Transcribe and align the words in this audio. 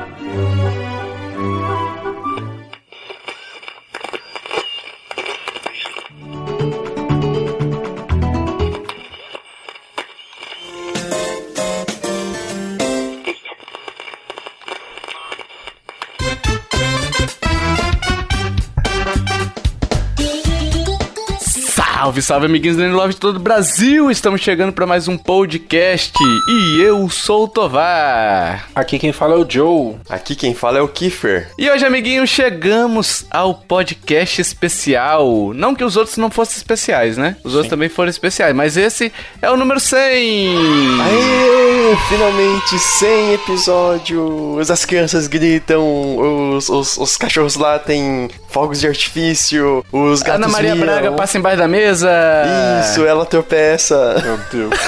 Música 0.00 0.89
Salve, 22.20 22.22
salve, 22.22 22.46
amiguinhos 22.46 22.76
do 22.76 22.88
Love 22.88 23.14
de 23.14 23.20
todo 23.20 23.36
o 23.36 23.40
Brasil! 23.40 24.10
Estamos 24.10 24.40
chegando 24.40 24.72
para 24.72 24.86
mais 24.86 25.08
um 25.08 25.16
podcast 25.16 26.12
e 26.48 26.80
eu 26.80 27.08
sou 27.08 27.44
o 27.44 27.48
Tovar. 27.48 28.68
Aqui 28.74 28.98
quem 28.98 29.12
fala 29.12 29.34
é 29.34 29.38
o 29.38 29.46
Joe. 29.48 29.96
Aqui 30.08 30.34
quem 30.34 30.54
fala 30.54 30.78
é 30.78 30.82
o 30.82 30.88
Kiefer. 30.88 31.50
E 31.58 31.70
hoje, 31.70 31.84
amiguinhos, 31.84 32.28
chegamos 32.28 33.26
ao 33.30 33.54
podcast 33.54 34.40
especial. 34.40 35.52
Não 35.54 35.74
que 35.74 35.84
os 35.84 35.96
outros 35.96 36.16
não 36.16 36.30
fossem 36.30 36.56
especiais, 36.56 37.16
né? 37.16 37.36
Os 37.44 37.52
Sim. 37.52 37.58
outros 37.58 37.70
também 37.70 37.88
foram 37.88 38.10
especiais, 38.10 38.54
mas 38.54 38.76
esse 38.76 39.12
é 39.40 39.50
o 39.50 39.56
número 39.56 39.80
100. 39.80 39.98
Aê! 39.98 41.96
Finalmente 42.08 42.78
100 42.78 43.34
episódios. 43.34 44.70
As 44.70 44.84
crianças 44.84 45.26
gritam, 45.26 46.56
os, 46.56 46.68
os, 46.68 46.96
os 46.96 47.16
cachorros 47.16 47.56
lá 47.56 47.78
têm 47.78 48.28
fogos 48.48 48.80
de 48.80 48.86
artifício, 48.86 49.84
os 49.92 50.22
gatos 50.22 50.44
Ana 50.44 50.48
Maria. 50.48 50.74
Braga 50.74 51.12
passa 51.12 51.38
embaixo 51.38 51.58
da 51.58 51.68
mesa. 51.68 52.09
Isso, 52.82 53.04
ela 53.04 53.24
tropeça. 53.26 54.22
Meu 54.22 54.38
Deus. 54.50 54.80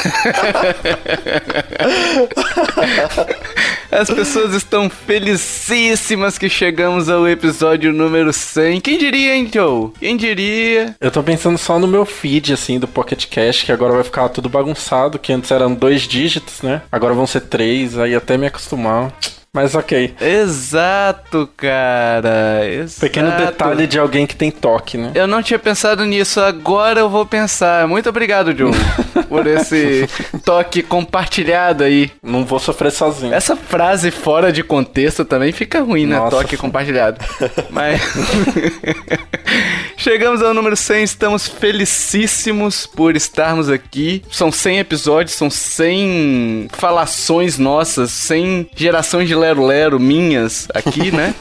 As 3.90 4.08
pessoas 4.08 4.54
estão 4.54 4.88
felicíssimas 4.88 6.38
que 6.38 6.48
chegamos 6.48 7.10
ao 7.10 7.28
episódio 7.28 7.92
número 7.92 8.32
100. 8.32 8.80
Quem 8.80 8.96
diria, 8.96 9.36
hein, 9.36 9.50
Joe? 9.52 9.90
Quem 10.00 10.16
diria? 10.16 10.96
Eu 10.98 11.10
tô 11.10 11.22
pensando 11.22 11.58
só 11.58 11.78
no 11.78 11.86
meu 11.86 12.06
feed, 12.06 12.54
assim, 12.54 12.78
do 12.78 12.88
Pocket 12.88 13.26
Cash, 13.26 13.64
que 13.64 13.72
agora 13.72 13.92
vai 13.92 14.02
ficar 14.02 14.30
tudo 14.30 14.48
bagunçado, 14.48 15.18
que 15.18 15.32
antes 15.32 15.50
eram 15.50 15.74
dois 15.74 16.02
dígitos, 16.02 16.62
né? 16.62 16.80
Agora 16.90 17.12
vão 17.12 17.26
ser 17.26 17.42
três, 17.42 17.98
aí 17.98 18.14
até 18.14 18.38
me 18.38 18.46
acostumar. 18.46 19.12
Mas 19.54 19.74
ok. 19.74 20.14
Exato, 20.18 21.46
cara. 21.58 22.66
Exato. 22.66 23.02
Pequeno 23.02 23.30
detalhe 23.32 23.86
de 23.86 23.98
alguém 23.98 24.26
que 24.26 24.34
tem 24.34 24.50
toque, 24.50 24.96
né? 24.96 25.12
Eu 25.14 25.26
não 25.26 25.42
tinha 25.42 25.58
pensado 25.58 26.06
nisso, 26.06 26.40
agora 26.40 27.00
eu 27.00 27.10
vou 27.10 27.26
pensar. 27.26 27.86
Muito 27.86 28.08
obrigado, 28.08 28.54
John, 28.54 28.70
por 29.28 29.46
esse 29.46 30.08
toque 30.42 30.82
compartilhado 30.82 31.84
aí. 31.84 32.10
Não 32.22 32.46
vou 32.46 32.58
sofrer 32.58 32.90
sozinho. 32.90 33.34
Essa 33.34 33.54
frase 33.54 34.10
fora 34.10 34.50
de 34.50 34.64
contexto 34.64 35.22
também 35.22 35.52
fica 35.52 35.82
ruim, 35.82 36.06
né? 36.06 36.16
Nossa, 36.16 36.30
toque 36.30 36.56
sim. 36.56 36.56
compartilhado. 36.56 37.22
Mas. 37.68 38.00
Chegamos 40.02 40.42
ao 40.42 40.52
número 40.52 40.76
100, 40.76 41.04
estamos 41.04 41.46
felicíssimos 41.46 42.88
por 42.88 43.14
estarmos 43.14 43.68
aqui. 43.68 44.20
São 44.32 44.50
100 44.50 44.80
episódios, 44.80 45.36
são 45.36 45.48
100 45.48 46.70
falações 46.72 47.56
nossas, 47.56 48.10
100 48.10 48.70
gerações 48.74 49.28
de 49.28 49.34
lero-lero 49.36 50.00
minhas 50.00 50.66
aqui, 50.74 51.12
né? 51.12 51.32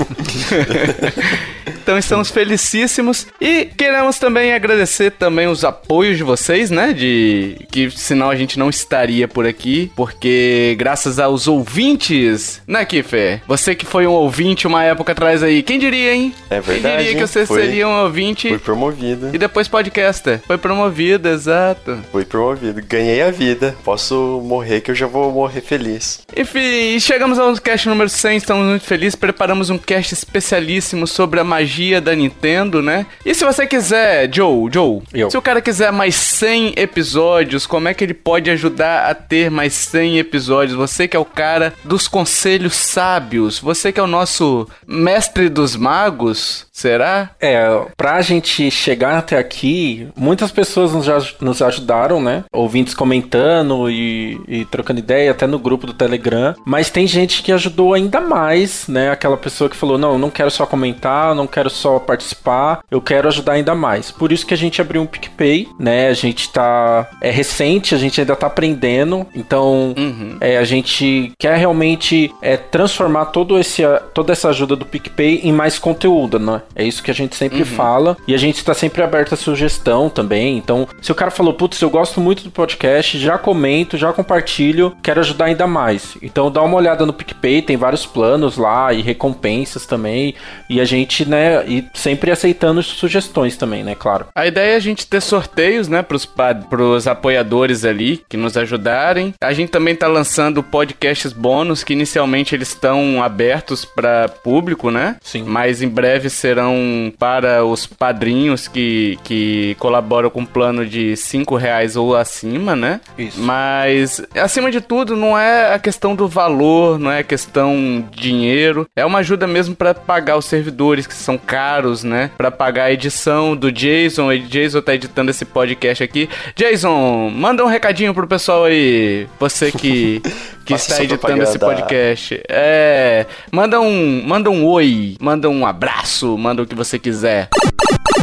então 1.66 1.98
estamos 1.98 2.30
felicíssimos 2.30 3.26
e 3.42 3.66
queremos 3.66 4.20
também 4.20 4.54
agradecer 4.54 5.10
também 5.10 5.48
os 5.48 5.66
apoios 5.66 6.18
de 6.18 6.24
vocês, 6.24 6.70
né? 6.70 6.94
De 6.94 7.66
que 7.72 7.90
senão 7.90 8.30
a 8.30 8.36
gente 8.36 8.60
não 8.60 8.70
estaria 8.70 9.28
por 9.28 9.48
aqui, 9.48 9.92
porque 9.96 10.76
graças 10.78 11.18
aos 11.18 11.48
ouvintes, 11.48 12.62
né, 12.68 12.86
Kiffer? 12.86 13.42
Você 13.48 13.74
que 13.74 13.88
foi 13.88 14.06
um 14.06 14.12
ouvinte 14.12 14.68
uma 14.68 14.84
época 14.84 15.14
atrás 15.14 15.42
aí, 15.42 15.64
quem 15.64 15.80
diria, 15.80 16.14
hein? 16.14 16.32
É 16.48 16.62
verdade. 16.62 16.82
Quem 16.82 17.06
diria 17.06 17.22
que 17.22 17.28
você 17.28 17.44
foi, 17.44 17.62
seria 17.64 17.88
um 17.88 18.04
ouvinte? 18.04 18.51
Foi 18.52 18.60
promovido. 18.60 19.30
E 19.34 19.38
depois 19.38 19.68
podcaster. 19.68 20.42
Foi 20.46 20.58
promovido, 20.58 21.28
exato. 21.30 22.00
Foi 22.12 22.26
promovido. 22.26 22.82
Ganhei 22.88 23.22
a 23.22 23.32
vida. 23.32 23.76
Posso 23.84 24.42
morrer 24.44 24.82
que 24.82 24.92
eu 24.92 24.96
já 24.96 25.08
vou 25.08 25.32
morrer 25.32 25.62
feliz. 25.62 26.22
Enfim, 26.36 27.00
chegamos 27.00 27.40
ao 27.40 27.54
cast 27.56 27.88
número 27.88 28.10
100, 28.10 28.38
estamos 28.38 28.68
muito 28.68 28.86
felizes. 28.86 29.16
Preparamos 29.16 29.70
um 29.70 29.78
cast 29.78 30.14
especialíssimo 30.14 31.06
sobre 31.08 31.40
a 31.40 31.44
magia 31.44 32.00
da 32.02 32.16
Nintendo, 32.16 32.82
né? 32.82 33.06
E 33.26 33.34
se 33.34 33.44
você 33.44 33.66
quiser, 33.68 34.30
Joe, 34.34 34.70
Joe, 34.72 35.02
Eu. 35.14 35.30
se 35.30 35.38
o 35.38 35.42
cara 35.42 35.62
quiser 35.62 35.92
mais 35.92 36.16
100 36.16 36.74
episódios, 36.78 37.66
como 37.66 37.88
é 37.88 37.94
que 37.94 38.04
ele 38.04 38.14
pode 38.14 38.50
ajudar 38.50 39.10
a 39.10 39.16
ter 39.16 39.50
mais 39.52 39.74
100 39.74 40.20
episódios? 40.20 40.76
Você 40.78 41.08
que 41.08 41.16
é 41.18 41.20
o 41.20 41.26
cara 41.26 41.74
dos 41.84 42.08
conselhos 42.08 42.74
sábios, 42.76 43.60
você 43.60 43.92
que 43.92 44.00
é 44.00 44.04
o 44.04 44.08
nosso 44.08 44.68
mestre 44.88 45.50
dos 45.50 45.76
magos, 45.76 46.66
será? 46.82 47.30
É, 47.40 47.68
pra 47.96 48.22
gente 48.22 48.70
chegar 48.72 49.18
até 49.18 49.38
aqui, 49.38 50.08
muitas 50.16 50.52
pessoas 50.52 50.94
nos, 50.94 51.36
nos 51.40 51.62
ajudaram, 51.62 52.22
né? 52.22 52.44
Ouvintes 52.52 52.94
comentando 52.94 53.90
e, 53.90 54.40
e 54.48 54.66
trocando 54.66 55.00
ideia, 55.00 55.32
até 55.32 55.46
no 55.46 55.60
grupo 55.60 55.86
do 55.86 55.94
Telegram. 55.94 56.56
Mas 56.66 56.90
tem 56.90 57.06
gente 57.06 57.44
que 57.44 57.52
ajudou 57.52 57.94
ainda 57.94 58.20
mais, 58.20 58.88
né? 58.88 59.12
Aquela 59.12 59.38
pessoa 59.38 59.70
que 59.70 59.76
falou: 59.76 59.98
não, 59.98 60.18
não 60.18 60.30
quero 60.30 60.50
só 60.50 60.66
comentar, 60.66 61.36
não 61.36 61.48
quero 61.48 61.70
só 61.70 62.00
participar, 62.00 62.84
eu 62.90 63.02
quero 63.02 63.28
ajudar 63.28 63.54
ainda 63.54 63.76
mais. 63.76 64.10
Por 64.10 64.32
isso 64.32 64.46
que 64.46 64.54
a 64.54 64.58
gente 64.58 64.82
abriu 64.82 65.02
um 65.02 65.06
PicPay, 65.06 65.68
né? 65.80 66.08
A 66.08 66.14
gente 66.14 66.50
tá. 66.50 67.10
É 67.22 67.30
recente, 67.30 67.94
a 67.94 67.98
gente 67.98 68.20
ainda 68.20 68.36
tá 68.36 68.48
aprendendo. 68.48 69.28
Então, 69.36 69.94
uhum. 69.98 70.38
é, 70.42 70.58
a 70.58 70.64
gente 70.64 71.32
quer 71.38 71.58
realmente 71.58 72.34
é, 72.42 72.58
transformar 72.58 73.26
todo 73.26 73.60
esse, 73.60 73.84
toda 74.14 74.32
essa 74.32 74.50
ajuda 74.50 74.76
do 74.76 74.86
PicPay 74.86 75.42
em 75.44 75.52
mais 75.52 75.78
conteúdo, 75.78 76.40
né? 76.40 76.62
É 76.76 76.84
isso 76.84 77.04
que 77.04 77.12
a 77.12 77.14
gente 77.14 77.36
sempre 77.36 77.60
uhum. 77.60 77.66
fala. 77.66 78.18
E 78.28 78.34
a 78.34 78.38
gente 78.38 78.58
está 78.58 78.74
sempre 78.74 79.02
aberto 79.02 79.34
a 79.34 79.38
sugestão 79.38 80.10
também. 80.10 80.58
Então, 80.58 80.88
se 81.02 81.12
o 81.12 81.16
cara 81.16 81.32
falou, 81.32 81.54
putz, 81.54 81.82
eu 81.82 81.90
gosto 81.90 82.20
muito 82.20 82.44
do 82.44 82.52
podcast, 82.52 83.18
já 83.18 83.38
comento, 83.38 83.98
já 83.98 84.12
compartilho, 84.14 84.96
quero 85.02 85.20
ajudar 85.20 85.46
ainda 85.46 85.68
mais. 85.68 86.18
Então, 86.22 86.52
dá 86.52 86.62
uma 86.62 86.78
olhada 86.78 87.06
no 87.06 87.14
PicPay, 87.14 87.62
tem 87.62 87.78
vários 87.78 88.06
planos 88.06 88.58
lá 88.58 88.94
e 88.94 89.02
recompensas 89.02 89.86
também. 89.86 90.36
E 90.70 90.80
a 90.80 90.86
gente, 90.86 91.28
né, 91.28 91.66
e 91.68 91.86
sempre 91.94 92.32
aceitando 92.32 92.82
sugestões 92.84 93.58
também, 93.58 93.84
né, 93.84 93.96
claro. 93.96 94.28
A 94.36 94.48
ideia 94.48 94.74
é 94.74 94.76
a 94.76 94.80
gente 94.80 95.08
ter 95.08 95.22
sorteios, 95.22 95.88
né, 95.88 96.02
pros, 96.02 96.28
pros 96.70 97.08
apoiadores 97.08 97.86
ali 97.86 98.24
que 98.30 98.38
nos 98.38 98.58
ajudarem. 98.58 99.34
A 99.42 99.54
gente 99.54 99.70
também 99.70 99.96
tá 99.96 100.08
lançando 100.08 100.64
podcasts 100.64 101.34
bônus 101.34 101.84
que 101.84 101.94
inicialmente 101.94 102.56
eles 102.56 102.70
estão 102.70 103.22
abertos 103.24 103.86
para 103.86 104.30
público, 104.30 104.90
né? 104.90 105.18
Sim. 105.22 105.44
Mas 105.44 105.82
em 105.82 105.88
breve 105.88 106.30
serão 106.52 107.14
para 107.18 107.64
os 107.64 107.86
padrinhos 107.86 108.68
que, 108.68 109.18
que 109.24 109.76
colaboram 109.80 110.30
com 110.30 110.42
um 110.42 110.46
plano 110.46 110.86
de 110.86 111.16
5 111.16 111.56
reais 111.56 111.96
ou 111.96 112.16
acima, 112.16 112.76
né? 112.76 113.00
Isso. 113.18 113.42
Mas, 113.42 114.22
acima 114.36 114.70
de 114.70 114.82
tudo, 114.82 115.16
não 115.16 115.38
é 115.38 115.74
a 115.74 115.80
questão 115.80 116.14
do 116.14 116.28
valor, 116.28 117.00
não 117.00 117.10
é 117.10 117.20
a 117.20 117.24
questão 117.24 118.06
dinheiro. 118.12 118.86
É 118.96 119.06
uma 119.06 119.20
ajuda 119.20 119.48
mesmo 119.48 119.76
para 119.76 119.94
pagar 119.94 120.38
os 120.38 120.46
servidores 120.46 121.08
que 121.08 121.14
são 121.14 121.38
caros, 121.38 122.04
né? 122.04 122.32
Para 122.38 122.52
pagar 122.52 122.86
a 122.86 122.92
edição 122.92 123.56
do 123.56 123.72
Jason. 123.72 124.28
O 124.28 124.38
Jason 124.38 124.82
tá 124.82 124.94
editando 124.94 125.32
esse 125.32 125.46
podcast 125.46 126.04
aqui. 126.04 126.30
Jason, 126.56 127.30
manda 127.30 127.64
um 127.64 127.68
recadinho 127.68 128.14
pro 128.14 128.28
pessoal 128.28 128.66
aí. 128.66 129.26
Você 129.40 129.72
que, 129.72 130.22
que 130.66 130.74
está 130.74 131.02
editando 131.02 131.44
esse 131.44 131.58
podcast. 131.58 132.42
É. 132.50 133.26
Manda 133.52 133.80
um, 133.80 134.24
manda 134.26 134.50
um 134.50 134.66
oi, 134.66 135.16
manda 135.20 135.50
um 135.50 135.66
abraço, 135.66 136.38
manda 136.42 136.64
o 136.64 136.66
que 136.66 136.76
você 136.76 136.98
quiser. 136.98 137.48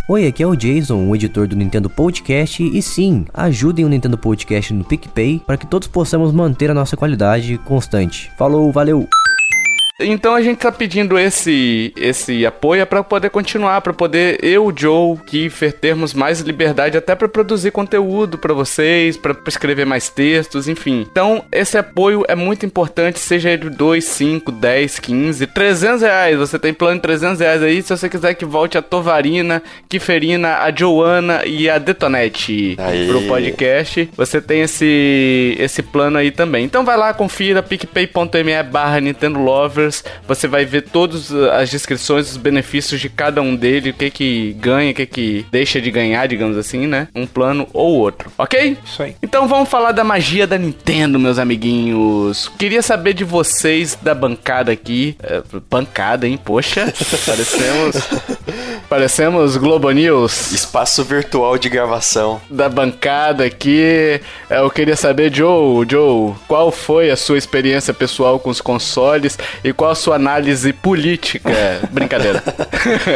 Oi, 0.09 0.27
aqui 0.27 0.43
é 0.43 0.47
o 0.47 0.57
Jason, 0.57 1.07
o 1.07 1.15
editor 1.15 1.47
do 1.47 1.55
Nintendo 1.55 1.89
Podcast, 1.89 2.63
e 2.63 2.83
sim, 2.83 3.27
ajudem 3.33 3.85
o 3.85 3.89
Nintendo 3.89 4.19
Podcast 4.19 4.75
no 4.75 4.85
PicPay 4.85 5.41
para 5.47 5.57
que 5.57 5.67
todos 5.67 5.87
possamos 5.87 6.33
manter 6.33 6.71
a 6.71 6.75
nossa 6.75 6.97
qualidade 6.97 7.59
constante. 7.59 8.33
Falou, 8.37 8.73
valeu! 8.73 9.07
Então 10.01 10.33
a 10.33 10.41
gente 10.41 10.59
tá 10.59 10.71
pedindo 10.71 11.19
esse 11.19 11.93
esse 11.97 12.47
apoio 12.47 12.87
para 12.87 13.03
poder 13.03 13.31
continuar, 13.31 13.81
para 13.81 13.93
poder 13.93 14.39
eu, 14.45 14.73
Joe, 14.75 15.19
Kiefer 15.27 15.73
termos 15.73 16.15
mais 16.15 16.39
liberdade 16.41 16.97
até 16.97 17.17
para 17.17 17.29
produzir 17.29 17.73
conteúdo 17.73 18.39
para 18.39 18.55
vocês, 18.55 19.17
para 19.17 19.37
escrever 19.49 19.85
mais 19.85 20.09
textos, 20.09 20.69
enfim. 20.69 21.05
Então 21.11 21.45
esse 21.51 21.77
apoio 21.77 22.25
é 22.29 22.37
muito 22.37 22.65
importante, 22.65 23.19
seja 23.19 23.51
ele 23.51 23.69
2, 23.69 24.05
5, 24.05 24.53
10, 24.53 25.01
15, 25.01 25.47
300 25.49 26.03
reais. 26.03 26.39
Você 26.39 26.61
tem 26.61 26.73
plano 26.73 26.95
de 26.95 27.03
300 27.03 27.41
reais 27.41 27.63
aí, 27.63 27.83
se 27.83 27.89
você 27.89 28.09
quiser 28.09 28.35
que 28.35 28.45
volte 28.45 28.79
a 28.79 28.83
Tovarina, 28.83 29.61
Kiferina, 29.89 30.59
a 30.59 30.73
Joana 30.73 31.45
e 31.45 31.69
a 31.69 31.77
Detonete 31.77 32.77
Aê. 32.79 33.09
pro 33.09 33.23
podcast, 33.23 34.09
você 34.17 34.41
tem 34.41 34.61
esse 34.61 35.57
esse 35.59 35.83
plano 35.83 36.19
aí 36.19 36.31
também. 36.31 36.65
Então 36.65 36.85
vai 36.85 36.97
lá, 36.97 37.13
confira 37.13 37.65
picpay.me 37.65 38.63
barra 38.63 39.01
Nintendo 39.01 39.41
Lover 39.41 39.88
Você 40.27 40.47
vai 40.47 40.65
ver 40.65 40.83
todas 40.83 41.33
as 41.33 41.71
descrições, 41.71 42.31
os 42.31 42.37
benefícios 42.37 43.01
de 43.01 43.09
cada 43.09 43.41
um 43.43 43.55
dele, 43.55 43.91
o 43.91 43.95
que 43.95 44.11
que 44.11 44.53
ganha, 44.61 44.93
o 44.93 44.95
que 44.95 45.07
que 45.07 45.47
deixa 45.51 45.81
de 45.81 45.91
ganhar, 45.91 46.27
digamos 46.27 46.57
assim, 46.57 46.87
né? 46.87 47.09
Um 47.15 47.27
plano 47.27 47.67
ou 47.73 47.95
outro, 47.95 48.31
ok? 48.39 48.77
Isso 48.85 49.03
aí. 49.03 49.17
Então 49.23 49.49
vamos 49.49 49.69
falar 49.69 49.93
da 49.93 50.05
magia 50.05 50.47
da 50.47 50.59
Nintendo, 50.59 51.19
meus 51.19 51.39
amiguinhos. 51.39 52.51
Queria 52.59 52.83
saber 52.83 53.15
de 53.15 53.25
vocês 53.25 53.99
da 54.01 54.15
bancada 54.15 54.73
aqui. 54.73 55.17
É, 55.23 55.43
bancada, 55.71 56.27
hein? 56.27 56.39
Poxa, 56.43 56.93
parecemos. 57.27 57.97
parecemos 58.89 59.57
Globo 59.57 59.91
News. 59.91 60.53
Espaço 60.53 61.05
virtual 61.05 61.59
de 61.59 61.69
gravação. 61.69 62.41
Da 62.51 62.69
bancada 62.69 63.45
aqui. 63.45 64.21
É, 64.51 64.59
Eu 64.59 64.71
queria 64.71 64.97
saber, 64.97 65.35
Joe, 65.35 65.87
Joe, 65.89 66.35
qual 66.47 66.71
foi 66.71 67.11
a 67.11 67.17
sua 67.17 67.39
experiência 67.39 67.93
pessoal 67.95 68.39
com 68.39 68.51
os 68.51 68.61
consoles 68.61 69.39
e 69.63 69.73
qual 69.79 69.93
a 69.93 69.95
sua 69.95 70.17
análise 70.17 70.73
política? 70.73 71.51
Brincadeira. 71.93 72.43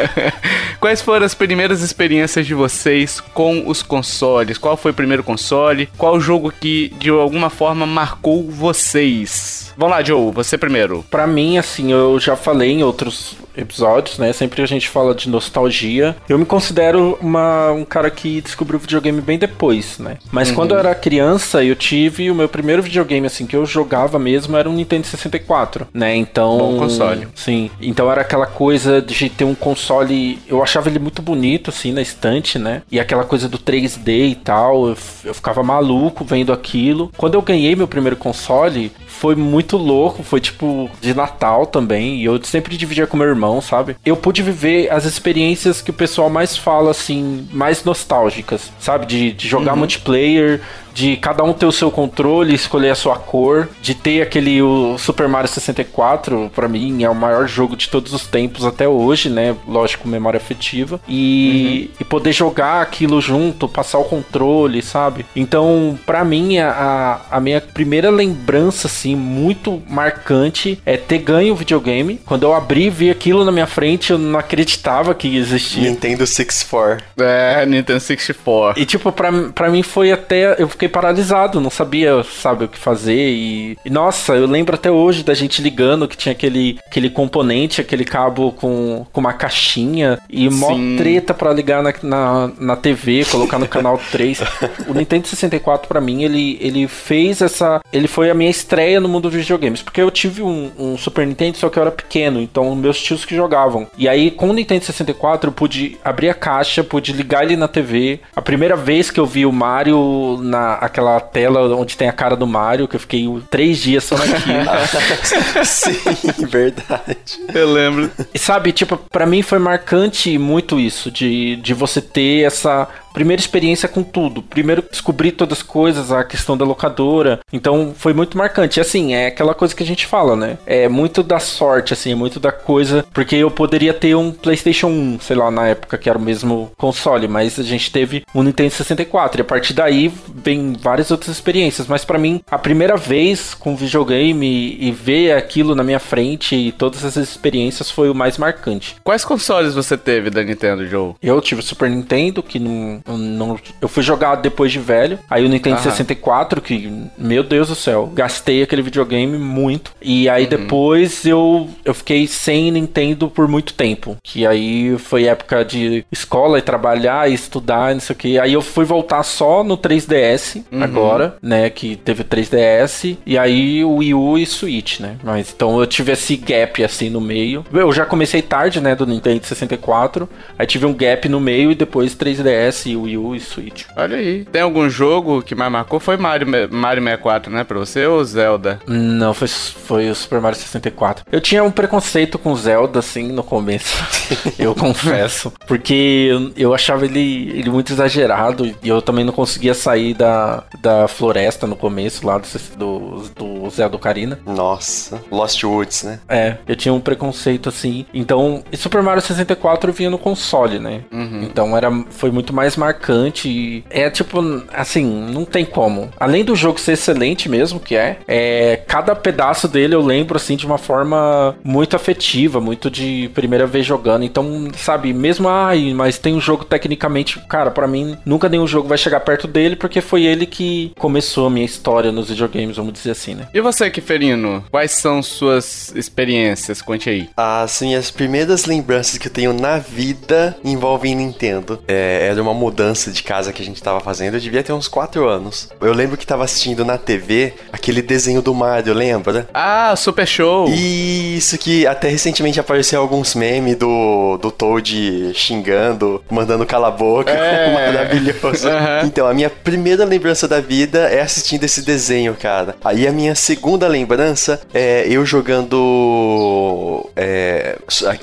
Quais 0.79 1.03
foram 1.03 1.26
as 1.26 1.35
primeiras 1.35 1.82
experiências 1.82 2.47
de 2.47 2.55
vocês 2.55 3.20
com 3.20 3.64
os 3.67 3.82
consoles? 3.82 4.59
Qual 4.59 4.76
foi 4.76 4.93
o 4.93 4.94
primeiro 4.94 5.25
console? 5.25 5.88
Qual 5.99 6.20
jogo 6.20 6.53
que 6.53 6.91
de 7.00 7.11
alguma 7.11 7.50
forma 7.50 7.85
marcou 7.85 8.49
vocês? 8.49 9.75
Vamos 9.76 9.97
lá, 9.97 10.05
Joe, 10.05 10.31
você 10.31 10.56
primeiro. 10.56 11.05
Pra 11.11 11.26
mim, 11.26 11.59
assim, 11.59 11.91
eu 11.91 12.20
já 12.20 12.37
falei 12.37 12.70
em 12.70 12.85
outros 12.85 13.37
episódios, 13.56 14.19
né? 14.19 14.32
Sempre 14.32 14.62
a 14.62 14.66
gente 14.66 14.88
fala 14.88 15.14
de 15.14 15.28
nostalgia. 15.28 16.16
Eu 16.28 16.38
me 16.38 16.44
considero 16.44 17.19
uma, 17.20 17.70
um 17.72 17.84
cara 17.84 18.10
que 18.10 18.40
descobriu 18.40 18.78
o 18.78 18.81
videogame 18.81 19.20
bem 19.20 19.38
depois, 19.38 19.99
né? 19.99 20.19
Mas 20.31 20.49
Uhum. 20.49 20.54
quando 20.54 20.72
eu 20.75 20.78
era 20.78 20.94
criança, 20.94 21.62
eu 21.64 21.76
tive 21.76 22.31
o 22.31 22.34
meu 22.34 22.49
primeiro 22.49 22.82
videogame, 22.82 23.26
assim, 23.26 23.46
que 23.46 23.56
eu 23.56 23.64
jogava 23.66 24.19
mesmo, 24.19 24.56
era 24.56 24.69
um 24.69 24.72
Nintendo 24.75 25.06
64, 25.06 25.88
né? 25.93 26.14
Então... 26.16 26.58
Bom 26.58 26.78
console. 26.78 27.28
Sim. 27.34 27.70
Então 27.81 28.10
era 28.10 28.20
aquela 28.20 28.46
coisa 28.46 29.00
de 29.00 29.28
ter 29.28 29.44
um 29.44 29.54
console... 29.54 30.38
Eu 30.46 30.62
achava 30.62 30.88
ele 30.88 30.99
muito 30.99 31.22
bonito, 31.22 31.70
assim, 31.70 31.93
na 31.93 32.02
estante, 32.02 32.58
né? 32.58 32.82
E 32.90 32.99
aquela 33.00 33.25
coisa 33.25 33.49
do 33.49 33.58
3D 33.58 34.31
e 34.31 34.34
tal, 34.34 34.88
eu, 34.88 34.96
eu 35.25 35.34
ficava 35.34 35.62
maluco 35.62 36.25
vendo 36.25 36.52
aquilo. 36.52 37.10
Quando 37.16 37.34
eu 37.34 37.43
ganhei 37.43 37.75
meu 37.76 37.88
primeiro 37.88 38.16
console, 38.16 38.93
foi 39.23 39.37
muito 39.37 39.77
louco, 39.77 40.25
foi 40.25 40.41
tipo 40.41 40.91
de 41.01 41.15
Natal 41.15 41.65
também, 41.65 42.17
e 42.17 42.25
eu 42.25 42.43
sempre 42.43 42.77
dividia 42.77 43.07
com 43.07 43.17
meu 43.17 43.29
irmão, 43.29 43.61
sabe? 43.61 43.97
Eu 44.05 44.17
pude 44.17 44.43
viver 44.43 44.91
as 44.91 45.05
experiências 45.05 45.81
que 45.81 45.91
o 45.91 45.95
pessoal 45.95 46.29
mais 46.29 46.57
fala, 46.57 46.91
assim, 46.91 47.47
mais 47.53 47.85
nostálgicas, 47.85 48.73
sabe? 48.81 49.07
De, 49.07 49.31
de 49.31 49.47
jogar 49.47 49.77
multiplayer, 49.77 50.61
de 50.93 51.17
cada 51.17 51.43
um 51.43 51.53
ter 51.53 51.67
o 51.67 51.73
seu 51.73 51.91
controle, 51.91 52.55
escolher 52.55 52.91
a 52.91 52.94
sua 52.94 53.17
cor, 53.17 53.69
de 53.81 53.94
ter 53.94 54.23
aquele 54.23 54.62
o 54.62 54.97
Super 54.99 55.29
Mario 55.29 55.49
64, 55.49 56.50
pra 56.55 56.69
mim 56.69 57.03
é 57.03 57.09
o 57.09 57.15
maior 57.15 57.47
jogo 57.47 57.77
de 57.77 57.89
todos 57.89 58.12
os 58.12 58.27
tempos 58.27 58.65
até 58.65 58.89
hoje, 58.89 59.29
né? 59.29 59.56
Lógico, 59.67 60.09
memória 60.09 60.39
afetiva. 60.39 61.00
E, 61.09 61.91
e 62.00 62.05
poder 62.05 62.33
jogar 62.33 62.83
aquilo 62.83 63.21
junto, 63.21 63.69
passar 63.69 63.99
o 63.99 64.05
controle, 64.05 64.83
sabe? 64.83 65.25
Então, 65.35 65.99
pra 66.05 66.25
mim, 66.25 66.59
a, 66.59 67.21
a 67.31 67.41
minha 67.41 67.61
primeira 67.61 68.11
lembrança, 68.11 68.87
assim, 68.87 69.15
muito 69.15 69.83
marcante 69.88 70.81
é 70.85 70.97
ter 70.97 71.19
ganho 71.19 71.55
o 71.55 71.56
videogame. 71.56 72.21
Quando 72.25 72.45
eu 72.45 72.55
abri 72.55 72.87
e 72.87 72.91
vi 72.91 73.11
aquilo 73.11 73.45
na 73.45 73.53
minha 73.53 73.67
frente, 73.67 74.12
eu 74.12 74.19
não 74.19 74.38
acreditava 74.38 75.15
que 75.15 75.37
existia. 75.37 75.88
Nintendo 75.88 76.27
64. 76.27 77.05
É, 77.19 77.65
Nintendo 77.67 78.00
64. 78.00 78.81
E, 78.81 78.87
tipo, 78.87 79.12
pra, 79.12 79.31
pra 79.55 79.71
mim 79.71 79.83
foi 79.83 80.12
até. 80.12 80.61
Eu 80.61 80.69
fiquei 80.82 80.88
paralisado, 80.88 81.61
não 81.61 81.70
sabia, 81.70 82.25
sabe, 82.25 82.64
o 82.64 82.69
que 82.69 82.79
fazer. 82.79 83.31
E, 83.31 83.79
e, 83.84 83.90
nossa, 83.90 84.34
eu 84.34 84.46
lembro 84.46 84.75
até 84.75 84.90
hoje 84.90 85.23
da 85.23 85.34
gente 85.34 85.62
ligando 85.62 86.08
que 86.08 86.17
tinha 86.17 86.32
aquele, 86.32 86.79
aquele 86.87 87.08
componente, 87.08 87.81
aquele 87.81 88.05
cabo 88.05 88.50
com, 88.52 89.06
com 89.12 89.20
uma 89.20 89.32
caixinha. 89.32 90.19
E 90.29 90.50
mó 90.50 90.75
Sim. 90.75 90.96
treta 90.96 91.32
pra 91.32 91.52
ligar 91.52 91.82
na, 91.82 91.94
na, 92.02 92.50
na 92.58 92.76
TV, 92.76 93.25
colocar 93.31 93.58
no 93.58 93.69
canal 93.69 94.00
3. 94.11 94.40
O 94.88 94.94
Nintendo 94.94 95.29
64, 95.29 95.87
pra 95.87 96.00
mim, 96.00 96.25
ele, 96.25 96.58
ele 96.61 96.88
fez 96.88 97.40
essa. 97.40 97.81
Ele 97.93 98.08
foi 98.08 98.31
a 98.31 98.35
minha 98.35 98.50
estreia 98.50 99.00
no 99.00 99.08
mundo 99.08 99.31
dos 99.31 99.38
videogames. 99.38 99.82
Porque 99.82 100.00
eu 100.00 100.11
tive 100.11 100.43
um, 100.43 100.73
um 100.76 100.99
Super 100.99 101.25
Nintendo, 101.26 101.58
só 101.58 101.69
que 101.69 101.78
eu 101.78 101.82
era 101.82 101.93
pequeno. 101.93 102.40
Então, 102.40 102.75
meus 102.75 103.00
tios 103.00 103.25
que 103.25 103.37
jogavam. 103.37 103.87
E 103.96 104.08
aí, 104.08 104.31
com 104.31 104.50
o 104.50 104.52
Nintendo 104.52 104.85
64, 104.85 105.49
eu 105.49 105.52
pude 105.52 105.96
abrir 106.05 106.31
a 106.31 106.35
caixa, 106.35 106.82
pude 106.82 107.12
ligar 107.12 107.44
ele 107.44 107.56
na 107.56 107.69
TV. 107.69 108.20
A 108.35 108.43
primeira 108.43 108.75
vez 108.75 109.11
que 109.11 109.20
eu 109.20 109.26
vi 109.26 109.46
o 109.46 109.52
Mario 109.52 110.40
na 110.43 110.72
aquela 110.75 111.21
tela 111.21 111.75
onde 111.77 111.97
tem 111.97 112.09
a 112.09 112.13
cara 112.13 112.37
do 112.37 112.47
Mario, 112.47 112.89
que 112.89 112.97
eu 112.97 113.01
fiquei 113.01 113.27
três 113.51 113.79
dias 113.79 114.05
só 114.05 114.17
naquilo. 114.17 114.65
Sim, 115.65 116.47
verdade. 116.47 117.39
Eu 117.55 117.73
lembro. 117.73 118.11
E 118.33 118.39
sabe, 118.39 118.73
tipo, 118.73 118.97
pra 118.97 119.27
mim 119.27 119.43
foi 119.43 119.59
marcante 119.59 120.37
muito 120.39 120.79
isso, 120.79 121.11
de, 121.11 121.57
de 121.57 121.75
você 121.75 122.01
ter 122.01 122.45
essa 122.45 122.89
primeira 123.12 123.41
experiência 123.41 123.88
com 123.88 124.03
tudo. 124.03 124.43
Primeiro 124.43 124.85
descobrir 124.91 125.32
todas 125.32 125.59
as 125.59 125.62
coisas, 125.62 126.11
a 126.11 126.25
questão 126.25 126.56
da 126.56 126.64
locadora. 126.64 127.41
Então 127.53 127.94
foi 127.97 128.12
muito 128.12 128.37
marcante. 128.37 128.79
E 128.79 128.81
assim, 128.81 129.14
é 129.14 129.26
aquela 129.26 129.55
coisa 129.55 129.75
que 129.75 129.82
a 129.82 129.87
gente 129.87 130.06
fala, 130.06 130.37
né? 130.37 130.59
É 130.67 130.88
muito 130.88 131.23
da 131.23 131.38
sorte, 131.38 131.93
assim, 131.93 132.12
é 132.12 132.14
muito 132.14 132.41
da 132.41 132.53
coisa. 132.53 133.05
Porque 133.12 133.37
eu 133.37 133.50
poderia 133.50 133.94
ter 133.94 134.14
um 134.14 134.32
PlayStation 134.32 134.88
1, 134.88 135.20
sei 135.20 135.37
lá, 135.37 135.50
na 135.50 135.69
época 135.69 135.99
que 135.99 136.09
era 136.09 136.19
o 136.19 136.23
mesmo 136.23 136.73
console, 136.76 137.29
mas 137.29 137.59
a 137.59 137.62
gente 137.62 137.91
teve 137.91 138.25
um 138.35 138.43
Nintendo 138.43 138.70
64. 138.70 139.41
E 139.41 139.43
a 139.43 139.44
partir 139.44 139.75
daí 139.75 140.12
vem 140.35 140.73
várias 140.73 141.11
outras 141.11 141.35
experiências. 141.35 141.87
Mas 141.87 142.05
pra 142.05 142.19
mim, 142.19 142.41
a 142.50 142.59
primeira 142.59 142.97
vez 142.97 143.55
com 143.55 143.76
videogame 143.76 144.47
e, 144.47 144.88
e 144.88 144.93
ver 144.93 145.32
aquilo 145.37 145.75
na 145.75 145.85
minha 145.85 145.99
frente 145.99 146.55
e 146.55 146.73
todas 146.73 147.05
essas 147.05 147.29
experiências 147.29 147.91
foi 147.91 148.09
o 148.11 148.14
mais 148.14 148.38
marcante. 148.38 148.97
Quais 149.03 149.25
consoles 149.25 149.75
você 149.75 149.97
teve 149.97 150.31
da 150.31 150.43
Nintendo, 150.43 150.87
Joe? 150.87 151.14
Eu 151.23 151.41
tive 151.41 151.61
o 151.61 151.64
Super 151.64 151.91
Nintendo, 151.91 152.43
que 152.43 152.59
não, 152.59 153.01
eu 153.06 153.16
não. 153.16 153.58
Eu 153.81 153.88
fui 153.88 154.02
jogar 154.02 154.37
depois 154.37 154.72
de 154.72 154.78
velho. 154.78 155.19
Aí 155.28 155.44
o 155.44 155.49
Nintendo 155.49 155.76
Aham. 155.76 155.84
64, 155.84 156.60
que, 156.60 156.90
meu 157.16 157.43
Deus 157.43 157.69
do 157.69 157.75
céu, 157.75 158.10
gastei 158.14 158.62
aquele 158.62 158.82
videogame 158.82 159.38
muito. 159.38 159.93
E 160.00 160.28
aí 160.28 160.46
depois 160.46 161.25
eu, 161.25 161.69
eu 161.84 161.94
fiquei 161.94 162.26
sem 162.26 162.70
Nintendo 162.70 163.28
por 163.28 163.49
muito 163.49 163.75
tempo. 163.75 164.16
Que 164.22 164.46
aí 164.46 164.96
foi 164.99 165.25
época 165.25 165.64
de 165.64 166.04
escola 166.10 166.58
e 166.58 166.62
trabalhar 166.62 167.31
e 167.31 167.34
estudar, 167.34 167.94
não 167.94 168.00
sei 168.00 168.14
o 168.14 168.19
que. 168.19 168.38
Aí 168.38 168.52
eu 168.52 168.62
fui 168.62 168.84
voltar 168.84 169.22
só 169.22 169.62
no 169.64 169.76
3DS 169.76 170.62
agora, 170.81 171.37
né? 171.43 171.70
Que 171.70 171.96
teve 171.96 172.22
o 172.22 172.25
3DS. 172.25 173.16
E 173.25 173.38
aí 173.38 173.84
o 173.84 173.96
Wii 173.96 174.14
U 174.14 174.38
e 174.38 174.46
Switch, 174.46 175.00
né? 175.00 175.16
Mas 175.22 175.52
então 175.54 175.78
eu 175.81 175.87
tive 175.87 176.12
esse 176.12 176.37
gap 176.37 176.82
assim 176.82 177.10
no 177.10 177.20
meio. 177.20 177.64
Eu 177.72 177.93
já 177.93 178.04
comecei 178.04 178.43
tarde, 178.43 178.81
né? 178.81 178.94
Do 178.94 179.06
Nintendo 179.06 179.44
64. 179.44 180.28
Aí 180.58 180.66
tive 180.66 180.87
um 180.87 180.94
gap 180.94 181.28
no 181.28 181.40
meio 181.40 181.70
e 181.70 181.75
depois 181.75 182.14
3DS 182.14 182.92
Wii 182.97 183.19
U 183.19 183.35
e 183.35 183.41
Switch. 183.41 183.85
Olha 183.97 184.17
aí. 184.17 184.44
Tem 184.44 184.62
algum 184.62 184.89
jogo 184.89 185.43
que 185.43 185.55
mais 185.55 185.71
marcou? 185.71 186.00
Foi 186.00 186.17
Mario, 186.17 186.47
Mario 186.71 187.03
64, 187.03 187.53
né? 187.53 187.65
Pra 187.65 187.79
você 187.79 188.06
ou 188.06 188.25
Zelda? 188.25 188.81
Não, 188.87 189.33
foi, 189.35 189.49
foi 189.49 190.11
o 190.11 190.15
Super 190.15 190.41
Mario 190.41 190.59
64. 190.59 191.25
Eu 191.31 191.40
tinha 191.40 191.62
um 191.62 191.71
preconceito 191.71 192.38
com 192.38 192.55
Zelda, 192.55 192.99
assim, 192.99 193.33
no 193.33 193.43
começo. 193.43 194.02
eu 194.59 194.75
confesso. 194.75 195.52
Porque 195.66 196.28
eu, 196.31 196.52
eu 196.57 196.75
achava 196.75 197.05
ele, 197.05 197.50
ele 197.50 197.71
muito 197.71 197.93
exagerado. 197.93 198.66
E 198.83 198.88
eu 198.88 199.00
também 199.02 199.25
não 199.25 199.33
conseguia 199.33 199.75
sair 199.75 200.14
da, 200.14 200.64
da 200.81 201.09
floresta 201.09 201.66
no 201.66 201.76
começo, 201.76 202.26
lá 202.26 202.38
do, 202.38 202.76
do, 202.76 203.23
do 203.35 203.71
Zelda 203.71 203.97
Ocarina. 203.97 204.38
Nossa. 204.47 205.23
Lost 205.31 205.62
Woods, 205.62 206.02
né? 206.05 206.21
É, 206.28 206.57
eu 206.66 206.76
tinha 206.76 206.93
um 206.93 207.00
preconceito 207.00 207.69
assim. 207.69 208.07
Então, 208.12 208.62
e 208.71 208.76
Super 208.76 209.02
Mario 209.02 209.23
64 209.23 209.93
vinha 209.93 210.11
no 210.11 210.19
console, 210.19 210.78
né? 210.78 211.02
Então 211.43 211.76
era, 211.76 211.90
foi 212.11 212.31
muito 212.31 212.52
mais 212.52 212.76
marcante. 212.83 213.49
E 213.49 213.85
é 213.91 214.11
tipo, 214.11 214.41
assim, 214.73 215.05
não 215.05 215.45
tem 215.45 215.65
como. 215.65 216.11
Além 216.19 216.45
do 216.45 216.57
jogo 216.57 216.81
ser 216.81 216.93
excelente 216.93 217.49
mesmo, 217.49 217.79
que 217.81 217.95
é, 217.97 218.19
é, 218.27 218.83
cada 218.87 219.15
pedaço 219.15 219.69
dele 219.69 219.95
eu 219.95 220.03
lembro 220.03 220.37
assim 220.37 220.57
de 220.57 220.67
uma 220.67 220.79
forma 220.79 221.57
muito 221.62 221.95
afetiva, 221.95 222.61
muito 222.61 222.91
de 222.91 223.31
primeira 223.35 223.67
vez 223.67 223.87
jogando. 223.87 224.25
Então, 224.25 224.69
sabe, 224.77 225.12
mesmo 225.12 225.49
ai, 225.49 225.93
mas 225.95 226.19
tem 226.19 226.35
um 226.35 226.41
jogo 226.41 226.65
tecnicamente, 226.65 227.39
cara, 227.49 227.71
pra 227.71 227.87
mim 227.87 228.17
nunca 228.25 228.49
nenhum 228.49 228.67
jogo 228.67 228.89
vai 228.89 228.99
chegar 228.99 229.21
perto 229.21 229.47
dele 229.47 229.77
porque 229.77 230.01
foi 230.01 230.25
ele 230.25 230.47
que 230.47 230.93
começou 230.99 231.47
a 231.47 231.51
minha 231.51 231.67
história 231.67 232.11
nos 232.11 232.29
videogames, 232.29 232.77
vamos 232.77 232.93
dizer 232.93 233.12
assim, 233.12 233.35
né? 233.35 233.49
E 233.55 233.61
você, 233.61 233.91
Kiferino? 233.91 234.65
Quais 234.71 234.91
são 234.91 235.23
suas 235.23 235.93
experiências? 235.95 236.83
Conte 236.83 237.09
aí. 237.09 237.29
As 237.37 237.81
minhas 237.81 238.11
primeiras 238.11 238.65
lembranças 238.65 239.19
que 239.19 239.29
eu 239.29 239.33
tenho 239.33 239.53
na 239.53 239.79
vida 239.79 240.57
envolvem 240.65 241.15
Nintendo. 241.15 241.83
É, 241.87 242.29
era 242.31 242.43
uma 242.43 242.55
mudança 242.55 242.72
de 242.73 243.23
casa 243.23 243.52
que 243.52 243.62
a 243.62 243.64
gente 243.64 243.83
tava 243.83 244.00
fazendo, 244.00 244.35
eu 244.35 244.41
devia 244.41 244.62
ter 244.62 244.73
uns 244.73 244.88
4 244.88 245.29
anos. 245.29 245.69
Eu 245.81 245.93
lembro 245.93 246.17
que 246.17 246.26
tava 246.26 246.45
assistindo 246.45 246.85
na 246.85 246.99
TV 246.99 247.55
aquele 247.73 248.02
desenho 248.02 248.43
do 248.43 248.55
Mario, 248.55 248.95
lembra? 248.95 249.49
Ah, 249.52 249.95
Super 249.97 250.26
Show! 250.26 250.69
Isso 250.69 251.59
que 251.59 251.87
até 251.87 252.09
recentemente 252.09 252.61
apareceu 252.61 253.00
alguns 253.00 253.35
memes 253.35 253.76
do, 253.76 254.38
do 254.38 254.50
Toad 254.50 255.33
xingando, 255.35 256.23
mandando 256.31 256.67
cala 256.67 256.88
a 256.88 256.91
boca. 256.91 257.31
É. 257.31 257.73
Maravilhoso. 257.93 258.69
Aham. 258.69 259.02
Então, 259.05 259.26
a 259.26 259.35
minha 259.35 259.50
primeira 259.50 260.05
lembrança 260.05 260.47
da 260.49 260.61
vida 260.61 261.09
é 261.09 261.21
assistindo 261.21 261.64
esse 261.64 261.83
desenho, 261.83 262.35
cara. 262.35 262.76
Aí 262.85 263.07
a 263.07 263.12
minha 263.12 263.35
segunda 263.35 263.87
lembrança 263.88 264.61
é 264.73 265.07
eu 265.09 265.25
jogando 265.25 267.09
é, 267.17 267.79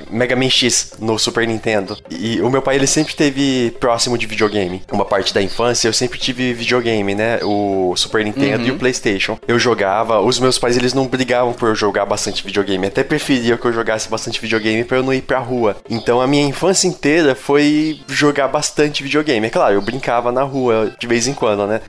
Mega 0.09 0.35
Man 0.35 0.49
X 0.49 0.93
no 0.99 1.17
Super 1.17 1.47
Nintendo. 1.47 1.97
E 2.09 2.41
o 2.41 2.49
meu 2.49 2.61
pai, 2.61 2.75
ele 2.75 2.87
sempre 2.87 3.15
teve 3.15 3.75
próximo 3.79 4.17
de 4.17 4.25
videogame. 4.25 4.38
Uma 4.91 5.05
parte 5.05 5.33
da 5.33 5.41
infância, 5.41 5.87
eu 5.87 5.93
sempre 5.93 6.19
tive 6.19 6.53
videogame, 6.53 7.15
né? 7.15 7.39
O 7.43 7.93
Super 7.95 8.23
Nintendo 8.23 8.65
e 8.65 8.71
o 8.71 8.77
PlayStation. 8.77 9.37
Eu 9.47 9.59
jogava, 9.59 10.19
os 10.21 10.39
meus 10.39 10.57
pais, 10.57 10.77
eles 10.77 10.93
não 10.93 11.07
brigavam 11.07 11.53
por 11.53 11.69
eu 11.69 11.75
jogar 11.75 12.05
bastante 12.05 12.43
videogame. 12.43 12.87
Até 12.87 13.03
preferiam 13.03 13.57
que 13.57 13.65
eu 13.65 13.73
jogasse 13.73 14.09
bastante 14.09 14.39
videogame 14.39 14.83
pra 14.83 14.97
eu 14.97 15.03
não 15.03 15.13
ir 15.13 15.21
pra 15.21 15.39
rua. 15.39 15.77
Então 15.89 16.21
a 16.21 16.27
minha 16.27 16.45
infância 16.45 16.87
inteira 16.87 17.35
foi 17.35 17.99
jogar 18.07 18.47
bastante 18.47 19.03
videogame. 19.03 19.47
É 19.47 19.49
claro, 19.49 19.75
eu 19.75 19.81
brincava 19.81 20.31
na 20.31 20.43
rua 20.43 20.93
de 20.99 21.07
vez 21.07 21.27
em 21.27 21.33
quando, 21.33 21.67
né? 21.67 21.81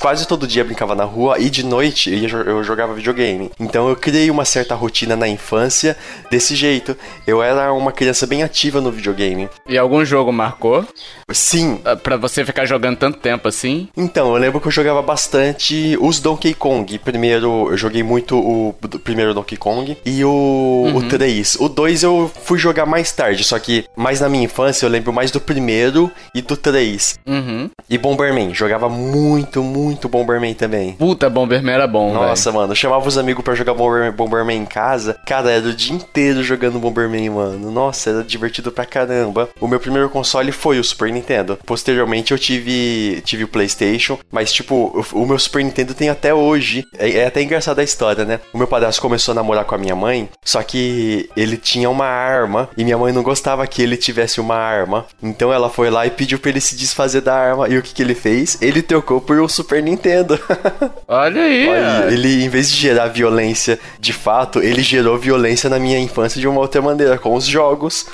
Quase 0.00 0.26
todo 0.26 0.46
dia 0.46 0.62
eu 0.62 0.66
brincava 0.66 0.94
na 0.94 1.04
rua 1.04 1.38
e 1.38 1.50
de 1.50 1.64
noite 1.64 2.10
eu 2.10 2.62
jogava 2.64 2.94
videogame. 2.94 3.50
Então 3.58 3.88
eu 3.88 3.96
criei 3.96 4.30
uma 4.30 4.44
certa 4.44 4.74
rotina 4.74 5.16
na 5.16 5.28
infância 5.28 5.96
desse 6.30 6.54
jeito. 6.54 6.96
Eu 7.26 7.42
era 7.42 7.72
uma 7.72 7.92
criança 7.92 8.26
bem 8.26 8.42
ativa 8.42 8.80
no 8.80 8.90
videogame. 8.90 9.48
E 9.68 9.76
algum 9.76 10.04
jogo 10.04 10.32
marcou? 10.32 10.86
Sim, 11.32 11.80
Ah, 11.84 11.96
Pra 11.96 12.16
você 12.16 12.44
ficar 12.44 12.64
jogando 12.64 12.96
tanto 12.96 13.18
tempo 13.18 13.46
assim? 13.48 13.88
Então, 13.96 14.28
eu 14.34 14.40
lembro 14.40 14.60
que 14.60 14.66
eu 14.68 14.72
jogava 14.72 15.02
bastante 15.02 15.96
os 16.00 16.18
Donkey 16.20 16.54
Kong. 16.54 16.98
Primeiro, 16.98 17.68
eu 17.70 17.76
joguei 17.76 18.02
muito 18.02 18.36
o 18.38 18.74
primeiro 19.04 19.34
Donkey 19.34 19.56
Kong 19.56 19.96
e 20.04 20.24
o, 20.24 20.92
o 20.94 21.02
3. 21.08 21.56
O 21.60 21.68
2 21.68 22.02
eu 22.02 22.30
fui 22.42 22.58
jogar 22.58 22.86
mais 22.86 23.12
tarde, 23.12 23.44
só 23.44 23.58
que 23.58 23.84
mais 23.96 24.20
na 24.20 24.28
minha 24.28 24.44
infância 24.44 24.84
eu 24.86 24.90
lembro 24.90 25.12
mais 25.12 25.30
do 25.30 25.40
primeiro 25.40 26.10
e 26.34 26.40
do 26.42 26.56
3. 26.56 27.18
Uhum. 27.26 27.70
E 27.88 27.98
Bomberman, 27.98 28.52
jogava 28.54 28.88
muito, 28.88 29.62
muito 29.62 30.08
Bomberman 30.08 30.54
também. 30.54 30.92
Puta, 30.92 31.28
Bomberman 31.30 31.74
era 31.74 31.86
bom. 31.86 32.12
Nossa, 32.12 32.50
mano, 32.52 32.72
eu 32.72 32.76
chamava 32.76 33.06
os 33.06 33.18
amigos 33.18 33.44
pra 33.44 33.54
jogar 33.54 33.74
Bomberman, 33.74 34.12
Bomberman 34.12 34.58
em 34.62 34.66
casa. 34.66 35.16
Cara, 35.26 35.50
era 35.50 35.68
o 35.68 35.74
dia 35.74 35.94
inteiro 35.94 36.42
jogando 36.42 36.78
Bomberman, 36.78 37.30
mano. 37.30 37.70
Nossa, 37.70 38.10
era 38.10 38.24
divertido 38.24 38.72
pra 38.72 38.84
caramba. 38.84 39.48
O 39.60 39.68
meu 39.68 39.78
primeiro 39.80 40.08
console 40.08 40.50
foi 40.52 40.78
o 40.78 40.84
Super 40.84 41.06
Nintendo. 41.06 41.19
Posteriormente 41.66 42.32
eu 42.32 42.38
tive, 42.38 43.22
tive 43.24 43.44
o 43.44 43.48
PlayStation, 43.48 44.18
mas 44.30 44.52
tipo, 44.52 44.74
o, 45.12 45.22
o 45.22 45.26
meu 45.26 45.38
Super 45.38 45.64
Nintendo 45.64 45.94
tem 45.94 46.08
até 46.08 46.32
hoje. 46.34 46.84
É, 46.98 47.10
é 47.10 47.26
até 47.26 47.42
engraçada 47.42 47.80
a 47.80 47.84
história, 47.84 48.24
né? 48.24 48.40
O 48.52 48.58
meu 48.58 48.66
padrasto 48.66 49.00
começou 49.00 49.32
a 49.32 49.34
namorar 49.34 49.64
com 49.64 49.74
a 49.74 49.78
minha 49.78 49.96
mãe, 49.96 50.28
só 50.44 50.62
que 50.62 51.28
ele 51.36 51.56
tinha 51.56 51.88
uma 51.88 52.06
arma 52.06 52.68
e 52.76 52.84
minha 52.84 52.98
mãe 52.98 53.12
não 53.12 53.22
gostava 53.22 53.66
que 53.66 53.82
ele 53.82 53.96
tivesse 53.96 54.40
uma 54.40 54.56
arma. 54.56 55.06
Então 55.22 55.52
ela 55.52 55.70
foi 55.70 55.90
lá 55.90 56.06
e 56.06 56.10
pediu 56.10 56.38
pra 56.38 56.50
ele 56.50 56.60
se 56.60 56.76
desfazer 56.76 57.20
da 57.20 57.34
arma. 57.34 57.68
E 57.68 57.76
o 57.76 57.82
que, 57.82 57.94
que 57.94 58.02
ele 58.02 58.14
fez? 58.14 58.58
Ele 58.60 58.82
trocou 58.82 59.20
por 59.20 59.38
um 59.40 59.48
Super 59.48 59.82
Nintendo. 59.82 60.38
Olha 61.06 61.42
aí. 61.42 61.68
Olha, 61.68 62.12
ele, 62.12 62.44
em 62.44 62.48
vez 62.48 62.70
de 62.70 62.76
gerar 62.76 63.08
violência 63.08 63.78
de 63.98 64.12
fato, 64.12 64.60
ele 64.60 64.82
gerou 64.82 65.18
violência 65.18 65.68
na 65.68 65.78
minha 65.78 65.98
infância 65.98 66.40
de 66.40 66.48
uma 66.48 66.60
outra 66.60 66.80
maneira, 66.80 67.18
com 67.18 67.34
os 67.34 67.46
jogos. 67.46 68.06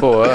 Boa. 0.00 0.28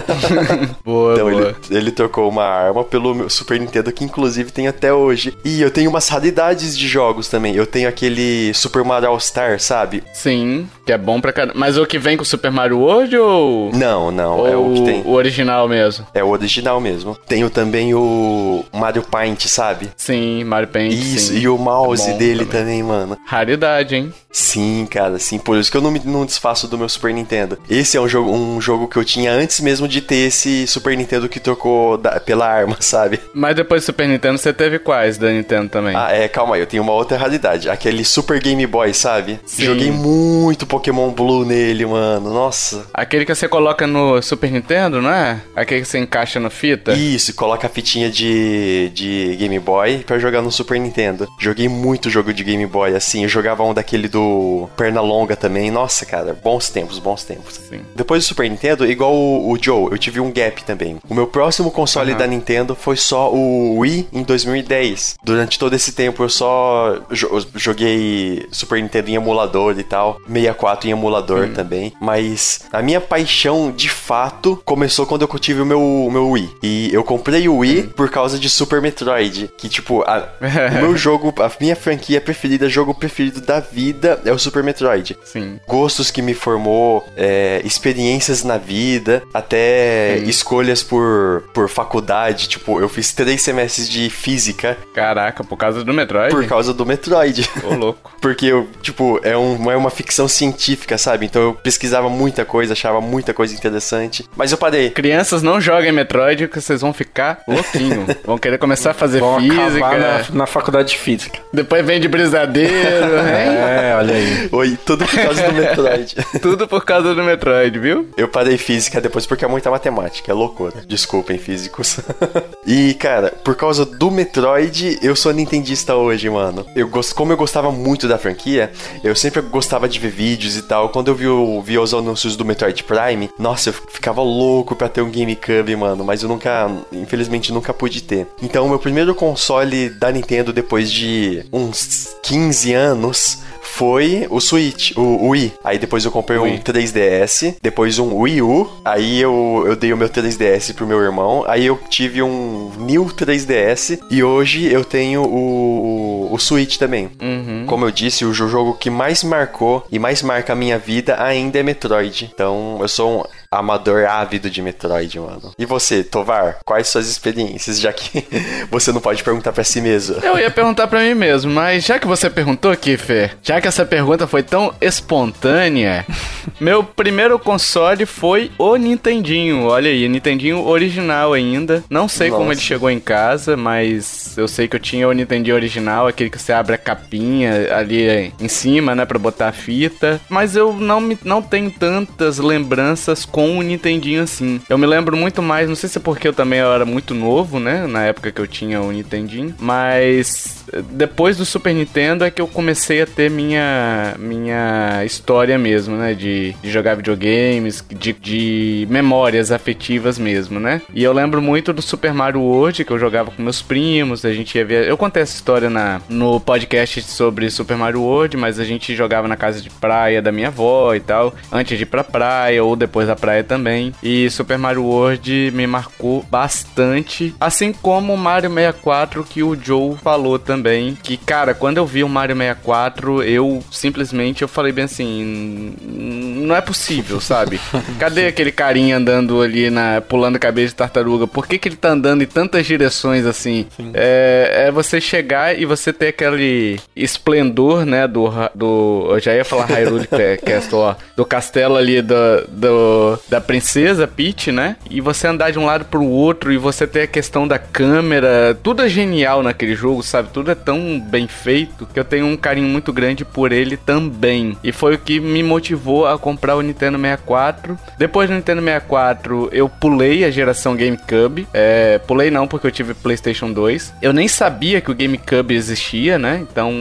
boa, 0.84 1.14
Então 1.14 1.30
boa. 1.30 1.56
ele, 1.70 1.78
ele 1.78 1.90
trocou 1.90 2.28
uma 2.28 2.44
arma 2.44 2.84
pelo 2.84 3.28
Super 3.30 3.58
Nintendo, 3.60 3.92
que 3.92 4.04
inclusive 4.04 4.50
tem 4.50 4.68
até 4.68 4.92
hoje. 4.92 5.36
E 5.44 5.60
eu 5.60 5.70
tenho 5.70 5.90
umas 5.90 6.08
raridades 6.08 6.76
de 6.76 6.86
jogos 6.88 7.28
também. 7.28 7.54
Eu 7.54 7.66
tenho 7.66 7.88
aquele 7.88 8.52
Super 8.54 8.84
Mario 8.84 9.08
All 9.08 9.20
Star, 9.20 9.58
sabe? 9.60 10.02
Sim, 10.12 10.68
que 10.86 10.92
é 10.92 10.98
bom 10.98 11.20
pra 11.20 11.32
caramba. 11.32 11.54
Mas 11.56 11.76
o 11.76 11.86
que 11.86 11.98
vem 11.98 12.16
com 12.16 12.22
o 12.22 12.26
Super 12.26 12.50
Mario 12.50 12.78
World 12.78 13.16
ou. 13.16 13.70
Não, 13.72 14.10
não, 14.10 14.38
ou 14.38 14.48
é 14.48 14.56
o 14.56 14.72
que 14.74 14.84
tem. 14.84 15.02
o 15.04 15.12
original 15.12 15.68
mesmo? 15.68 16.06
É 16.14 16.22
o 16.24 16.28
original 16.28 16.80
mesmo. 16.80 17.16
Tenho 17.26 17.50
também 17.50 17.94
o 17.94 18.64
Mario 18.72 19.02
Paint, 19.02 19.46
sabe? 19.46 19.90
Sim, 19.96 20.44
Mario 20.44 20.68
Paint. 20.68 20.92
Isso, 20.92 21.32
sim. 21.32 21.40
e 21.40 21.48
o 21.48 21.56
mouse 21.58 22.10
É 22.10 22.14
dele 22.14 22.44
também. 22.44 22.60
também, 22.60 22.82
mano. 22.82 23.18
Raridade, 23.26 23.94
hein? 23.96 24.12
Sim, 24.32 24.86
cara, 24.88 25.18
sim. 25.18 25.38
Por 25.38 25.56
isso 25.58 25.70
que 25.70 25.76
eu 25.76 25.80
não 25.80 25.90
me 25.90 26.00
não 26.04 26.24
desfaço 26.24 26.68
do 26.68 26.78
meu 26.78 26.88
Super 26.88 27.12
Nintendo. 27.12 27.58
Esse 27.68 27.96
é 27.96 28.00
um 28.00 28.08
jogo, 28.08 28.30
um 28.32 28.60
jogo 28.60 28.86
que 28.86 28.96
eu 28.96 29.04
tinha 29.04 29.32
antes 29.32 29.58
mesmo 29.60 29.88
de 29.88 30.00
ter 30.00 30.26
esse 30.28 30.66
Super 30.70 30.96
Nintendo 30.96 31.28
que 31.28 31.40
trocou 31.40 31.96
da- 31.98 32.18
pela 32.20 32.46
arma, 32.46 32.76
sabe? 32.80 33.20
Mas 33.34 33.56
depois 33.56 33.82
do 33.82 33.86
Super 33.86 34.08
Nintendo 34.08 34.38
você 34.38 34.52
teve 34.52 34.78
quais 34.78 35.18
da 35.18 35.30
Nintendo 35.30 35.68
também? 35.68 35.94
Ah, 35.96 36.10
é, 36.12 36.28
calma 36.28 36.54
aí, 36.54 36.60
eu 36.62 36.66
tenho 36.66 36.82
uma 36.82 36.92
outra 36.92 37.16
realidade. 37.18 37.68
Aquele 37.68 38.04
Super 38.04 38.40
Game 38.40 38.66
Boy, 38.66 38.92
sabe? 38.94 39.40
Sim. 39.44 39.64
Joguei 39.64 39.90
muito 39.90 40.66
Pokémon 40.66 41.10
Blue 41.10 41.44
nele, 41.44 41.84
mano. 41.86 42.32
Nossa. 42.32 42.86
Aquele 42.94 43.24
que 43.24 43.34
você 43.34 43.48
coloca 43.48 43.86
no 43.86 44.20
Super 44.22 44.50
Nintendo, 44.50 45.00
não 45.02 45.10
é? 45.10 45.40
Aquele 45.54 45.80
que 45.82 45.86
você 45.88 45.98
encaixa 45.98 46.38
no 46.40 46.50
fita? 46.50 46.92
Isso, 46.92 47.34
coloca 47.34 47.66
a 47.66 47.70
fitinha 47.70 48.10
de, 48.10 48.90
de 48.94 49.36
Game 49.36 49.58
Boy 49.58 49.98
pra 50.06 50.18
jogar 50.18 50.42
no 50.42 50.50
Super 50.52 50.78
Nintendo. 50.78 51.28
Joguei 51.38 51.68
muito 51.68 52.10
jogo 52.10 52.32
de 52.32 52.44
Game 52.44 52.66
Boy, 52.66 52.94
assim. 52.94 53.22
Eu 53.22 53.28
jogava 53.28 53.62
um 53.64 53.74
daquele 53.74 54.08
do 54.08 54.68
Pernalonga 54.76 55.36
também. 55.36 55.70
Nossa, 55.70 56.04
cara, 56.06 56.36
bons 56.42 56.68
tempos, 56.70 56.98
bons 56.98 57.24
tempos. 57.24 57.60
Sim. 57.68 57.80
Depois 57.94 58.22
do 58.24 58.26
Super 58.28 58.48
Nintendo, 58.48 58.86
igual 58.86 59.14
o, 59.14 59.50
o 59.52 59.58
Joe, 59.60 59.88
eu 59.90 59.98
tive 59.98 60.20
um 60.20 60.30
gap 60.32 60.59
também. 60.64 60.98
O 61.08 61.14
meu 61.14 61.26
próximo 61.26 61.70
console 61.70 62.10
Aham. 62.12 62.18
da 62.18 62.26
Nintendo 62.26 62.74
foi 62.74 62.96
só 62.96 63.32
o 63.32 63.78
Wii 63.78 64.08
em 64.12 64.22
2010. 64.22 65.16
Durante 65.22 65.58
todo 65.58 65.74
esse 65.74 65.92
tempo 65.92 66.22
eu 66.22 66.28
só 66.28 66.98
jo- 67.10 67.46
joguei 67.54 68.46
Super 68.50 68.80
Nintendo 68.82 69.10
em 69.10 69.14
emulador 69.14 69.78
e 69.78 69.84
tal, 69.84 70.18
64 70.26 70.88
em 70.88 70.92
emulador 70.92 71.48
também. 71.50 71.92
Mas 72.00 72.60
a 72.72 72.82
minha 72.82 73.00
paixão 73.00 73.70
de 73.72 73.88
fato 73.88 74.60
começou 74.64 75.06
quando 75.06 75.22
eu 75.22 75.38
tive 75.38 75.60
o 75.62 75.66
meu, 75.66 75.80
o 75.82 76.10
meu 76.10 76.28
Wii. 76.30 76.50
E 76.62 76.90
eu 76.92 77.02
comprei 77.04 77.48
o 77.48 77.58
Wii 77.58 77.88
por 77.96 78.10
causa 78.10 78.38
de 78.38 78.48
Super 78.48 78.80
Metroid. 78.80 79.50
Que 79.56 79.68
tipo, 79.68 80.02
a- 80.02 80.28
o 80.40 80.78
meu 80.80 80.96
jogo, 80.96 81.32
a 81.42 81.50
minha 81.60 81.76
franquia 81.76 82.20
preferida, 82.20 82.68
jogo 82.68 82.94
preferido 82.94 83.40
da 83.40 83.60
vida 83.60 84.20
é 84.24 84.32
o 84.32 84.38
Super 84.38 84.62
Metroid 84.62 85.16
Sim. 85.24 85.58
gostos 85.66 86.10
que 86.10 86.20
me 86.22 86.34
formou, 86.34 87.04
é, 87.16 87.60
experiências 87.64 88.42
na 88.44 88.58
vida, 88.58 89.22
até 89.32 90.18
escolhas 90.40 90.82
por, 90.82 91.44
por 91.52 91.68
faculdade. 91.68 92.48
Tipo, 92.48 92.80
eu 92.80 92.88
fiz 92.88 93.12
três 93.12 93.42
semestres 93.42 93.88
de 93.88 94.08
física 94.10 94.76
Caraca, 94.94 95.44
por 95.44 95.56
causa 95.56 95.84
do 95.84 95.92
Metroid? 95.92 96.30
por 96.34 96.44
causa 96.46 96.72
do 96.72 96.84
Metroid. 96.86 97.48
Ô, 97.64 97.74
louco. 97.74 98.10
Porque 98.20 98.46
eu, 98.46 98.68
tipo, 98.82 99.18
é, 99.22 99.36
um, 99.36 99.70
é 99.70 99.76
uma 99.76 99.90
ficção 99.90 100.28
científica, 100.28 100.98
sabe? 100.98 101.26
Então 101.26 101.40
eu 101.42 101.54
pesquisava 101.54 102.08
muita 102.08 102.44
coisa, 102.44 102.72
achava 102.72 103.00
muita 103.00 103.32
coisa 103.32 103.54
interessante. 103.54 104.28
Mas 104.36 104.52
eu 104.52 104.58
parei. 104.58 104.90
Crianças 104.90 105.42
não 105.42 105.60
joguem 105.60 105.92
Metroid 105.92 106.48
que 106.48 106.60
vocês 106.60 106.80
vão 106.80 106.92
ficar 106.92 107.40
louquinho. 107.46 108.06
vão 108.24 108.38
querer 108.38 108.58
começar 108.58 108.90
a 108.90 108.94
fazer 108.94 109.20
Vão 109.20 109.38
física. 109.40 109.86
acabar 109.86 109.98
na, 109.98 110.24
na 110.30 110.46
faculdade 110.46 110.90
de 110.90 110.98
física. 110.98 111.38
Depois 111.52 111.84
vem 111.84 112.00
de 112.00 112.08
brisadeiro, 112.08 112.72
hein? 112.74 113.60
É, 113.80 113.94
olha 113.96 114.14
aí. 114.14 114.48
Oi, 114.52 114.78
tudo 114.84 115.04
por 115.06 115.18
causa 115.22 115.42
do 115.42 115.52
Metroid. 115.52 116.16
Tudo 116.42 116.68
por 116.68 116.84
causa 116.84 117.14
do 117.14 117.22
Metroid, 117.22 117.78
viu? 117.78 118.08
Eu 118.16 118.28
parei 118.28 118.58
física 118.58 119.00
depois 119.00 119.26
porque 119.26 119.44
é 119.44 119.48
muita 119.48 119.70
matemática, 119.70 120.29
é 120.30 120.34
loucura. 120.34 120.82
Desculpem, 120.86 121.38
físicos. 121.38 121.98
e, 122.66 122.94
cara, 122.94 123.30
por 123.44 123.54
causa 123.56 123.84
do 123.84 124.10
Metroid, 124.10 124.98
eu 125.02 125.14
sou 125.16 125.32
nintendista 125.32 125.94
hoje, 125.94 126.28
mano. 126.30 126.64
Eu 126.74 126.88
gosto, 126.88 127.14
como 127.14 127.32
eu 127.32 127.36
gostava 127.36 127.70
muito 127.70 128.08
da 128.08 128.18
franquia, 128.18 128.72
eu 129.02 129.14
sempre 129.14 129.40
gostava 129.42 129.88
de 129.88 129.98
ver 129.98 130.10
vídeos 130.10 130.56
e 130.56 130.62
tal. 130.62 130.88
Quando 130.88 131.08
eu 131.08 131.14
vi, 131.14 131.26
vi 131.64 131.78
os 131.78 131.94
anúncios 131.94 132.36
do 132.36 132.44
Metroid 132.44 132.82
Prime, 132.84 133.30
nossa, 133.38 133.70
eu 133.70 133.72
ficava 133.72 134.22
louco 134.22 134.74
pra 134.74 134.88
ter 134.88 135.02
um 135.02 135.10
GameCube, 135.10 135.74
mano. 135.76 136.04
Mas 136.04 136.22
eu 136.22 136.28
nunca, 136.28 136.70
infelizmente, 136.92 137.52
nunca 137.52 137.72
pude 137.72 138.02
ter. 138.02 138.26
Então, 138.42 138.66
o 138.66 138.68
meu 138.68 138.78
primeiro 138.78 139.14
console 139.14 139.90
da 139.90 140.10
Nintendo 140.10 140.52
depois 140.52 140.90
de 140.90 141.44
uns 141.52 142.16
15 142.22 142.72
anos 142.72 143.38
foi 143.60 144.26
o 144.30 144.40
Switch, 144.40 144.92
o, 144.96 145.28
Wii. 145.28 145.54
Aí 145.64 145.78
depois 145.78 146.04
eu 146.04 146.10
comprei 146.10 146.38
um 146.38 146.42
Wii. 146.42 146.58
3DS, 146.58 147.56
depois 147.62 147.98
um 147.98 148.14
Wii 148.14 148.42
U, 148.42 148.70
aí 148.84 149.20
eu, 149.20 149.64
eu 149.66 149.76
dei 149.76 149.92
o 149.92 149.96
meu 149.96 150.08
3DS 150.22 150.74
pro 150.74 150.86
meu 150.86 151.00
irmão, 151.00 151.44
aí 151.46 151.66
eu 151.66 151.78
tive 151.88 152.22
um 152.22 152.70
New 152.78 153.06
3DS 153.06 154.00
e 154.10 154.22
hoje 154.22 154.70
eu 154.72 154.84
tenho 154.84 155.22
o, 155.22 156.28
o, 156.30 156.34
o 156.34 156.38
Switch 156.38 156.76
também. 156.76 157.10
Uhum. 157.20 157.64
Como 157.66 157.84
eu 157.84 157.90
disse, 157.90 158.24
o 158.24 158.32
jo- 158.32 158.48
jogo 158.48 158.74
que 158.74 158.90
mais 158.90 159.22
marcou 159.24 159.86
e 159.90 159.98
mais 159.98 160.22
marca 160.22 160.52
a 160.52 160.56
minha 160.56 160.78
vida 160.78 161.22
ainda 161.22 161.58
é 161.58 161.62
Metroid. 161.62 162.30
Então 162.32 162.78
eu 162.80 162.88
sou 162.88 163.20
um. 163.20 163.24
Amador 163.52 164.04
ávido 164.04 164.48
de 164.48 164.62
Metroid, 164.62 165.18
mano. 165.18 165.52
E 165.58 165.66
você, 165.66 166.04
Tovar, 166.04 166.58
quais 166.64 166.86
suas 166.86 167.08
experiências, 167.08 167.80
já 167.80 167.92
que 167.92 168.24
você 168.70 168.92
não 168.92 169.00
pode 169.00 169.24
perguntar 169.24 169.50
para 169.50 169.64
si 169.64 169.80
mesmo? 169.80 170.16
Eu 170.22 170.38
ia 170.38 170.50
perguntar 170.52 170.86
para 170.86 171.00
mim 171.00 171.14
mesmo, 171.14 171.50
mas 171.50 171.84
já 171.84 171.98
que 171.98 172.06
você 172.06 172.30
perguntou, 172.30 172.76
Kiffer, 172.76 173.36
já 173.42 173.60
que 173.60 173.66
essa 173.66 173.84
pergunta 173.84 174.28
foi 174.28 174.44
tão 174.44 174.72
espontânea, 174.80 176.06
meu 176.60 176.84
primeiro 176.84 177.40
console 177.40 178.06
foi 178.06 178.52
o 178.56 178.76
Nintendinho. 178.76 179.64
Olha 179.64 179.90
aí, 179.90 180.08
Nintendinho 180.08 180.64
original 180.64 181.32
ainda. 181.32 181.82
Não 181.90 182.06
sei 182.06 182.28
Nossa. 182.28 182.38
como 182.38 182.52
ele 182.52 182.60
chegou 182.60 182.88
em 182.88 183.00
casa, 183.00 183.56
mas 183.56 184.38
eu 184.38 184.46
sei 184.46 184.68
que 184.68 184.76
eu 184.76 184.80
tinha 184.80 185.08
o 185.08 185.12
Nintendinho 185.12 185.56
original, 185.56 186.06
aquele 186.06 186.30
que 186.30 186.40
você 186.40 186.52
abre 186.52 186.76
a 186.76 186.78
capinha 186.78 187.74
ali 187.74 188.32
em 188.38 188.48
cima, 188.48 188.94
né, 188.94 189.04
para 189.04 189.18
botar 189.18 189.48
a 189.48 189.52
fita. 189.52 190.20
Mas 190.28 190.54
eu 190.54 190.72
não 190.72 191.00
me 191.00 191.18
não 191.24 191.42
tenho 191.42 191.70
tantas 191.72 192.38
lembranças 192.38 193.24
com 193.24 193.39
o 193.46 193.62
Nintendinho 193.62 194.22
assim. 194.22 194.60
Eu 194.68 194.78
me 194.78 194.86
lembro 194.86 195.16
muito 195.16 195.42
mais, 195.42 195.68
não 195.68 195.76
sei 195.76 195.88
se 195.88 195.98
é 195.98 196.00
porque 196.00 196.28
eu 196.28 196.32
também 196.32 196.60
era 196.60 196.84
muito 196.84 197.14
novo, 197.14 197.58
né, 197.58 197.86
na 197.86 198.04
época 198.04 198.30
que 198.32 198.40
eu 198.40 198.46
tinha 198.46 198.80
o 198.80 198.92
Nintendinho, 198.92 199.54
mas 199.58 200.64
depois 200.90 201.36
do 201.36 201.44
Super 201.44 201.74
Nintendo 201.74 202.24
é 202.24 202.30
que 202.30 202.40
eu 202.40 202.46
comecei 202.46 203.02
a 203.02 203.06
ter 203.06 203.30
minha 203.30 204.14
minha 204.18 205.04
história 205.04 205.58
mesmo, 205.58 205.96
né, 205.96 206.14
de, 206.14 206.54
de 206.62 206.70
jogar 206.70 206.94
videogames, 206.94 207.84
de, 207.88 208.12
de 208.12 208.86
memórias 208.90 209.50
afetivas 209.50 210.18
mesmo, 210.18 210.60
né? 210.60 210.82
E 210.94 211.02
eu 211.02 211.12
lembro 211.12 211.40
muito 211.40 211.72
do 211.72 211.82
Super 211.82 212.12
Mario 212.12 212.40
World 212.40 212.84
que 212.84 212.90
eu 212.90 212.98
jogava 212.98 213.30
com 213.30 213.42
meus 213.42 213.62
primos, 213.62 214.24
a 214.24 214.32
gente 214.32 214.56
ia 214.56 214.64
ver, 214.64 214.88
eu 214.88 214.96
contei 214.96 215.22
essa 215.22 215.34
história 215.34 215.70
na 215.70 216.00
no 216.08 216.40
podcast 216.40 217.02
sobre 217.02 217.50
Super 217.50 217.76
Mario 217.76 218.02
World, 218.02 218.36
mas 218.36 218.58
a 218.58 218.64
gente 218.64 218.94
jogava 218.94 219.26
na 219.26 219.36
casa 219.36 219.60
de 219.60 219.70
praia 219.70 220.22
da 220.22 220.32
minha 220.32 220.48
avó 220.48 220.94
e 220.94 221.00
tal, 221.00 221.34
antes 221.52 221.76
de 221.76 221.84
ir 221.84 221.86
pra 221.86 222.04
praia 222.04 222.62
ou 222.62 222.76
depois 222.76 223.06
da 223.06 223.16
praia 223.16 223.29
também. 223.42 223.92
E 224.02 224.28
Super 224.30 224.58
Mario 224.58 224.84
World 224.84 225.50
me 225.52 225.66
marcou 225.66 226.24
bastante, 226.30 227.34
assim 227.40 227.72
como 227.72 228.14
o 228.14 228.18
Mario 228.18 228.50
64 228.50 229.24
que 229.24 229.42
o 229.42 229.56
Joe 229.60 229.96
falou 229.96 230.38
também, 230.38 230.96
que 231.02 231.16
cara, 231.16 231.54
quando 231.54 231.78
eu 231.78 231.86
vi 231.86 232.02
o 232.02 232.08
Mario 232.08 232.36
64, 232.36 233.22
eu 233.22 233.62
simplesmente 233.70 234.42
eu 234.42 234.48
falei 234.48 234.72
bem 234.72 234.84
assim, 234.84 235.74
não 235.80 236.54
é 236.54 236.60
possível, 236.60 237.20
sabe? 237.20 237.60
Cadê 237.98 238.26
aquele 238.26 238.52
carinha 238.52 238.96
andando 238.96 239.40
ali 239.40 239.70
na 239.70 240.00
pulando 240.00 240.38
cabeça 240.38 240.68
de 240.68 240.74
tartaruga? 240.74 241.26
Por 241.26 241.46
que 241.46 241.58
que 241.58 241.68
ele 241.68 241.76
tá 241.76 241.90
andando 241.90 242.22
em 242.22 242.26
tantas 242.26 242.66
direções 242.66 243.26
assim? 243.26 243.66
É, 243.94 244.66
é, 244.66 244.70
você 244.70 245.00
chegar 245.00 245.58
e 245.58 245.64
você 245.64 245.92
ter 245.92 246.08
aquele 246.08 246.80
esplendor, 246.94 247.84
né, 247.84 248.06
do 248.06 248.30
do 248.54 249.08
eu 249.10 249.20
já 249.20 249.34
ia 249.34 249.44
falar 249.44 249.66
Hyrule 249.66 250.08
Castle, 250.44 250.78
ó, 250.78 250.94
do 251.16 251.24
castelo 251.24 251.76
ali 251.76 252.02
do, 252.02 252.14
do 252.48 253.18
da 253.28 253.40
princesa 253.40 254.06
Peach, 254.06 254.50
né? 254.52 254.76
E 254.88 255.00
você 255.00 255.26
andar 255.26 255.50
de 255.50 255.58
um 255.58 255.66
lado 255.66 255.84
pro 255.84 256.04
outro 256.04 256.52
e 256.52 256.58
você 256.58 256.86
ter 256.86 257.02
a 257.02 257.06
questão 257.06 257.46
da 257.46 257.58
câmera, 257.58 258.58
tudo 258.62 258.82
é 258.82 258.88
genial 258.88 259.42
naquele 259.42 259.74
jogo, 259.74 260.02
sabe? 260.02 260.30
Tudo 260.32 260.50
é 260.50 260.54
tão 260.54 261.00
bem 261.00 261.26
feito 261.28 261.86
que 261.86 261.98
eu 261.98 262.04
tenho 262.04 262.26
um 262.26 262.36
carinho 262.36 262.68
muito 262.68 262.92
grande 262.92 263.24
por 263.24 263.52
ele 263.52 263.76
também. 263.76 264.56
E 264.62 264.72
foi 264.72 264.94
o 264.94 264.98
que 264.98 265.20
me 265.20 265.42
motivou 265.42 266.06
a 266.06 266.18
comprar 266.18 266.56
o 266.56 266.62
Nintendo 266.62 266.98
64. 266.98 267.78
Depois 267.98 268.28
do 268.28 268.34
Nintendo 268.34 268.62
64, 268.62 269.48
eu 269.52 269.68
pulei 269.68 270.24
a 270.24 270.30
geração 270.30 270.76
GameCube. 270.76 271.46
É, 271.52 271.98
pulei 271.98 272.30
não, 272.30 272.46
porque 272.46 272.66
eu 272.66 272.70
tive 272.70 272.94
PlayStation 272.94 273.52
2. 273.52 273.94
Eu 274.02 274.12
nem 274.12 274.28
sabia 274.28 274.80
que 274.80 274.90
o 274.90 274.94
GameCube 274.94 275.54
existia, 275.54 276.18
né? 276.18 276.44
Então 276.50 276.72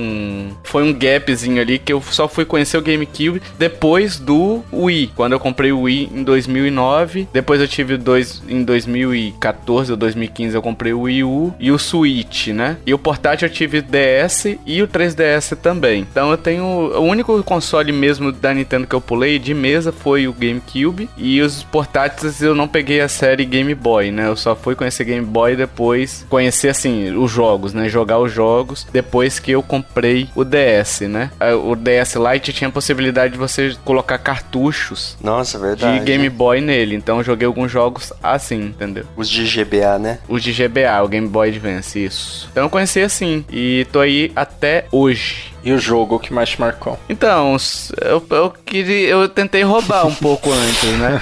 foi 0.63 0.83
um 0.83 0.93
gapzinho 0.93 1.61
ali 1.61 1.79
que 1.79 1.93
eu 1.93 2.01
só 2.01 2.27
fui 2.27 2.45
conhecer 2.45 2.77
o 2.77 2.81
GameCube 2.81 3.41
depois 3.57 4.19
do 4.19 4.63
Wii. 4.71 5.11
Quando 5.15 5.33
eu 5.33 5.39
comprei 5.39 5.71
o 5.71 5.81
Wii 5.81 6.11
em 6.13 6.23
2009. 6.29 7.27
Depois 7.33 7.59
eu 7.59 7.67
tive 7.67 7.97
dois 7.97 8.41
em 8.47 8.63
2014 8.63 9.91
ou 9.91 9.97
2015 9.97 10.55
eu 10.55 10.61
comprei 10.61 10.93
o 10.93 11.01
Wii 11.01 11.23
U 11.23 11.53
e 11.59 11.71
o 11.71 11.79
Switch, 11.79 12.47
né? 12.47 12.77
E 12.85 12.93
o 12.93 12.99
portátil 12.99 13.47
eu 13.47 13.53
tive 13.53 13.81
DS 13.81 14.57
e 14.65 14.81
o 14.81 14.87
3DS 14.87 15.55
também. 15.55 16.07
Então 16.09 16.31
eu 16.31 16.37
tenho 16.37 16.63
o 16.63 17.01
único 17.01 17.41
console 17.43 17.91
mesmo 17.91 18.31
da 18.31 18.53
Nintendo 18.53 18.87
que 18.87 18.95
eu 18.95 19.01
pulei 19.01 19.39
de 19.39 19.53
mesa 19.53 19.91
foi 19.91 20.27
o 20.27 20.33
GameCube 20.33 21.09
e 21.17 21.41
os 21.41 21.63
portáteis 21.63 22.41
eu 22.41 22.53
não 22.53 22.67
peguei 22.67 23.01
a 23.01 23.07
série 23.07 23.45
Game 23.45 23.73
Boy, 23.73 24.11
né? 24.11 24.27
Eu 24.27 24.35
só 24.35 24.55
fui 24.55 24.75
conhecer 24.75 25.03
Game 25.03 25.25
Boy 25.25 25.55
depois 25.55 26.25
conhecer 26.29 26.69
assim 26.69 27.11
os 27.15 27.31
jogos, 27.31 27.73
né? 27.73 27.89
Jogar 27.89 28.19
os 28.19 28.31
jogos 28.31 28.85
depois 28.91 29.39
que 29.39 29.51
eu 29.51 29.63
comprei 29.63 30.29
o 30.35 30.43
DS, 30.43 31.01
né? 31.01 31.31
É, 31.39 31.53
o 31.53 31.75
DS 31.75 32.15
Lite 32.15 32.53
tinha 32.53 32.67
a 32.67 32.71
possibilidade 32.71 33.33
de 33.33 33.39
você 33.39 33.75
colocar 33.83 34.17
cartuchos. 34.17 35.17
Nossa, 35.21 35.57
verdade. 35.57 35.99
De 35.99 36.05
Game 36.05 36.18
Boy 36.27 36.59
nele. 36.59 36.95
Então 36.95 37.19
eu 37.19 37.23
joguei 37.23 37.45
alguns 37.45 37.71
jogos 37.71 38.11
assim, 38.21 38.61
entendeu? 38.61 39.05
Os 39.15 39.29
de 39.29 39.45
GBA, 39.45 39.99
né? 39.99 40.19
Os 40.27 40.41
de 40.41 40.51
GBA, 40.51 41.01
o 41.03 41.07
Game 41.07 41.27
Boy 41.27 41.49
Advance, 41.49 42.03
isso. 42.03 42.49
Então 42.51 42.63
eu 42.63 42.69
conheci 42.69 42.99
assim 43.01 43.45
e 43.49 43.85
tô 43.91 43.99
aí 43.99 44.31
até 44.35 44.85
hoje. 44.91 45.53
E 45.63 45.71
o 45.71 45.77
jogo 45.77 46.19
que 46.19 46.33
mais 46.33 46.49
te 46.49 46.59
marcou? 46.59 46.97
Então, 47.09 47.55
eu, 48.01 48.23
eu 48.29 48.53
queria. 48.65 49.09
Eu 49.09 49.27
tentei 49.27 49.63
roubar 49.63 50.05
um 50.07 50.15
pouco 50.15 50.51
antes, 50.53 50.89
né? 50.97 51.19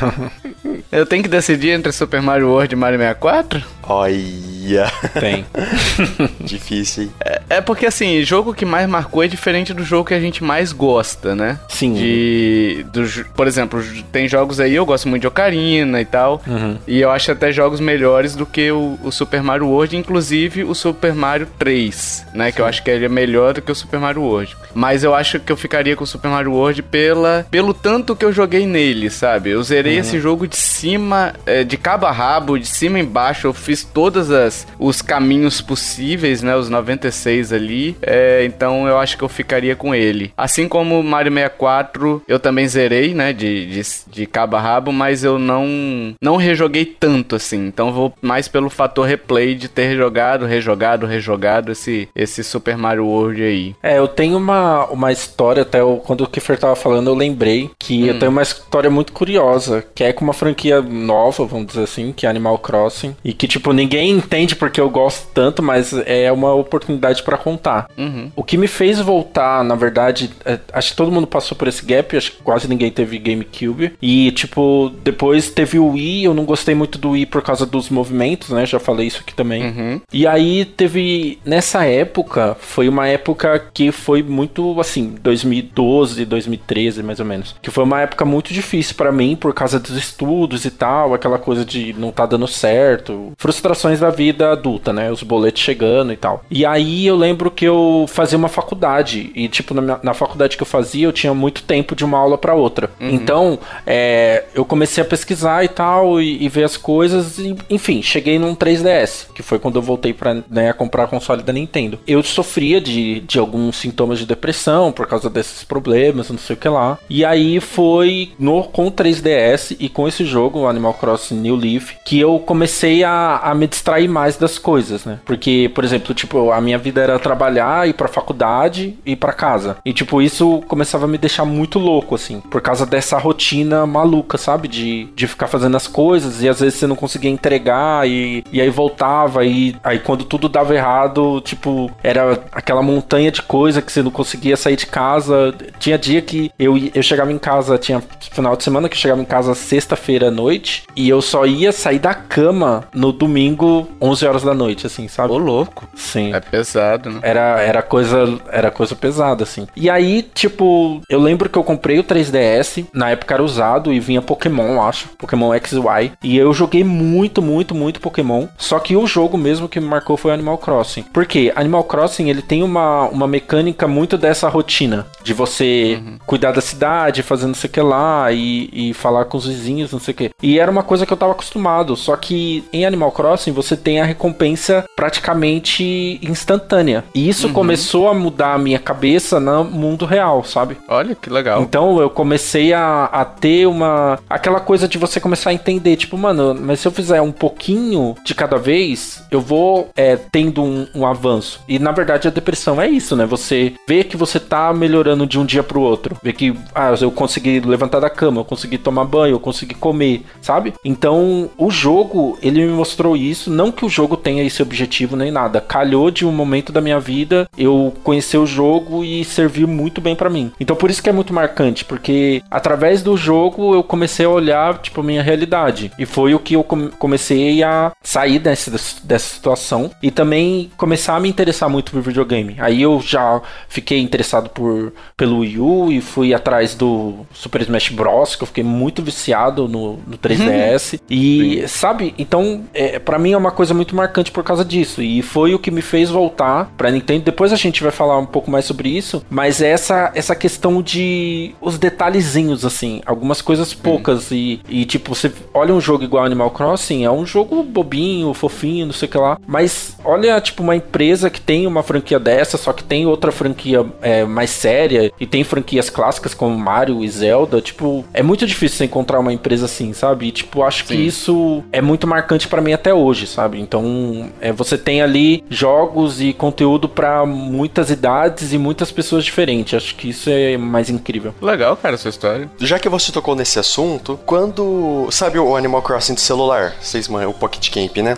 Eu 0.91 1.06
tenho 1.06 1.24
que 1.24 1.29
decidir 1.29 1.70
entre 1.70 1.91
Super 1.91 2.22
Mario 2.22 2.50
World 2.50 2.74
e 2.74 2.77
Mario 2.77 3.00
64? 3.00 3.63
Olha. 3.89 4.91
Tem. 5.20 5.46
Difícil, 6.41 7.03
hein? 7.03 7.12
É, 7.24 7.41
é, 7.50 7.62
porque 7.62 7.86
assim, 7.86 8.22
jogo 8.24 8.53
que 8.53 8.65
mais 8.65 8.88
marcou 8.88 9.24
é 9.24 9.27
diferente 9.27 9.74
do 9.74 9.84
jogo 9.84 10.10
que 10.10 10.13
a 10.13 10.20
gente 10.20 10.44
mais 10.44 10.74
gosta, 10.74 11.34
né? 11.34 11.60
Sim. 11.70 11.94
De. 11.94 12.86
Do, 12.91 13.03
por 13.34 13.48
exemplo, 13.48 13.82
tem 14.12 14.28
jogos 14.28 14.60
aí, 14.60 14.76
eu 14.76 14.86
gosto 14.86 15.08
muito 15.08 15.21
de 15.21 15.28
Ocarina 15.28 16.02
e 16.02 16.06
tal. 16.06 16.41
Uhum. 16.45 16.78
E 16.86 17.00
eu 17.00 17.10
acho 17.10 17.32
até 17.32 17.52
jogos 17.52 17.80
melhores 17.80 18.36
do 18.36 18.45
que 18.45 18.69
o, 18.71 19.00
o, 19.04 19.12
Super 19.12 19.41
Mario 19.41 19.67
World, 19.67 19.95
inclusive 19.95 20.63
o 20.63 20.76
Super 20.76 21.13
Mario 21.13 21.47
3, 21.58 22.26
né? 22.34 22.47
Sim. 22.47 22.56
Que 22.56 22.62
eu 22.62 22.65
acho 22.65 22.84
que 22.84 22.91
ele 22.91 23.06
é 23.06 23.10
melhor 23.10 23.54
do 23.54 23.62
que 23.62 23.71
o 23.71 23.76
Super 23.76 24.00
Mario 24.00 24.21
World. 24.27 24.57
Mas 24.73 25.03
eu 25.03 25.13
acho 25.13 25.39
que 25.39 25.51
eu 25.51 25.57
ficaria 25.57 25.95
com 25.95 26.03
o 26.03 26.07
Super 26.07 26.29
Mario 26.29 26.53
World 26.53 26.83
pela, 26.83 27.45
pelo 27.49 27.73
tanto 27.73 28.15
que 28.15 28.23
eu 28.23 28.31
joguei 28.31 28.65
nele, 28.65 29.09
sabe? 29.09 29.51
Eu 29.51 29.63
zerei 29.63 29.95
uhum. 29.95 29.99
esse 29.99 30.19
jogo 30.19 30.47
de 30.47 30.57
cima, 30.57 31.33
é, 31.45 31.63
de 31.63 31.77
cabo 31.77 32.05
a 32.05 32.11
rabo, 32.11 32.59
de 32.59 32.67
cima 32.67 32.99
embaixo. 32.99 33.47
Eu 33.47 33.53
fiz 33.53 33.83
todos 33.83 34.31
as, 34.31 34.67
os 34.79 35.01
caminhos 35.01 35.61
possíveis, 35.61 36.41
né? 36.41 36.55
Os 36.55 36.69
96 36.69 37.53
ali. 37.53 37.97
É, 38.01 38.43
então 38.45 38.87
eu 38.87 38.97
acho 38.97 39.17
que 39.17 39.23
eu 39.23 39.29
ficaria 39.29 39.75
com 39.75 39.95
ele. 39.95 40.31
Assim 40.37 40.67
como 40.67 41.01
Mario 41.01 41.33
64, 41.33 42.21
eu 42.27 42.39
também 42.39 42.67
zerei, 42.67 43.13
né? 43.13 43.33
De, 43.33 43.65
de, 43.65 43.81
de 44.07 44.25
cabo 44.25 44.55
a 44.55 44.61
rabo, 44.61 44.91
mas 44.91 45.23
eu 45.23 45.39
não, 45.39 46.15
não 46.21 46.35
rejoguei 46.35 46.85
tanto 46.85 47.35
assim. 47.35 47.67
Então 47.67 47.91
vou 47.91 48.13
mais 48.21 48.47
pelo 48.47 48.69
fator 48.69 49.05
replay 49.05 49.55
de 49.55 49.67
ter 49.67 49.95
jogado, 49.95 50.45
rejogado, 50.45 51.05
rejogado 51.05 51.71
esse, 51.71 52.09
esse 52.15 52.43
Super 52.43 52.77
Mario 52.77 53.05
World 53.05 53.41
aí. 53.41 53.75
É, 53.81 53.97
eu 53.97 54.07
tenho 54.17 54.36
uma, 54.36 54.86
uma 54.88 55.12
história, 55.12 55.62
até 55.62 55.80
eu, 55.80 56.01
quando 56.03 56.23
o 56.23 56.27
Kiefer 56.27 56.58
tava 56.58 56.75
falando, 56.75 57.08
eu 57.08 57.13
lembrei 57.13 57.69
que 57.77 58.03
hum. 58.03 58.08
eu 58.08 58.19
tenho 58.19 58.32
uma 58.32 58.41
história 58.41 58.89
muito 58.89 59.13
curiosa, 59.13 59.86
que 59.93 60.03
é 60.03 60.12
com 60.12 60.23
uma 60.25 60.34
franquia 60.34 60.82
nova, 60.82 61.45
vamos 61.45 61.67
dizer 61.67 61.84
assim, 61.84 62.12
que 62.12 62.25
é 62.25 62.30
Animal 62.30 62.58
Crossing. 62.58 63.15
E 63.23 63.32
que, 63.32 63.47
tipo, 63.47 63.71
ninguém 63.71 64.10
entende 64.10 64.56
porque 64.56 64.82
eu 64.82 64.89
gosto 64.89 65.27
tanto, 65.34 65.62
mas 65.62 65.93
é 66.06 66.32
uma 66.32 66.51
oportunidade 66.56 67.21
para 67.21 67.38
contar. 67.38 67.88
Uhum. 67.95 68.32
O 68.36 68.43
que 68.43 68.58
me 68.58 68.67
fez 68.67 68.99
voltar, 68.99 69.63
na 69.63 69.75
verdade, 69.75 70.32
é, 70.43 70.60
acho 70.73 70.91
que 70.91 70.97
todo 70.97 71.12
mundo 71.12 71.27
passou 71.27 71.56
por 71.56 71.67
esse 71.67 71.86
gap, 71.86 72.17
acho 72.17 72.32
que 72.32 72.41
quase 72.41 72.67
ninguém 72.67 72.89
teve 72.89 73.19
GameCube. 73.19 73.93
E, 74.01 74.32
tipo, 74.32 74.91
depois 75.03 75.51
teve 75.51 75.77
o 75.77 75.89
Wii, 75.89 76.23
eu 76.23 76.34
não 76.34 76.43
gostei 76.43 76.73
muito 76.73 76.97
do 76.97 77.12
Wii 77.12 77.27
por 77.27 77.43
causa 77.43 77.67
dos 77.67 77.89
movimentos, 77.89 78.49
né? 78.49 78.65
Já 78.65 78.80
falei 78.80 79.06
isso 79.06 79.21
aqui 79.21 79.36
também. 79.36 79.63
Uhum. 79.63 80.01
E 80.12 80.25
aí 80.25 80.65
teve, 80.65 81.38
nessa 81.45 81.86
época, 81.86 82.58
foi 82.60 82.89
uma 82.89 83.08
época 83.08 83.63
que 83.71 83.91
foi 84.08 84.24
muito, 84.24 84.80
assim, 84.80 85.15
2012, 85.22 86.24
2013, 86.24 87.04
mais 87.04 87.20
ou 87.20 87.26
menos. 87.26 87.54
Que 87.62 87.70
foi 87.70 87.84
uma 87.84 88.00
época 88.00 88.24
muito 88.24 88.54
difícil 88.54 88.96
para 88.96 89.12
mim 89.12 89.36
por 89.36 89.54
causa 89.54 89.82
dos 89.82 89.98
estudos 89.98 90.63
e 90.63 90.72
tal, 90.72 91.13
aquela 91.13 91.38
coisa 91.38 91.65
de 91.65 91.91
não 91.91 92.10
tá 92.10 92.26
dando 92.26 92.48
certo, 92.48 93.34
frustrações 93.38 94.00
da 94.00 94.10
vida 94.10 94.50
adulta, 94.50 94.93
né? 94.93 95.12
Os 95.12 95.24
boletos 95.24 95.62
chegando 95.62 96.13
e 96.13 96.15
tal. 96.15 96.41
E 96.50 96.65
aí 96.65 97.06
eu 97.06 97.17
lembro 97.17 97.52
que 97.52 97.65
eu 97.65 98.06
fazia 98.08 98.38
uma 98.38 98.48
faculdade 98.48 99.30
e, 99.36 99.50
tipo, 99.50 99.74
na, 99.74 99.82
minha, 99.82 100.00
na 100.02 100.13
faculdade 100.13 100.56
que 100.56 100.63
eu 100.63 100.67
fazia, 100.67 101.06
eu 101.06 101.12
tinha 101.12 101.34
muito 101.34 101.63
tempo 101.63 101.93
de 101.93 102.06
uma 102.06 102.17
aula 102.17 102.38
para 102.38 102.56
outra. 102.56 102.89
Uhum. 103.02 103.10
Então, 103.10 103.60
é, 103.86 104.46
eu 104.56 104.63
comecei 104.63 105.04
a 105.04 105.06
pesquisar 105.06 105.65
e 105.65 105.67
tal 105.67 106.22
e, 106.22 106.46
e, 106.46 106.48
ver 106.48 106.63
as 106.63 106.78
coisas 106.78 107.39
e, 107.39 107.54
enfim, 107.70 108.02
cheguei 108.02 108.39
num 108.39 108.56
3DS, 108.56 109.28
que 109.36 109.43
foi 109.43 109.60
quando 109.60 109.76
eu 109.76 109.82
voltei 109.82 110.13
para 110.13 110.41
né, 110.50 110.72
comprar 110.72 111.08
console 111.08 111.43
da 111.43 111.52
Nintendo. 111.52 112.00
Eu 112.08 112.24
sofria 112.24 112.80
de, 112.80 113.20
de 113.20 113.38
alguns 113.38 113.76
sintomas 113.97 114.19
de 114.19 114.25
depressão 114.25 114.91
por 114.91 115.07
causa 115.07 115.29
desses 115.29 115.63
problemas, 115.63 116.29
não 116.29 116.38
sei 116.38 116.55
o 116.55 116.60
que 116.60 116.69
lá. 116.69 116.97
E 117.10 117.25
aí 117.25 117.60
foi 117.60 118.31
no 118.38 118.63
com 118.63 118.88
o 118.88 118.91
3DS 118.91 119.75
e 119.79 119.89
com 119.89 120.07
esse 120.07 120.25
jogo, 120.25 120.67
Animal 120.67 120.93
Crossing 120.93 121.36
New 121.36 121.55
Leaf, 121.55 121.95
que 122.05 122.19
eu 122.19 122.39
comecei 122.39 123.03
a, 123.03 123.38
a 123.38 123.55
me 123.55 123.67
distrair 123.67 124.07
mais 124.07 124.27
mais 124.27 124.36
das 124.36 124.60
coisas, 124.60 125.05
né? 125.05 125.19
Porque, 125.25 125.71
por 125.73 125.86
exemplo, 125.86 126.13
tipo, 126.13 126.51
a 126.51 126.60
minha 126.60 126.77
vida 126.77 127.01
era 127.01 127.17
trabalhar, 127.17 127.88
ir 127.88 127.93
pra 127.93 128.10
faculdade 128.10 128.97
e 129.05 129.13
ir 129.13 129.15
pra 129.15 129.31
casa. 129.31 129.77
E, 129.86 129.93
tipo, 129.93 130.21
isso 130.21 130.62
começava 130.67 131.05
a 131.05 131.07
me 131.07 131.17
deixar 131.17 131.45
muito 131.45 131.79
louco, 131.79 132.13
assim, 132.13 132.41
por 132.41 132.62
causa 132.62 132.86
dessa 132.86 133.17
rotina 133.17 133.86
maluca, 133.88 134.38
sabe? 134.38 134.67
De, 134.67 135.05
de 135.15 135.27
ficar 135.27 135.47
fazendo 135.47 135.77
as 135.77 135.88
coisas 135.88 136.43
e 136.43 136.49
às 136.49 136.60
vezes 136.60 136.77
você 136.77 136.88
não 136.88 136.95
conseguia 136.95 137.31
entregar 137.31 138.05
e, 138.05 138.43
e 138.51 138.60
aí 138.60 138.69
voltava 138.69 139.45
e 139.45 139.77
aí 139.81 139.99
quando 139.99 140.25
tudo 140.25 140.49
dava 140.49 140.75
errado, 140.75 141.39
tipo, 141.39 141.89
era 142.03 142.43
aquela 142.51 142.81
montanha 142.81 143.31
de 143.31 143.41
coisa 143.41 143.81
que 143.88 143.93
você 143.93 144.04
não 144.04 144.12
conseguia 144.12 144.58
sair 144.58 144.76
de 144.76 144.86
casa. 144.86 145.56
Tinha 145.80 145.97
dia 145.97 146.21
que 146.21 146.52
eu, 146.60 146.78
eu 146.93 147.02
chegava 147.02 147.32
em 147.32 147.38
casa, 147.39 147.78
tinha 147.78 148.04
final 148.19 148.56
de 148.56 148.63
semana 148.63 148.89
que 148.89 148.95
eu 148.95 149.00
chegava 149.00 149.21
em 149.21 149.26
casa 149.26 149.56
sexta-feira 149.56 150.28
à 150.28 150.32
noite 150.32 150.84
e 150.95 151.08
eu 151.08 151.21
só 151.21 151.45
ia 151.45 151.71
sair 151.71 151.97
da 151.97 152.13
cama 152.13 152.84
no 152.93 153.12
domingo 153.13 153.88
11 154.02 154.28
horas 154.28 154.43
da 154.43 154.54
noite, 154.54 154.86
assim, 154.86 155.08
sabe? 155.08 155.32
Ô, 155.32 155.38
louco. 155.38 155.88
Sim. 155.95 156.34
É 156.34 156.39
pesado, 156.41 157.10
né? 157.10 157.19
Era, 157.23 157.62
era 157.62 157.82
coisa 157.82 158.38
era 158.52 158.69
coisa 158.69 158.93
pesada, 158.95 159.43
assim. 159.43 159.67
E 159.76 159.89
aí, 159.89 160.21
tipo, 160.21 161.02
eu 161.10 161.19
lembro 161.19 161.50
que 161.50 161.58
eu 161.58 161.63
comprei 161.63 161.97
o 161.97 162.04
3DS, 162.04 162.86
na 162.93 163.12
época 163.12 163.34
era 163.34 163.43
usado 163.43 163.93
e 163.93 164.00
vinha 164.00 164.21
Pokémon, 164.21 164.82
acho. 164.82 165.08
Pokémon 165.17 165.54
XY. 165.54 166.12
E 166.21 166.38
eu 166.38 166.54
joguei 166.54 166.84
muito, 166.84 167.41
muito, 167.41 167.73
muito 167.73 168.02
Pokémon. 168.02 168.47
Só 168.58 168.80
que 168.80 168.97
o 168.97 169.08
jogo 169.08 169.38
mesmo 169.38 169.69
que 169.69 169.80
me 169.80 169.88
marcou 169.88 170.17
foi 170.17 170.34
Animal 170.34 170.58
Crossing. 170.58 171.04
Porque 171.13 171.54
Animal 171.56 171.86
Crossing, 171.86 172.30
ele 172.30 172.41
tem 172.41 172.63
uma, 172.63 173.04
uma 173.06 173.28
mecânica 173.28 173.76
muito 173.85 174.17
dessa 174.17 174.47
rotina. 174.47 175.05
De 175.21 175.33
você 175.33 176.01
uhum. 176.01 176.17
cuidar 176.25 176.53
da 176.53 176.61
cidade, 176.61 177.21
fazendo 177.21 177.49
não 177.49 177.55
sei 177.55 177.69
o 177.69 177.73
que 177.73 177.81
lá, 177.81 178.31
e, 178.31 178.69
e 178.71 178.93
falar 178.93 179.25
com 179.25 179.37
os 179.37 179.45
vizinhos, 179.45 179.91
não 179.91 179.99
sei 179.99 180.13
o 180.13 180.17
que. 180.17 180.31
E 180.41 180.57
era 180.57 180.71
uma 180.71 180.83
coisa 180.83 181.05
que 181.05 181.11
eu 181.11 181.17
tava 181.17 181.33
acostumado. 181.33 181.95
Só 181.95 182.15
que 182.15 182.63
em 182.71 182.85
Animal 182.85 183.11
Crossing, 183.11 183.51
você 183.51 183.75
tem 183.75 183.99
a 183.99 184.05
recompensa 184.05 184.85
praticamente 184.95 186.19
instantânea. 186.21 187.03
E 187.13 187.27
isso 187.27 187.47
uhum. 187.47 187.53
começou 187.53 188.07
a 188.07 188.13
mudar 188.13 188.53
a 188.53 188.57
minha 188.57 188.79
cabeça 188.79 189.39
no 189.39 189.65
mundo 189.65 190.05
real, 190.05 190.43
sabe? 190.43 190.77
Olha 190.87 191.15
que 191.15 191.29
legal. 191.29 191.61
Então 191.61 191.99
eu 191.99 192.09
comecei 192.09 192.73
a, 192.73 193.05
a 193.05 193.25
ter 193.25 193.67
uma. 193.67 194.19
aquela 194.29 194.59
coisa 194.59 194.87
de 194.87 194.97
você 194.97 195.19
começar 195.19 195.49
a 195.49 195.53
entender, 195.53 195.95
tipo, 195.97 196.17
mano, 196.17 196.55
mas 196.59 196.79
se 196.79 196.87
eu 196.87 196.91
fizer 196.91 197.21
um 197.21 197.31
pouquinho 197.31 198.15
de 198.23 198.33
cada 198.33 198.57
vez, 198.57 199.23
eu 199.31 199.41
vou 199.41 199.89
é, 199.95 200.15
tendo 200.15 200.63
um, 200.63 200.87
um, 200.95 201.05
avanço. 201.05 201.61
E 201.67 201.79
na 201.79 201.91
verdade 201.91 202.27
a 202.27 202.31
depressão 202.31 202.81
é 202.81 202.87
isso, 202.87 203.15
né? 203.15 203.25
Você 203.25 203.66
vê 203.88 204.03
que 204.03 204.17
você 204.17 204.39
tá 204.39 204.73
melhorando 204.73 205.25
de 205.25 205.39
um 205.39 205.45
dia 205.45 205.63
pro 205.63 205.82
outro. 205.82 206.17
Vê 206.21 206.34
que, 206.34 206.56
ah, 206.73 206.93
eu 206.99 207.12
consegui 207.12 207.60
levantar 207.60 207.99
da 207.99 208.10
cama, 208.10 208.41
eu 208.41 208.45
consegui 208.45 208.77
tomar 208.77 209.06
banho, 209.06 209.36
eu 209.36 209.39
consegui 209.39 209.75
comer, 209.75 210.23
sabe? 210.41 210.73
Então 210.84 211.49
o 211.58 211.69
jogo, 211.69 212.38
ele 212.41 212.65
me 212.65 212.71
mostrou 212.71 213.15
isso. 213.15 213.49
Não 213.51 213.71
que 213.71 213.86
o 213.86 213.89
jogo 213.89 214.17
tenha 214.17 214.43
esse 214.43 214.62
objetivo 214.62 215.15
nem 215.15 215.32
nada. 215.32 215.62
Calhou 215.62 216.12
de 216.12 216.25
um 216.25 216.32
momento 216.32 216.71
da 216.71 216.82
minha 216.82 216.99
vida 216.99 217.49
eu 217.58 217.93
conhecer 218.03 218.38
o 218.38 218.45
jogo 218.45 219.03
e 219.03 219.23
serviu 219.23 219.67
muito 219.67 220.01
bem 220.01 220.15
para 220.15 220.30
mim. 220.30 220.51
Então 220.60 220.75
por 220.75 220.89
isso 220.89 221.01
que 221.01 221.10
é 221.10 221.13
muito 221.13 221.34
marcante, 221.34 221.86
porque 221.86 222.41
através 222.49 223.01
do 223.01 223.15
jogo 223.17 223.73
eu 223.73 223.84
comecei 223.84 224.25
a 224.25 224.30
olhar, 224.30 224.77
tipo, 224.80 225.03
minha 225.03 225.23
realidade. 225.23 225.91
E 225.97 226.06
foi 226.06 226.34
o 226.34 226.39
que 226.39 226.56
eu 226.56 226.63
comecei 226.63 227.63
a 227.63 227.91
sair 228.01 228.39
dessa, 228.39 228.71
dessa 229.03 229.36
situação 229.36 229.91
e 230.01 230.12
também 230.12 230.71
começar 230.77 231.15
a 231.15 231.19
me 231.19 231.30
interessar 231.30 231.69
muito 231.69 231.91
por 231.91 232.01
videogame. 232.01 232.56
Aí 232.60 232.82
eu 232.82 233.01
já 233.01 233.41
fiquei 233.67 233.99
interessado 233.99 234.49
por, 234.49 234.93
pelo 235.15 235.39
Wii 235.39 235.60
U 235.60 235.91
e 235.91 236.01
fui 236.01 236.33
atrás 236.33 236.75
do 236.75 237.25
Super 237.33 237.62
Smash 237.62 237.89
Bros, 237.89 238.36
que 238.36 238.43
eu 238.43 238.47
fiquei 238.47 238.63
muito 238.63 239.01
viciado 239.01 239.67
no, 239.67 239.99
no 240.07 240.17
3DS. 240.17 240.99
e, 241.10 241.62
Sim. 241.62 241.67
sabe, 241.67 242.13
então, 242.17 242.63
é, 242.73 242.99
para 242.99 243.19
mim 243.19 243.31
é 243.31 243.38
uma 243.38 243.51
coisa 243.51 243.73
muito 243.73 243.95
marcante 243.95 244.31
por 244.31 244.43
causa 244.43 244.63
disso. 244.63 245.01
E 245.01 245.21
foi 245.21 245.53
o 245.53 245.60
que 245.60 245.71
me 245.71 245.81
fez 245.81 246.10
voltar 246.10 246.71
pra 246.77 246.91
Nintendo. 246.91 247.25
Depois 247.25 247.51
a 247.51 247.55
gente 247.55 247.83
vai 247.83 247.91
falar 247.91 248.17
um 248.17 248.25
pouco 248.25 248.49
mais 248.49 248.65
sobre 248.65 248.89
isso, 248.89 249.23
mas 249.29 249.62
é 249.62 249.69
essa, 249.69 250.12
essa 250.15 250.36
questão 250.36 250.81
de 250.81 251.55
os 251.62 251.77
detalhezinhos, 251.77 252.65
assim, 252.65 253.01
algumas 253.05 253.41
coisas 253.41 253.73
poucas. 253.73 254.31
E, 254.31 254.60
e, 254.67 254.86
tipo, 254.86 255.13
você 255.13 255.31
olha 255.53 255.73
um 255.73 255.81
jogo 255.81 256.03
igual 256.03 256.23
Animal 256.23 256.51
Crossing, 256.51 257.03
é 257.03 257.12
um 257.12 257.25
jogo 257.25 257.63
bobinho, 257.63 258.33
fofinho, 258.33 258.88
não 258.88 258.93
sei 258.93 259.07
o 259.07 259.12
que 259.12 259.17
lá. 259.17 259.39
Mas 259.47 259.95
olha, 260.03 260.39
tipo, 260.41 260.63
uma 260.63 260.75
empresa 260.75 261.29
que 261.29 261.41
tem 261.41 261.67
uma 261.67 261.83
franquia 261.83 262.19
dessa, 262.19 262.57
só 262.57 262.73
que 262.73 262.83
tem 262.83 263.05
outra 263.05 263.31
franquia 263.38 263.86
é, 264.02 264.26
mais 264.26 264.50
séria 264.50 265.12
e 265.19 265.26
tem 265.26 265.43
franquias 265.43 265.89
clássicas 265.89 266.34
como 266.34 266.58
Mario 266.58 267.04
e 267.04 267.10
Zelda. 267.10 267.62
Tipo, 267.62 268.04
é 268.13 268.23
muito 268.23 268.45
difícil 268.45 268.78
você 268.78 268.86
encontrar 268.86 269.19
uma 269.19 269.32
empresa 269.32 269.65
assim, 269.65 269.93
sabe? 269.93 270.28
E, 270.28 270.32
tipo, 270.32 270.63
acho 270.63 270.86
Sim. 270.86 270.95
que 270.95 270.95
isso 270.95 271.63
é 271.71 271.82
muito 271.82 272.08
marcante 272.08 272.47
para 272.47 272.62
mim 272.62 272.73
até 272.73 272.93
hoje, 272.93 273.28
sabe? 273.28 273.60
Então, 273.60 274.30
é, 274.41 274.52
você 274.52 274.78
tem 274.78 275.02
ali 275.02 275.43
jogos 275.50 276.21
e 276.21 276.34
conteúdo 276.34 276.89
para 276.89 277.26
muitas 277.26 277.89
idades 277.89 278.54
e 278.54 278.58
muitas 278.58 278.91
pessoas 278.91 279.23
diferentes. 279.23 279.73
Acho 279.73 279.95
que 279.95 280.10
isso 280.10 280.30
é 280.30 280.58
mais 280.58 280.89
incrível. 280.89 281.34
Legal, 281.41 281.78
cara, 281.78 281.95
essa 281.95 282.10
história. 282.10 282.50
Já 282.60 282.80
que 282.80 282.89
você 282.89 283.12
tocou 283.12 283.36
nesse 283.36 283.60
assunto, 283.60 284.19
quando. 284.26 285.08
Sabe 285.12 285.39
o 285.39 285.56
Animal 285.56 285.82
Crossing 285.82 286.15
de 286.15 286.21
celular? 286.21 286.76
Vocês, 286.82 287.08
o 287.10 287.34
Pocket 287.34 287.69
Camp, 287.69 287.97
né? 287.97 288.17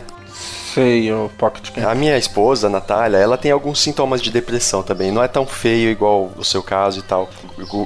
Sei, 0.80 1.12
o 1.12 1.30
Pocket 1.38 1.72
Camp. 1.72 1.86
A 1.88 1.96
minha 1.96 2.18
esposa, 2.18 2.68
a 2.68 2.70
Natália, 2.70 3.18
ela 3.18 3.38
tem 3.38 3.52
alguns 3.52 3.80
sintomas 3.80 4.22
de 4.22 4.32
depressão 4.32 4.82
também. 4.82 5.12
Não 5.12 5.24
é 5.24 5.28
tão 5.28 5.46
feio 5.46 5.90
igual 5.90 6.32
o 6.38 6.44
seu 6.44 6.64
caso 6.64 7.00
e 7.00 7.04
tal, 7.04 7.30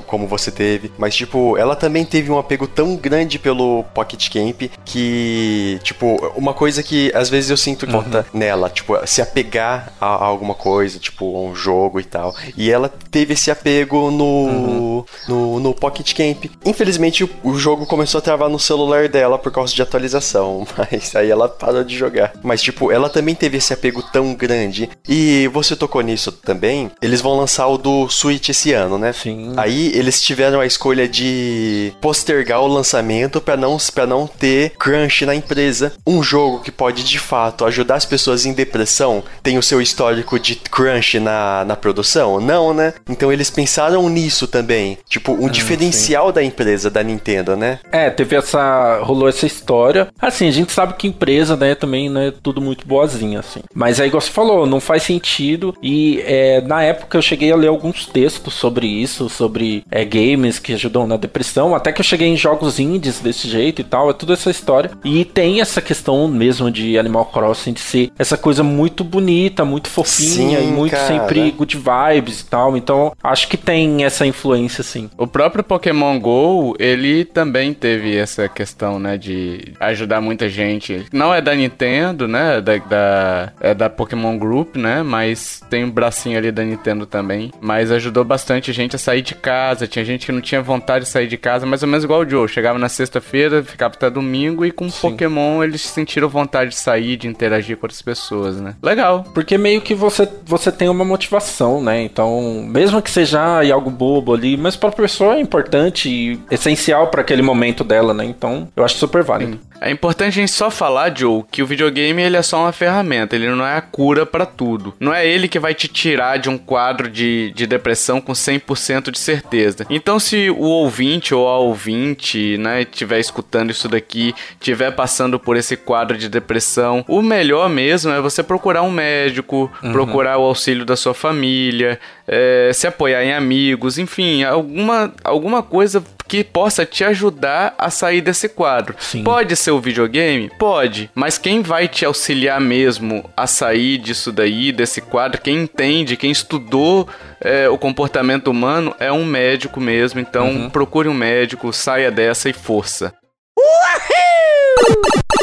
como 0.08 0.27
você 0.27 0.51
teve. 0.51 0.91
Mas, 0.97 1.15
tipo, 1.15 1.58
ela 1.58 1.75
também 1.75 2.06
teve 2.06 2.32
um 2.32 2.38
apego 2.38 2.67
tão 2.67 2.95
grande 2.95 3.39
pelo 3.39 3.84
Pocket 3.93 4.29
Camp 4.29 4.63
que, 4.86 5.79
tipo, 5.84 6.15
uma 6.36 6.53
coisa 6.53 6.82
que 6.84 7.12
às 7.13 7.29
vezes 7.29 7.49
eu 7.49 7.58
sinto 7.58 7.89
falta 7.89 8.25
uhum. 8.34 8.39
nela, 8.39 8.69
tipo, 8.69 8.95
se 9.06 9.21
apegar 9.21 9.93
a, 9.99 10.08
a, 10.08 10.25
alguma 10.25 10.53
coisa, 10.53 10.99
tipo, 10.99 11.36
a 11.36 11.41
um 11.41 11.56
jogo 11.56 11.99
e 11.99 12.03
tal. 12.03 12.36
E 12.58 12.71
ela 12.71 12.89
teve 12.89 13.34
esse 13.34 13.51
apego 13.51 14.12
no, 14.12 14.23
uhum. 14.23 15.06
no, 15.27 15.60
no, 15.60 15.73
Pocket 15.73 16.13
Camp. 16.13 16.45
Infelizmente, 16.65 17.23
o, 17.23 17.29
o 17.43 17.56
jogo 17.56 17.86
começou 17.86 18.19
a 18.19 18.21
travar 18.21 18.49
no 18.49 18.60
celular 18.60 19.08
dela 19.08 19.38
por 19.38 19.51
causa 19.51 19.73
de 19.73 19.82
atualização, 19.82 20.65
mas 20.77 21.15
aí 21.15 21.29
ela 21.29 21.49
parou 21.49 21.84
de 21.84 21.97
jogar. 21.97 22.34
Mas, 22.43 22.62
tipo, 22.62 22.83
tipo, 22.84 22.91
ela 22.91 23.10
também 23.10 23.36
teve 23.36 23.58
esse 23.58 23.74
apego 23.74 24.02
tão 24.02 24.34
grande. 24.34 24.89
E 25.08 25.50
você 25.54 25.76
tocou 25.76 26.02
nisso 26.02 26.32
também. 26.32 26.91
Eles 27.02 27.22
vão 27.22 27.38
lançar 27.38 27.67
o 27.67 27.78
do 27.78 28.10
Switch 28.10 28.50
esse 28.50 28.74
ano, 28.74 28.98
né? 28.98 29.13
Sim. 29.13 29.54
Aí 29.56 29.91
eles 29.96 30.22
tiveram 30.22 30.60
a 30.60 30.65
escolha 30.65 31.08
de 31.08 31.93
postergar 32.02 32.62
o 32.62 32.67
lançamento 32.67 33.39
para 33.39 33.56
não, 33.56 33.78
pra 33.93 34.06
não 34.06 34.28
ter 34.28 34.72
crunch 34.72 35.26
na 35.26 35.36
empresa. 35.36 35.93
Um 36.06 36.22
jogo 36.22 36.60
que 36.60 36.72
pode 36.72 37.04
de 37.04 37.19
fato 37.19 37.65
ajudar 37.65 37.96
as 37.96 38.06
pessoas 38.06 38.46
em 38.46 38.54
depressão 38.54 39.24
tem 39.41 39.58
o 39.58 39.63
seu 39.63 39.82
histórico 39.82 40.39
de 40.39 40.56
crunch 40.56 41.19
na, 41.19 41.63
na 41.65 41.76
produção? 41.76 42.39
Não, 42.39 42.74
né? 42.74 42.93
Então 43.10 43.32
eles 43.32 43.50
pensaram 43.50 44.10
nisso 44.10 44.48
também. 44.48 44.98
Tipo, 45.08 45.34
um 45.34 45.48
ah, 45.48 45.50
diferencial 45.50 46.28
sim. 46.28 46.34
da 46.34 46.43
empresa, 46.43 46.89
da 46.89 47.04
Nintendo, 47.04 47.56
né? 47.56 47.80
É, 47.91 48.10
teve 48.10 48.36
essa. 48.36 49.00
rolou 49.02 49.30
essa 49.30 49.46
história. 49.46 50.08
Assim, 50.19 50.48
a 50.48 50.52
gente 50.52 50.72
sabe 50.72 50.93
que 50.93 51.08
empresa, 51.08 51.56
né, 51.56 51.76
também 51.76 52.10
não 52.10 52.22
é 52.22 52.32
tudo 52.32 52.62
muito 52.63 52.88
boazinha, 52.88 53.39
assim. 53.39 53.62
Mas 53.73 53.99
aí, 53.99 54.08
igual 54.08 54.21
você 54.21 54.32
falou, 54.32 54.65
não 54.65 54.80
faz 54.80 55.04
sentido. 55.04 55.76
E 55.82 56.23
é, 56.26 56.62
na 56.62 56.82
época 56.84 57.17
eu 57.17 57.21
cheguei 57.21 57.52
a 57.52 57.56
ler 57.56 57.67
alguns 57.67 58.06
textos 58.06 58.54
sobre 58.54 58.88
isso, 58.88 59.30
sobre 59.30 59.84
é, 59.91 60.06
games 60.06 60.60
que 60.60 60.73
ajudam 60.73 61.06
na 61.06 61.17
depressão. 61.17 61.76
Até 61.76 61.91
que 61.91 62.02
eu 62.02 62.06
cheguei 62.06 62.28
em 62.28 62.38
jogos 62.38 62.80
indies 62.80 63.19
desse 63.19 63.47
jeito 63.47 63.82
e 63.82 63.84
tal. 63.84 64.10
É 64.10 64.13
toda 64.13 64.34
essa 64.34 64.49
história. 64.49 64.91
E 65.04 65.26
tem 65.26 65.62
essa 65.62 65.82
questão 65.82 66.28
mesmo 66.28 66.71
de 66.71 66.97
Animal 66.97 67.26
Crossing 67.26 67.73
de 67.73 67.80
ser 67.80 68.12
essa 68.17 68.38
coisa 68.38 68.63
muito 68.63 69.04
bonita, 69.04 69.65
muito 69.65 69.89
fofinha 69.89 70.60
sim, 70.60 70.67
e 70.67 70.71
muito 70.71 70.91
cara. 70.91 71.08
sempre 71.08 71.52
good 71.52 71.78
vibes 71.78 72.41
e 72.41 72.45
tal. 72.45 72.78
Então 72.78 73.12
acho 73.23 73.47
que 73.47 73.58
tem 73.58 74.04
essa 74.04 74.26
influência, 74.26 74.84
sim. 74.84 75.10
O 75.17 75.28
próprio 75.28 75.63
Pokémon 75.63 76.19
Go, 76.19 76.76
ele 76.80 77.26
também 77.26 77.73
teve 77.73 78.15
essa 78.15 78.47
questão, 78.47 78.99
né, 78.99 79.17
de 79.17 79.73
ajudar 79.80 80.21
muita 80.21 80.47
gente. 80.49 81.06
Não 81.12 81.34
é 81.34 81.41
da 81.41 81.54
Nintendo, 81.56 82.28
né? 82.28 82.53
Da, 82.62 82.78
da, 82.78 83.54
é 83.60 83.74
da 83.74 83.89
Pokémon 83.89 84.38
Group, 84.38 84.76
né? 84.76 85.04
Mas 85.04 85.62
tem 85.70 85.84
um 85.84 85.92
bracinho 85.92 86.38
ali 86.38 86.52
da 86.52 86.63
Nintendo 86.63 87.06
também. 87.06 87.52
Mas 87.60 87.92
ajudou 87.92 88.24
bastante 88.24 88.72
a 88.72 88.74
gente 88.74 88.96
a 88.96 89.00
sair 89.00 89.22
de 89.22 89.36
casa. 89.36 89.88
Tinha 89.88 90.06
gente 90.06 90.26
que 90.26 90.32
não 90.32 90.42
tinha 90.42 90.62
vontade 90.62 91.06
de 91.06 91.12
sair 91.12 91.28
de 91.28 91.38
casa, 91.38 91.66
mais 91.66 91.84
ou 91.84 91.89
menos 91.89 92.04
igual 92.04 92.22
o 92.22 92.30
Joe. 92.30 92.48
Chegava 92.48 92.78
na 92.80 92.89
sexta-feira, 92.89 93.63
ficava 93.63 93.94
até 93.94 94.10
domingo 94.10 94.66
e 94.66 94.72
com 94.72 94.89
Sim. 94.89 95.12
Pokémon 95.12 95.63
eles 95.63 95.82
sentiram 95.82 96.30
vontade 96.30 96.72
de 96.72 96.76
sair, 96.76 97.18
de 97.18 97.28
interagir 97.28 97.78
com 97.78 97.86
outras 97.86 98.02
pessoas, 98.02 98.60
né? 98.60 98.76
Legal. 98.82 99.24
Porque 99.34 99.58
meio 99.58 99.82
que 99.82 99.94
você, 99.94 100.28
você 100.46 100.72
tem 100.72 100.89
uma 100.89 101.06
motivação, 101.06 101.82
né? 101.82 102.02
Então, 102.02 102.66
mesmo 102.68 103.02
que 103.02 103.12
seja 103.12 103.62
algo 103.72 103.89
bobo 103.89 104.34
ali, 104.34 104.58
mas 104.58 104.76
para 104.76 104.89
a 104.89 104.94
pessoa 104.94 105.36
é 105.36 105.39
importante 105.39 106.10
e 106.10 106.39
essencial 106.50 107.08
para 107.08 107.22
aquele 107.22 107.42
momento 107.42 107.84
dela, 107.84 108.13
né? 108.13 108.26
Então, 108.26 108.68
eu 108.76 108.84
acho 108.84 108.98
super 108.98 109.24
válido. 109.24 109.54
Sim. 109.54 109.74
É 109.84 109.92
importante 109.92 110.39
a 110.39 110.42
gente 110.42 110.52
só 110.52 110.72
falar, 110.72 111.13
Joe, 111.13 111.44
que 111.52 111.62
o 111.62 111.68
videogame 111.68 112.22
ele 112.22 112.38
é 112.38 112.42
só 112.43 112.62
uma 112.62 112.71
ferramenta, 112.71 113.36
ele 113.36 113.49
não 113.49 113.65
é 113.65 113.77
a 113.77 113.82
cura 113.82 114.25
para 114.25 114.45
tudo. 114.45 114.93
Não 114.99 115.13
é 115.13 115.25
ele 115.25 115.47
que 115.47 115.60
vai 115.60 115.73
te 115.73 115.88
tirar 115.88 116.38
de 116.38 116.49
um 116.49 116.58
quadro 116.58 117.10
de, 117.10 117.51
de 117.56 117.65
depressão 117.65 118.21
com 118.21 118.34
100% 118.34 119.12
de 119.12 119.19
certeza. 119.19 119.86
Então, 119.89 120.19
se 120.19 120.49
o 120.49 120.62
ouvinte 120.62 121.34
ou 121.34 121.47
a 121.47 121.58
ouvinte, 121.58 122.58
né, 122.58 122.82
estiver 122.82 123.19
escutando 123.19 123.71
isso 123.71 123.88
daqui, 123.88 124.34
estiver 124.60 124.91
passando 124.91 125.39
por 125.39 125.58
esse 125.58 125.75
quadro 125.75 126.17
de 126.17 126.29
depressão, 126.29 127.03
o 127.08 127.21
melhor 127.21 127.69
mesmo 127.69 128.12
é 128.12 128.21
você 128.21 128.43
procurar 128.43 128.82
um 128.84 128.91
médico, 128.91 129.71
uhum. 129.82 129.91
procurar 129.91 130.38
o 130.38 130.43
auxílio 130.43 130.86
da 130.86 130.95
sua 130.95 131.13
família, 131.13 131.99
é, 132.27 132.71
se 132.73 132.88
apoiar 132.88 133.23
em 133.23 133.34
amigos, 133.34 133.97
enfim, 133.97 134.43
alguma, 134.43 135.13
alguma 135.23 135.63
coisa 135.63 136.03
que 136.27 136.43
possa 136.43 136.86
te 136.86 137.03
ajudar 137.03 137.73
a 137.77 137.89
sair 137.89 138.21
desse 138.21 138.49
quadro. 138.49 138.95
Sim. 138.99 139.23
Pode 139.23 139.55
ser 139.55 139.71
o 139.71 139.79
videogame? 139.79 140.51
Pode, 140.57 141.09
mas 141.13 141.38
quem 141.38 141.62
vai 141.62 141.88
te 141.88 142.05
auxiliar 142.05 142.59
mesmo 142.59 143.29
a 143.36 143.47
sair 143.47 143.97
disso 143.97 144.31
daí, 144.31 144.71
desse 144.71 145.01
quadro, 145.01 145.41
quem 145.41 145.63
entende, 145.63 146.17
quem 146.17 146.31
estudou 146.31 147.07
é, 147.39 147.67
o 147.67 147.77
comportamento 147.77 148.49
humano 148.49 148.95
é 148.99 149.12
um 149.12 149.25
médico 149.25 149.79
mesmo. 149.79 150.19
Então 150.19 150.47
uhum. 150.47 150.69
procure 150.69 151.09
um 151.09 151.13
médico, 151.13 151.73
saia 151.73 152.09
dessa 152.09 152.49
e 152.49 152.53
força. 152.53 153.13
Uhul! 153.57 155.42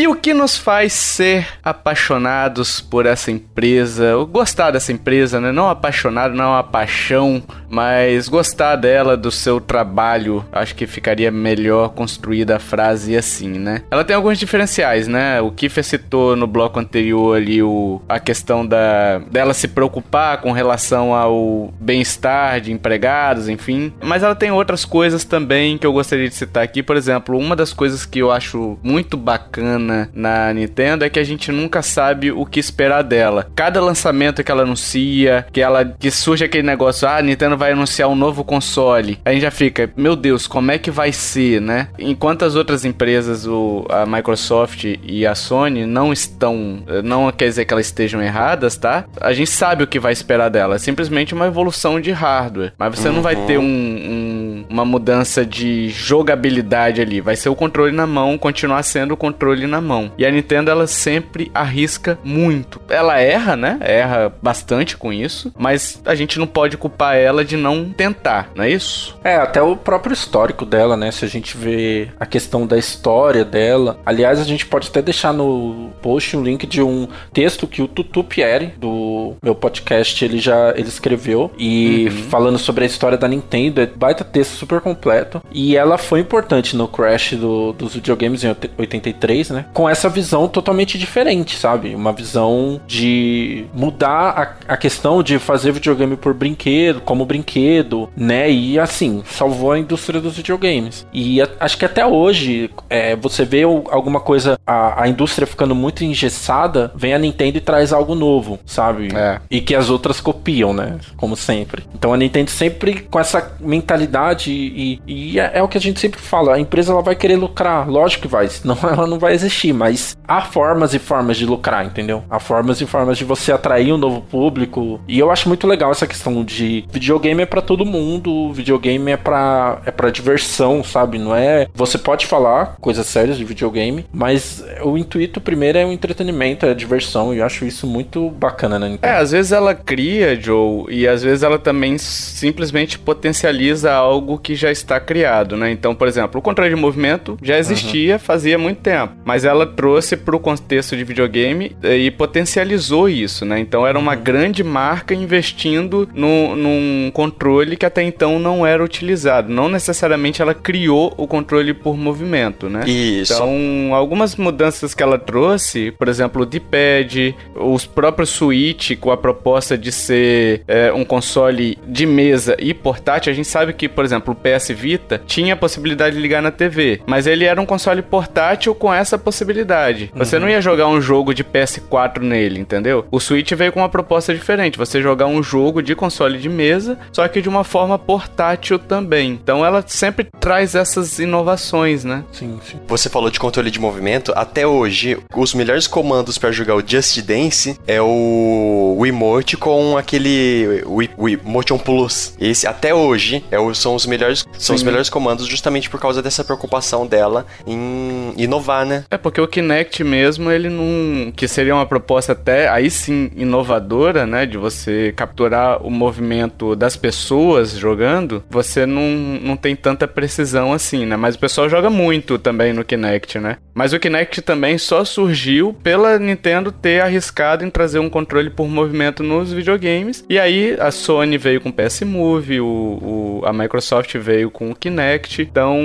E 0.00 0.08
o 0.08 0.14
que 0.14 0.32
nos 0.32 0.56
faz 0.56 0.94
ser 0.94 1.46
apaixonados 1.62 2.80
por 2.80 3.04
essa 3.04 3.30
empresa, 3.30 4.16
ou 4.16 4.24
gostar 4.24 4.70
dessa 4.70 4.90
empresa, 4.90 5.38
né? 5.38 5.52
Não 5.52 5.68
apaixonado, 5.68 6.34
não 6.34 6.44
é 6.44 6.48
uma 6.48 6.64
paixão, 6.64 7.42
mas 7.68 8.26
gostar 8.26 8.76
dela, 8.76 9.14
do 9.14 9.30
seu 9.30 9.60
trabalho. 9.60 10.42
Acho 10.50 10.74
que 10.74 10.86
ficaria 10.86 11.30
melhor 11.30 11.90
construída 11.90 12.56
a 12.56 12.58
frase 12.58 13.14
assim, 13.14 13.58
né? 13.58 13.82
Ela 13.90 14.02
tem 14.02 14.16
alguns 14.16 14.38
diferenciais, 14.38 15.06
né? 15.06 15.38
O 15.42 15.50
Kiffer 15.50 15.84
citou 15.84 16.34
no 16.34 16.46
bloco 16.46 16.80
anterior 16.80 17.36
ali 17.36 17.62
o, 17.62 18.00
a 18.08 18.18
questão 18.18 18.66
da 18.66 19.18
dela 19.30 19.52
se 19.52 19.68
preocupar 19.68 20.40
com 20.40 20.50
relação 20.50 21.14
ao 21.14 21.74
bem-estar 21.78 22.62
de 22.62 22.72
empregados, 22.72 23.50
enfim. 23.50 23.92
Mas 24.02 24.22
ela 24.22 24.34
tem 24.34 24.50
outras 24.50 24.86
coisas 24.86 25.26
também 25.26 25.76
que 25.76 25.86
eu 25.86 25.92
gostaria 25.92 26.26
de 26.26 26.34
citar 26.34 26.62
aqui. 26.62 26.82
Por 26.82 26.96
exemplo, 26.96 27.36
uma 27.36 27.54
das 27.54 27.74
coisas 27.74 28.06
que 28.06 28.20
eu 28.20 28.32
acho 28.32 28.78
muito 28.82 29.18
bacana 29.18 29.89
bacana 29.90 30.08
na 30.14 30.52
Nintendo 30.52 31.04
é 31.04 31.10
que 31.10 31.18
a 31.18 31.24
gente 31.24 31.50
nunca 31.50 31.82
sabe 31.82 32.30
o 32.30 32.46
que 32.46 32.60
esperar 32.60 33.02
dela. 33.02 33.48
Cada 33.54 33.80
lançamento 33.80 34.44
que 34.44 34.50
ela 34.50 34.62
anuncia, 34.62 35.46
que 35.52 35.60
ela 35.60 35.84
que 35.84 36.10
surge 36.10 36.44
aquele 36.44 36.66
negócio, 36.66 37.08
ah, 37.08 37.16
a 37.16 37.22
Nintendo 37.22 37.56
vai 37.56 37.72
anunciar 37.72 38.08
um 38.08 38.14
novo 38.14 38.44
console. 38.44 39.18
A 39.24 39.32
gente 39.32 39.42
já 39.42 39.50
fica, 39.50 39.90
meu 39.96 40.14
Deus, 40.14 40.46
como 40.46 40.70
é 40.70 40.78
que 40.78 40.90
vai 40.90 41.12
ser, 41.12 41.60
né? 41.60 41.88
Enquanto 41.98 42.44
as 42.44 42.54
outras 42.54 42.84
empresas, 42.84 43.46
o, 43.46 43.86
a 43.88 44.06
Microsoft 44.06 44.84
e 45.02 45.26
a 45.26 45.34
Sony 45.34 45.86
não 45.86 46.12
estão, 46.12 46.82
não 47.02 47.30
quer 47.32 47.48
dizer 47.48 47.64
que 47.64 47.72
elas 47.74 47.86
estejam 47.86 48.22
erradas, 48.22 48.76
tá? 48.76 49.04
A 49.20 49.32
gente 49.32 49.50
sabe 49.50 49.84
o 49.84 49.86
que 49.86 49.98
vai 49.98 50.12
esperar 50.12 50.48
dela, 50.48 50.76
é 50.76 50.78
simplesmente 50.78 51.34
uma 51.34 51.46
evolução 51.46 52.00
de 52.00 52.10
hardware. 52.10 52.72
Mas 52.78 52.98
você 52.98 53.08
uhum. 53.08 53.14
não 53.14 53.22
vai 53.22 53.36
ter 53.46 53.58
um, 53.58 53.64
um, 53.64 54.64
uma 54.68 54.84
mudança 54.84 55.44
de 55.44 55.88
jogabilidade 55.88 57.00
ali, 57.00 57.20
vai 57.20 57.36
ser 57.36 57.48
o 57.48 57.56
controle 57.56 57.92
na 57.92 58.06
mão, 58.06 58.38
continuar 58.38 58.82
sendo 58.82 59.14
o 59.14 59.16
controle 59.16 59.66
na 59.66 59.79
mão. 59.80 60.12
E 60.16 60.24
a 60.24 60.30
Nintendo 60.30 60.70
ela 60.70 60.86
sempre 60.86 61.50
arrisca 61.54 62.18
muito. 62.24 62.80
Ela 62.88 63.18
erra, 63.18 63.56
né? 63.56 63.78
Erra 63.80 64.32
bastante 64.42 64.96
com 64.96 65.12
isso, 65.12 65.52
mas 65.58 66.00
a 66.04 66.14
gente 66.14 66.38
não 66.38 66.46
pode 66.46 66.76
culpar 66.76 67.16
ela 67.16 67.44
de 67.44 67.56
não 67.56 67.90
tentar, 67.90 68.50
não 68.54 68.64
é 68.64 68.70
isso? 68.70 69.18
É, 69.24 69.36
até 69.36 69.62
o 69.62 69.76
próprio 69.76 70.14
histórico 70.14 70.64
dela, 70.64 70.96
né? 70.96 71.10
Se 71.10 71.24
a 71.24 71.28
gente 71.28 71.56
vê 71.56 72.08
a 72.18 72.26
questão 72.26 72.66
da 72.66 72.78
história 72.78 73.44
dela. 73.44 73.98
Aliás, 74.04 74.40
a 74.40 74.44
gente 74.44 74.66
pode 74.66 74.88
até 74.88 75.02
deixar 75.02 75.32
no 75.32 75.90
post 76.02 76.36
um 76.36 76.42
link 76.42 76.66
de 76.66 76.82
um 76.82 77.08
texto 77.32 77.66
que 77.66 77.82
o 77.82 77.88
Tutu 77.88 78.24
Pierre, 78.24 78.74
do 78.78 79.34
meu 79.42 79.54
podcast, 79.54 80.24
ele 80.24 80.38
já 80.38 80.70
ele 80.76 80.88
escreveu. 80.88 81.50
E 81.58 82.06
uhum. 82.06 82.16
falando 82.30 82.58
sobre 82.58 82.84
a 82.84 82.86
história 82.86 83.18
da 83.18 83.28
Nintendo, 83.28 83.80
é 83.80 83.86
baita 83.86 84.24
texto 84.24 84.52
super 84.52 84.80
completo. 84.80 85.42
E 85.52 85.76
ela 85.76 85.98
foi 85.98 86.20
importante 86.20 86.76
no 86.76 86.88
crash 86.88 87.34
do, 87.34 87.72
dos 87.72 87.94
videogames 87.94 88.44
em 88.44 88.54
83, 88.78 89.50
né? 89.50 89.59
Né? 89.60 89.66
Com 89.72 89.88
essa 89.88 90.08
visão 90.08 90.48
totalmente 90.48 90.98
diferente, 90.98 91.56
sabe? 91.56 91.94
Uma 91.94 92.12
visão 92.12 92.80
de 92.86 93.64
mudar 93.72 94.58
a, 94.68 94.74
a 94.74 94.76
questão 94.76 95.22
de 95.22 95.38
fazer 95.38 95.72
videogame 95.72 96.16
por 96.16 96.34
brinquedo, 96.34 97.00
como 97.00 97.24
brinquedo, 97.24 98.08
né? 98.16 98.50
E 98.50 98.78
assim, 98.78 99.22
salvou 99.26 99.72
a 99.72 99.78
indústria 99.78 100.20
dos 100.20 100.36
videogames. 100.36 101.06
E 101.12 101.40
a, 101.40 101.48
acho 101.60 101.78
que 101.78 101.84
até 101.84 102.04
hoje, 102.04 102.70
é, 102.88 103.14
você 103.16 103.44
vê 103.44 103.62
alguma 103.62 104.20
coisa, 104.20 104.58
a, 104.66 105.02
a, 105.02 105.08
indústria 105.08 105.46
ficando 105.46 105.74
muito 105.74 106.04
engessada, 106.04 106.92
vem 106.94 107.14
a 107.14 107.18
Nintendo 107.18 107.58
e 107.58 107.60
traz 107.60 107.92
algo 107.92 108.14
novo, 108.14 108.58
sabe? 108.64 109.08
É. 109.14 109.40
E 109.50 109.60
que 109.60 109.74
as 109.74 109.90
outras 109.90 110.20
copiam, 110.20 110.72
né? 110.72 110.98
Como 111.16 111.36
sempre. 111.36 111.84
Então 111.94 112.12
a 112.12 112.16
Nintendo 112.16 112.50
sempre 112.50 113.02
com 113.02 113.18
essa 113.18 113.52
mentalidade 113.60 114.50
e, 114.50 115.00
e 115.06 115.40
é, 115.40 115.52
é, 115.54 115.62
o 115.62 115.68
que 115.68 115.78
a 115.78 115.80
gente 115.80 116.00
sempre 116.00 116.20
fala, 116.20 116.54
a 116.54 116.60
empresa 116.60 116.92
ela 116.92 117.02
vai 117.02 117.14
querer 117.14 117.36
lucrar, 117.36 117.88
lógico 117.88 118.22
que 118.22 118.28
vai, 118.28 118.48
senão 118.48 118.76
ela 118.82 119.06
não 119.06 119.18
vai 119.18 119.34
existir 119.34 119.49
existir, 119.50 119.72
mas 119.72 120.16
há 120.26 120.40
formas 120.40 120.94
e 120.94 120.98
formas 120.98 121.36
de 121.36 121.44
lucrar, 121.44 121.84
entendeu? 121.84 122.22
Há 122.30 122.38
formas 122.38 122.80
e 122.80 122.86
formas 122.86 123.18
de 123.18 123.24
você 123.24 123.52
atrair 123.52 123.92
um 123.92 123.98
novo 123.98 124.22
público. 124.22 125.00
E 125.06 125.18
eu 125.18 125.30
acho 125.30 125.48
muito 125.48 125.66
legal 125.66 125.90
essa 125.90 126.06
questão 126.06 126.44
de 126.44 126.84
videogame 126.90 127.42
é 127.42 127.46
para 127.46 127.60
todo 127.60 127.84
mundo, 127.84 128.52
videogame 128.52 129.10
é 129.10 129.16
para 129.16 129.78
é 129.84 129.90
para 129.90 130.10
diversão, 130.10 130.82
sabe? 130.82 131.18
Não 131.18 131.34
é, 131.34 131.68
você 131.74 131.98
pode 131.98 132.26
falar 132.26 132.76
coisas 132.80 133.06
sérias 133.06 133.36
de 133.36 133.44
videogame, 133.44 134.06
mas 134.12 134.64
o 134.82 134.96
intuito 134.96 135.40
primeiro 135.40 135.78
é 135.78 135.84
o 135.84 135.92
entretenimento, 135.92 136.64
é 136.64 136.70
a 136.70 136.74
diversão, 136.74 137.34
e 137.34 137.38
eu 137.38 137.44
acho 137.44 137.64
isso 137.64 137.86
muito 137.86 138.30
bacana 138.30 138.78
né? 138.78 138.98
É, 139.02 139.12
às 139.12 139.32
vezes 139.32 139.52
ela 139.52 139.74
cria, 139.74 140.40
Joe, 140.40 140.86
e 140.88 141.08
às 141.08 141.22
vezes 141.22 141.42
ela 141.42 141.58
também 141.58 141.98
simplesmente 141.98 142.98
potencializa 142.98 143.92
algo 143.92 144.38
que 144.38 144.54
já 144.54 144.70
está 144.70 145.00
criado, 145.00 145.56
né? 145.56 145.70
Então, 145.70 145.94
por 145.94 146.06
exemplo, 146.06 146.38
o 146.38 146.42
controle 146.42 146.70
de 146.70 146.76
movimento 146.76 147.38
já 147.42 147.58
existia, 147.58 148.14
uhum. 148.14 148.18
fazia 148.18 148.58
muito 148.58 148.80
tempo, 148.80 149.14
mas 149.24 149.39
mas 149.40 149.44
ela 149.46 149.66
trouxe 149.66 150.18
para 150.18 150.36
o 150.36 150.40
contexto 150.40 150.94
de 150.94 151.02
videogame 151.02 151.74
eh, 151.82 151.96
e 151.96 152.10
potencializou 152.10 153.08
isso, 153.08 153.46
né? 153.46 153.58
Então 153.58 153.86
era 153.86 153.98
uma 153.98 154.14
uhum. 154.14 154.22
grande 154.22 154.62
marca 154.62 155.14
investindo 155.14 156.06
no, 156.14 156.54
num 156.54 157.10
controle 157.10 157.74
que 157.74 157.86
até 157.86 158.02
então 158.02 158.38
não 158.38 158.66
era 158.66 158.84
utilizado. 158.84 159.50
Não 159.50 159.68
necessariamente 159.68 160.42
ela 160.42 160.52
criou 160.52 161.14
o 161.16 161.26
controle 161.26 161.72
por 161.72 161.96
movimento, 161.96 162.68
né? 162.68 162.86
Isso. 162.86 163.32
Então, 163.32 163.94
algumas 163.94 164.36
mudanças 164.36 164.92
que 164.92 165.02
ela 165.02 165.18
trouxe, 165.18 165.90
por 165.92 166.08
exemplo, 166.08 166.42
o 166.42 166.46
D-pad, 166.46 167.34
os 167.54 167.86
próprios 167.86 168.28
Switch 168.28 168.98
com 168.98 169.10
a 169.10 169.16
proposta 169.16 169.78
de 169.78 169.90
ser 169.90 170.64
é, 170.68 170.92
um 170.92 171.04
console 171.04 171.78
de 171.86 172.04
mesa 172.04 172.56
e 172.58 172.74
portátil, 172.74 173.32
a 173.32 173.34
gente 173.34 173.48
sabe 173.48 173.72
que, 173.72 173.88
por 173.88 174.04
exemplo, 174.04 174.34
o 174.34 174.36
PS 174.36 174.68
Vita 174.70 175.22
tinha 175.26 175.54
a 175.54 175.56
possibilidade 175.56 176.16
de 176.16 176.20
ligar 176.20 176.42
na 176.42 176.50
TV, 176.50 177.00
mas 177.06 177.26
ele 177.26 177.44
era 177.44 177.58
um 177.58 177.64
console 177.64 178.02
portátil 178.02 178.74
com 178.74 178.92
essa 178.92 179.16
possibilidade 179.16 179.29
possibilidade. 179.30 180.10
Você 180.14 180.36
uhum. 180.36 180.42
não 180.42 180.48
ia 180.48 180.60
jogar 180.60 180.88
um 180.88 181.00
jogo 181.00 181.32
de 181.32 181.44
PS4 181.44 182.20
nele, 182.20 182.58
entendeu? 182.58 183.06
O 183.10 183.20
Switch 183.20 183.52
veio 183.52 183.72
com 183.72 183.80
uma 183.80 183.88
proposta 183.88 184.34
diferente. 184.34 184.76
Você 184.76 185.00
jogar 185.00 185.26
um 185.26 185.42
jogo 185.42 185.80
de 185.80 185.94
console 185.94 186.38
de 186.38 186.48
mesa, 186.48 186.98
só 187.12 187.26
que 187.28 187.40
de 187.40 187.48
uma 187.48 187.62
forma 187.62 187.98
portátil 187.98 188.78
também. 188.78 189.30
Então 189.30 189.64
ela 189.64 189.84
sempre 189.86 190.26
traz 190.40 190.74
essas 190.74 191.18
inovações, 191.20 192.04
né? 192.04 192.24
Sim, 192.32 192.58
sim. 192.68 192.78
Você 192.88 193.08
falou 193.08 193.30
de 193.30 193.38
controle 193.38 193.70
de 193.70 193.78
movimento. 193.78 194.32
Até 194.34 194.66
hoje, 194.66 195.16
os 195.34 195.54
melhores 195.54 195.86
comandos 195.86 196.36
para 196.36 196.50
jogar 196.50 196.74
o 196.74 196.82
Just 196.86 197.20
Dance 197.22 197.78
é 197.86 198.02
o 198.02 198.96
Wiimote 198.98 199.56
com 199.56 199.96
aquele 199.96 200.82
Wii, 200.86 201.40
Motion 201.44 201.78
Plus. 201.78 202.34
Esse 202.40 202.66
até 202.66 202.92
hoje 202.92 203.44
é 203.50 203.58
o, 203.60 203.72
são 203.74 203.94
os 203.94 204.06
melhores 204.06 204.44
são 204.58 204.74
os 204.74 204.82
melhores 204.82 205.08
comandos 205.08 205.46
justamente 205.46 205.88
por 205.88 206.00
causa 206.00 206.20
dessa 206.20 206.42
preocupação 206.42 207.06
dela 207.06 207.46
em 207.66 208.32
inovar, 208.36 208.84
né? 208.84 209.04
É 209.10 209.16
porque 209.22 209.40
o 209.40 209.48
Kinect 209.48 210.02
mesmo, 210.04 210.50
ele 210.50 210.68
não. 210.68 211.32
Que 211.32 211.46
seria 211.46 211.74
uma 211.74 211.86
proposta 211.86 212.32
até 212.32 212.68
aí 212.68 212.90
sim 212.90 213.30
inovadora, 213.36 214.26
né? 214.26 214.46
De 214.46 214.58
você 214.58 215.12
capturar 215.16 215.84
o 215.84 215.90
movimento 215.90 216.74
das 216.74 216.96
pessoas 216.96 217.72
jogando, 217.72 218.42
você 218.50 218.86
não, 218.86 219.02
não 219.42 219.56
tem 219.56 219.76
tanta 219.76 220.06
precisão 220.06 220.72
assim, 220.72 221.06
né? 221.06 221.16
Mas 221.16 221.34
o 221.34 221.38
pessoal 221.38 221.68
joga 221.68 221.90
muito 221.90 222.38
também 222.38 222.72
no 222.72 222.84
Kinect, 222.84 223.38
né? 223.38 223.56
Mas 223.74 223.92
o 223.92 223.98
Kinect 223.98 224.42
também 224.42 224.76
só 224.78 225.04
surgiu 225.04 225.74
pela 225.82 226.18
Nintendo 226.18 226.72
ter 226.72 227.00
arriscado 227.00 227.64
em 227.64 227.70
trazer 227.70 227.98
um 227.98 228.10
controle 228.10 228.50
por 228.50 228.68
movimento 228.68 229.22
nos 229.22 229.52
videogames. 229.52 230.24
E 230.28 230.38
aí 230.38 230.76
a 230.78 230.90
Sony 230.90 231.38
veio 231.38 231.60
com 231.60 231.68
o 231.68 231.72
PS 231.72 232.02
Move, 232.02 232.60
o, 232.60 232.66
o, 232.66 233.42
a 233.44 233.52
Microsoft 233.52 234.14
veio 234.16 234.50
com 234.50 234.70
o 234.70 234.74
Kinect. 234.74 235.42
Então 235.42 235.78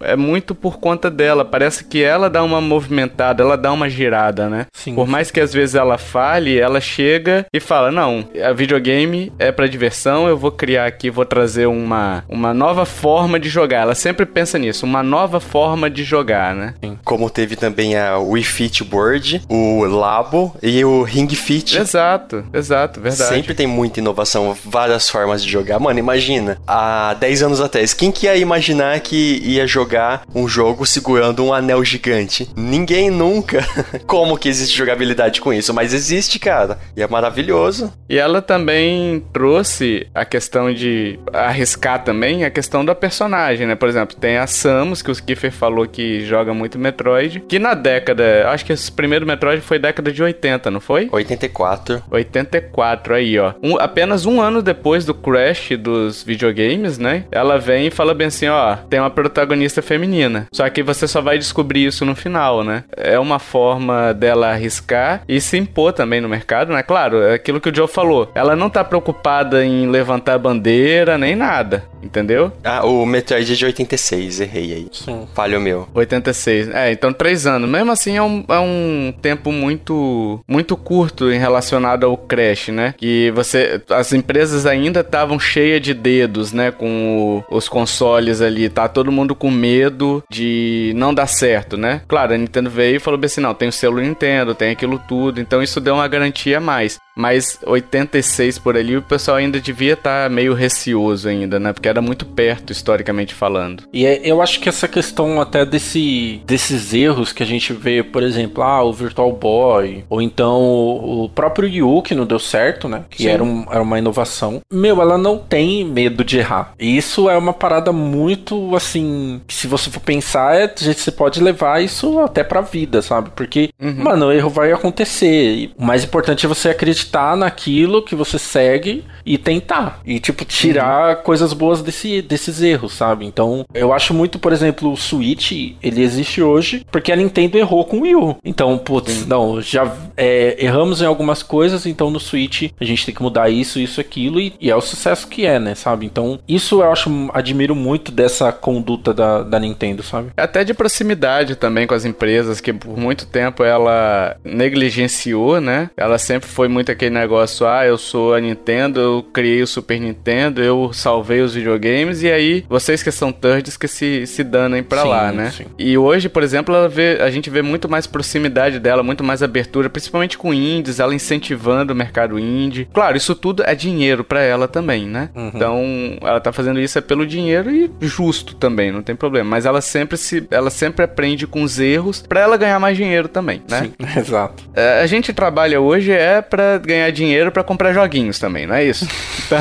é 0.00 0.16
muito 0.16 0.54
por 0.54 0.78
conta 0.78 1.10
dela. 1.10 1.44
Parece 1.44 1.84
que 1.84 2.02
ela 2.02 2.28
dá 2.28 2.42
uma 2.42 2.53
movimentada, 2.60 3.42
ela 3.42 3.56
dá 3.56 3.72
uma 3.72 3.88
girada, 3.88 4.48
né? 4.48 4.66
Sim. 4.72 4.94
Por 4.94 5.06
mais 5.06 5.30
que 5.30 5.40
às 5.40 5.52
vezes 5.52 5.74
ela 5.74 5.98
fale, 5.98 6.58
ela 6.58 6.80
chega 6.80 7.46
e 7.52 7.60
fala: 7.60 7.90
Não, 7.90 8.28
a 8.42 8.52
videogame 8.52 9.32
é 9.38 9.52
para 9.52 9.66
diversão 9.66 10.28
eu 10.28 10.36
vou 10.36 10.50
criar 10.50 10.86
aqui, 10.86 11.10
vou 11.10 11.24
trazer 11.24 11.66
uma, 11.66 12.24
uma 12.28 12.54
nova 12.54 12.84
forma 12.84 13.38
de 13.38 13.48
jogar. 13.48 13.82
Ela 13.82 13.94
sempre 13.94 14.26
pensa 14.26 14.58
nisso, 14.58 14.84
uma 14.84 15.02
nova 15.02 15.40
forma 15.40 15.90
de 15.90 16.04
jogar, 16.04 16.54
né? 16.54 16.74
Como 17.04 17.30
teve 17.30 17.56
também 17.56 17.96
a 17.96 18.18
Wii 18.18 18.44
Fit 18.44 18.84
Board, 18.84 19.42
o 19.48 19.84
Labo 19.84 20.54
e 20.62 20.84
o 20.84 21.02
Ring 21.02 21.28
Fit. 21.28 21.76
Exato, 21.76 22.44
exato, 22.52 23.00
verdade. 23.00 23.34
Sempre 23.34 23.54
tem 23.54 23.66
muita 23.66 24.00
inovação, 24.00 24.56
várias 24.64 25.08
formas 25.08 25.42
de 25.42 25.50
jogar. 25.50 25.78
Mano, 25.78 25.98
imagina, 25.98 26.58
há 26.66 27.14
10 27.14 27.42
anos 27.42 27.60
atrás, 27.60 27.94
quem 27.94 28.10
que 28.10 28.26
ia 28.26 28.36
imaginar 28.36 29.00
que 29.00 29.40
ia 29.44 29.66
jogar 29.66 30.22
um 30.34 30.48
jogo 30.48 30.86
segurando 30.86 31.44
um 31.44 31.52
anel 31.52 31.84
gigante? 31.84 32.43
Ninguém 32.56 33.10
nunca. 33.10 33.64
Como 34.06 34.38
que 34.38 34.48
existe 34.48 34.76
jogabilidade 34.76 35.40
com 35.40 35.52
isso? 35.52 35.72
Mas 35.72 35.92
existe, 35.94 36.38
cara. 36.38 36.78
E 36.96 37.02
é 37.02 37.08
maravilhoso. 37.08 37.92
E 38.08 38.18
ela 38.18 38.40
também 38.42 39.24
trouxe 39.32 40.06
a 40.14 40.24
questão 40.24 40.72
de 40.72 41.18
arriscar 41.32 42.02
também 42.04 42.44
a 42.44 42.50
questão 42.50 42.84
da 42.84 42.94
personagem, 42.94 43.66
né? 43.66 43.74
Por 43.74 43.88
exemplo, 43.88 44.16
tem 44.16 44.36
a 44.38 44.46
Samus, 44.46 45.02
que 45.02 45.10
o 45.10 45.14
Skiffer 45.14 45.52
falou 45.52 45.86
que 45.86 46.24
joga 46.24 46.52
muito 46.54 46.78
Metroid, 46.78 47.40
que 47.48 47.58
na 47.58 47.74
década, 47.74 48.48
acho 48.50 48.64
que 48.64 48.72
esse 48.72 48.90
primeiro 48.90 49.26
Metroid 49.26 49.60
foi 49.60 49.78
década 49.78 50.12
de 50.12 50.22
80, 50.22 50.70
não 50.70 50.80
foi? 50.80 51.08
84. 51.10 52.02
84, 52.10 53.14
aí, 53.14 53.38
ó. 53.38 53.54
Um, 53.62 53.78
apenas 53.78 54.26
um 54.26 54.40
ano 54.40 54.62
depois 54.62 55.04
do 55.04 55.14
crash 55.14 55.70
dos 55.78 56.22
videogames, 56.22 56.98
né? 56.98 57.24
Ela 57.30 57.58
vem 57.58 57.86
e 57.86 57.90
fala 57.90 58.14
bem 58.14 58.28
assim, 58.28 58.48
ó, 58.48 58.76
tem 58.76 59.00
uma 59.00 59.10
protagonista 59.10 59.82
feminina. 59.82 60.46
Só 60.52 60.68
que 60.68 60.82
você 60.82 61.06
só 61.06 61.20
vai 61.20 61.38
descobrir 61.38 61.86
isso 61.86 62.04
no 62.04 62.14
final, 62.14 62.33
né? 62.64 62.84
É 62.96 63.18
uma 63.18 63.38
forma 63.38 64.12
dela 64.12 64.50
arriscar 64.50 65.22
e 65.28 65.40
se 65.40 65.56
impor 65.56 65.92
também 65.92 66.20
no 66.20 66.28
mercado, 66.28 66.72
né? 66.72 66.82
Claro, 66.82 67.22
é 67.22 67.34
aquilo 67.34 67.60
que 67.60 67.68
o 67.68 67.74
Joe 67.74 67.88
falou. 67.88 68.30
Ela 68.34 68.56
não 68.56 68.68
tá 68.68 68.82
preocupada 68.84 69.64
em 69.64 69.88
levantar 69.88 70.38
bandeira 70.38 71.16
nem 71.18 71.34
nada, 71.36 71.84
entendeu? 72.02 72.52
Ah, 72.62 72.84
o 72.86 73.04
Metroid 73.06 73.52
é 73.52 73.54
de 73.56 73.64
86, 73.64 74.40
errei 74.40 74.72
aí. 74.74 74.88
Sim. 74.92 75.26
Falho 75.34 75.60
meu. 75.60 75.88
86. 75.94 76.68
É, 76.70 76.92
então 76.92 77.12
três 77.12 77.46
anos. 77.46 77.68
Mesmo 77.68 77.92
assim, 77.92 78.16
é 78.16 78.22
um, 78.22 78.44
é 78.48 78.58
um 78.58 79.12
tempo 79.22 79.52
muito 79.52 80.40
muito 80.46 80.76
curto 80.76 81.30
em 81.30 81.38
relacionado 81.38 82.04
ao 82.04 82.16
Crash, 82.16 82.68
né? 82.68 82.94
Que 82.96 83.30
você... 83.34 83.80
As 83.90 84.12
empresas 84.12 84.66
ainda 84.66 85.00
estavam 85.00 85.38
cheias 85.38 85.80
de 85.80 85.94
dedos, 85.94 86.52
né? 86.52 86.70
Com 86.70 87.42
o- 87.50 87.56
os 87.56 87.68
consoles 87.68 88.40
ali. 88.40 88.68
Tá 88.68 88.88
todo 88.88 89.12
mundo 89.12 89.34
com 89.34 89.50
medo 89.50 90.22
de 90.30 90.92
não 90.96 91.12
dar 91.14 91.26
certo, 91.26 91.76
né? 91.76 92.02
Claro, 92.14 92.32
a 92.32 92.38
Nintendo 92.38 92.70
veio 92.70 92.94
e 92.94 93.00
falou 93.00 93.18
assim, 93.24 93.40
não, 93.40 93.52
tem 93.52 93.68
o 93.68 93.72
selo 93.72 94.00
Nintendo, 94.00 94.54
tem 94.54 94.70
aquilo 94.70 95.00
tudo. 95.00 95.40
Então 95.40 95.60
isso 95.60 95.80
deu 95.80 95.94
uma 95.94 96.06
garantia 96.06 96.58
a 96.58 96.60
mais. 96.60 97.00
Mas 97.16 97.58
86 97.64 98.58
por 98.58 98.76
ali, 98.76 98.96
o 98.96 99.02
pessoal 99.02 99.36
ainda 99.36 99.60
devia 99.60 99.92
estar 99.94 100.28
meio 100.28 100.52
receoso 100.54 101.28
ainda, 101.28 101.60
né? 101.60 101.72
Porque 101.72 101.88
era 101.88 102.02
muito 102.02 102.26
perto, 102.26 102.72
historicamente 102.72 103.34
falando. 103.34 103.84
E 103.92 104.04
é- 104.04 104.20
eu 104.24 104.42
acho 104.42 104.58
que 104.60 104.68
essa 104.68 104.88
questão 104.88 105.40
até 105.40 105.64
desse, 105.64 106.40
desses 106.44 106.92
erros 106.92 107.32
que 107.32 107.42
a 107.42 107.46
gente 107.46 107.72
vê, 107.72 108.02
por 108.02 108.22
exemplo, 108.22 108.62
ah, 108.62 108.82
o 108.82 108.92
Virtual 108.92 109.30
Boy, 109.32 110.04
ou 110.08 110.20
então 110.20 110.60
o, 110.60 111.28
próprio 111.28 111.68
Yu, 111.68 112.02
que 112.02 112.14
não 112.14 112.26
deu 112.26 112.38
certo, 112.38 112.88
né? 112.88 113.04
Que 113.10 113.24
Sim. 113.24 113.28
era, 113.28 113.44
um- 113.44 113.66
era 113.70 113.82
uma 113.82 113.98
inovação. 113.98 114.60
Meu, 114.72 115.00
ela 115.00 115.16
não 115.16 115.38
tem 115.38 115.84
medo 115.84 116.24
de 116.24 116.38
errar. 116.38 116.72
E 116.78 116.96
isso 116.96 117.28
é 117.30 117.36
uma 117.36 117.52
parada 117.52 117.92
muito, 117.92 118.74
assim, 118.74 119.40
que 119.46 119.54
se 119.54 119.66
você 119.66 119.90
for 119.90 120.00
pensar, 120.00 120.56
é, 120.56 120.66
você 120.76 121.10
pode 121.10 121.40
levar 121.40 121.82
isso 121.82 122.18
até 122.20 122.42
pra 122.42 122.60
vida, 122.60 123.00
sabe? 123.02 123.30
Porque, 123.36 123.70
mano, 123.80 124.26
o 124.26 124.32
erro 124.32 124.50
vai 124.50 124.72
acontecer. 124.72 125.54
E 125.54 125.72
o 125.78 125.84
mais 125.84 126.02
importante 126.04 126.44
é 126.44 126.48
você 126.48 126.70
acreditar 126.70 127.03
naquilo 127.36 128.02
que 128.02 128.14
você 128.14 128.38
segue 128.38 129.04
e 129.24 129.38
tentar. 129.38 130.00
E, 130.04 130.20
tipo, 130.20 130.44
tirar 130.44 131.16
coisas 131.22 131.52
boas 131.52 131.82
desse, 131.82 132.20
desses 132.20 132.60
erros, 132.62 132.92
sabe? 132.92 133.24
Então, 133.24 133.64
eu 133.72 133.92
acho 133.92 134.12
muito, 134.12 134.38
por 134.38 134.52
exemplo, 134.52 134.92
o 134.92 134.96
Switch, 134.96 135.52
ele 135.82 136.02
existe 136.02 136.42
hoje 136.42 136.84
porque 136.90 137.12
a 137.12 137.16
Nintendo 137.16 137.58
errou 137.58 137.84
com 137.84 137.98
o 137.98 138.00
Wii 138.02 138.16
U. 138.16 138.36
Então, 138.44 138.76
putz, 138.78 139.26
não, 139.26 139.60
já 139.60 139.90
é, 140.16 140.56
erramos 140.62 141.00
em 141.00 141.06
algumas 141.06 141.42
coisas, 141.42 141.86
então 141.86 142.10
no 142.10 142.20
Switch 142.20 142.70
a 142.78 142.84
gente 142.84 143.06
tem 143.06 143.14
que 143.14 143.22
mudar 143.22 143.48
isso, 143.48 143.78
isso, 143.78 144.00
aquilo, 144.00 144.40
e, 144.40 144.54
e 144.60 144.70
é 144.70 144.76
o 144.76 144.80
sucesso 144.80 145.28
que 145.28 145.46
é, 145.46 145.58
né, 145.58 145.74
sabe? 145.74 146.06
Então, 146.06 146.38
isso 146.46 146.82
eu 146.82 146.92
acho, 146.92 147.10
admiro 147.32 147.74
muito 147.74 148.12
dessa 148.12 148.52
conduta 148.52 149.14
da, 149.14 149.42
da 149.42 149.58
Nintendo, 149.58 150.02
sabe? 150.02 150.30
Até 150.36 150.64
de 150.64 150.74
proximidade 150.74 151.56
também 151.56 151.86
com 151.86 151.94
as 151.94 152.04
empresas, 152.04 152.60
que 152.60 152.72
por 152.72 152.96
muito 152.96 153.26
tempo 153.26 153.64
ela 153.64 154.36
negligenciou, 154.44 155.60
né? 155.60 155.90
Ela 155.96 156.18
sempre 156.18 156.48
foi 156.48 156.68
muito 156.68 156.90
aquele 156.94 157.14
negócio, 157.14 157.66
ah, 157.66 157.84
eu 157.86 157.98
sou 157.98 158.34
a 158.34 158.40
Nintendo, 158.40 159.00
eu 159.00 159.22
criei 159.32 159.62
o 159.62 159.66
Super 159.66 160.00
Nintendo, 160.00 160.62
eu 160.62 160.90
salvei 160.92 161.40
os 161.40 161.54
videogames, 161.54 162.22
e 162.22 162.30
aí 162.30 162.64
vocês 162.68 163.02
que 163.02 163.10
são 163.10 163.30
thirds 163.32 163.76
que 163.76 163.86
se, 163.88 164.26
se 164.26 164.42
danem 164.42 164.82
pra 164.82 165.02
Sim, 165.02 165.08
lá, 165.08 165.32
né? 165.32 165.50
sim. 165.50 165.66
E 165.78 165.96
hoje, 165.98 166.28
por 166.28 166.42
exemplo, 166.42 166.74
vê- 166.88 167.18
a 167.20 167.30
gente 167.30 167.50
vê 167.50 167.62
muito 167.62 167.88
mais 167.88 168.06
proximidade 168.06 168.78
dela, 168.78 169.02
muito 169.02 169.22
mais 169.22 169.42
abertura, 169.42 169.88
principalmente 169.90 170.38
com 170.38 170.52
indies, 170.54 171.00
ela 171.00 171.14
incentivando 171.14 171.92
o 171.92 171.96
mercado 171.96 172.38
indie. 172.38 172.88
Claro, 172.92 173.16
isso 173.16 173.34
tudo 173.34 173.62
é 173.66 173.74
dinheiro 173.74 174.24
pra 174.24 174.40
ela 174.42 174.66
também, 174.68 175.06
né? 175.06 175.28
Uhum. 175.34 175.50
Então, 175.54 175.82
ela 176.22 176.40
tá 176.40 176.52
fazendo 176.52 176.80
isso 176.80 176.98
é 176.98 177.00
pelo 177.00 177.26
dinheiro 177.26 177.70
e 177.70 177.90
justo 178.00 178.54
também, 178.54 178.90
não 178.92 179.02
tem 179.02 179.14
problema. 179.16 179.50
Mas 179.50 179.66
ela 179.66 179.80
sempre 179.80 180.16
se, 180.16 180.46
ela 180.50 180.70
sempre 180.70 181.04
aprende 181.04 181.46
com 181.46 181.62
os 181.62 181.78
erros 181.78 182.22
pra 182.26 182.40
ela 182.40 182.56
ganhar 182.56 182.78
mais 182.78 182.96
dinheiro 182.96 183.28
também, 183.28 183.62
né? 183.68 183.82
Sim, 183.84 183.92
exato. 184.18 184.62
É, 184.74 185.00
a 185.02 185.06
gente 185.06 185.32
trabalha 185.32 185.80
hoje 185.80 186.12
é 186.12 186.40
pra 186.40 186.78
ganhar 186.86 187.10
dinheiro 187.10 187.50
pra 187.50 187.64
comprar 187.64 187.92
joguinhos 187.92 188.38
também, 188.38 188.66
não 188.66 188.74
é 188.74 188.84
isso? 188.84 189.06
Então, 189.46 189.60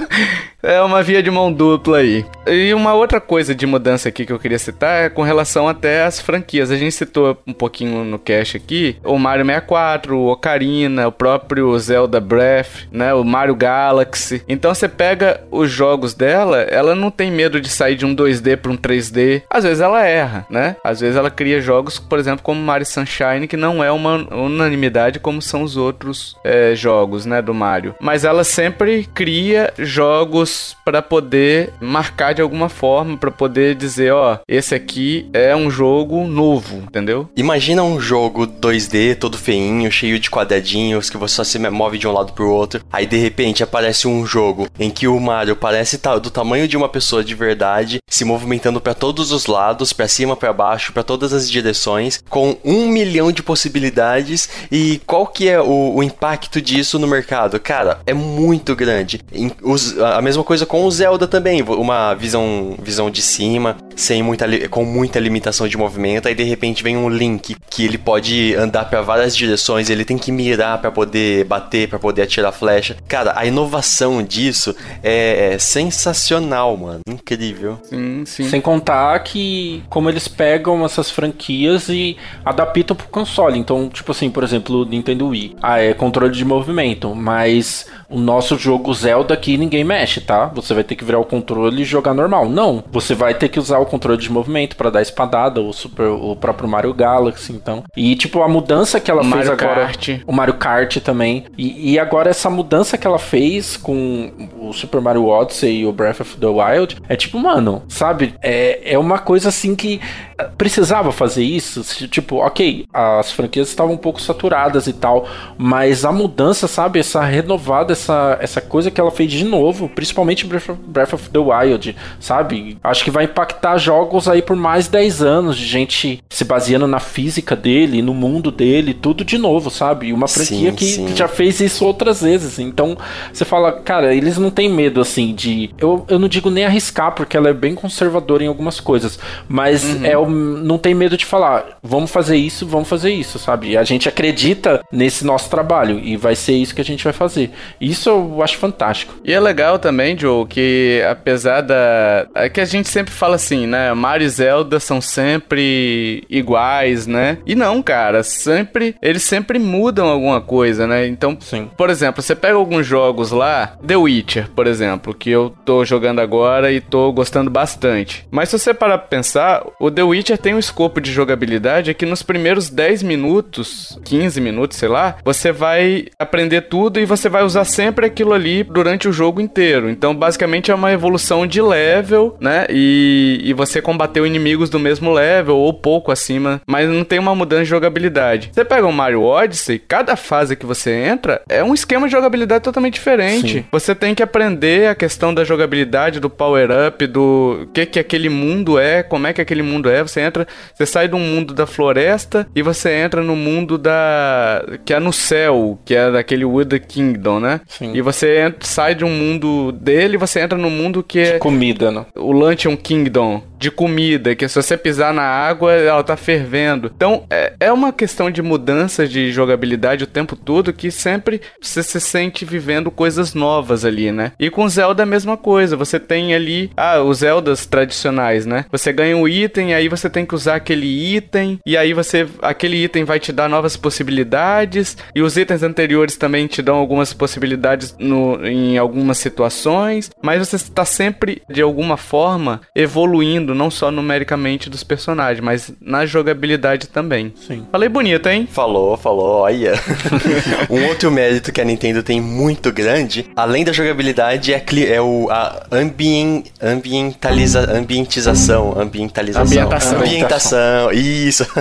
é 0.62 0.80
uma 0.82 1.02
via 1.02 1.22
de 1.22 1.30
mão 1.30 1.52
dupla 1.52 1.98
aí. 1.98 2.24
E 2.46 2.72
uma 2.74 2.94
outra 2.94 3.20
coisa 3.20 3.54
de 3.54 3.66
mudança 3.66 4.08
aqui 4.08 4.26
que 4.26 4.32
eu 4.32 4.38
queria 4.38 4.58
citar 4.58 5.04
é 5.04 5.08
com 5.08 5.22
relação 5.22 5.68
até 5.68 6.04
às 6.04 6.20
franquias. 6.20 6.70
A 6.70 6.76
gente 6.76 6.92
citou 6.92 7.38
um 7.46 7.52
pouquinho 7.52 8.04
no 8.04 8.18
cast 8.18 8.56
aqui 8.56 8.96
o 9.04 9.18
Mario 9.18 9.44
64, 9.44 10.16
o 10.16 10.30
Ocarina, 10.30 11.08
o 11.08 11.12
próprio 11.12 11.78
Zelda 11.78 12.20
Breath, 12.20 12.88
né, 12.90 13.12
o 13.14 13.24
Mario 13.24 13.54
Galaxy. 13.54 14.42
Então 14.48 14.74
você 14.74 14.88
pega 14.88 15.42
os 15.50 15.70
jogos 15.70 16.14
dela, 16.14 16.60
ela 16.62 16.94
não 16.94 17.10
tem 17.10 17.30
medo 17.30 17.60
de 17.60 17.68
sair 17.68 17.96
de 17.96 18.06
um 18.06 18.14
2D 18.14 18.56
para 18.56 18.70
um 18.70 18.76
3D. 18.76 19.42
Às 19.50 19.64
vezes 19.64 19.80
ela 19.80 20.04
erra, 20.06 20.46
né? 20.50 20.76
Às 20.84 21.00
vezes 21.00 21.16
ela 21.16 21.30
cria 21.30 21.60
jogos, 21.60 21.98
por 21.98 22.18
exemplo, 22.18 22.42
como 22.42 22.60
Mario 22.60 22.86
Sunshine, 22.86 23.48
que 23.48 23.56
não 23.56 23.82
é 23.82 23.90
uma 23.90 24.26
unanimidade 24.34 25.18
como 25.18 25.40
são 25.40 25.62
os 25.62 25.76
outros 25.76 26.36
é, 26.44 26.59
jogos, 26.74 27.26
né, 27.26 27.40
do 27.42 27.54
Mario. 27.54 27.94
Mas 28.00 28.24
ela 28.24 28.44
sempre 28.44 29.08
cria 29.14 29.72
jogos 29.78 30.76
para 30.84 31.02
poder 31.02 31.72
marcar 31.80 32.34
de 32.34 32.42
alguma 32.42 32.68
forma, 32.68 33.16
para 33.16 33.30
poder 33.30 33.74
dizer, 33.74 34.12
ó, 34.12 34.38
esse 34.48 34.74
aqui 34.74 35.28
é 35.32 35.54
um 35.54 35.70
jogo 35.70 36.26
novo, 36.26 36.78
entendeu? 36.78 37.28
Imagina 37.36 37.82
um 37.82 38.00
jogo 38.00 38.46
2D 38.46 39.16
todo 39.16 39.38
feinho, 39.38 39.90
cheio 39.90 40.18
de 40.18 40.30
quadradinhos, 40.30 41.08
que 41.08 41.16
você 41.16 41.36
só 41.36 41.44
se 41.44 41.58
move 41.58 41.98
de 41.98 42.08
um 42.08 42.12
lado 42.12 42.32
pro 42.32 42.50
outro. 42.50 42.82
Aí 42.92 43.06
de 43.06 43.16
repente 43.16 43.62
aparece 43.62 44.08
um 44.08 44.26
jogo 44.26 44.68
em 44.78 44.90
que 44.90 45.06
o 45.06 45.20
Mario 45.20 45.56
parece 45.56 46.00
do 46.20 46.30
tamanho 46.30 46.66
de 46.66 46.76
uma 46.76 46.88
pessoa 46.88 47.22
de 47.22 47.34
verdade, 47.34 47.98
se 48.08 48.24
movimentando 48.24 48.80
pra 48.80 48.94
todos 48.94 49.32
os 49.32 49.46
lados, 49.46 49.92
pra 49.92 50.08
cima, 50.08 50.36
pra 50.36 50.52
baixo, 50.52 50.92
pra 50.92 51.02
todas 51.02 51.32
as 51.32 51.50
direções, 51.50 52.22
com 52.28 52.56
um 52.64 52.88
milhão 52.88 53.30
de 53.30 53.42
possibilidades. 53.42 54.48
E 54.70 55.00
qual 55.06 55.26
que 55.26 55.48
é 55.48 55.60
o, 55.60 55.94
o 55.96 56.02
impacto 56.02 56.49
disso 56.58 56.98
no 56.98 57.06
mercado? 57.06 57.60
Cara, 57.60 58.00
é 58.06 58.14
muito 58.14 58.74
grande. 58.74 59.20
Os- 59.62 59.98
a 59.98 60.22
mesma 60.22 60.42
coisa 60.42 60.64
com 60.64 60.86
o 60.86 60.90
Zelda 60.90 61.26
também, 61.28 61.60
uma 61.62 62.14
visão, 62.14 62.74
visão 62.82 63.10
de 63.10 63.20
cima, 63.20 63.76
sem 63.94 64.22
muita, 64.22 64.46
com 64.70 64.86
muita 64.86 65.18
limitação 65.20 65.68
de 65.68 65.76
movimento. 65.76 66.28
Aí 66.28 66.34
de 66.34 66.44
repente 66.44 66.82
vem 66.82 66.96
um 66.96 67.10
Link 67.10 67.54
que 67.68 67.84
ele 67.84 67.98
pode 67.98 68.54
andar 68.56 68.86
pra 68.86 69.02
várias 69.02 69.36
direções, 69.36 69.90
ele 69.90 70.06
tem 70.06 70.16
que 70.16 70.32
mirar 70.32 70.78
pra 70.78 70.90
poder 70.90 71.44
bater, 71.44 71.88
pra 71.88 71.98
poder 71.98 72.22
atirar 72.22 72.52
flecha. 72.52 72.96
Cara, 73.06 73.34
a 73.36 73.44
inovação 73.44 74.22
disso 74.22 74.74
é, 75.02 75.52
é 75.54 75.58
sensacional, 75.58 76.76
mano. 76.76 77.00
Incrível. 77.08 77.78
Sim, 77.84 78.22
sim. 78.24 78.48
Sem 78.48 78.60
contar 78.60 79.18
que 79.20 79.82
como 79.90 80.08
eles 80.08 80.26
pegam 80.28 80.84
essas 80.84 81.10
franquias 81.10 81.88
e 81.88 82.16
adaptam 82.44 82.96
pro 82.96 83.08
console. 83.08 83.58
Então, 83.58 83.88
tipo 83.88 84.12
assim, 84.12 84.30
por 84.30 84.42
exemplo, 84.44 84.82
o 84.82 84.84
Nintendo 84.84 85.28
Wii. 85.28 85.56
Ah, 85.60 85.78
é 85.80 85.92
controle 85.92 86.32
de 86.32 86.39
movimento, 86.44 87.14
mas 87.14 87.86
o 88.10 88.18
nosso 88.18 88.58
jogo 88.58 88.92
Zelda 88.92 89.34
aqui 89.34 89.56
ninguém 89.56 89.84
mexe, 89.84 90.20
tá? 90.20 90.46
Você 90.54 90.74
vai 90.74 90.82
ter 90.84 90.96
que 90.96 91.04
virar 91.04 91.18
o 91.18 91.24
controle 91.24 91.82
e 91.82 91.84
jogar 91.84 92.12
normal. 92.12 92.48
Não, 92.48 92.82
você 92.90 93.14
vai 93.14 93.34
ter 93.34 93.48
que 93.48 93.58
usar 93.58 93.78
o 93.78 93.86
controle 93.86 94.18
de 94.18 94.30
movimento 94.30 94.76
pra 94.76 94.90
dar 94.90 95.00
espadada, 95.02 95.60
o 95.60 95.72
super, 95.72 96.08
o 96.08 96.34
próprio 96.36 96.68
Mario 96.68 96.92
Galaxy, 96.92 97.52
então. 97.52 97.84
E 97.96 98.16
tipo 98.16 98.42
a 98.42 98.48
mudança 98.48 98.98
que 99.00 99.10
ela 99.10 99.20
O 99.20 99.24
fez 99.24 99.36
Mario 99.36 99.52
agora, 99.52 99.86
Kart. 99.86 100.08
o 100.26 100.32
Mario 100.32 100.54
Kart 100.54 100.96
também. 100.98 101.44
E, 101.56 101.92
e 101.92 101.98
agora 101.98 102.30
essa 102.30 102.50
mudança 102.50 102.98
que 102.98 103.06
ela 103.06 103.18
fez 103.18 103.76
com 103.76 104.30
o 104.58 104.72
Super 104.72 105.00
Mario 105.00 105.26
Odyssey 105.26 105.80
e 105.80 105.86
o 105.86 105.92
Breath 105.92 106.20
of 106.20 106.36
the 106.36 106.46
Wild 106.46 106.96
é 107.08 107.16
tipo, 107.16 107.38
mano, 107.38 107.82
sabe? 107.88 108.34
É, 108.42 108.92
é 108.94 108.98
uma 108.98 109.18
coisa 109.18 109.48
assim 109.48 109.74
que 109.74 110.00
eh, 110.38 110.48
precisava 110.58 111.12
fazer 111.12 111.42
isso. 111.44 111.82
Tipo, 112.08 112.36
ok, 112.36 112.84
as 112.92 113.30
franquias 113.32 113.68
estavam 113.68 113.94
um 113.94 113.98
pouco 113.98 114.20
saturadas 114.20 114.86
e 114.86 114.92
tal, 114.92 115.28
mas 115.56 116.04
a 116.04 116.12
mudança, 116.12 116.66
sabe? 116.66 116.98
Essa 116.98 117.22
renovada, 117.24 117.92
essa, 118.00 118.38
essa 118.40 118.60
coisa 118.60 118.90
que 118.90 119.00
ela 119.00 119.10
fez 119.10 119.30
de 119.30 119.44
novo, 119.44 119.88
principalmente 119.88 120.46
Breath 120.46 120.70
of, 120.70 120.80
Breath 120.86 121.12
of 121.12 121.30
the 121.30 121.38
Wild, 121.38 121.96
sabe? 122.18 122.78
Acho 122.82 123.04
que 123.04 123.10
vai 123.10 123.24
impactar 123.24 123.76
jogos 123.78 124.28
aí 124.28 124.42
por 124.42 124.56
mais 124.56 124.88
10 124.88 125.22
anos 125.22 125.56
de 125.56 125.66
gente 125.66 126.22
se 126.28 126.44
baseando 126.44 126.86
na 126.86 127.00
física 127.00 127.54
dele, 127.54 128.02
no 128.02 128.14
mundo 128.14 128.50
dele, 128.50 128.94
tudo 128.94 129.24
de 129.24 129.38
novo, 129.38 129.70
sabe? 129.70 130.12
Uma 130.12 130.28
franquia 130.28 130.70
Sim, 130.70 130.76
que 130.76 130.84
sim. 130.84 131.16
já 131.16 131.28
fez 131.28 131.60
isso 131.60 131.84
outras 131.84 132.22
vezes. 132.22 132.58
Então, 132.58 132.96
você 133.32 133.44
fala, 133.44 133.72
cara, 133.72 134.14
eles 134.14 134.38
não 134.38 134.50
têm 134.50 134.68
medo 134.68 135.00
assim 135.00 135.34
de. 135.34 135.70
Eu, 135.78 136.04
eu 136.08 136.18
não 136.18 136.28
digo 136.28 136.50
nem 136.50 136.64
arriscar, 136.64 137.12
porque 137.12 137.36
ela 137.36 137.48
é 137.48 137.54
bem 137.54 137.74
conservadora 137.74 138.44
em 138.44 138.48
algumas 138.48 138.80
coisas, 138.80 139.18
mas 139.48 140.02
é 140.02 140.16
o, 140.16 140.28
não 140.28 140.78
tem 140.78 140.94
medo 140.94 141.16
de 141.16 141.26
falar, 141.26 141.78
vamos 141.82 142.10
fazer 142.10 142.36
isso, 142.36 142.66
vamos 142.66 142.88
fazer 142.88 143.12
isso, 143.12 143.38
sabe? 143.38 143.76
A 143.76 143.84
gente 143.84 144.08
acredita 144.08 144.82
nesse 144.92 145.24
nosso 145.24 145.50
trabalho 145.50 145.98
e 145.98 146.16
vai 146.16 146.34
ser 146.34 146.54
isso 146.54 146.74
que 146.74 146.80
a 146.80 146.84
gente 146.84 147.04
vai 147.04 147.12
fazer. 147.12 147.50
Isso 147.90 148.08
eu 148.08 148.42
acho 148.42 148.56
fantástico. 148.56 149.14
E 149.24 149.32
é 149.32 149.40
legal 149.40 149.78
também, 149.78 150.16
Joe, 150.16 150.46
que 150.46 151.02
apesar 151.10 151.60
da. 151.60 152.28
É 152.34 152.48
que 152.48 152.60
a 152.60 152.64
gente 152.64 152.88
sempre 152.88 153.12
fala 153.12 153.34
assim, 153.34 153.66
né? 153.66 153.92
Mario 153.94 154.26
e 154.26 154.28
Zelda 154.28 154.78
são 154.78 155.00
sempre 155.00 156.22
iguais, 156.30 157.06
né? 157.06 157.38
E 157.44 157.56
não, 157.56 157.82
cara, 157.82 158.22
sempre. 158.22 158.94
Eles 159.02 159.24
sempre 159.24 159.58
mudam 159.58 160.06
alguma 160.06 160.40
coisa, 160.40 160.86
né? 160.86 161.06
Então, 161.06 161.36
Sim. 161.40 161.68
por 161.76 161.90
exemplo, 161.90 162.22
você 162.22 162.36
pega 162.36 162.54
alguns 162.54 162.86
jogos 162.86 163.32
lá, 163.32 163.76
The 163.84 163.96
Witcher, 163.96 164.48
por 164.54 164.66
exemplo, 164.66 165.12
que 165.12 165.30
eu 165.30 165.52
tô 165.64 165.84
jogando 165.84 166.20
agora 166.20 166.70
e 166.72 166.80
tô 166.80 167.12
gostando 167.12 167.50
bastante. 167.50 168.26
Mas 168.30 168.50
se 168.50 168.58
você 168.58 168.72
parar 168.72 168.98
pra 168.98 169.08
pensar, 169.08 169.64
o 169.80 169.90
The 169.90 170.02
Witcher 170.02 170.38
tem 170.38 170.54
um 170.54 170.58
escopo 170.58 171.00
de 171.00 171.12
jogabilidade 171.12 171.92
que 171.94 172.06
nos 172.06 172.22
primeiros 172.22 172.70
10 172.70 173.02
minutos, 173.02 173.98
15 174.04 174.40
minutos, 174.40 174.78
sei 174.78 174.88
lá, 174.88 175.16
você 175.24 175.50
vai 175.50 176.06
aprender 176.18 176.62
tudo 176.62 177.00
e 177.00 177.04
você 177.04 177.28
vai 177.28 177.42
usar 177.42 177.64
sempre 177.80 178.04
aquilo 178.04 178.34
ali 178.34 178.62
durante 178.62 179.08
o 179.08 179.12
jogo 179.12 179.40
inteiro. 179.40 179.88
Então, 179.88 180.14
basicamente, 180.14 180.70
é 180.70 180.74
uma 180.74 180.92
evolução 180.92 181.46
de 181.46 181.62
level, 181.62 182.36
né? 182.38 182.66
E, 182.68 183.40
e 183.42 183.54
você 183.54 183.80
combateu 183.80 184.26
inimigos 184.26 184.68
do 184.68 184.78
mesmo 184.78 185.10
level 185.10 185.56
ou 185.56 185.72
pouco 185.72 186.12
acima, 186.12 186.60
mas 186.66 186.90
não 186.90 187.04
tem 187.04 187.18
uma 187.18 187.34
mudança 187.34 187.62
de 187.62 187.70
jogabilidade. 187.70 188.50
Você 188.52 188.66
pega 188.66 188.86
o 188.86 188.92
Mario 188.92 189.22
Odyssey, 189.22 189.78
cada 189.78 190.14
fase 190.14 190.56
que 190.56 190.66
você 190.66 190.90
entra 190.90 191.40
é 191.48 191.64
um 191.64 191.72
esquema 191.72 192.06
de 192.06 192.12
jogabilidade 192.12 192.62
totalmente 192.62 192.94
diferente. 192.94 193.52
Sim. 193.52 193.64
Você 193.72 193.94
tem 193.94 194.14
que 194.14 194.22
aprender 194.22 194.88
a 194.88 194.94
questão 194.94 195.32
da 195.32 195.42
jogabilidade, 195.42 196.20
do 196.20 196.28
power-up, 196.28 197.06
do 197.06 197.66
que 197.72 197.86
que 197.86 197.98
aquele 197.98 198.28
mundo 198.28 198.78
é, 198.78 199.02
como 199.02 199.26
é 199.26 199.32
que 199.32 199.40
aquele 199.40 199.62
mundo 199.62 199.88
é. 199.88 200.02
Você 200.02 200.20
entra, 200.20 200.46
você 200.74 200.84
sai 200.84 201.08
do 201.08 201.18
mundo 201.18 201.54
da 201.54 201.64
floresta 201.64 202.46
e 202.54 202.60
você 202.60 202.90
entra 202.92 203.22
no 203.22 203.34
mundo 203.34 203.78
da 203.78 204.62
que 204.84 204.92
é 204.92 205.00
no 205.00 205.14
céu, 205.14 205.78
que 205.82 205.94
é 205.94 206.10
daquele 206.10 206.44
Wood 206.44 206.78
Kingdom, 206.80 207.40
né? 207.40 207.59
Sim. 207.66 207.92
E 207.94 208.00
você 208.00 208.40
entra- 208.40 208.58
sai 208.66 208.94
de 208.94 209.04
um 209.04 209.10
mundo 209.10 209.72
dele 209.72 210.14
e 210.14 210.18
você 210.18 210.40
entra 210.40 210.58
no 210.58 210.70
mundo 210.70 211.02
que 211.02 211.18
é 211.18 211.38
Comida, 211.38 211.90
né? 211.90 212.06
o 212.16 212.32
Luncheon 212.32 212.76
Kingdom 212.76 213.42
de 213.60 213.70
comida, 213.70 214.34
que 214.34 214.48
se 214.48 214.54
você 214.54 214.74
pisar 214.74 215.12
na 215.12 215.22
água, 215.22 215.74
ela 215.74 216.02
tá 216.02 216.16
fervendo. 216.16 216.90
Então, 216.96 217.24
é, 217.28 217.52
é 217.60 217.70
uma 217.70 217.92
questão 217.92 218.30
de 218.30 218.40
mudança 218.40 219.06
de 219.06 219.30
jogabilidade 219.30 220.04
o 220.04 220.06
tempo 220.06 220.34
todo 220.34 220.72
que 220.72 220.90
sempre 220.90 221.42
você 221.60 221.82
se 221.82 222.00
sente 222.00 222.42
vivendo 222.46 222.90
coisas 222.90 223.34
novas 223.34 223.84
ali, 223.84 224.10
né? 224.10 224.32
E 224.40 224.48
com 224.48 224.66
Zelda 224.66 225.02
é 225.02 225.04
a 225.04 225.06
mesma 225.06 225.36
coisa. 225.36 225.76
Você 225.76 226.00
tem 226.00 226.34
ali, 226.34 226.70
ah, 226.74 227.02
os 227.02 227.18
Zeldas 227.18 227.66
tradicionais, 227.66 228.46
né? 228.46 228.64
Você 228.72 228.94
ganha 228.94 229.14
um 229.14 229.28
item, 229.28 229.74
aí 229.74 229.88
você 229.88 230.08
tem 230.08 230.24
que 230.24 230.34
usar 230.34 230.54
aquele 230.54 231.14
item, 231.14 231.58
e 231.66 231.76
aí 231.76 231.92
você, 231.92 232.26
aquele 232.40 232.82
item 232.82 233.04
vai 233.04 233.20
te 233.20 233.30
dar 233.30 233.46
novas 233.46 233.76
possibilidades, 233.76 234.96
e 235.14 235.20
os 235.20 235.36
itens 235.36 235.62
anteriores 235.62 236.16
também 236.16 236.46
te 236.46 236.62
dão 236.62 236.76
algumas 236.76 237.12
possibilidades 237.12 237.49
no, 237.98 238.44
em 238.46 238.76
algumas 238.78 239.18
situações, 239.18 240.10
mas 240.22 240.38
você 240.46 240.56
está 240.56 240.84
sempre, 240.84 241.42
de 241.48 241.62
alguma 241.62 241.96
forma, 241.96 242.60
evoluindo, 242.74 243.54
não 243.54 243.70
só 243.70 243.90
numericamente 243.90 244.68
dos 244.70 244.82
personagens, 244.84 245.44
mas 245.44 245.72
na 245.80 246.06
jogabilidade 246.06 246.88
também. 246.88 247.32
Sim. 247.46 247.66
Falei 247.70 247.88
bonito, 247.88 248.28
hein? 248.28 248.48
Falou, 248.50 248.96
falou, 248.96 249.40
olha. 249.40 249.74
um 250.70 250.84
outro 250.86 251.10
mérito 251.10 251.52
que 251.52 251.60
a 251.60 251.64
Nintendo 251.64 252.02
tem 252.02 252.20
muito 252.20 252.72
grande, 252.72 253.26
além 253.36 253.64
da 253.64 253.72
jogabilidade, 253.72 254.52
é, 254.52 254.60
cli- 254.60 254.86
é 254.90 255.00
o, 255.00 255.28
a 255.30 255.66
ambien, 255.72 256.44
ambientaliza, 256.60 257.70
ambientização, 257.72 258.78
ambientalização. 258.78 259.44
Ambientação. 259.44 259.98
Ambientação, 260.00 260.92
isso. 260.92 261.46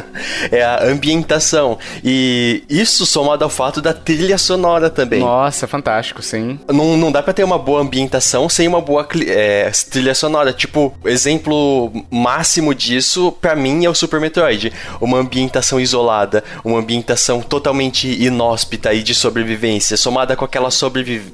É 0.52 0.64
a 0.64 0.84
ambientação. 0.86 1.78
E 2.04 2.64
isso 2.70 3.06
somado 3.06 3.44
ao 3.44 3.50
fato 3.50 3.82
da 3.82 3.94
trilha 3.94 4.38
sonora 4.38 4.90
também. 4.90 5.20
Nossa, 5.20 5.68
fantástico, 5.68 5.79
sim. 6.22 6.60
Não, 6.68 6.98
não 6.98 7.12
dá 7.12 7.22
pra 7.22 7.34
ter 7.34 7.44
uma 7.44 7.58
boa 7.58 7.82
ambientação 7.82 8.48
sem 8.50 8.68
uma 8.68 8.82
boa 8.82 9.08
é, 9.28 9.72
trilha 9.90 10.14
sonora. 10.14 10.54
Tipo, 10.54 10.94
exemplo 11.06 11.92
máximo 12.10 12.74
disso, 12.74 13.32
pra 13.32 13.56
mim, 13.56 13.86
é 13.86 13.90
o 13.90 13.96
Super 13.96 14.20
Metroid. 14.20 14.72
Uma 15.00 15.18
ambientação 15.18 15.80
isolada, 15.80 16.44
uma 16.64 16.80
ambientação 16.80 17.42
totalmente 17.42 18.08
inóspita 18.08 18.94
e 18.94 19.04
de 19.04 19.14
sobrevivência, 19.14 19.98
somada 19.98 20.36
com 20.36 20.46
aquela 20.46 20.70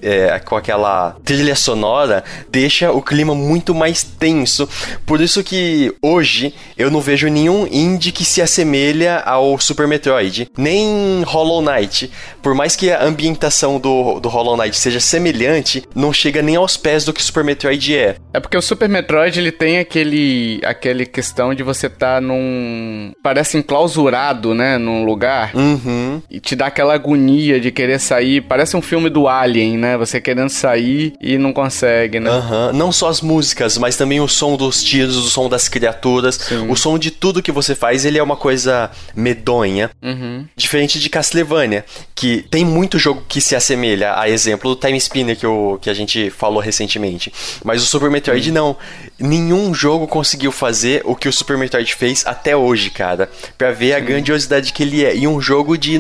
é, 0.02 0.40
com 0.40 0.56
aquela 0.56 1.16
trilha 1.24 1.56
sonora, 1.56 2.24
deixa 2.50 2.92
o 2.92 3.02
clima 3.02 3.36
muito 3.36 3.74
mais 3.74 4.04
tenso. 4.04 4.68
Por 5.06 5.22
isso 5.22 5.44
que 5.44 5.94
hoje 6.02 6.54
eu 6.78 6.90
não 6.90 7.02
vejo 7.02 7.28
nenhum 7.28 7.68
indie 7.68 8.12
que 8.12 8.26
se 8.26 8.42
assemelha 8.42 9.20
ao 9.20 9.60
Super 9.60 9.88
Metroid, 9.88 10.50
nem 10.58 11.24
Hollow 11.24 11.62
Knight. 11.62 12.12
Por 12.42 12.54
mais 12.54 12.76
que 12.76 12.92
a 12.92 13.04
ambientação 13.04 13.80
do, 13.80 14.20
do 14.20 14.30
Hollow 14.36 14.58
Knight 14.58 14.78
seja 14.78 15.00
semelhante, 15.00 15.84
não 15.96 16.12
chega 16.14 16.42
nem 16.42 16.56
aos 16.56 16.78
pés 16.78 17.06
do 17.06 17.14
que 17.14 17.24
Super 17.24 17.44
Metroid 17.44 17.96
é. 17.96 18.16
É 18.34 18.40
porque 18.40 18.58
o 18.58 18.62
Super 18.62 18.90
Metroid 18.90 19.40
ele 19.40 19.52
tem 19.52 19.80
aquele 19.80 20.60
aquele 20.64 21.06
questão 21.06 21.54
de 21.54 21.64
você 21.64 21.88
estar 21.88 22.22
num 22.22 23.12
parece 23.24 23.58
enclausurado, 23.58 24.54
né, 24.54 24.78
num 24.78 25.04
lugar 25.06 25.52
Uhum. 25.56 26.22
e 26.30 26.40
te 26.40 26.56
dá 26.56 26.68
aquela 26.68 26.94
agonia 26.94 27.60
de 27.60 27.72
querer 27.72 28.00
sair, 28.00 28.42
parece 28.42 28.76
um 28.76 28.82
filme 28.82 29.10
do 29.10 29.28
Alien, 29.28 29.78
né? 29.78 29.98
Você 29.98 30.20
querendo 30.20 30.50
sair 30.50 31.14
e 31.22 31.38
não 31.38 31.54
consegue, 31.54 32.20
né? 32.20 32.30
Aham. 32.30 32.72
Não 32.74 32.92
só 32.92 33.08
as 33.10 33.22
músicas, 33.22 33.78
mas 33.78 33.96
também 33.96 34.20
o 34.20 34.28
som 34.28 34.56
dos 34.58 34.84
tiros, 34.84 35.16
o 35.18 35.30
som 35.30 35.48
das 35.50 35.68
criaturas, 35.70 36.36
Sim. 36.36 36.68
o 36.70 36.76
som 36.76 36.98
de 37.00 37.12
tudo 37.12 37.42
que 37.42 37.52
você 37.52 37.74
faz, 37.76 38.06
ele 38.06 38.18
é 38.18 38.24
uma 38.24 38.36
coisa 38.36 38.92
medonha. 39.16 39.90
Uhum. 40.04 40.46
Diferente 40.56 41.00
de 41.00 41.10
Castlevania, 41.10 41.86
que 42.14 42.46
tem 42.50 42.66
muito 42.66 43.00
jogo 43.00 43.24
que 43.28 43.40
se 43.42 43.56
assemelha 43.56 44.14
a 44.16 44.25
exemplo 44.30 44.74
do 44.74 44.80
Time 44.80 44.98
Spinner 44.98 45.38
que, 45.38 45.46
eu, 45.46 45.78
que 45.82 45.90
a 45.90 45.94
gente 45.94 46.30
falou 46.30 46.60
recentemente. 46.60 47.32
Mas 47.64 47.82
o 47.82 47.86
Super 47.86 48.10
Metroid 48.10 48.52
não. 48.52 48.78
Nenhum 49.20 49.74
jogo 49.74 50.08
conseguiu 50.08 50.52
fazer 50.52 51.02
o 51.06 51.16
que 51.16 51.30
o 51.30 51.34
Super 51.34 51.58
Metroid 51.58 51.94
fez 51.96 52.26
até 52.26 52.56
hoje, 52.56 52.90
cara. 52.90 53.30
Pra 53.58 53.72
ver 53.72 53.94
a 53.94 54.00
grandiosidade 54.00 54.74
que 54.74 54.84
ele 54.84 55.04
é. 55.06 55.16
E 55.16 55.28
um 55.28 55.40
jogo 55.40 55.78
de 55.78 55.98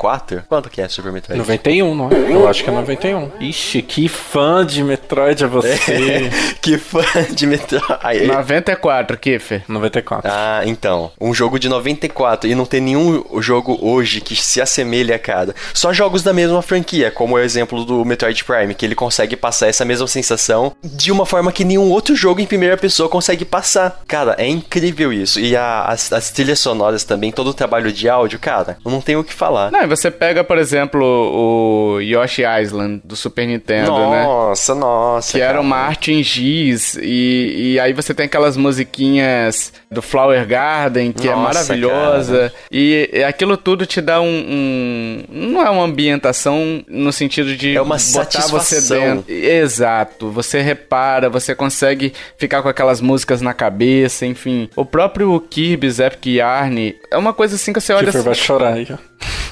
94? 0.00 0.42
Quanto 0.48 0.70
que 0.70 0.80
é 0.80 0.88
Super 0.88 1.12
Metroid? 1.12 1.38
91, 1.38 1.94
não 1.94 2.08
é? 2.10 2.32
Eu 2.32 2.48
acho 2.48 2.62
que 2.62 2.70
é 2.70 2.72
91. 2.72 3.30
Ixi, 3.40 3.82
que 3.82 4.08
fã 4.08 4.64
de 4.64 4.82
Metroid 4.82 5.42
é 5.44 5.46
você. 5.46 6.30
que 6.60 6.78
fã 6.78 7.02
de 7.30 7.46
Metroid. 7.46 8.26
94, 8.26 9.18
Kiffer. 9.18 9.62
94. 9.68 10.30
Ah, 10.32 10.62
então. 10.64 11.10
Um 11.20 11.34
jogo 11.34 11.58
de 11.58 11.68
94 11.68 12.48
e 12.48 12.54
não 12.54 12.64
tem 12.64 12.80
nenhum 12.80 13.24
jogo 13.40 13.78
hoje 13.80 14.20
que 14.20 14.36
se 14.36 14.60
assemelhe 14.60 15.12
a 15.12 15.18
cada. 15.18 15.54
Só 15.74 15.92
jogos 15.92 16.22
da 16.22 16.32
mesma 16.32 16.62
franquia, 16.62 17.10
como 17.10 17.34
o 17.34 17.38
exemplo 17.38 17.84
do 17.84 18.04
Metroid 18.04 18.44
Prime, 18.44 18.74
que 18.74 18.84
ele 18.84 18.94
consegue 18.94 19.36
passar 19.36 19.68
essa 19.68 19.84
mesma 19.84 20.06
sensação 20.06 20.72
de 20.82 21.10
uma 21.12 21.26
forma 21.26 21.52
que 21.52 21.64
nenhum 21.64 21.90
outro 21.90 22.14
jogo 22.14 22.40
em 22.40 22.46
primeira 22.46 22.76
pessoa 22.76 23.08
consegue 23.08 23.44
passar. 23.44 24.00
Cara, 24.06 24.34
é 24.38 24.46
incrível 24.46 25.12
isso. 25.12 25.40
E 25.40 25.56
a- 25.56 25.84
as, 25.84 26.12
as 26.12 26.30
trilhas 26.30 26.58
sonoras 26.60 27.04
também, 27.04 27.32
todo 27.32 27.48
o 27.50 27.54
trabalho 27.54 27.92
de 27.92 28.08
áudio, 28.08 28.38
cara, 28.38 28.78
eu 28.84 28.90
não 28.90 29.00
tenho 29.00 29.20
o 29.20 29.24
que 29.24 29.32
falar. 29.32 29.70
Não, 29.72 29.79
e 29.84 29.86
você 29.86 30.10
pega, 30.10 30.42
por 30.44 30.58
exemplo, 30.58 31.00
o 31.02 32.00
Yoshi 32.00 32.42
Island 32.62 33.00
do 33.04 33.16
Super 33.16 33.46
Nintendo, 33.46 33.90
né? 34.10 34.22
Nossa, 34.24 34.74
nossa. 34.74 35.32
Que 35.32 35.40
era 35.40 35.52
cara. 35.54 35.60
uma 35.60 35.76
arte 35.76 36.12
em 36.12 36.22
giz, 36.22 36.96
e, 37.00 37.72
e 37.74 37.80
aí 37.80 37.92
você 37.92 38.12
tem 38.14 38.26
aquelas 38.26 38.56
musiquinhas 38.56 39.72
do 39.90 40.02
Flower 40.02 40.46
Garden, 40.46 41.12
que 41.12 41.28
é 41.28 41.34
Nossa, 41.34 41.42
maravilhosa, 41.42 42.52
e, 42.70 43.08
e 43.12 43.24
aquilo 43.24 43.56
tudo 43.56 43.86
te 43.86 44.00
dá 44.00 44.20
um, 44.20 44.26
um- 44.26 45.24
Não 45.28 45.66
é 45.66 45.70
uma 45.70 45.84
ambientação 45.84 46.84
no 46.88 47.12
sentido 47.12 47.56
de 47.56 47.76
É 47.76 47.80
uma 47.80 47.96
botar 47.96 47.98
você 47.98 48.12
satisfação. 48.12 48.98
dentro. 49.16 49.32
Exato, 49.32 50.30
você 50.30 50.60
repara, 50.60 51.28
você 51.28 51.54
consegue 51.54 52.12
ficar 52.36 52.62
com 52.62 52.68
aquelas 52.68 53.00
músicas 53.00 53.40
na 53.40 53.52
cabeça, 53.54 54.26
enfim. 54.26 54.68
O 54.76 54.84
próprio 54.84 55.38
Kirby's 55.40 55.98
Epic 55.98 56.26
Yarn 56.26 56.94
é 57.10 57.16
uma 57.16 57.32
coisa 57.32 57.56
assim 57.56 57.72
que 57.72 57.80
você 57.80 57.92
olha 57.92 58.04
Kiefer 58.04 58.20
assim, 58.20 58.26
vai 58.28 58.34
chorar 58.34 58.72
aí, 58.74 58.86
ó. 58.90 58.96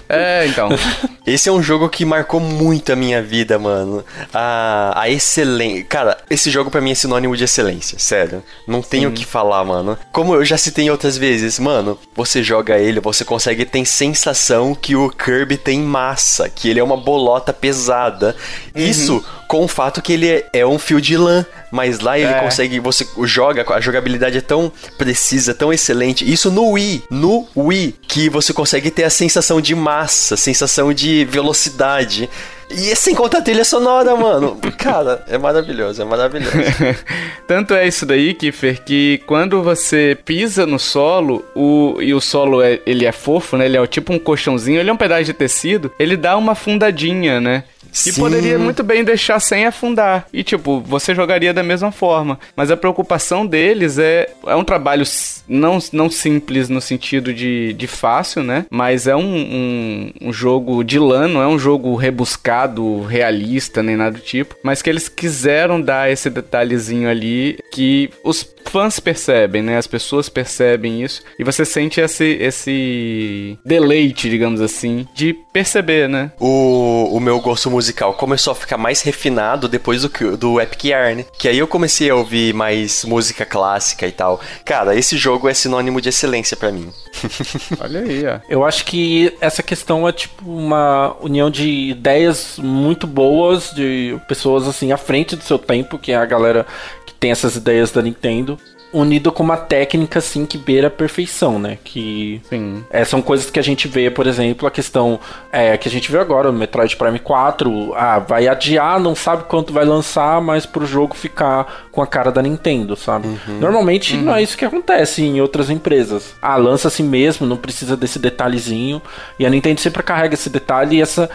É, 0.19 0.47
então. 0.47 0.71
Esse 1.27 1.51
é 1.51 1.53
um 1.53 1.63
jogo 1.63 1.89
que 1.91 2.05
marcou 2.05 2.41
muito 2.41 2.91
a 2.91 2.97
minha 2.97 3.23
vida, 3.23 3.59
mano. 3.59 4.03
A, 4.33 5.03
a 5.03 5.11
excelência. 5.11 5.85
Cara, 5.85 6.17
esse 6.31 6.51
jogo 6.51 6.71
pra 6.71 6.81
mim 6.81 6.93
é 6.93 6.95
sinônimo 6.95 7.37
de 7.37 7.45
excelência, 7.45 7.99
sério. 7.99 8.43
Não 8.67 8.81
tenho 8.81 9.11
o 9.11 9.13
que 9.13 9.27
falar, 9.27 9.63
mano. 9.63 9.99
Como 10.11 10.35
eu 10.35 10.43
já 10.47 10.57
citei 10.57 10.91
outras 10.91 11.19
vezes, 11.19 11.59
mano, 11.59 11.99
você 12.17 12.43
joga 12.43 12.79
ele, 12.79 12.99
você 12.99 13.27
consegue 13.27 13.67
ter 13.67 13.85
sensação 13.85 14.75
que 14.75 14.97
o 14.97 15.11
Kirby 15.11 15.59
tem 15.59 15.81
massa, 15.81 16.49
que 16.49 16.71
ele 16.71 16.81
é 16.81 16.85
uma 16.85 16.97
bolota 16.97 17.53
pesada. 17.53 18.35
Isso 18.75 19.23
com 19.49 19.65
o 19.65 19.69
fato 19.69 20.01
que 20.03 20.13
ele 20.13 20.29
é, 20.29 20.47
é 20.53 20.67
um 20.67 20.79
fio 20.79 21.01
de 21.01 21.17
lã, 21.17 21.45
mas 21.73 21.99
lá 22.01 22.19
ele 22.19 22.29
É. 22.31 22.35
consegue, 22.41 22.79
você 22.79 23.07
joga, 23.25 23.65
a 23.75 23.81
jogabilidade 23.81 24.39
é 24.39 24.41
tão 24.43 24.71
precisa, 24.99 25.55
tão 25.55 25.73
excelente. 25.73 26.31
Isso 26.31 26.51
no 26.51 26.73
Wii, 26.73 27.05
no 27.11 27.47
Wii, 27.57 27.95
que 28.07 28.29
você 28.29 28.53
consegue 28.53 28.91
ter 28.91 29.05
a 29.05 29.11
sensação 29.11 29.61
de 29.61 29.75
massa, 29.75 30.37
sensação 30.37 30.93
de 30.93 31.25
velocidade. 31.25 32.29
E 32.71 32.91
é 32.91 32.95
sem 32.95 33.15
contar 33.15 33.39
a 33.39 33.43
trilha 33.43 33.65
sonora, 33.65 34.15
mano. 34.15 34.59
Cara, 34.77 35.25
é 35.27 35.39
maravilhoso, 35.39 36.03
é 36.03 36.05
maravilhoso. 36.05 36.53
Tanto 37.49 37.73
é 37.73 37.89
isso 37.89 38.05
daí, 38.05 38.35
Kiffer, 38.35 38.83
que 38.85 39.23
quando 39.27 39.63
você 39.63 40.19
pisa 40.27 40.67
no 40.67 40.79
solo, 40.79 41.43
o, 41.55 41.97
e 42.01 42.13
o 42.13 42.21
solo 42.21 42.61
é, 42.61 42.79
ele 42.85 43.07
é 43.07 43.13
fofo, 43.13 43.57
né? 43.57 43.65
Ele 43.65 43.79
é 43.79 43.87
tipo 43.87 44.13
um 44.13 44.19
colchãozinho, 44.19 44.79
ele 44.79 44.91
é 44.91 44.93
um 44.93 44.99
pedaço 44.99 45.25
de 45.25 45.33
tecido, 45.33 45.91
ele 45.99 46.15
dá 46.15 46.37
uma 46.37 46.53
afundadinha, 46.53 47.41
né? 47.41 47.65
Que 47.93 48.13
Sim. 48.13 48.21
poderia 48.21 48.59
muito 48.59 48.83
bem 48.83 49.05
deixar 49.05 49.41
sem 49.41 49.67
afundar. 49.67 50.27
E, 50.33 50.43
tipo, 50.43 50.81
você 50.81 51.15
jogaria 51.15 51.53
da 51.53 51.63
mesma 51.63 51.91
forma. 51.91 52.39
Mas 52.57 52.71
a 52.71 52.77
preocupação 52.77 53.47
deles 53.47 53.99
é. 53.99 54.29
É 54.47 54.55
um 54.55 54.65
trabalho 54.65 55.05
não, 55.49 55.79
não 55.93 56.11
simples 56.11 56.69
no 56.69 56.81
sentido 56.81 57.33
de, 57.33 57.73
de 57.73 57.87
fácil, 57.87 58.43
né? 58.43 58.67
Mas 58.71 59.07
é 59.07 59.17
um, 59.17 59.21
um, 59.21 60.13
um 60.29 60.33
jogo 60.33 60.83
de 60.83 60.99
lã, 60.99 61.29
não 61.29 61.43
é 61.43 61.47
um 61.47 61.59
jogo 61.59 61.95
rebuscado, 61.95 63.03
realista, 63.03 63.83
nem 63.83 63.97
nada 63.97 64.13
do 64.13 64.23
tipo. 64.23 64.55
Mas 64.63 64.83
que 64.83 64.91
eles 64.91 65.09
quiseram 65.09 65.81
dar 65.81 66.11
esse 66.11 66.31
detalhezinho 66.31 67.09
ali 67.09 67.59
que 67.73 68.11
os 68.23 68.47
fãs 68.65 69.01
percebem, 69.01 69.63
né? 69.63 69.79
As 69.79 69.87
pessoas 69.87 70.29
percebem 70.29 71.03
isso. 71.03 71.23
E 71.39 71.45
você 71.45 71.65
sente 71.65 72.01
esse, 72.01 72.37
esse 72.41 73.59
deleite, 73.65 74.29
digamos 74.29 74.61
assim, 74.61 75.07
de 75.15 75.35
perceber, 75.53 76.09
né? 76.09 76.31
o, 76.41 77.11
o 77.13 77.21
meu 77.21 77.41
gosto 77.41 77.71
musical 77.79 78.13
começou 78.15 78.51
a 78.53 78.57
ficar 78.57 78.77
mais 78.77 79.03
refinado 79.03 79.69
depois 79.69 80.03
do, 80.03 80.11
que- 80.11 80.37
do 80.37 80.61
Epic 80.61 80.85
Yarn. 80.85 81.25
Que 81.39 81.47
aí 81.49 81.59
eu 81.59 81.69
comecei 81.69 82.11
a 82.11 82.15
ouvir 82.17 82.53
mais 82.53 83.05
música 83.05 83.45
clássica 83.47 84.07
e 84.07 84.13
tal. 84.13 84.41
Cara, 84.65 84.95
esse 84.97 85.17
jogo 85.17 85.49
é 85.49 85.55
sinônimo 85.55 86.01
de 86.01 86.09
excelência 86.09 86.57
pra 86.57 86.73
mim. 86.73 86.93
Olha 87.81 88.01
aí, 88.01 88.27
ó. 88.27 88.41
Eu 88.49 88.65
acho 88.65 88.85
que 88.85 89.33
essa 89.41 89.63
questão 89.63 90.09
é 90.09 90.13
tipo 90.13 90.45
uma 90.51 91.17
união 91.21 91.51
de 91.51 91.69
ideias 91.91 92.59
muito 92.59 93.07
boas, 93.07 93.71
de 93.71 94.19
pessoas 94.27 94.67
assim 94.67 94.91
à 94.93 94.97
frente 94.97 95.37
do 95.37 95.45
seu 95.45 95.59
tempo, 95.59 95.99
que 95.99 96.13
é 96.13 96.17
a 96.17 96.27
galera 96.27 96.67
que 97.07 97.15
tem 97.15 97.31
essas 97.31 97.55
ideias 97.57 97.91
da 97.93 98.03
Nintendo, 98.03 98.59
unido 98.93 99.31
com 99.31 99.43
uma 99.43 99.57
técnica 99.57 100.19
assim 100.19 100.47
que 100.47 100.57
beira 100.57 100.89
a 100.89 100.91
perfeição, 100.91 101.59
né? 101.59 101.79
Que 101.85 102.41
Sim. 102.49 102.85
é, 102.91 103.05
são 103.05 103.21
coisas 103.21 103.51
que 103.51 103.59
a 103.59 103.63
gente 103.63 103.87
vê, 103.87 104.11
por 104.11 104.27
exemplo, 104.27 104.67
a 104.67 104.71
questão 104.71 105.21
é, 105.53 105.77
que 105.77 105.89
a 105.89 105.91
gente 105.91 106.11
viu 106.11 106.21
agora, 106.21 106.51
o 106.51 106.53
Metroid 106.53 106.97
Prime 106.97 107.19
4, 107.19 107.95
ah, 107.95 108.19
vai 108.19 108.49
adiar, 108.49 108.99
não 108.99 109.15
sabe 109.15 109.45
quanto 109.45 109.73
vai 109.73 109.85
lançar, 109.85 110.41
mas 110.41 110.65
pro 110.65 110.87
jogo 110.87 111.15
ficar 111.15 111.89
com 111.93 112.01
a 112.01 112.07
cara 112.07 112.31
da 112.31 112.41
Nintendo, 112.41 112.97
sabe? 112.97 113.29
Normalmente 113.61 114.17
não 114.17 114.35
é 114.35 114.43
isso 114.43 114.57
que 114.57 114.65
acontece 114.65 115.23
em 115.23 115.41
outras 115.41 115.69
empresas. 115.69 116.35
Ah, 116.41 116.57
lança 116.57 116.89
assim 116.89 117.05
mesmo, 117.05 117.47
não 117.47 117.57
precisa 117.57 117.97
desse 117.97 118.19
detalhezinho, 118.19 119.03
e 119.39 119.45
a 119.45 119.51
Nintendo 119.51 119.81
sempre 119.81 120.03
carrega 120.03 120.35
esse 120.35 120.49
detalhe 120.49 120.97
e 120.97 121.03
essa 121.03 121.29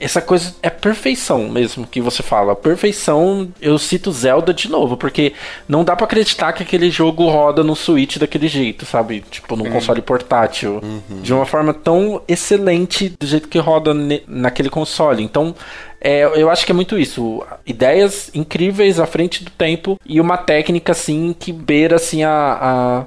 essa 0.00 0.20
coisa 0.20 0.54
é 0.62 0.70
perfeição 0.70 1.48
mesmo 1.48 1.86
que 1.86 2.00
você 2.00 2.22
fala. 2.22 2.54
Perfeição, 2.54 3.48
eu 3.60 3.78
cito 3.78 4.12
Zelda 4.12 4.54
de 4.54 4.70
novo, 4.70 4.96
porque 4.96 5.32
não 5.68 5.84
dá 5.84 5.96
pra 5.96 6.06
acreditar 6.06 6.52
que 6.52 6.62
aquele 6.62 6.90
jogo 6.90 7.28
roda 7.28 7.64
no 7.64 7.74
Switch 7.74 8.16
daquele 8.16 8.48
jeito, 8.48 8.86
sabe? 8.86 9.24
Tipo, 9.30 9.56
num 9.56 9.70
console 9.70 10.00
portátil. 10.00 10.80
De 11.22 11.32
uma 11.32 11.44
forma 11.44 11.74
tão 11.74 12.22
excelente 12.28 13.08
do 13.18 13.26
jeito 13.26 13.48
que 13.48 13.58
roda 13.58 13.92
naquele 14.26 14.70
console. 14.70 15.22
Então, 15.22 15.54
é, 16.00 16.24
eu 16.24 16.50
acho 16.50 16.64
que 16.64 16.72
é 16.72 16.74
muito 16.74 16.98
isso. 16.98 17.44
Ideias 17.66 18.30
incríveis 18.34 18.98
à 19.00 19.06
frente 19.06 19.44
do 19.44 19.50
tempo 19.50 19.98
e 20.06 20.20
uma 20.20 20.36
técnica, 20.36 20.92
assim, 20.92 21.34
que 21.38 21.52
beira, 21.52 21.96
assim, 21.96 22.22
a, 22.24 22.30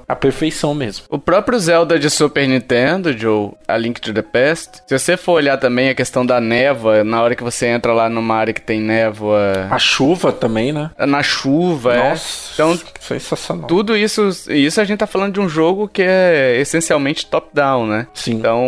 a, 0.06 0.12
a 0.12 0.16
perfeição 0.16 0.74
mesmo. 0.74 1.04
O 1.08 1.18
próprio 1.18 1.58
Zelda 1.58 1.98
de 1.98 2.08
Super 2.10 2.46
Nintendo, 2.46 3.16
Joe, 3.16 3.52
A 3.66 3.76
Link 3.76 4.00
to 4.00 4.12
the 4.12 4.22
Past, 4.22 4.82
se 4.86 4.98
você 4.98 5.16
for 5.16 5.32
olhar 5.32 5.56
também 5.58 5.88
a 5.88 5.94
questão 5.94 6.24
da 6.24 6.40
névoa, 6.40 7.02
na 7.04 7.22
hora 7.22 7.34
que 7.34 7.42
você 7.42 7.66
entra 7.66 7.92
lá 7.92 8.08
numa 8.08 8.34
área 8.36 8.52
que 8.54 8.60
tem 8.60 8.80
névoa 8.80 9.66
A 9.70 9.78
chuva 9.78 10.32
também, 10.32 10.72
né? 10.72 10.90
na 11.06 11.22
chuva, 11.22 11.94
é. 11.94 12.08
Nossa, 12.10 12.52
Então, 12.54 12.78
sensacional. 13.00 13.66
tudo 13.66 13.96
isso, 13.96 14.28
isso 14.48 14.80
a 14.80 14.84
gente 14.84 14.98
tá 14.98 15.06
falando 15.06 15.34
de 15.34 15.40
um 15.40 15.48
jogo 15.48 15.88
que 15.88 16.02
é 16.02 16.56
essencialmente 16.60 17.26
top-down, 17.26 17.86
né? 17.86 18.06
Sim. 18.14 18.32
Então, 18.34 18.66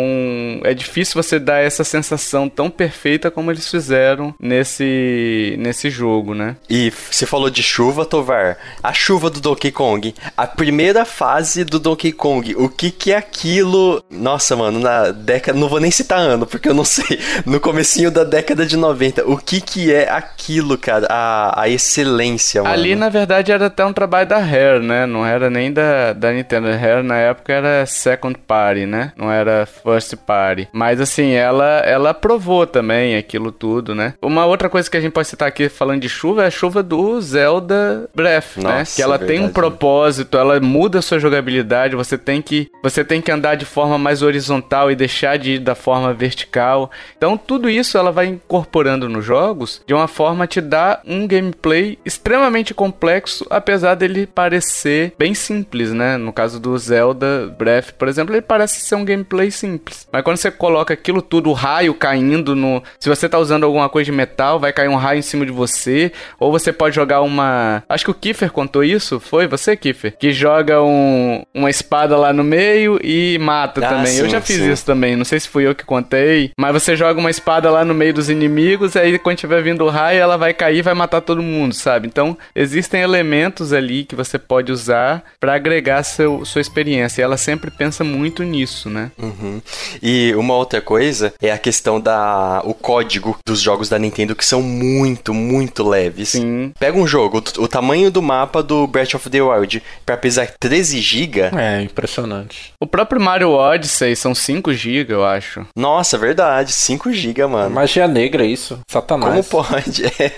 é 0.63 0.73
difícil 0.73 1.21
você 1.21 1.39
dar 1.39 1.59
essa 1.59 1.83
sensação 1.83 2.47
tão 2.49 2.69
perfeita 2.69 3.29
como 3.31 3.51
eles 3.51 3.69
fizeram 3.69 4.14
nesse, 4.39 5.55
nesse 5.59 5.89
jogo, 5.89 6.33
né? 6.33 6.55
E 6.69 6.91
você 6.91 7.25
falou 7.25 7.49
de 7.49 7.61
chuva, 7.63 8.05
Tovar. 8.05 8.57
A 8.81 8.93
chuva 8.93 9.29
do 9.29 9.39
Donkey 9.39 9.71
Kong. 9.71 10.13
A 10.35 10.47
primeira 10.47 11.05
fase 11.05 11.63
do 11.63 11.79
Donkey 11.79 12.11
Kong. 12.11 12.55
O 12.55 12.69
que 12.69 12.91
que 12.91 13.11
é 13.11 13.17
aquilo? 13.17 14.03
Nossa, 14.09 14.55
mano, 14.55 14.79
na 14.79 15.11
década... 15.11 15.57
Não 15.57 15.67
vou 15.67 15.79
nem 15.79 15.91
citar 15.91 16.19
ano, 16.19 16.45
porque 16.45 16.69
eu 16.69 16.73
não 16.73 16.85
sei. 16.85 17.19
No 17.45 17.59
comecinho 17.59 18.11
da 18.11 18.23
década 18.23 18.65
de 18.65 18.77
90. 18.77 19.25
O 19.25 19.37
que 19.37 19.61
que 19.61 19.93
é 19.93 20.09
aquilo, 20.09 20.77
cara? 20.77 21.07
A, 21.09 21.61
a 21.61 21.69
excelência, 21.69 22.61
mano. 22.63 22.73
Ali, 22.73 22.95
na 22.95 23.09
verdade, 23.09 23.51
era 23.51 23.67
até 23.67 23.85
um 23.85 23.93
trabalho 23.93 24.27
da 24.27 24.37
Rare, 24.37 24.79
né? 24.79 25.05
Não 25.05 25.25
era 25.25 25.49
nem 25.49 25.71
da, 25.71 26.13
da 26.13 26.31
Nintendo. 26.31 26.67
A 26.67 26.75
Rare, 26.75 27.03
na 27.03 27.17
época, 27.17 27.53
era 27.53 27.85
second 27.85 28.37
party, 28.47 28.85
né? 28.85 29.11
Não 29.17 29.31
era 29.31 29.65
first 29.65 30.15
party. 30.17 30.67
Mas, 30.71 30.99
assim, 30.99 31.31
ela, 31.31 31.79
ela 31.79 32.09
aprovou 32.11 32.65
também 32.67 33.15
aquilo 33.15 33.51
tudo, 33.51 33.95
né? 33.95 34.04
Uma 34.21 34.45
outra 34.45 34.69
coisa 34.69 34.89
que 34.89 34.97
a 34.97 35.01
gente 35.01 35.11
pode 35.11 35.27
citar 35.27 35.47
aqui, 35.47 35.69
falando 35.69 36.01
de 36.01 36.09
chuva, 36.09 36.43
é 36.43 36.47
a 36.47 36.51
chuva 36.51 36.81
do 36.83 37.19
Zelda 37.21 38.09
Breath, 38.13 38.57
né? 38.57 38.79
Nossa, 38.79 38.95
Que 38.95 39.01
ela 39.01 39.17
tem 39.17 39.39
um 39.39 39.49
propósito, 39.49 40.37
ela 40.37 40.59
muda 40.59 40.99
a 40.99 41.01
sua 41.01 41.19
jogabilidade, 41.19 41.95
você 41.95 42.17
tem 42.17 42.41
que 42.41 42.69
você 42.83 43.03
tem 43.03 43.21
que 43.21 43.31
andar 43.31 43.55
de 43.55 43.65
forma 43.65 43.97
mais 43.97 44.21
horizontal 44.21 44.91
e 44.91 44.95
deixar 44.95 45.37
de 45.37 45.53
ir 45.53 45.59
da 45.59 45.75
forma 45.75 46.13
vertical. 46.13 46.91
Então 47.17 47.37
tudo 47.37 47.69
isso 47.69 47.97
ela 47.97 48.11
vai 48.11 48.27
incorporando 48.27 49.09
nos 49.09 49.25
jogos 49.25 49.81
de 49.85 49.93
uma 49.93 50.07
forma 50.07 50.43
a 50.43 50.47
te 50.47 50.61
dar 50.61 51.01
um 51.05 51.27
gameplay 51.27 51.97
extremamente 52.05 52.73
complexo, 52.73 53.45
apesar 53.49 53.95
dele 53.95 54.27
parecer 54.27 55.13
bem 55.17 55.33
simples, 55.33 55.91
né? 55.93 56.17
No 56.17 56.31
caso 56.31 56.59
do 56.59 56.77
Zelda 56.77 57.53
Breath, 57.57 57.93
por 57.93 58.07
exemplo, 58.07 58.33
ele 58.33 58.41
parece 58.41 58.81
ser 58.81 58.95
um 58.95 59.05
gameplay 59.05 59.51
simples. 59.51 60.07
Mas 60.11 60.23
quando 60.23 60.37
você 60.37 60.51
coloca 60.51 60.93
aquilo 60.93 61.21
tudo, 61.21 61.49
o 61.49 61.53
raio 61.53 61.93
caindo 61.93 62.55
no, 62.55 62.81
se 62.99 63.09
você 63.09 63.27
tá 63.27 63.39
usando 63.39 63.63
alguma 63.63 63.89
coisa 63.95 64.11
de 64.11 64.11
metal, 64.11 64.59
vai 64.59 64.73
cair 64.73 64.89
um 64.89 64.97
raio 64.97 65.19
em 65.19 65.21
cima 65.21 65.45
de 65.45 65.53
você, 65.53 66.11
ou 66.37 66.51
você 66.51 66.73
pode 66.73 66.93
jogar 66.93 67.21
uma, 67.21 67.81
acho 67.87 68.03
que 68.03 68.11
o 68.11 68.13
Kiefer 68.13 68.51
contou 68.51 68.83
isso, 68.83 69.21
foi 69.21 69.47
você, 69.47 69.73
Kiefer, 69.77 70.17
que 70.19 70.33
joga 70.33 70.81
um, 70.83 71.41
uma 71.53 71.69
espada 71.69 72.17
lá 72.17 72.33
no 72.33 72.43
meio 72.43 72.99
e 73.01 73.37
mata 73.39 73.79
Ah, 73.85 73.89
também. 73.89 74.17
eu 74.17 74.25
sim, 74.25 74.29
já 74.31 74.41
fiz 74.41 74.57
sim. 74.57 74.69
isso 74.69 74.85
também, 74.85 75.15
não 75.15 75.23
sei 75.23 75.39
se 75.39 75.47
fui 75.47 75.65
eu 75.65 75.73
que 75.73 75.85
contei, 75.85 76.51
mas 76.59 76.73
você 76.73 76.93
joga 76.93 77.17
uma 77.17 77.29
espada 77.29 77.71
lá 77.71 77.85
no 77.85 77.93
meio 77.93 78.13
dos 78.13 78.29
inimigos, 78.29 78.97
aí 78.97 79.17
quando 79.17 79.37
tiver 79.37 79.61
vindo 79.63 79.85
o 79.85 79.89
raio, 79.89 80.19
ela 80.19 80.35
vai 80.35 80.53
cair 80.53 80.79
e 80.79 80.81
vai 80.81 80.93
matar 80.93 81.21
todo 81.21 81.41
mundo, 81.41 81.73
sabe? 81.73 82.05
Então, 82.05 82.37
existem 82.53 83.01
elementos 83.01 83.71
ali 83.71 84.03
que 84.03 84.13
você 84.13 84.37
pode 84.37 84.73
usar 84.73 85.23
pra 85.39 85.55
agregar 85.55 86.03
seu, 86.03 86.43
sua 86.43 86.59
experiência, 86.59 87.21
e 87.21 87.23
ela 87.23 87.37
sempre 87.37 87.71
pensa 87.71 88.03
muito 88.03 88.43
nisso, 88.43 88.89
né? 88.89 89.09
Uhum. 89.17 89.61
E 90.03 90.33
uma 90.35 90.53
outra 90.55 90.81
coisa 90.81 91.33
é 91.41 91.49
a 91.49 91.57
questão 91.57 91.97
da 92.01 92.61
o 92.65 92.73
código 92.73 93.37
dos 93.45 93.61
jogos 93.61 93.84
da 93.89 93.99
Nintendo 93.99 94.35
que 94.35 94.45
são 94.45 94.61
muito, 94.61 95.33
muito 95.33 95.87
leves. 95.87 96.29
Sim. 96.29 96.73
Pega 96.79 96.97
um 96.97 97.07
jogo, 97.07 97.37
o, 97.37 97.63
o 97.63 97.67
tamanho 97.67 98.11
do 98.11 98.21
mapa 98.21 98.61
do 98.61 98.87
Breath 98.87 99.15
of 99.15 99.29
the 99.29 99.41
Wild, 99.41 99.81
pra 100.05 100.17
pesar 100.17 100.47
13 100.59 100.99
GB. 100.99 101.41
É, 101.55 101.81
impressionante. 101.81 102.73
O 102.79 102.87
próprio 102.87 103.21
Mario 103.21 103.51
Odyssey 103.51 104.15
são 104.15 104.33
5 104.33 104.73
GB, 104.73 105.13
eu 105.13 105.25
acho. 105.25 105.65
Nossa, 105.75 106.17
verdade, 106.17 106.71
5 106.71 107.11
GB, 107.11 107.45
mano. 107.47 107.73
Magia 107.73 108.07
negra, 108.07 108.45
isso. 108.45 108.79
Satanás. 108.87 109.31
Como 109.31 109.43
pode? 109.43 110.05
É. 110.17 110.31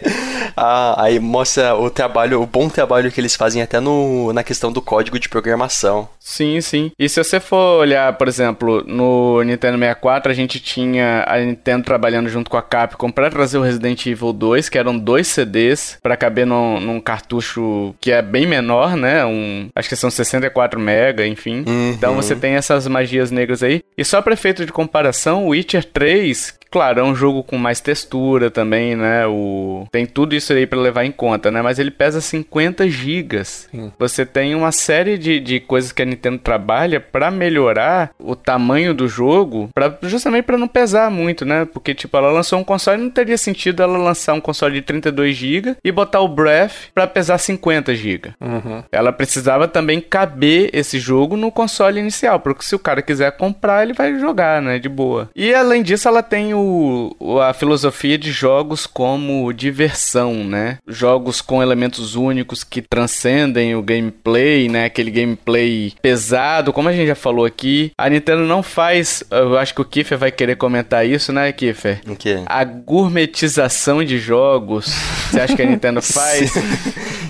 Ah, 0.56 1.04
aí 1.04 1.20
mostra 1.20 1.76
o 1.76 1.88
trabalho, 1.90 2.42
o 2.42 2.46
bom 2.48 2.68
trabalho 2.68 3.12
que 3.12 3.22
eles 3.22 3.36
fazem 3.36 3.62
até 3.62 3.80
no, 3.80 4.34
na 4.34 4.44
questão 4.44 4.72
do 4.72 4.82
código 4.82 5.20
de 5.20 5.30
programação. 5.30 6.10
Sim, 6.20 6.60
sim. 6.62 6.92
E 6.98 7.08
se 7.08 7.24
você 7.24 7.40
for 7.40 7.80
olhar, 7.80 8.12
por 8.18 8.28
exemplo, 8.28 8.84
no 8.88 9.44
Nintendo 9.44 9.78
64, 9.78 10.32
a 10.32 10.36
gente 10.36 10.60
tinha 10.60 11.24
a 11.28 11.38
Nintendo 11.38 11.84
trabalhando 11.84 12.28
junto 12.28 12.50
com 12.50 12.58
a 12.58 12.62
Capcom 12.62 13.12
para 13.12 13.30
trazer 13.38 13.58
o 13.60 13.62
Resident 13.62 14.04
Evil 14.06 14.34
2, 14.34 14.68
que 14.68 14.78
eram 14.78 14.98
dois 14.98 15.28
CDs 15.28 15.98
para 16.02 16.18
caber 16.18 16.46
num, 16.46 16.80
num, 16.80 17.00
cartucho 17.00 17.94
que 18.02 18.12
é 18.12 18.22
bem 18.22 18.48
menor, 18.48 18.98
né? 18.98 19.24
Um, 19.26 19.70
acho 19.76 19.88
que 19.88 19.96
são 19.96 20.10
64 20.10 20.80
mega, 20.80 21.26
enfim. 21.26 21.64
Uhum. 21.68 21.92
Então 21.92 22.16
você 22.16 22.36
tem 22.36 22.56
essas 22.56 22.88
magias 22.88 23.30
negras 23.30 23.62
aí. 23.62 23.82
E 23.96 24.04
só 24.04 24.22
para 24.22 24.34
efeito 24.34 24.66
de 24.66 24.72
comparação, 24.72 25.46
o 25.46 25.50
Witcher 25.50 25.84
3, 25.84 26.57
Claro, 26.70 27.00
é 27.00 27.04
um 27.04 27.16
jogo 27.16 27.44
com 27.44 27.58
mais 27.58 27.80
textura 27.80 28.52
também, 28.52 28.96
né? 28.96 29.26
O... 29.28 29.88
Tem 29.92 30.06
tudo 30.06 30.36
isso 30.36 30.54
aí 30.54 30.66
para 30.66 30.80
levar 30.80 31.06
em 31.06 31.12
conta, 31.12 31.50
né? 31.50 31.62
Mas 31.62 31.80
ele 31.80 31.92
pesa 31.92 32.22
50 32.22 32.88
gigas. 32.90 33.70
Você 33.98 34.26
tem 34.26 34.56
uma 34.56 34.72
série 34.72 35.18
de, 35.18 35.40
de 35.40 35.60
coisas 35.60 35.92
que 35.92 36.02
a 36.02 36.06
Nintendo 36.06 36.38
trabalha 36.38 37.00
para 37.00 37.32
melhorar 37.32 38.12
o 38.20 38.36
tamanho 38.36 38.94
do 38.94 39.08
jogo, 39.08 39.70
pra, 39.74 39.98
justamente 40.04 40.46
para 40.46 40.58
não 40.58 40.68
pesar 40.68 41.10
muito, 41.10 41.46
né? 41.46 41.66
Porque, 41.66 41.94
tipo, 41.94 42.16
ela 42.18 42.32
lançou 42.32 42.60
um 42.60 42.64
console, 42.64 43.02
não 43.02 43.10
teria 43.10 43.38
sentido 43.38 43.82
ela 43.82 43.98
lançar 43.98 44.34
um 44.34 44.42
console 44.42 44.76
de 44.76 44.82
32 44.82 45.36
GB 45.36 45.78
e 45.84 45.92
botar 45.92 46.22
o 46.22 46.28
Breath 46.28 46.90
para 46.94 47.08
pesar 47.08 47.38
50 47.38 47.96
GB. 47.96 48.34
Uhum. 48.42 48.84
Ela 48.92 49.12
precisava 49.12 49.68
também 49.68 50.02
caber 50.02 50.70
esse 50.74 51.00
jogo 51.00 51.38
no 51.38 51.52
console 51.52 52.00
inicial, 52.00 52.40
porque 52.40 52.64
se 52.64 52.76
o 52.76 52.80
cara 52.80 53.02
quiser 53.02 53.32
comprar, 53.38 53.84
ele 53.84 53.94
vai 53.94 54.20
jogar, 54.20 54.62
né? 54.62 54.80
De 54.80 54.90
boa. 54.90 55.30
E 55.36 55.54
além 55.54 55.84
disso, 55.84 56.08
ela 56.08 56.24
tem 56.24 56.54
o, 56.58 57.40
a 57.40 57.54
filosofia 57.54 58.18
de 58.18 58.32
jogos 58.32 58.86
como 58.86 59.52
diversão, 59.54 60.44
né? 60.44 60.78
Jogos 60.88 61.42
com 61.42 61.62
elementos 61.62 62.16
únicos 62.16 62.64
que 62.64 62.82
transcendem 62.82 63.76
o 63.76 63.82
gameplay, 63.82 64.68
né? 64.70 64.86
Aquele 64.86 65.12
gameplay 65.12 65.94
pesado, 66.02 66.74
como 66.74 66.90
a 66.90 66.94
gente 66.94 67.08
já 67.08 67.16
falou 67.16 67.46
aqui. 67.46 67.92
A 67.98 68.10
Nintendo 68.10 68.44
não 68.44 68.62
faz, 68.64 69.24
eu 69.32 69.58
acho 69.58 69.74
que 69.74 69.82
o 69.82 69.86
Kiffer 69.86 70.18
vai 70.18 70.32
querer 70.32 70.56
comentar 70.56 71.06
isso, 71.06 71.32
né, 71.32 71.52
Kiffer? 71.52 72.02
O 72.08 72.16
quê? 72.16 72.42
A 72.46 72.64
gourmetização 72.64 74.04
de 74.04 74.18
jogos. 74.18 74.88
Você 75.32 75.40
acha 75.40 75.56
que 75.56 75.62
a 75.62 75.66
Nintendo 75.66 76.02
faz? 76.04 76.54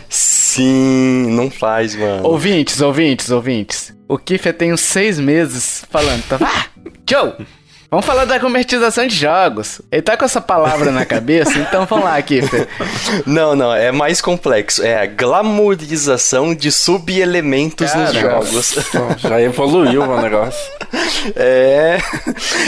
Sim, 0.10 1.28
não 1.32 1.52
faz, 1.52 1.96
mano. 1.96 2.26
Ouvintes, 2.28 2.82
ouvintes, 2.82 3.30
ouvintes. 3.30 3.96
O 4.08 4.18
Kiffer 4.18 4.54
tem 4.54 4.74
uns 4.74 4.82
seis 4.82 5.20
meses 5.20 5.86
falando, 5.90 6.24
tá? 6.28 6.38
Ah, 6.42 6.66
Joe! 7.10 7.34
Vamos 7.90 8.06
falar 8.06 8.26
da 8.26 8.38
comercialização 8.38 9.08
de 9.08 9.16
jogos. 9.16 9.82
Ele 9.90 10.02
tá 10.02 10.18
com 10.18 10.26
essa 10.26 10.42
palavra 10.42 10.92
na 10.92 11.06
cabeça, 11.06 11.58
então 11.58 11.86
vamos 11.86 12.04
lá, 12.04 12.22
Kiffer. 12.22 12.68
Não, 13.26 13.56
não, 13.56 13.74
é 13.74 13.94
mais 13.94 14.20
complexo. 14.20 14.84
É 14.84 15.02
a 15.02 15.06
glamorização 15.06 16.54
de 16.54 16.70
subelementos 16.70 17.94
nos 17.94 18.12
jogos. 18.12 18.76
Já 19.18 19.42
evoluiu 19.42 20.04
o 20.04 20.22
negócio. 20.22 20.60
É. 21.36 21.98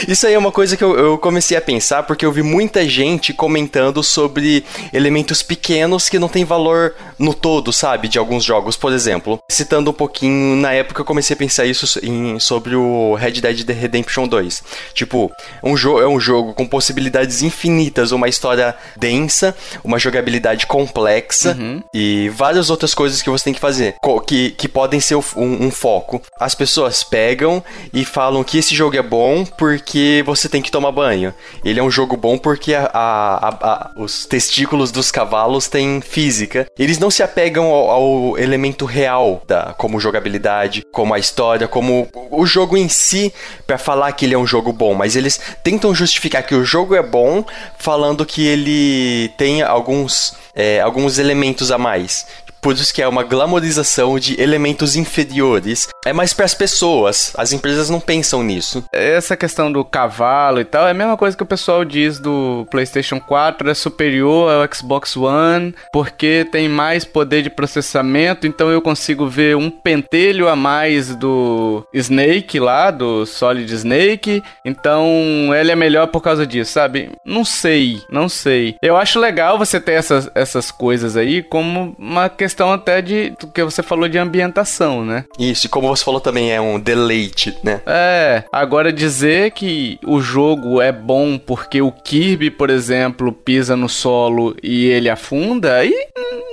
Isso 0.07 0.27
aí 0.27 0.33
é 0.33 0.37
uma 0.37 0.51
coisa 0.51 0.75
que 0.75 0.83
eu, 0.83 0.97
eu, 0.97 1.17
comecei 1.17 1.55
a 1.55 1.61
pensar 1.61 2.03
porque 2.03 2.25
eu 2.25 2.31
vi 2.31 2.43
muita 2.43 2.87
gente 2.87 3.31
comentando 3.31 4.03
sobre 4.03 4.65
elementos 4.91 5.41
pequenos 5.41 6.09
que 6.09 6.19
não 6.19 6.27
tem 6.27 6.43
valor 6.43 6.93
no 7.17 7.33
todo, 7.33 7.71
sabe? 7.71 8.09
De 8.09 8.19
alguns 8.19 8.43
jogos. 8.43 8.75
Por 8.75 8.91
exemplo, 8.91 9.39
citando 9.49 9.91
um 9.91 9.93
pouquinho, 9.93 10.57
na 10.57 10.73
época 10.73 11.01
eu 11.01 11.05
comecei 11.05 11.33
a 11.33 11.37
pensar 11.37 11.65
isso 11.65 11.99
em, 12.03 12.39
sobre 12.39 12.75
o 12.75 13.13
Red 13.15 13.33
Dead 13.33 13.69
Redemption 13.69 14.27
2. 14.27 14.63
Tipo, 14.93 15.08
Tipo, 15.09 15.31
um 15.63 15.73
é 15.99 16.07
um 16.07 16.19
jogo 16.19 16.53
com 16.53 16.67
possibilidades 16.67 17.41
infinitas, 17.41 18.11
uma 18.11 18.29
história 18.29 18.75
densa, 18.95 19.55
uma 19.83 19.97
jogabilidade 19.97 20.67
complexa 20.67 21.57
uhum. 21.59 21.81
e 21.91 22.29
várias 22.29 22.69
outras 22.69 22.93
coisas 22.93 23.19
que 23.19 23.29
você 23.29 23.45
tem 23.45 23.53
que 23.55 23.59
fazer, 23.59 23.95
que, 24.27 24.51
que 24.51 24.67
podem 24.67 24.99
ser 24.99 25.15
um, 25.15 25.23
um, 25.35 25.71
foco. 25.71 26.21
As 26.39 26.53
pessoas 26.53 27.03
pegam 27.03 27.63
e 27.91 28.05
falam 28.05 28.43
que 28.43 28.59
esse 28.59 28.75
jogo 28.75 28.97
é 28.97 29.01
bom 29.01 29.43
porque 29.43 30.21
você 30.27 30.47
tem 30.47 30.61
que 30.61 30.69
tomar 30.69 30.91
banho. 30.91 31.33
Ele 31.65 31.79
é 31.79 31.83
um 31.83 31.89
jogo 31.89 32.15
bom 32.15 32.37
porque 32.37 32.75
a, 32.75 32.85
a, 32.93 33.47
a, 33.49 33.91
os 33.97 34.27
testículos 34.27 34.91
dos 34.91 35.09
cavalos 35.09 35.67
têm 35.67 36.01
física. 36.01 36.67
Eles 36.77 36.99
não 36.99 37.09
se 37.09 37.23
apegam 37.23 37.65
ao, 37.65 37.89
ao 37.89 38.37
elemento 38.37 38.85
real, 38.85 39.41
da, 39.47 39.73
como 39.75 39.99
jogabilidade, 39.99 40.83
como 40.91 41.15
a 41.15 41.19
história, 41.19 41.67
como 41.67 42.07
o 42.29 42.45
jogo 42.45 42.77
em 42.77 42.87
si, 42.87 43.33
para 43.65 43.79
falar 43.79 44.11
que 44.11 44.25
ele 44.25 44.35
é 44.35 44.37
um 44.37 44.45
jogo 44.45 44.71
bom 44.71 44.98
mas 44.99 45.15
eles 45.15 45.39
tentam 45.63 45.95
justificar 45.95 46.43
que 46.43 46.53
o 46.53 46.65
jogo 46.65 46.93
é 46.93 47.01
bom 47.01 47.45
falando 47.77 48.25
que 48.25 48.45
ele 48.45 49.29
tem 49.37 49.61
alguns, 49.61 50.35
é, 50.53 50.81
alguns 50.81 51.17
elementos 51.17 51.71
a 51.71 51.77
mais 51.77 52.27
por 52.61 52.73
isso 52.73 52.93
que 52.93 53.01
é 53.01 53.07
uma 53.07 53.23
glamorização 53.23 54.19
de 54.19 54.39
elementos 54.41 54.95
inferiores. 54.95 55.87
É 56.05 56.13
mais 56.13 56.33
para 56.33 56.45
as 56.45 56.53
pessoas. 56.53 57.33
As 57.37 57.51
empresas 57.51 57.89
não 57.89 57.99
pensam 57.99 58.43
nisso. 58.43 58.83
Essa 58.91 59.35
questão 59.35 59.71
do 59.71 59.83
cavalo 59.83 60.59
e 60.59 60.65
tal 60.65 60.87
é 60.87 60.91
a 60.91 60.93
mesma 60.93 61.17
coisa 61.17 61.35
que 61.35 61.43
o 61.43 61.47
pessoal 61.47 61.83
diz 61.83 62.19
do 62.19 62.65
PlayStation 62.69 63.19
4 63.19 63.69
é 63.69 63.73
superior 63.73 64.51
ao 64.51 64.73
Xbox 64.73 65.15
One 65.15 65.73
porque 65.91 66.47
tem 66.51 66.69
mais 66.69 67.05
poder 67.05 67.41
de 67.41 67.49
processamento, 67.49 68.47
então 68.47 68.69
eu 68.69 68.81
consigo 68.81 69.27
ver 69.27 69.55
um 69.55 69.69
pentelho 69.69 70.47
a 70.47 70.55
mais 70.55 71.15
do 71.15 71.85
Snake 71.93 72.59
lá, 72.59 72.91
do 72.91 73.25
Solid 73.25 73.73
Snake. 73.73 74.43
Então 74.65 75.07
ele 75.55 75.71
é 75.71 75.75
melhor 75.75 76.07
por 76.07 76.21
causa 76.21 76.45
disso, 76.45 76.71
sabe? 76.71 77.11
Não 77.25 77.43
sei, 77.43 78.01
não 78.09 78.29
sei. 78.29 78.75
Eu 78.81 78.95
acho 78.95 79.19
legal 79.19 79.57
você 79.57 79.79
ter 79.79 79.93
essas, 79.93 80.29
essas 80.35 80.71
coisas 80.71 81.15
aí 81.15 81.41
como 81.43 81.95
uma 81.97 82.29
questão 82.29 82.48
questão 82.49 82.73
até 82.73 82.99
de 82.99 83.29
do 83.39 83.47
que 83.47 83.63
você 83.63 83.83
falou 83.83 84.09
de 84.09 84.17
ambientação, 84.17 85.05
né? 85.05 85.25
Isso, 85.37 85.67
e 85.67 85.69
como 85.69 85.87
você 85.87 86.03
falou 86.03 86.19
também, 86.19 86.51
é 86.51 86.59
um 86.59 86.79
deleite, 86.79 87.55
né? 87.63 87.81
É, 87.85 88.43
agora 88.51 88.91
dizer 88.91 89.51
que 89.51 89.99
o 90.03 90.19
jogo 90.19 90.81
é 90.81 90.91
bom 90.91 91.37
porque 91.37 91.79
o 91.79 91.91
Kirby, 91.91 92.49
por 92.49 92.71
exemplo, 92.71 93.31
pisa 93.31 93.75
no 93.75 93.87
solo 93.87 94.55
e 94.63 94.85
ele 94.87 95.09
afunda, 95.09 95.75
aí, 95.75 95.93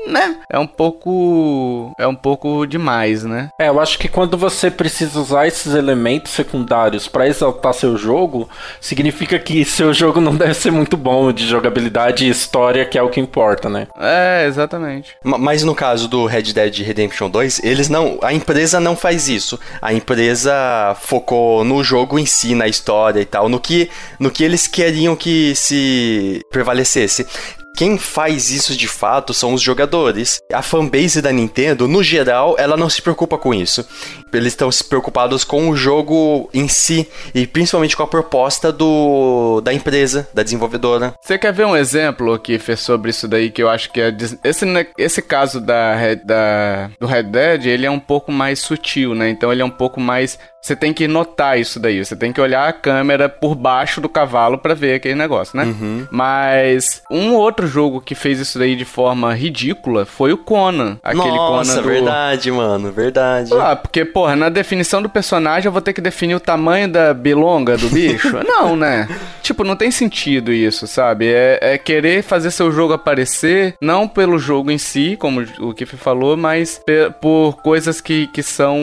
né? 0.06 0.36
É 0.50 0.58
um 0.58 0.66
pouco. 0.66 1.92
É 1.98 2.06
um 2.06 2.14
pouco 2.14 2.66
demais, 2.66 3.24
né? 3.24 3.50
É, 3.58 3.68
eu 3.68 3.80
acho 3.80 3.98
que 3.98 4.08
quando 4.08 4.36
você 4.36 4.70
precisa 4.70 5.18
usar 5.18 5.46
esses 5.46 5.74
elementos 5.74 6.32
secundários 6.32 7.08
para 7.08 7.26
exaltar 7.26 7.74
seu 7.74 7.96
jogo, 7.96 8.48
significa 8.80 9.38
que 9.38 9.64
seu 9.66 9.92
jogo 9.92 10.20
não 10.20 10.34
deve 10.34 10.54
ser 10.54 10.70
muito 10.70 10.96
bom 10.96 11.32
de 11.32 11.46
jogabilidade 11.46 12.24
e 12.24 12.30
história, 12.30 12.84
que 12.84 12.98
é 12.98 13.02
o 13.02 13.08
que 13.08 13.20
importa, 13.20 13.68
né? 13.68 13.86
É, 13.98 14.46
exatamente. 14.46 15.16
Mas 15.24 15.62
no 15.62 15.74
caso 15.74 15.85
caso 15.86 16.08
do 16.08 16.26
Red 16.26 16.52
Dead 16.52 16.78
Redemption 16.78 17.30
2, 17.30 17.60
eles 17.62 17.88
não, 17.88 18.18
a 18.20 18.32
empresa 18.32 18.80
não 18.80 18.96
faz 18.96 19.28
isso. 19.28 19.58
A 19.80 19.94
empresa 19.94 20.96
focou 21.00 21.62
no 21.62 21.84
jogo 21.84 22.18
em 22.18 22.26
si, 22.26 22.56
na 22.56 22.66
história 22.66 23.20
e 23.20 23.24
tal, 23.24 23.48
no 23.48 23.60
que, 23.60 23.88
no 24.18 24.28
que 24.28 24.42
eles 24.42 24.66
queriam 24.66 25.14
que 25.14 25.54
se 25.54 26.40
prevalecesse. 26.50 27.24
Quem 27.76 27.98
faz 27.98 28.50
isso 28.50 28.74
de 28.74 28.88
fato 28.88 29.34
são 29.34 29.52
os 29.52 29.60
jogadores. 29.60 30.40
A 30.50 30.62
fanbase 30.62 31.20
da 31.20 31.30
Nintendo, 31.30 31.86
no 31.86 32.02
geral, 32.02 32.56
ela 32.58 32.74
não 32.74 32.88
se 32.88 33.02
preocupa 33.02 33.36
com 33.36 33.52
isso. 33.52 33.86
Eles 34.32 34.54
estão 34.54 34.72
se 34.72 34.82
preocupados 34.82 35.44
com 35.44 35.68
o 35.68 35.76
jogo 35.76 36.48
em 36.54 36.68
si 36.68 37.06
e 37.34 37.46
principalmente 37.46 37.94
com 37.94 38.02
a 38.02 38.06
proposta 38.06 38.72
do 38.72 39.60
da 39.60 39.74
empresa, 39.74 40.26
da 40.32 40.42
desenvolvedora. 40.42 41.14
Você 41.22 41.38
quer 41.38 41.52
ver 41.52 41.66
um 41.66 41.76
exemplo 41.76 42.32
aqui 42.32 42.58
fez 42.58 42.80
sobre 42.80 43.10
isso 43.10 43.28
daí 43.28 43.50
que 43.50 43.62
eu 43.62 43.68
acho 43.68 43.92
que 43.92 44.00
é 44.00 44.14
esse 44.42 44.66
esse 44.96 45.20
caso 45.20 45.60
da, 45.60 46.14
da 46.24 46.90
do 46.98 47.06
Red 47.06 47.24
Dead, 47.24 47.66
ele 47.66 47.86
é 47.86 47.90
um 47.90 48.00
pouco 48.00 48.32
mais 48.32 48.58
sutil, 48.58 49.14
né? 49.14 49.28
Então 49.28 49.52
ele 49.52 49.60
é 49.60 49.64
um 49.64 49.70
pouco 49.70 50.00
mais 50.00 50.38
você 50.66 50.74
tem 50.74 50.92
que 50.92 51.06
notar 51.06 51.60
isso 51.60 51.78
daí. 51.78 52.04
Você 52.04 52.16
tem 52.16 52.32
que 52.32 52.40
olhar 52.40 52.68
a 52.68 52.72
câmera 52.72 53.28
por 53.28 53.54
baixo 53.54 54.00
do 54.00 54.08
cavalo 54.08 54.58
para 54.58 54.74
ver 54.74 54.94
aquele 54.94 55.14
negócio, 55.14 55.56
né? 55.56 55.64
Uhum. 55.64 56.08
Mas 56.10 57.02
um 57.08 57.34
outro 57.34 57.68
jogo 57.68 58.00
que 58.00 58.16
fez 58.16 58.40
isso 58.40 58.58
daí 58.58 58.74
de 58.74 58.84
forma 58.84 59.32
ridícula 59.32 60.04
foi 60.04 60.32
o 60.32 60.38
Conan. 60.38 60.98
Aquele 61.04 61.28
Nossa, 61.28 61.74
Conan 61.74 61.82
do... 61.82 61.88
verdade, 61.88 62.50
mano, 62.50 62.90
verdade. 62.90 63.54
Ah, 63.54 63.76
porque, 63.76 64.04
porra, 64.04 64.34
na 64.34 64.48
definição 64.48 65.00
do 65.00 65.08
personagem 65.08 65.66
eu 65.66 65.72
vou 65.72 65.80
ter 65.80 65.92
que 65.92 66.00
definir 66.00 66.34
o 66.34 66.40
tamanho 66.40 66.88
da 66.88 67.14
bilonga 67.14 67.76
do 67.76 67.88
bicho? 67.88 68.36
não, 68.44 68.74
né? 68.74 69.08
Tipo, 69.42 69.62
não 69.62 69.76
tem 69.76 69.92
sentido 69.92 70.52
isso, 70.52 70.88
sabe? 70.88 71.28
É, 71.28 71.58
é, 71.62 71.78
querer 71.78 72.24
fazer 72.24 72.50
seu 72.50 72.72
jogo 72.72 72.92
aparecer, 72.92 73.76
não 73.80 74.08
pelo 74.08 74.36
jogo 74.36 74.72
em 74.72 74.78
si, 74.78 75.16
como 75.16 75.44
o 75.60 75.72
Kiff 75.72 75.96
falou, 75.96 76.36
mas 76.36 76.80
por 77.20 77.62
coisas 77.62 78.00
que, 78.00 78.26
que 78.28 78.42
são 78.42 78.76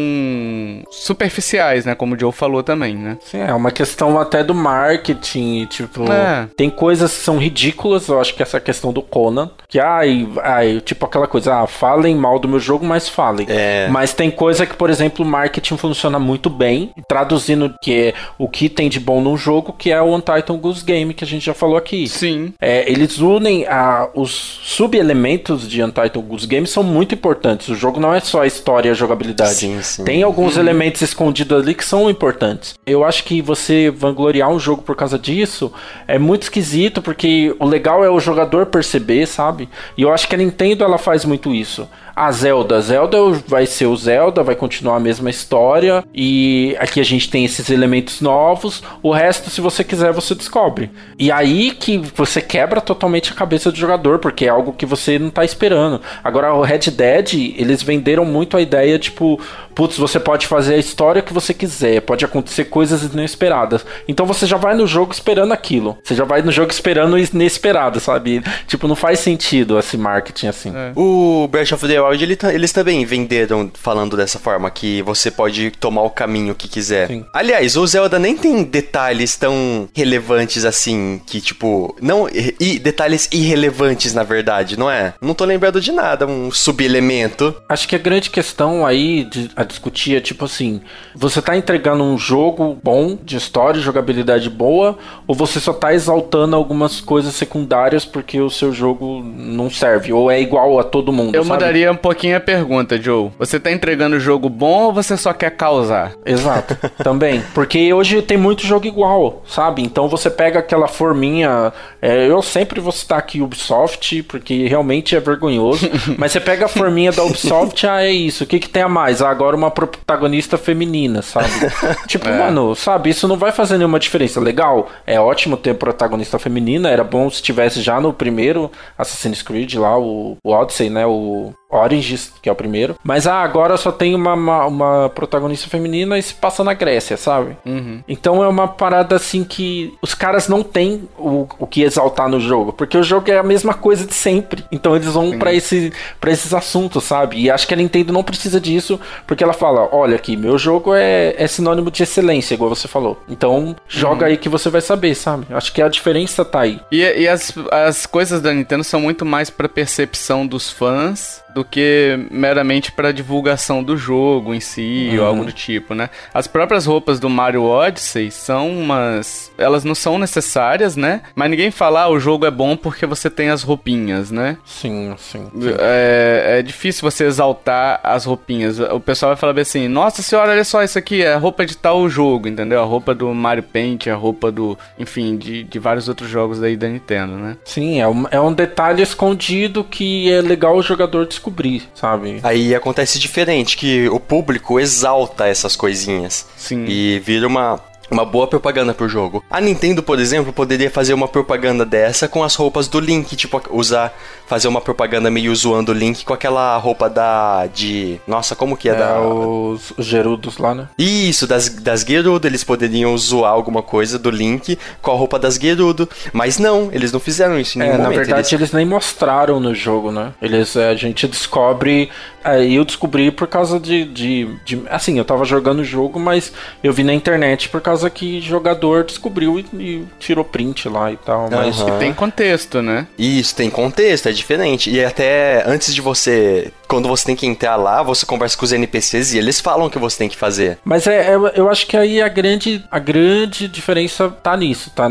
superficiais 0.90 1.73
né? 1.86 1.96
Como 1.96 2.16
o 2.16 2.20
Joe 2.20 2.32
falou 2.32 2.64
também, 2.64 2.96
né? 2.96 3.18
Sim, 3.22 3.40
é 3.40 3.54
uma 3.54 3.72
questão 3.72 4.20
até 4.20 4.44
do 4.44 4.54
marketing, 4.54 5.66
tipo, 5.66 6.12
é. 6.12 6.48
tem 6.56 6.70
coisas 6.70 7.12
que 7.12 7.24
são 7.24 7.38
ridículas, 7.38 8.08
eu 8.08 8.20
acho 8.20 8.36
que 8.36 8.44
essa 8.44 8.60
questão 8.60 8.94
do 8.94 9.02
Conan, 9.02 9.50
que 9.68 9.80
ai, 9.80 10.28
ai, 10.42 10.82
tipo 10.82 11.06
aquela 11.06 11.28
coisa, 11.28 11.62
ah, 11.62 11.68
falem 11.68 12.16
mal 12.16 12.40
do 12.40 12.48
meu 12.48 12.60
jogo, 12.60 12.86
mas 12.86 13.10
falem. 13.10 13.48
É. 13.50 13.88
Mas 13.90 14.14
tem 14.14 14.30
coisa 14.30 14.66
que, 14.66 14.76
por 14.76 14.90
exemplo, 14.90 15.26
o 15.26 15.28
marketing 15.28 15.78
funciona 15.78 16.20
muito 16.20 16.50
bem, 16.50 16.92
traduzindo 17.08 17.74
que 17.82 17.94
é 17.94 18.14
o 18.38 18.48
que 18.48 18.70
tem 18.70 18.90
de 18.90 19.00
bom 19.00 19.22
no 19.22 19.36
jogo, 19.38 19.74
que 19.74 19.92
é 19.92 20.02
o 20.02 20.16
Untitled 20.16 20.62
Goose 20.62 20.84
Game, 20.84 21.14
que 21.14 21.24
a 21.24 21.28
gente 21.28 21.46
já 21.46 21.54
falou 21.54 21.78
aqui. 21.78 22.08
Sim. 22.08 22.54
É, 22.62 22.90
eles 22.90 23.20
unem 23.20 23.66
a, 23.68 24.10
os 24.14 24.32
sub-elementos 24.64 25.68
de 25.68 25.84
Untitled 25.84 26.28
Goose 26.28 26.48
Game 26.48 26.68
são 26.68 26.84
muito 26.84 27.16
importantes. 27.16 27.70
O 27.70 27.76
jogo 27.76 28.00
não 28.00 28.14
é 28.14 28.20
só 28.20 28.42
a 28.42 28.48
história 28.48 28.90
e 28.90 28.92
a 28.92 28.96
jogabilidade. 28.96 29.56
Sim, 29.56 29.82
sim. 29.82 30.04
Tem 30.04 30.24
alguns 30.24 30.56
uhum. 30.56 30.62
elementos 30.62 31.02
escondidos 31.02 31.53
ali 31.56 31.74
que 31.74 31.86
são 31.86 32.10
importantes. 32.10 32.76
Eu 32.86 33.04
acho 33.04 33.24
que 33.24 33.42
você 33.42 33.90
vangloriar 33.90 34.50
um 34.50 34.60
jogo 34.60 34.82
por 34.82 34.96
causa 34.96 35.18
disso 35.18 35.72
é 36.08 36.18
muito 36.18 36.44
esquisito, 36.44 37.02
porque 37.02 37.56
o 37.60 37.66
legal 37.66 38.04
é 38.04 38.10
o 38.10 38.20
jogador 38.20 38.68
perceber, 38.68 39.26
sabe? 39.26 39.70
E 39.98 40.02
eu 40.02 40.14
acho 40.14 40.28
que 40.28 40.36
a 40.36 40.38
Nintendo 40.38 40.84
ela 40.84 40.98
faz 40.98 41.26
muito 41.26 41.54
isso 41.54 41.88
a 42.16 42.32
Zelda. 42.32 42.80
Zelda 42.82 43.18
vai 43.48 43.66
ser 43.66 43.86
o 43.88 43.96
Zelda, 43.96 44.44
vai 44.44 44.56
continuar 44.56 44.98
a 44.98 45.00
mesma 45.00 45.30
história. 45.30 46.04
E 46.14 46.76
aqui 46.80 47.00
a 47.00 47.04
gente 47.04 47.30
tem 47.30 47.46
esses 47.46 47.70
elementos 47.70 48.22
novos. 48.22 48.84
O 49.02 49.12
resto, 49.12 49.50
se 49.50 49.62
você 49.62 49.84
quiser, 49.84 50.12
você 50.12 50.36
descobre. 50.36 50.92
E 51.18 51.32
aí 51.32 51.72
que 51.72 51.98
você 52.16 52.42
quebra 52.42 52.82
totalmente 52.82 53.32
a 53.32 53.36
cabeça 53.36 53.72
do 53.72 53.78
jogador, 53.78 54.20
porque 54.20 54.46
é 54.46 54.50
algo 54.50 54.74
que 54.74 54.86
você 54.86 55.18
não 55.18 55.30
tá 55.30 55.44
esperando. 55.44 56.02
Agora, 56.24 56.54
o 56.54 56.62
Red 56.62 56.92
Dead, 56.92 57.34
eles 57.58 57.82
venderam 57.82 58.26
muito 58.26 58.58
a 58.58 58.62
ideia, 58.62 59.00
tipo, 59.00 59.40
putz, 59.74 59.98
você 59.98 60.20
pode 60.20 60.48
fazer 60.48 60.76
a 60.76 60.78
história 60.78 61.22
que 61.22 61.34
você 61.34 61.54
quiser, 61.54 62.02
pode 62.02 62.24
acontecer 62.24 62.66
coisas 62.66 63.04
inesperadas. 63.04 63.86
Então 64.08 64.26
você 64.26 64.46
já 64.46 64.58
vai 64.58 64.76
no 64.76 64.86
jogo 64.86 65.12
esperando 65.12 65.52
aquilo. 65.52 65.98
Você 66.04 66.16
já 66.16 66.24
vai 66.24 66.42
no 66.42 66.52
jogo 66.52 66.72
esperando 66.72 67.14
o 67.14 67.20
inesperado, 67.20 68.00
sabe? 68.00 68.44
Tipo, 68.68 68.88
não 68.88 68.96
faz 68.96 69.20
sentido 69.20 69.78
esse 69.80 69.98
marketing 69.98 70.48
assim. 70.48 70.74
É. 70.76 70.92
O 70.96 71.48
Breath 71.50 71.72
of 71.72 71.88
the 71.88 72.03
Wild, 72.08 72.24
ele, 72.24 72.38
eles 72.54 72.72
também 72.72 73.06
venderam 73.06 73.70
falando 73.74 74.18
dessa 74.18 74.40
forma, 74.40 74.70
que 74.70 75.02
você 75.02 75.30
pode 75.32 75.72
tomar 75.72 76.04
o 76.04 76.10
caminho 76.10 76.56
que 76.56 76.68
quiser. 76.68 77.08
Sim. 77.08 77.26
Aliás, 77.34 77.76
o 77.76 77.86
Zelda 77.86 78.20
nem 78.20 78.36
tem 78.38 78.64
detalhes 78.64 79.36
tão 79.36 79.88
relevantes 79.96 80.66
assim, 80.66 81.22
que 81.26 81.42
tipo, 81.42 81.96
não, 82.02 82.28
e 82.60 82.80
detalhes 82.80 83.30
irrelevantes 83.32 84.14
na 84.14 84.24
verdade, 84.24 84.78
não 84.78 84.90
é? 84.90 85.14
Não 85.22 85.34
tô 85.34 85.46
lembrando 85.46 85.82
de 85.82 85.92
nada, 85.92 86.26
um 86.26 86.52
subelemento. 86.52 87.56
Acho 87.68 87.88
que 87.88 87.96
a 87.96 88.00
grande 88.00 88.30
questão 88.30 88.86
aí 88.86 89.24
de, 89.26 89.50
a 89.56 89.64
discutir 89.64 90.16
é 90.16 90.22
tipo 90.22 90.46
assim: 90.46 90.82
você 91.16 91.42
tá 91.42 91.56
entregando 91.56 92.04
um 92.04 92.18
jogo 92.18 92.78
bom, 92.84 93.18
de 93.22 93.38
história, 93.38 93.80
jogabilidade 93.80 94.50
boa, 94.50 94.98
ou 95.28 95.36
você 95.36 95.60
só 95.60 95.74
tá 95.74 95.94
exaltando 95.94 96.56
algumas 96.56 97.02
coisas 97.02 97.34
secundárias 97.34 98.06
porque 98.06 98.40
o 98.40 98.50
seu 98.50 98.72
jogo 98.72 99.22
não 99.24 99.70
serve, 99.70 100.14
ou 100.14 100.30
é 100.30 100.42
igual 100.42 100.80
a 100.80 100.84
todo 100.84 101.12
mundo? 101.12 101.36
Eu 101.36 101.44
sabe? 101.44 101.54
mudaria 101.54 101.93
um 101.94 101.98
pouquinho 101.98 102.36
a 102.36 102.40
pergunta, 102.40 103.02
Joe. 103.02 103.32
Você 103.40 103.60
tá 103.60 103.72
entregando 103.72 104.16
o 104.16 104.20
jogo 104.20 104.50
bom 104.50 104.86
ou 104.86 104.94
você 104.94 105.16
só 105.16 105.32
quer 105.34 105.52
causar? 105.52 106.14
Exato, 106.26 106.76
também. 107.04 107.42
Porque 107.54 107.94
hoje 107.94 108.22
tem 108.22 108.38
muito 108.38 108.66
jogo 108.66 108.86
igual, 108.86 109.44
sabe? 109.48 109.82
Então 109.82 110.08
você 110.08 110.30
pega 110.30 110.60
aquela 110.60 110.88
forminha. 110.88 111.72
É, 112.02 112.28
eu 112.28 112.42
sempre 112.42 112.80
vou 112.80 112.92
citar 112.92 113.20
aqui 113.20 113.42
Ubisoft, 113.42 114.24
porque 114.24 114.68
realmente 114.68 115.16
é 115.16 115.20
vergonhoso. 115.20 115.90
mas 116.18 116.32
você 116.32 116.40
pega 116.40 116.66
a 116.66 116.70
forminha 116.70 117.12
da 117.12 117.24
Ubisoft, 117.24 117.86
ah, 117.88 118.04
é 118.04 118.12
isso. 118.12 118.44
O 118.44 118.48
que, 118.48 118.60
que 118.60 118.70
tem 118.70 118.84
a 118.84 118.90
mais? 118.90 119.22
Ah, 119.22 119.30
agora 119.30 119.56
uma 119.56 119.72
protagonista 119.72 120.58
feminina, 120.58 121.22
sabe? 121.22 121.50
tipo, 122.08 122.28
é. 122.28 122.38
mano, 122.38 122.76
sabe, 122.76 123.10
isso 123.10 123.28
não 123.28 123.38
vai 123.38 123.52
fazer 123.52 123.78
nenhuma 123.78 124.00
diferença. 124.00 124.40
Legal, 124.40 124.90
é 125.06 125.20
ótimo 125.20 125.56
ter 125.58 125.76
protagonista 125.76 126.40
feminina, 126.40 126.90
era 126.90 127.04
bom 127.04 127.30
se 127.30 127.42
tivesse 127.42 127.82
já 127.82 128.02
no 128.02 128.14
primeiro 128.14 128.72
Assassin's 128.98 129.42
Creed 129.42 129.76
lá, 129.76 129.98
o, 129.98 130.38
o 130.44 130.52
Odyssey, 130.52 130.90
né? 130.90 131.06
O 131.06 131.54
Origins, 131.84 132.32
que 132.42 132.50
é 132.50 132.52
o 132.52 132.56
primeiro. 132.56 132.96
Mas 133.04 133.28
ah, 133.28 133.42
agora 133.42 133.78
só 133.78 133.92
tem 133.92 134.16
uma, 134.16 134.34
uma, 134.34 134.66
uma 134.66 135.10
protagonista 135.10 135.70
feminina 135.70 136.18
e 136.18 136.24
se 136.24 136.34
passa 136.34 136.64
na 136.64 136.74
Grécia, 136.74 137.18
sabe? 137.18 137.58
Uhum. 137.66 138.02
Então 138.08 138.44
é 138.44 138.48
uma 138.48 138.68
parada 138.68 139.16
assim 139.16 139.44
que 139.44 139.94
os 140.02 140.14
caras 140.14 140.48
não 140.48 140.64
têm 140.64 141.08
o, 141.18 141.48
o 141.60 141.68
que 141.68 141.84
exaltar 141.84 142.30
no 142.30 142.40
jogo, 142.40 142.74
porque 142.74 142.98
o 142.98 143.04
jogo 143.04 143.32
é 143.32 143.38
a 143.38 143.44
mesma 143.44 143.74
coisa 143.74 144.06
de 144.06 144.14
sempre. 144.14 144.64
Então 144.72 144.96
eles 144.96 145.08
vão 145.08 145.38
para 145.38 145.54
esse, 145.54 145.92
pra 146.20 146.32
esses 146.32 146.54
assuntos, 146.54 147.04
sabe? 147.04 147.40
E 147.40 147.50
acho 147.50 147.68
que 147.68 147.74
a 147.74 147.78
Nintendo 147.78 148.14
não 148.14 148.24
precisa 148.24 148.60
disso, 148.60 149.00
porque 149.28 149.44
ela 149.44 149.54
fala: 149.54 149.90
olha 149.92 150.16
aqui, 150.16 150.36
meu 150.36 150.58
jogo 150.58 150.94
é, 150.94 151.36
é 151.38 151.48
sinônimo 151.48 151.92
de 151.92 152.04
excelência, 152.04 152.54
igual 152.54 152.70
você 152.70 152.88
falou. 152.88 153.22
Então 153.28 153.76
joga 153.88 154.26
uhum. 154.26 154.32
aí 154.32 154.38
que 154.38 154.50
você 154.50 154.70
vai 154.70 154.82
saber, 154.82 155.16
sabe? 155.16 155.46
Acho 155.52 155.72
que 155.74 155.82
a 155.82 155.88
diferença 155.88 156.44
tá 156.44 156.62
aí. 156.62 156.80
E, 156.92 157.02
e 157.02 157.28
as, 157.28 157.54
as 157.72 158.06
coisas 158.06 158.42
da 158.42 158.54
Nintendo 158.54 158.84
são 158.84 159.02
muito 159.02 159.26
mais 159.26 159.50
pra 159.50 159.70
percepção 159.70 160.46
dos 160.46 160.70
fãs 160.70 161.44
do 161.54 161.64
que 161.74 162.28
meramente 162.30 162.92
para 162.92 163.12
divulgação 163.12 163.82
do 163.82 163.98
jogo 163.98 164.54
em 164.54 164.60
si 164.60 165.10
uhum. 165.14 165.20
ou 165.20 165.26
algo 165.26 165.46
do 165.46 165.52
tipo, 165.52 165.96
né? 165.96 166.08
As 166.32 166.46
próprias 166.46 166.86
roupas 166.86 167.20
do 167.20 167.28
Mario 167.28 167.64
Odyssey 167.64 168.30
são 168.30 168.70
umas, 168.70 169.52
elas 169.58 169.84
não 169.84 169.96
são 169.96 170.20
necessárias, 170.20 170.96
né? 170.96 171.24
Mas 171.36 171.50
ninguém 171.50 171.72
fala 171.72 172.04
ah, 172.04 172.10
o 172.10 172.20
jogo 172.20 172.46
é 172.46 172.52
bom 172.52 172.78
porque 172.78 173.08
você 173.08 173.28
tem 173.28 173.50
as 173.50 173.64
roupinhas, 173.64 174.30
né? 174.30 174.58
Sim, 174.64 175.16
sim. 175.18 175.48
sim. 175.52 175.76
É, 175.80 176.60
é, 176.60 176.62
difícil 176.62 177.10
você 177.10 177.24
exaltar 177.24 178.00
as 178.04 178.26
roupinhas. 178.26 178.80
O 178.80 179.00
pessoal 179.00 179.32
vai 179.32 179.38
falar 179.38 179.60
assim: 179.60 179.88
Nossa 179.88 180.22
senhora, 180.22 180.52
olha 180.52 180.64
só 180.64 180.84
isso 180.84 181.00
aqui, 181.00 181.24
é 181.24 181.34
a 181.34 181.40
roupa 181.40 181.66
de 181.66 181.76
tal 181.76 182.08
jogo, 182.08 182.48
entendeu? 182.48 182.84
A 182.84 182.86
roupa 182.86 183.16
do 183.16 183.34
Mario 183.34 183.64
Paint, 183.64 184.06
a 184.06 184.16
roupa 184.16 184.52
do, 184.52 184.78
enfim, 185.00 185.38
de, 185.38 185.64
de 185.64 185.80
vários 185.80 186.08
outros 186.08 186.30
jogos 186.30 186.62
aí 186.62 186.78
da 186.78 186.88
Nintendo, 186.88 187.34
né? 187.34 187.58
Sim, 187.66 188.00
é 188.00 188.08
um, 188.08 188.26
é 188.30 188.40
um 188.40 188.54
detalhe 188.54 189.02
escondido 189.02 189.84
que 189.84 190.32
é 190.32 190.40
legal 190.40 190.76
o 190.76 190.84
jogador 190.84 191.26
descobrir 191.26 191.63
descobrir, 191.64 191.84
sabe? 191.96 192.40
Aí 192.44 192.76
acontece 192.76 193.18
diferente, 193.18 193.78
que 193.78 194.08
o 194.10 194.20
público 194.20 194.80
exalta 194.80 195.48
essas 195.48 195.76
coisinhas. 195.76 196.46
Sim. 196.58 196.86
E 196.88 197.20
vira 197.20 197.48
uma, 197.48 197.80
uma 198.14 198.26
boa 198.26 198.48
propaganda 198.48 198.94
pro 198.94 199.10
jogo. 199.10 199.44
A 199.50 199.60
Nintendo, 199.60 200.02
por 200.02 200.20
exemplo, 200.20 200.54
poderia 200.54 200.90
fazer 200.90 201.14
uma 201.14 201.28
propaganda 201.28 201.86
dessa 201.86 202.28
com 202.28 202.44
as 202.44 202.56
roupas 202.56 202.88
do 202.88 203.00
Link, 203.00 203.36
tipo, 203.36 203.62
usar, 203.72 204.16
fazer 204.48 204.68
uma 204.68 204.80
propaganda 204.80 205.30
meio 205.30 205.54
zoando 205.56 205.92
o 205.92 205.96
Link 205.96 206.24
com 206.24 206.34
aquela 206.34 206.78
roupa 206.78 207.10
da. 207.10 207.68
de. 207.68 208.20
Nossa, 208.28 208.56
como 208.56 208.78
que 208.78 208.90
é, 208.90 208.94
é 208.94 208.96
da. 208.96 209.22
Os, 209.22 209.92
os 209.98 210.06
Gerudos 210.06 210.58
lá, 210.58 210.76
né? 210.76 210.88
Isso, 210.98 211.48
das, 211.48 211.70
das 211.70 212.02
Gerudo, 212.02 212.48
eles 212.48 212.64
poderiam 212.64 213.18
zoar 213.18 213.52
alguma 213.52 213.82
coisa 213.82 214.20
do 214.20 214.30
Link 214.30 214.78
com 215.02 215.12
a 215.12 215.16
roupa 215.16 215.40
das 215.40 215.56
Gerudo. 215.56 216.08
Mas 216.32 216.58
não, 216.58 216.90
eles 216.92 217.12
não 217.12 217.20
fizeram 217.20 217.60
isso 217.60 217.78
em 217.78 217.80
nenhum 217.80 217.94
é, 217.94 217.98
momento. 217.98 218.12
Na 218.12 218.24
verdade, 218.24 218.56
eles... 218.56 218.62
eles... 218.62 218.72
nem 218.72 218.86
mostraram 218.86 219.60
no 219.60 219.74
jogo, 219.74 220.12
né? 220.12 220.34
Eles, 220.42 220.76
é, 220.76 220.90
a 220.90 220.96
gente 220.96 221.28
descobre. 221.28 222.10
É, 222.44 222.64
eu 222.66 222.84
descobri 222.84 223.32
por 223.32 223.48
causa 223.48 223.80
de, 223.80 224.06
de, 224.06 224.48
de. 224.66 224.84
Assim, 224.90 225.18
eu 225.18 225.26
tava 225.26 225.46
jogando 225.46 225.80
o 225.80 225.84
jogo, 225.84 226.20
mas 226.20 226.52
eu 226.84 226.94
vi 226.94 227.04
na 227.04 227.14
internet 227.14 227.70
por 227.70 227.82
causa 227.82 228.03
que 228.10 228.42
jogador 228.42 229.04
descobriu 229.04 229.60
e, 229.60 229.66
e 229.74 230.08
tirou 230.20 230.44
print 230.44 230.88
lá 230.90 231.12
e 231.12 231.18
tal. 231.18 231.50
Mas 231.50 231.80
uhum. 231.82 232.00
tem 232.00 232.14
contexto, 232.14 232.82
né? 232.82 233.08
Isso, 233.18 233.56
tem 233.56 233.70
contexto, 233.70 234.30
é 234.30 234.32
diferente. 234.32 234.90
E 234.90 235.04
até 235.04 235.64
antes 235.66 235.94
de 235.94 236.02
você. 236.02 236.72
Quando 236.88 237.08
você 237.08 237.26
tem 237.26 237.36
que 237.36 237.48
entrar 237.48 237.76
lá, 237.76 238.04
você 238.04 238.24
conversa 238.24 238.56
com 238.56 238.66
os 238.66 238.72
NPCs 238.72 239.34
e 239.34 239.40
eles 239.40 239.60
falam 239.60 239.88
o 239.88 239.90
que 239.90 239.98
você 239.98 240.18
tem 240.18 240.30
que 240.30 240.38
fazer. 240.38 240.78
Mas 240.86 241.08
é, 241.08 241.34
é 241.34 241.36
eu 241.56 241.68
acho 241.68 241.88
que 241.88 241.98
aí 241.98 242.22
a 242.22 242.28
grande, 242.28 242.84
a 242.92 243.00
grande 243.00 243.68
diferença 243.68 244.30
tá 244.30 244.56
nisso, 244.56 244.92
tá? 244.92 245.10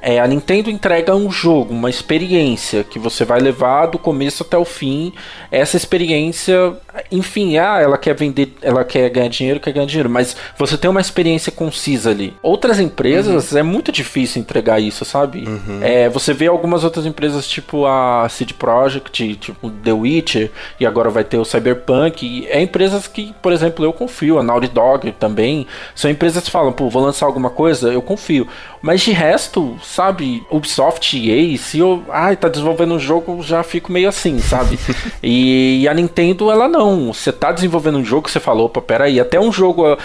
É, 0.00 0.20
a 0.20 0.26
Nintendo 0.26 0.70
entrega 0.70 1.14
um 1.14 1.30
jogo, 1.30 1.74
uma 1.74 1.90
experiência 1.90 2.84
que 2.84 2.98
você 2.98 3.24
vai 3.24 3.40
levar 3.40 3.86
do 3.86 3.98
começo 3.98 4.42
até 4.42 4.56
o 4.56 4.64
fim. 4.64 5.12
Essa 5.50 5.76
experiência, 5.76 6.74
enfim, 7.10 7.58
ah, 7.58 7.80
ela 7.80 7.98
quer 7.98 8.14
vender, 8.14 8.54
ela 8.62 8.84
quer 8.84 9.08
ganhar 9.10 9.28
dinheiro, 9.28 9.60
quer 9.60 9.72
ganhar 9.72 9.86
dinheiro, 9.86 10.10
mas 10.10 10.36
você 10.56 10.76
tem 10.76 10.90
uma 10.90 11.00
experiência 11.00 11.50
concisa 11.50 12.10
ali. 12.10 12.34
Outras 12.42 12.78
empresas 12.78 13.52
uhum. 13.52 13.58
é 13.58 13.62
muito 13.62 13.90
difícil 13.90 14.40
entregar 14.40 14.80
isso, 14.80 15.04
sabe? 15.04 15.44
Uhum. 15.46 15.80
É, 15.82 16.08
você 16.08 16.32
vê 16.32 16.46
algumas 16.46 16.84
outras 16.84 17.06
empresas, 17.06 17.46
tipo 17.46 17.86
a 17.86 18.28
CD 18.28 18.54
Projekt, 18.54 19.36
tipo 19.36 19.70
The 19.70 19.92
Witcher, 19.92 20.50
e 20.78 20.86
agora 20.86 21.10
vai 21.10 21.24
ter 21.24 21.38
o 21.38 21.44
Cyberpunk. 21.44 22.46
É 22.48 22.60
empresas 22.60 23.06
que, 23.06 23.34
por 23.42 23.52
exemplo, 23.52 23.84
eu 23.84 23.92
confio. 23.92 24.38
A 24.38 24.42
Naughty 24.42 24.68
Dog 24.68 25.12
também. 25.12 25.66
São 25.94 26.10
empresas 26.10 26.44
que 26.44 26.50
falam, 26.50 26.72
pô, 26.72 26.88
vou 26.88 27.02
lançar 27.02 27.26
alguma 27.26 27.50
coisa, 27.50 27.92
eu 27.92 28.02
confio. 28.02 28.46
Mas 28.80 29.00
de 29.00 29.12
resto, 29.12 29.76
sabe, 29.82 30.44
Ubisoft 30.50 31.16
e 31.16 31.30
EA, 31.30 31.58
se 31.58 31.78
eu, 31.78 32.02
ai, 32.08 32.36
tá 32.36 32.48
desenvolvendo 32.48 32.94
um 32.94 32.98
jogo, 32.98 33.42
já 33.42 33.62
fico 33.62 33.92
meio 33.92 34.08
assim, 34.08 34.38
sabe? 34.38 34.78
e, 35.22 35.82
e, 35.82 35.88
a 35.88 35.94
Nintendo, 35.94 36.50
ela 36.50 36.68
não. 36.68 37.12
Você 37.12 37.32
tá 37.32 37.52
desenvolvendo 37.52 37.98
um 37.98 38.04
jogo, 38.04 38.28
você 38.28 38.40
falou, 38.40 38.66
opa, 38.66 38.80
peraí, 38.80 39.18
até 39.20 39.38
um 39.40 39.52
jogo, 39.52 39.96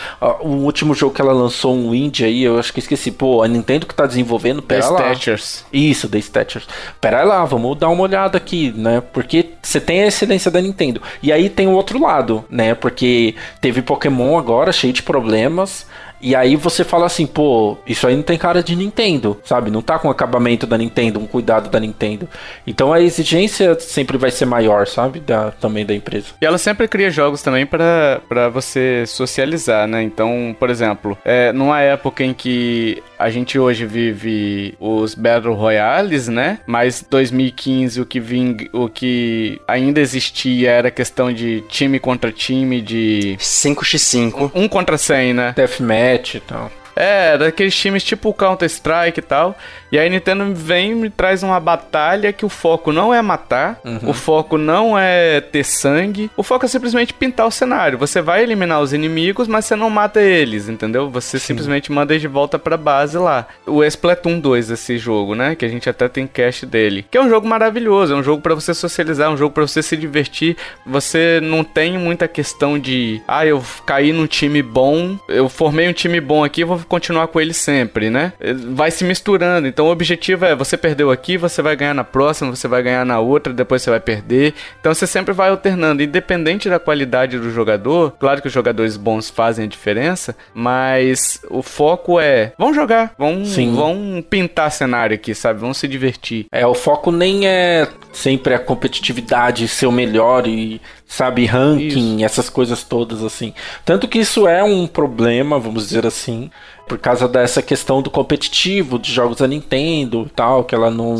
o 0.41 0.49
último 0.49 0.93
jogo 0.93 1.13
que 1.13 1.21
ela 1.21 1.33
lançou, 1.33 1.75
um 1.75 1.93
indie 1.93 2.25
aí, 2.25 2.43
eu 2.43 2.57
acho 2.57 2.73
que 2.73 2.79
esqueci, 2.79 3.11
pô, 3.11 3.43
a 3.43 3.47
Nintendo 3.47 3.85
que 3.85 3.95
tá 3.95 4.05
desenvolvendo, 4.05 4.61
pera 4.61 4.81
The 4.81 4.89
lá. 4.89 5.13
Statures. 5.13 5.65
Isso, 5.71 6.09
The 6.09 6.19
Statures. 6.19 6.67
Pera 6.99 7.23
lá, 7.23 7.45
vamos 7.45 7.77
dar 7.77 7.89
uma 7.89 8.03
olhada 8.03 8.37
aqui, 8.37 8.73
né? 8.75 9.01
Porque 9.13 9.51
você 9.61 9.79
tem 9.79 10.03
a 10.03 10.07
excelência 10.07 10.49
da 10.49 10.61
Nintendo. 10.61 11.01
E 11.21 11.31
aí 11.31 11.49
tem 11.49 11.67
o 11.67 11.71
outro 11.71 12.01
lado, 12.01 12.43
né? 12.49 12.73
Porque 12.75 13.35
teve 13.61 13.81
Pokémon 13.81 14.37
agora, 14.37 14.71
cheio 14.71 14.93
de 14.93 15.03
problemas. 15.03 15.85
E 16.23 16.33
aí 16.37 16.55
você 16.55 16.85
fala 16.85 17.05
assim, 17.05 17.27
pô, 17.27 17.77
isso 17.85 18.07
aí 18.07 18.15
não 18.15 18.23
tem 18.23 18.37
cara 18.37 18.63
de 18.63 18.73
Nintendo, 18.77 19.37
sabe? 19.43 19.69
Não 19.69 19.81
tá 19.81 19.99
com 19.99 20.09
acabamento 20.09 20.65
da 20.65 20.77
Nintendo, 20.77 21.19
um 21.19 21.27
cuidado 21.27 21.69
da 21.69 21.77
Nintendo. 21.81 22.29
Então 22.65 22.93
a 22.93 23.01
exigência 23.01 23.77
sempre 23.77 24.17
vai 24.17 24.31
ser 24.31 24.45
maior, 24.45 24.87
sabe? 24.87 25.19
Da, 25.19 25.51
também 25.51 25.85
da 25.85 25.93
empresa. 25.93 26.27
E 26.41 26.45
ela 26.45 26.57
sempre 26.57 26.87
cria 26.87 27.11
jogos 27.11 27.41
também 27.41 27.65
para 27.65 28.47
você 28.53 29.03
socializar, 29.05 29.85
né? 29.85 30.01
Então, 30.01 30.55
por 30.57 30.69
exemplo, 30.69 31.17
é, 31.25 31.51
numa 31.51 31.81
época 31.81 32.23
em 32.23 32.33
que 32.33 33.03
a 33.23 33.29
gente 33.29 33.57
hoje 33.57 33.85
vive 33.85 34.75
os 34.77 35.15
Battle 35.15 35.53
Royales, 35.53 36.27
né? 36.27 36.59
Mas 36.67 37.05
2015 37.09 38.01
o 38.01 38.05
que 38.05 38.19
ving, 38.19 38.69
o 38.73 38.89
que 38.89 39.61
ainda 39.65 40.01
existia 40.01 40.69
era 40.69 40.91
questão 40.91 41.31
de 41.31 41.63
time 41.69 41.99
contra 41.99 42.33
time, 42.33 42.81
de 42.81 43.37
5x5. 43.39 44.51
um 44.53 44.67
contra 44.67 44.97
100, 44.97 45.33
né? 45.33 45.53
Deathmatch 45.55 46.35
e 46.35 46.39
tal. 46.41 46.69
É, 46.95 47.37
daqueles 47.37 47.75
times 47.75 48.03
tipo 48.03 48.33
Counter-Strike 48.33 49.19
e 49.19 49.23
tal. 49.23 49.55
E 49.91 49.97
aí 49.99 50.09
Nintendo 50.09 50.53
vem 50.53 50.91
e 50.91 50.95
me 50.95 51.09
traz 51.09 51.43
uma 51.43 51.59
batalha 51.59 52.33
que 52.33 52.45
o 52.45 52.49
foco 52.49 52.91
não 52.91 53.13
é 53.13 53.21
matar, 53.21 53.79
Uhum. 53.85 54.09
o 54.09 54.13
foco 54.13 54.57
não 54.57 54.97
é 54.97 55.39
ter 55.41 55.63
sangue, 55.63 56.29
o 56.35 56.41
foco 56.43 56.65
é 56.65 56.67
simplesmente 56.67 57.13
pintar 57.13 57.45
o 57.47 57.51
cenário. 57.51 57.97
Você 57.97 58.21
vai 58.21 58.41
eliminar 58.43 58.81
os 58.81 58.91
inimigos, 58.93 59.47
mas 59.47 59.65
você 59.65 59.75
não 59.75 59.89
mata 59.89 60.21
eles, 60.21 60.67
entendeu? 60.69 61.09
Você 61.11 61.37
simplesmente 61.39 61.91
manda 61.91 62.13
eles 62.13 62.21
de 62.21 62.27
volta 62.27 62.57
pra 62.57 62.75
base 62.77 63.17
lá. 63.17 63.47
O 63.67 63.83
Splatoon 63.83 64.39
2, 64.39 64.71
esse 64.71 64.97
jogo, 64.97 65.35
né? 65.35 65.55
Que 65.55 65.65
a 65.65 65.69
gente 65.69 65.89
até 65.89 66.07
tem 66.07 66.25
cast 66.25 66.65
dele. 66.65 67.05
Que 67.09 67.17
é 67.17 67.21
um 67.21 67.29
jogo 67.29 67.47
maravilhoso, 67.47 68.13
é 68.13 68.15
um 68.17 68.23
jogo 68.23 68.41
pra 68.41 68.55
você 68.55 68.73
socializar, 68.73 69.29
um 69.31 69.37
jogo 69.37 69.53
pra 69.53 69.65
você 69.67 69.83
se 69.83 69.95
divertir. 69.95 70.57
Você 70.85 71.39
não 71.41 71.63
tem 71.63 71.97
muita 71.97 72.27
questão 72.27 72.77
de, 72.79 73.21
ah, 73.27 73.45
eu 73.45 73.63
caí 73.85 74.11
num 74.11 74.25
time 74.27 74.61
bom, 74.63 75.17
eu 75.27 75.47
formei 75.49 75.87
um 75.87 75.93
time 75.93 76.19
bom 76.19 76.43
aqui, 76.43 76.63
vou 76.63 76.79
continuar 76.83 77.27
com 77.27 77.39
ele 77.39 77.53
sempre, 77.53 78.09
né? 78.09 78.33
Vai 78.69 78.91
se 78.91 79.03
misturando. 79.03 79.67
Então 79.67 79.87
o 79.87 79.91
objetivo 79.91 80.45
é 80.45 80.55
você 80.55 80.77
perdeu 80.77 81.11
aqui, 81.11 81.37
você 81.37 81.61
vai 81.61 81.75
ganhar 81.75 81.93
na 81.93 82.03
próxima, 82.03 82.55
você 82.55 82.67
vai 82.67 82.81
ganhar 82.83 83.05
na 83.05 83.19
outra, 83.19 83.53
depois 83.53 83.81
você 83.81 83.89
vai 83.89 83.99
perder. 83.99 84.53
Então 84.79 84.93
você 84.93 85.07
sempre 85.07 85.33
vai 85.33 85.49
alternando, 85.49 86.03
independente 86.03 86.69
da 86.69 86.79
qualidade 86.79 87.39
do 87.39 87.51
jogador. 87.51 88.15
Claro 88.19 88.41
que 88.41 88.47
os 88.47 88.53
jogadores 88.53 88.97
bons 88.97 89.29
fazem 89.29 89.65
a 89.65 89.67
diferença, 89.67 90.35
mas 90.53 91.41
o 91.49 91.61
foco 91.61 92.19
é 92.19 92.53
vamos 92.57 92.75
jogar, 92.75 93.13
vamos, 93.17 93.49
Sim. 93.49 93.75
vamos 93.75 94.25
pintar 94.29 94.71
cenário 94.71 95.15
aqui, 95.15 95.33
sabe? 95.33 95.59
Vamos 95.59 95.77
se 95.77 95.87
divertir. 95.87 96.45
É, 96.51 96.65
o 96.65 96.73
foco 96.73 97.11
nem 97.11 97.47
é 97.47 97.87
sempre 98.11 98.53
a 98.53 98.59
competitividade, 98.59 99.67
ser 99.67 99.87
o 99.87 99.91
melhor 99.91 100.47
e, 100.47 100.79
sabe, 101.07 101.45
ranking, 101.45 102.23
essas 102.23 102.49
coisas 102.49 102.83
todas 102.83 103.23
assim. 103.23 103.53
Tanto 103.83 104.07
que 104.07 104.19
isso 104.19 104.47
é 104.47 104.63
um 104.63 104.87
problema, 104.87 105.59
vamos 105.59 105.87
dizer 105.87 106.05
assim, 106.05 106.49
por 106.87 106.97
causa 106.97 107.27
dessa 107.27 107.61
questão 107.61 108.01
do 108.01 108.09
competitivo, 108.09 108.99
de 108.99 109.11
jogos 109.11 109.37
da 109.37 109.47
Nintendo 109.47 110.25
e 110.27 110.29
tal, 110.29 110.63
que 110.63 110.75
ela 110.75 110.91
não, 110.91 111.15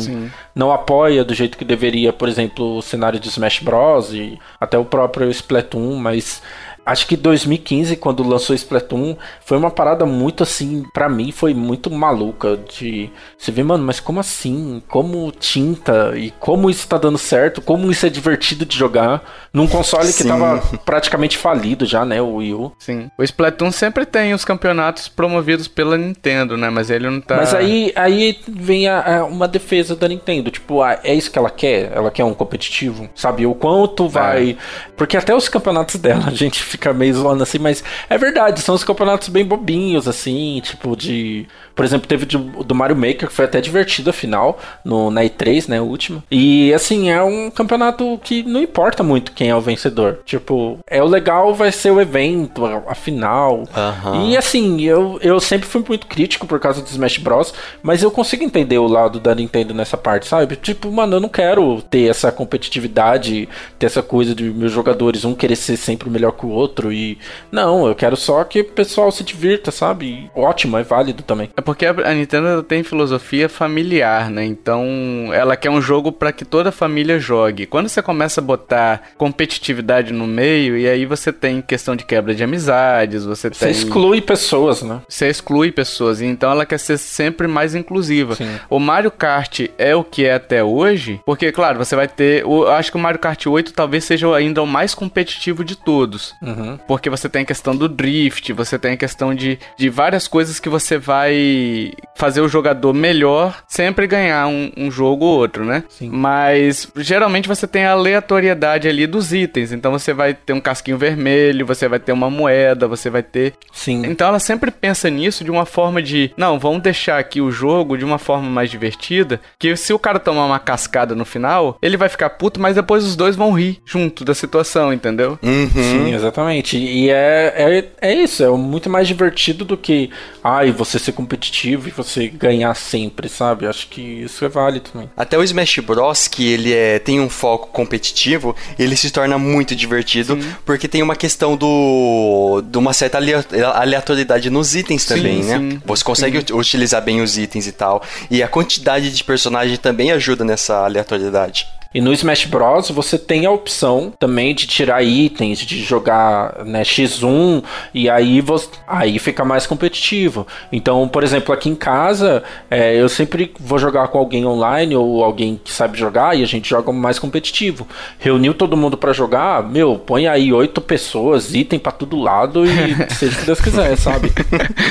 não 0.54 0.72
apoia 0.72 1.24
do 1.24 1.34
jeito 1.34 1.56
que 1.56 1.64
deveria, 1.64 2.12
por 2.12 2.28
exemplo, 2.28 2.76
o 2.76 2.82
cenário 2.82 3.18
de 3.18 3.28
Smash 3.28 3.60
Bros. 3.60 4.12
e 4.12 4.38
até 4.60 4.78
o 4.78 4.84
próprio 4.84 5.30
Splatoon, 5.30 5.96
mas. 5.96 6.42
Acho 6.86 7.06
que 7.06 7.16
2015, 7.16 7.96
quando 7.96 8.22
lançou 8.22 8.54
Splatoon, 8.54 9.16
foi 9.44 9.56
uma 9.56 9.70
parada 9.70 10.04
muito 10.04 10.42
assim, 10.42 10.84
pra 10.92 11.08
mim 11.08 11.32
foi 11.32 11.54
muito 11.54 11.90
maluca 11.90 12.56
de 12.56 13.10
você 13.38 13.50
vê, 13.50 13.62
mano, 13.62 13.84
mas 13.84 14.00
como 14.00 14.20
assim? 14.20 14.82
Como 14.88 15.32
tinta 15.32 16.12
e 16.16 16.30
como 16.38 16.68
isso 16.68 16.86
tá 16.86 16.98
dando 16.98 17.16
certo? 17.18 17.62
Como 17.62 17.90
isso 17.90 18.04
é 18.06 18.08
divertido 18.10 18.64
de 18.66 18.76
jogar 18.76 19.22
num 19.52 19.66
console 19.66 20.06
que 20.08 20.22
Sim. 20.24 20.28
tava 20.28 20.62
praticamente 20.84 21.38
falido 21.38 21.86
já, 21.86 22.04
né, 22.04 22.20
o 22.20 22.34
Wii 22.36 22.54
U. 22.54 22.72
Sim. 22.78 23.10
O 23.16 23.22
Splatoon 23.22 23.70
sempre 23.72 24.04
tem 24.04 24.34
os 24.34 24.44
campeonatos 24.44 25.08
promovidos 25.08 25.68
pela 25.68 25.96
Nintendo, 25.96 26.56
né? 26.56 26.68
Mas 26.70 26.90
ele 26.90 27.08
não 27.08 27.20
tá. 27.20 27.36
Mas 27.36 27.54
aí, 27.54 27.92
aí 27.96 28.38
vem 28.48 28.88
a- 28.88 29.20
a- 29.20 29.24
uma 29.24 29.48
defesa 29.48 29.94
da 29.96 30.08
Nintendo. 30.08 30.50
Tipo, 30.50 30.82
ah, 30.82 30.98
é 31.02 31.14
isso 31.14 31.30
que 31.30 31.38
ela 31.38 31.50
quer? 31.50 31.92
Ela 31.94 32.10
quer 32.10 32.24
um 32.24 32.34
competitivo? 32.34 33.08
Sabe? 33.14 33.46
O 33.46 33.54
quanto 33.54 34.08
vai. 34.08 34.56
Porque 34.96 35.16
até 35.16 35.34
os 35.34 35.48
campeonatos 35.48 35.96
dela, 35.96 36.24
a 36.26 36.30
gente 36.34 36.62
fica 36.74 36.92
meio 36.92 37.14
zoando 37.14 37.42
assim, 37.42 37.58
mas 37.58 37.82
é 38.10 38.18
verdade, 38.18 38.60
são 38.60 38.74
os 38.74 38.84
campeonatos 38.84 39.28
bem 39.28 39.44
bobinhos, 39.44 40.06
assim, 40.08 40.60
tipo 40.62 40.96
de. 40.96 41.46
Por 41.74 41.84
exemplo, 41.84 42.06
teve 42.06 42.24
de- 42.24 42.38
do 42.38 42.74
Mario 42.74 42.94
Maker, 42.94 43.26
que 43.28 43.32
foi 43.34 43.44
até 43.46 43.60
divertido 43.60 44.10
a 44.10 44.12
final, 44.12 44.58
no, 44.84 45.10
na 45.10 45.22
E3, 45.24 45.68
né? 45.68 45.80
O 45.80 45.84
último. 45.84 46.22
E 46.30 46.72
assim, 46.72 47.10
é 47.10 47.20
um 47.22 47.50
campeonato 47.50 48.18
que 48.22 48.42
não 48.44 48.62
importa 48.62 49.02
muito 49.02 49.32
quem 49.32 49.50
é 49.50 49.56
o 49.56 49.60
vencedor. 49.60 50.20
Tipo, 50.24 50.78
é 50.88 51.02
o 51.02 51.06
legal 51.06 51.52
vai 51.52 51.72
ser 51.72 51.90
o 51.90 52.00
evento, 52.00 52.64
a, 52.64 52.82
a 52.92 52.94
final. 52.94 53.64
Aham. 53.76 54.26
E 54.26 54.36
assim, 54.36 54.82
eu, 54.82 55.18
eu 55.20 55.40
sempre 55.40 55.66
fui 55.68 55.82
muito 55.88 56.06
crítico 56.06 56.46
por 56.46 56.60
causa 56.60 56.80
do 56.80 56.86
Smash 56.88 57.18
Bros. 57.18 57.52
Mas 57.82 58.02
eu 58.04 58.10
consigo 58.10 58.44
entender 58.44 58.78
o 58.78 58.86
lado 58.86 59.18
da 59.18 59.34
Nintendo 59.34 59.74
nessa 59.74 59.96
parte, 59.96 60.26
sabe? 60.28 60.54
Tipo, 60.54 60.92
mano, 60.92 61.16
eu 61.16 61.20
não 61.20 61.28
quero 61.28 61.82
ter 61.90 62.08
essa 62.08 62.30
competitividade, 62.30 63.48
ter 63.78 63.86
essa 63.86 64.02
coisa 64.02 64.34
de 64.34 64.44
meus 64.44 64.72
jogadores, 64.72 65.24
um 65.24 65.34
querer 65.34 65.56
ser 65.56 65.76
sempre 65.76 66.08
melhor 66.10 66.32
que 66.32 66.46
o 66.46 66.50
outro. 66.50 66.63
E. 66.92 67.18
Não, 67.50 67.86
eu 67.86 67.94
quero 67.94 68.16
só 68.16 68.42
que 68.44 68.60
o 68.60 68.64
pessoal 68.64 69.10
se 69.10 69.22
divirta, 69.24 69.70
sabe? 69.70 70.06
E 70.06 70.30
ótimo, 70.38 70.76
é 70.78 70.82
válido 70.82 71.22
também. 71.22 71.50
É 71.56 71.60
porque 71.60 71.86
a 71.86 72.14
Nintendo 72.14 72.62
tem 72.62 72.82
filosofia 72.82 73.48
familiar, 73.48 74.30
né? 74.30 74.44
Então 74.44 74.84
ela 75.32 75.56
quer 75.56 75.70
um 75.70 75.80
jogo 75.80 76.12
pra 76.12 76.32
que 76.32 76.44
toda 76.44 76.68
a 76.68 76.72
família 76.72 77.18
jogue. 77.18 77.66
Quando 77.66 77.88
você 77.88 78.02
começa 78.02 78.40
a 78.40 78.44
botar 78.44 79.02
competitividade 79.16 80.12
no 80.12 80.26
meio, 80.26 80.76
e 80.76 80.88
aí 80.88 81.04
você 81.06 81.32
tem 81.32 81.60
questão 81.60 81.94
de 81.96 82.04
quebra 82.04 82.34
de 82.34 82.42
amizades, 82.44 83.24
você 83.24 83.48
Você 83.48 83.66
tem. 83.66 83.70
exclui 83.70 84.20
pessoas, 84.20 84.82
né? 84.82 85.00
Você 85.08 85.28
exclui 85.28 85.70
pessoas, 85.72 86.20
e 86.20 86.26
então 86.26 86.50
ela 86.50 86.64
quer 86.66 86.78
ser 86.78 86.98
sempre 86.98 87.46
mais 87.46 87.74
inclusiva. 87.74 88.34
Sim. 88.34 88.58
O 88.70 88.78
Mario 88.78 89.10
Kart 89.10 89.60
é 89.78 89.94
o 89.94 90.04
que 90.04 90.24
é 90.24 90.34
até 90.34 90.62
hoje, 90.62 91.20
porque, 91.26 91.50
claro, 91.52 91.78
você 91.78 91.94
vai 91.96 92.08
ter. 92.08 92.42
Eu 92.42 92.68
acho 92.70 92.90
que 92.90 92.96
o 92.96 93.00
Mario 93.00 93.20
Kart 93.20 93.46
8 93.46 93.72
talvez 93.72 94.04
seja 94.04 94.34
ainda 94.34 94.62
o 94.62 94.66
mais 94.66 94.94
competitivo 94.94 95.64
de 95.64 95.76
todos. 95.76 96.34
Uhum. 96.42 96.53
Porque 96.86 97.10
você 97.10 97.28
tem 97.28 97.42
a 97.42 97.46
questão 97.46 97.74
do 97.74 97.88
drift, 97.88 98.52
você 98.52 98.78
tem 98.78 98.92
a 98.92 98.96
questão 98.96 99.34
de, 99.34 99.58
de 99.76 99.88
várias 99.88 100.28
coisas 100.28 100.58
que 100.60 100.68
você 100.68 100.98
vai 100.98 101.92
fazer 102.16 102.40
o 102.40 102.48
jogador 102.48 102.92
melhor 102.92 103.62
sempre 103.66 104.06
ganhar 104.06 104.46
um, 104.46 104.70
um 104.76 104.90
jogo 104.90 105.24
ou 105.24 105.38
outro, 105.38 105.64
né? 105.64 105.84
Sim. 105.88 106.10
Mas 106.10 106.88
geralmente 106.96 107.48
você 107.48 107.66
tem 107.66 107.84
a 107.84 107.92
aleatoriedade 107.92 108.88
ali 108.88 109.06
dos 109.06 109.32
itens. 109.32 109.72
Então 109.72 109.92
você 109.92 110.12
vai 110.12 110.34
ter 110.34 110.52
um 110.52 110.60
casquinho 110.60 110.98
vermelho, 110.98 111.66
você 111.66 111.88
vai 111.88 111.98
ter 111.98 112.12
uma 112.12 112.30
moeda, 112.30 112.86
você 112.86 113.10
vai 113.10 113.22
ter 113.22 113.54
Sim. 113.72 114.02
então 114.06 114.28
ela 114.28 114.38
sempre 114.38 114.70
pensa 114.70 115.10
nisso 115.10 115.44
de 115.44 115.50
uma 115.50 115.64
forma 115.64 116.02
de, 116.02 116.32
não, 116.36 116.58
vamos 116.58 116.82
deixar 116.82 117.18
aqui 117.18 117.40
o 117.40 117.50
jogo 117.50 117.96
de 117.96 118.04
uma 118.04 118.18
forma 118.18 118.48
mais 118.48 118.70
divertida, 118.70 119.40
que 119.58 119.76
se 119.76 119.92
o 119.92 119.98
cara 119.98 120.18
tomar 120.18 120.46
uma 120.46 120.58
cascada 120.58 121.14
no 121.14 121.24
final, 121.24 121.78
ele 121.82 121.96
vai 121.96 122.08
ficar 122.08 122.30
puto, 122.30 122.60
mas 122.60 122.76
depois 122.76 123.04
os 123.04 123.16
dois 123.16 123.36
vão 123.36 123.52
rir 123.52 123.80
junto 123.84 124.24
da 124.24 124.34
situação, 124.34 124.92
entendeu? 124.92 125.38
Uhum. 125.42 125.68
Sim, 125.68 126.14
exatamente. 126.14 126.43
E 126.76 127.10
é, 127.10 127.84
é, 128.00 128.08
é 128.10 128.14
isso, 128.14 128.42
é 128.42 128.48
muito 128.50 128.88
mais 128.90 129.06
divertido 129.08 129.64
do 129.64 129.76
que 129.76 130.10
ai, 130.42 130.70
você 130.70 130.98
ser 130.98 131.12
competitivo 131.12 131.88
e 131.88 131.90
você 131.90 132.28
ganhar 132.28 132.74
sempre, 132.74 133.28
sabe? 133.28 133.66
Acho 133.66 133.86
que 133.88 134.00
isso 134.00 134.44
é 134.44 134.48
válido 134.48 134.90
também. 134.92 135.10
Até 135.16 135.38
o 135.38 135.42
Smash 135.42 135.78
Bros, 135.78 136.28
que 136.28 136.46
ele 136.52 136.72
é, 136.72 136.98
tem 136.98 137.20
um 137.20 137.28
foco 137.28 137.68
competitivo, 137.68 138.54
ele 138.78 138.96
se 138.96 139.10
torna 139.10 139.38
muito 139.38 139.74
divertido, 139.76 140.38
porque 140.64 140.88
tem 140.88 141.02
uma 141.02 141.16
questão 141.16 141.56
do 141.56 142.62
de 142.68 142.78
uma 142.78 142.92
certa 142.92 143.18
alea- 143.18 143.44
aleatoriedade 143.74 144.50
nos 144.50 144.74
itens 144.74 145.04
também, 145.04 145.42
né? 145.44 145.58
sim, 145.58 145.80
Você 145.84 146.04
consegue 146.04 146.38
ut- 146.38 146.52
utilizar 146.52 147.02
bem 147.02 147.20
os 147.20 147.36
itens 147.38 147.66
e 147.66 147.72
tal. 147.72 148.02
E 148.30 148.42
a 148.42 148.48
quantidade 148.48 149.10
de 149.12 149.24
personagem 149.24 149.76
também 149.76 150.10
ajuda 150.12 150.44
nessa 150.44 150.84
aleatoriedade. 150.84 151.66
E 151.94 152.00
no 152.00 152.12
Smash 152.12 152.46
Bros 152.46 152.90
você 152.90 153.16
tem 153.16 153.46
a 153.46 153.50
opção 153.50 154.12
também 154.18 154.54
de 154.54 154.66
tirar 154.66 155.02
itens, 155.02 155.60
de 155.60 155.82
jogar 155.82 156.64
né, 156.64 156.82
X1 156.82 157.62
e 157.94 158.10
aí 158.10 158.40
você, 158.40 158.68
aí 158.86 159.18
fica 159.18 159.44
mais 159.44 159.66
competitivo. 159.66 160.46
Então, 160.72 161.06
por 161.08 161.22
exemplo, 161.22 161.54
aqui 161.54 161.68
em 161.68 161.74
casa 161.74 162.42
é, 162.70 162.94
eu 163.00 163.08
sempre 163.08 163.54
vou 163.60 163.78
jogar 163.78 164.08
com 164.08 164.18
alguém 164.18 164.44
online 164.44 164.96
ou 164.96 165.22
alguém 165.22 165.60
que 165.62 165.72
sabe 165.72 165.98
jogar 165.98 166.36
e 166.36 166.42
a 166.42 166.46
gente 166.46 166.68
joga 166.68 166.92
mais 166.92 167.18
competitivo. 167.18 167.86
Reuniu 168.18 168.54
todo 168.54 168.76
mundo 168.76 168.96
pra 168.96 169.12
jogar, 169.12 169.62
meu, 169.62 169.96
põe 169.98 170.26
aí 170.26 170.52
oito 170.52 170.80
pessoas, 170.80 171.54
item 171.54 171.78
pra 171.78 171.92
todo 171.92 172.20
lado 172.20 172.64
e 172.66 172.94
seja 173.14 173.36
o 173.36 173.40
que 173.40 173.46
Deus 173.46 173.60
quiser, 173.60 173.96
sabe? 173.96 174.32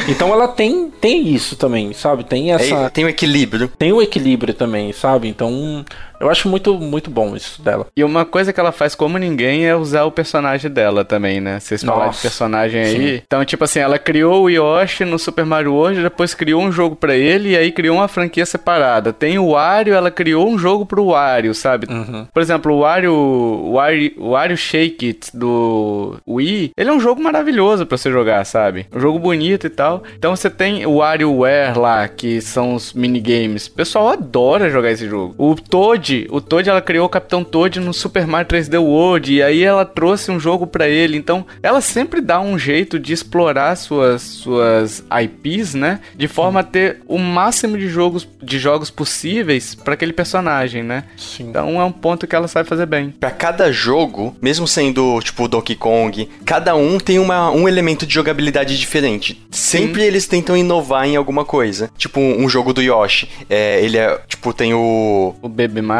Então 0.08 0.32
ela 0.32 0.48
tem 0.48 0.92
tem 1.02 1.28
isso 1.28 1.56
também, 1.56 1.92
sabe? 1.94 2.24
Tem 2.24 2.54
essa 2.54 2.76
É, 2.76 2.90
tem 2.90 3.06
um 3.06 3.10
equilíbrio. 3.10 3.68
tem 3.78 3.92
o 3.92 4.02
equilíbrio 4.02 4.54
também, 4.54 4.94
sabe? 4.94 5.28
Então, 5.28 5.84
eu 6.24 6.30
acho 6.30 6.48
muito, 6.48 6.74
muito 6.80 7.10
bom 7.10 7.36
isso 7.36 7.62
dela. 7.62 7.88
E 7.96 8.04
uma 8.04 8.26
coisa 8.26 8.54
que 8.54 8.60
ela 8.60 8.72
faz 8.72 8.96
como 8.96 9.18
ninguém 9.18 9.66
é 9.66 9.76
usar 9.76 10.06
o 10.06 10.12
personagem 10.12 10.72
dela 10.72 11.04
também, 11.04 11.42
né? 11.42 11.60
Vocês 11.60 11.84
falaram 11.84 12.12
de 12.12 12.18
personagem 12.18 12.82
aí. 12.82 12.96
sim. 13.18 13.22
Então, 13.26 13.44
tipo 13.44 13.64
assim, 13.64 13.80
ela 13.80 14.00
criou 14.00 14.44
o 14.44 14.50
Yoshi 14.50 15.06
no 15.06 15.20
Super 15.20 15.46
Mario 15.46 15.74
World, 15.74 16.02
depois 16.02 16.34
criou 16.34 16.62
um 16.62 16.72
jogo 16.72 16.96
pra 16.96 17.16
ele 17.16 17.50
e 17.50 17.58
aí 17.58 17.72
criou 17.72 17.98
uma 17.98 18.08
franquia 18.08 18.46
separada. 18.46 19.12
Tem 19.12 19.38
o 19.38 19.52
Wario, 19.52 19.94
ela 19.94 20.10
criou 20.10 20.50
um 20.50 20.58
jogo 20.58 20.86
pro 20.86 21.08
Wario, 21.08 21.54
sabe? 21.54 21.88
Uhum. 21.90 22.26
Por 22.34 22.42
exemplo, 22.42 22.74
o 22.74 22.80
Wario, 22.80 23.14
o 23.14 23.74
Wario, 23.74 24.14
o 24.18 24.30
Wario 24.32 24.58
Shake 24.58 25.08
It 25.08 25.38
do 25.38 26.18
Wii, 26.28 26.72
ele 26.78 26.90
é 26.90 26.94
um 26.94 27.00
jogo 27.00 27.22
maravilhoso 27.22 27.86
pra 27.86 27.98
você 27.98 28.10
jogar, 28.12 28.46
sabe? 28.46 28.88
Um 28.94 29.00
jogo 29.00 29.20
bonito 29.20 29.68
e 29.68 29.70
tal. 29.70 30.04
Então 30.18 30.36
você 30.36 30.50
tem 30.50 30.86
o 30.86 30.96
WarioWare 30.96 31.78
lá, 31.78 32.08
que 32.08 32.42
são 32.42 32.76
os 32.76 32.94
minigames. 32.94 33.68
O 33.68 33.72
pessoal 33.72 34.10
adora 34.10 34.70
jogar 34.70 34.92
esse 34.92 35.08
jogo. 35.08 35.36
O 35.38 35.56
Toad, 35.56 36.13
Toad, 36.14 36.28
o 36.30 36.42
Toad 36.42 36.70
ela 36.70 36.82
criou 36.82 37.06
o 37.06 37.10
Capitão 37.10 37.44
Toad 37.44 37.80
no 37.80 37.94
Super 37.94 38.28
Mario 38.28 38.48
3D 38.48 38.80
World 38.80 39.34
e 39.34 39.42
aí 39.42 39.64
ela 39.64 39.86
trouxe 39.86 40.32
um 40.32 40.40
jogo 40.40 40.68
para 40.68 40.88
ele. 40.88 41.18
Então, 41.18 41.46
ela 41.62 41.82
sempre 41.82 42.22
dá 42.22 42.40
um 42.40 42.58
jeito 42.58 43.00
de 43.00 43.14
explorar 43.14 43.76
suas 43.76 44.22
suas 44.22 45.04
IPs, 45.24 45.74
né? 45.74 46.00
De 46.16 46.28
forma 46.28 46.60
a 46.60 46.64
ter 46.64 47.02
o 47.08 47.18
máximo 47.18 47.78
de 47.78 47.88
jogos 47.88 48.28
de 48.42 48.60
jogos 48.60 48.90
possíveis 48.90 49.74
para 49.74 49.94
aquele 49.94 50.14
personagem, 50.14 50.84
né? 50.84 51.06
Sim. 51.18 51.50
Então 51.50 51.80
é 51.80 51.86
um 51.86 51.92
ponto 51.92 52.28
que 52.28 52.36
ela 52.36 52.48
sabe 52.48 52.68
fazer 52.68 52.86
bem. 52.86 53.12
Pra 53.12 53.32
cada 53.32 53.72
jogo, 53.72 54.36
mesmo 54.42 54.68
sendo 54.68 55.20
tipo 55.22 55.48
Donkey 55.48 55.76
Kong, 55.76 56.30
cada 56.46 56.76
um 56.76 57.00
tem 57.00 57.20
uma, 57.20 57.50
um 57.52 57.68
elemento 57.68 58.06
de 58.06 58.14
jogabilidade 58.14 58.78
diferente. 58.78 59.42
Sempre 59.50 60.04
eles 60.04 60.28
tentam 60.28 60.58
inovar 60.58 61.08
em 61.08 61.16
alguma 61.16 61.46
coisa. 61.46 61.90
Tipo 61.98 62.20
um, 62.20 62.44
um 62.44 62.50
jogo 62.50 62.74
do 62.74 62.82
Yoshi. 62.82 63.30
É, 63.50 63.84
ele 63.84 63.98
é, 63.98 64.20
tipo, 64.28 64.54
tem 64.54 64.74
o. 64.74 65.36
O 65.42 65.50
Baby 65.50 65.82
Mario. 65.82 65.93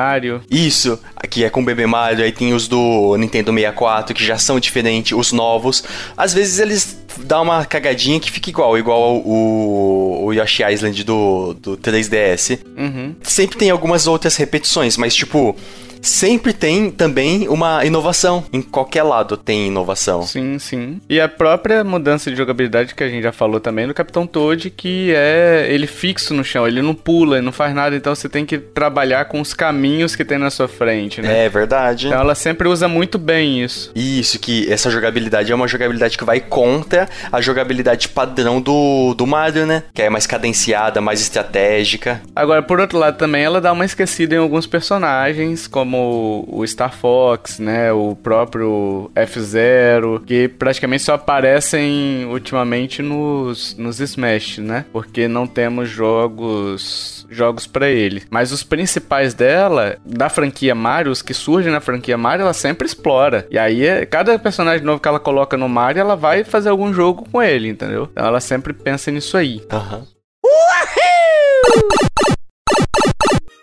Isso, 0.50 1.00
que 1.30 1.44
é 1.44 1.50
com 1.50 1.62
o 1.62 1.66
Bebê 1.66 1.86
Mario, 1.86 2.24
aí 2.24 2.32
tem 2.32 2.54
os 2.54 2.68
do 2.68 3.16
Nintendo 3.18 3.52
64, 3.52 4.14
que 4.14 4.24
já 4.24 4.38
são 4.38 4.60
diferentes, 4.60 5.18
os 5.18 5.32
novos. 5.32 5.84
Às 6.18 6.34
vezes 6.34 6.60
eles 6.60 6.98
dão 7.20 7.44
uma 7.44 7.66
cagadinha 7.66 8.20
que 8.20 8.32
fica 8.32 8.50
igual, 8.50 8.78
igual 8.78 9.18
o, 9.18 10.26
o 10.26 10.34
Yoshi 10.34 10.64
Island 10.64 11.04
do, 11.04 11.54
do 11.54 11.78
3DS. 11.78 12.60
Uhum. 12.78 13.16
Sempre 13.22 13.58
tem 13.58 13.70
algumas 13.70 14.08
outras 14.08 14.36
repetições, 14.36 14.98
mas 14.98 15.16
tipo. 15.16 15.56
Sempre 16.04 16.52
tem 16.52 16.92
também 16.92 17.48
uma 17.48 17.86
inovação. 17.86 18.44
Em 18.52 18.62
qualquer 18.62 19.04
lado 19.04 19.38
tem 19.38 19.68
inovação. 19.68 20.24
Sim, 20.24 20.60
sim. 20.60 21.00
E 21.10 21.20
a 21.20 21.30
própria 21.30 21.82
mudança 21.84 22.30
de 22.30 22.36
jogabilidade 22.36 22.94
que 22.94 23.04
a 23.04 23.08
gente 23.08 23.24
já 23.24 23.32
falou 23.32 23.60
também 23.60 23.88
do 23.88 23.94
Capitão 23.94 24.28
Toad, 24.28 24.70
que 24.70 25.14
é 25.16 25.66
ele 25.70 25.88
fixo 25.88 26.34
no 26.34 26.44
chão, 26.44 26.68
ele 26.68 26.82
não 26.82 26.94
pula, 26.94 27.38
ele 27.38 27.46
não 27.46 27.54
faz 27.54 27.74
nada, 27.74 27.96
então 27.96 28.14
você 28.14 28.28
tem 28.28 28.46
que 28.46 28.58
trabalhar 28.58 29.26
com 29.26 29.40
os 29.40 29.54
caminhos 29.54 30.14
que 30.14 30.26
tem 30.26 30.38
na 30.38 30.50
sua 30.50 30.68
frente, 30.68 31.22
né? 31.22 31.46
É 31.46 31.50
verdade. 31.50 32.08
Então 32.08 32.20
ela 32.20 32.36
sempre 32.36 32.68
usa 32.68 32.88
muito 32.88 33.18
bem 33.18 33.64
isso. 33.64 33.90
Isso, 33.96 34.38
que 34.40 34.70
essa 34.72 34.90
jogabilidade 34.92 35.52
é 35.52 35.56
uma 35.56 35.68
jogabilidade 35.68 36.18
que 36.18 36.26
vai 36.26 36.42
contra 36.42 37.08
a 37.32 37.40
jogabilidade 37.40 38.10
padrão 38.10 38.60
do, 38.60 39.14
do 39.14 39.26
Mario, 39.26 39.66
né? 39.66 39.84
Que 39.94 40.02
é 40.02 40.10
mais 40.10 40.28
cadenciada, 40.28 41.00
mais 41.00 41.22
estratégica. 41.22 42.22
Agora, 42.36 42.62
por 42.62 42.82
outro 42.82 42.98
lado, 42.98 43.18
também 43.18 43.44
ela 43.44 43.62
dá 43.62 43.72
uma 43.72 43.86
esquecida 43.86 44.36
em 44.36 44.40
alguns 44.40 44.68
personagens, 44.68 45.66
como 45.66 45.93
o 45.98 46.66
Star 46.66 46.94
Fox, 46.96 47.60
né? 47.60 47.92
O 47.92 48.16
próprio 48.16 49.12
F-Zero, 49.16 50.22
que 50.26 50.48
praticamente 50.48 51.04
só 51.04 51.14
aparecem 51.16 52.26
ultimamente 52.30 53.02
nos, 53.02 53.76
nos 53.78 54.00
Smash, 54.00 54.58
né? 54.60 54.86
Porque 54.92 55.28
não 55.28 55.46
temos 55.48 55.90
jogos 55.90 57.26
jogos 57.30 57.66
para 57.66 57.90
ele. 57.90 58.24
Mas 58.30 58.52
os 58.52 58.62
principais 58.62 59.34
dela, 59.34 59.98
da 60.06 60.30
franquia 60.30 60.76
Mario, 60.76 61.12
os 61.12 61.22
que 61.24 61.34
surgem 61.34 61.72
na 61.72 61.82
franquia 61.82 62.16
Mario, 62.18 62.44
ela 62.44 62.54
sempre 62.54 62.86
explora. 62.86 63.48
E 63.50 63.58
aí, 63.58 63.86
é- 63.86 64.06
cada 64.06 64.38
personagem 64.38 64.86
novo 64.86 65.00
que 65.02 65.08
ela 65.08 65.20
coloca 65.20 65.58
no 65.58 65.68
Mario, 65.68 66.00
ela 66.02 66.16
vai 66.16 66.44
fazer 66.44 66.70
algum 66.70 66.94
jogo 66.94 67.28
com 67.32 67.42
ele, 67.42 67.70
entendeu? 67.70 68.08
Então 68.12 68.26
ela 68.28 68.40
sempre 68.40 68.72
pensa 68.72 69.10
nisso 69.10 69.36
aí. 69.36 69.64
Aham. 69.72 70.06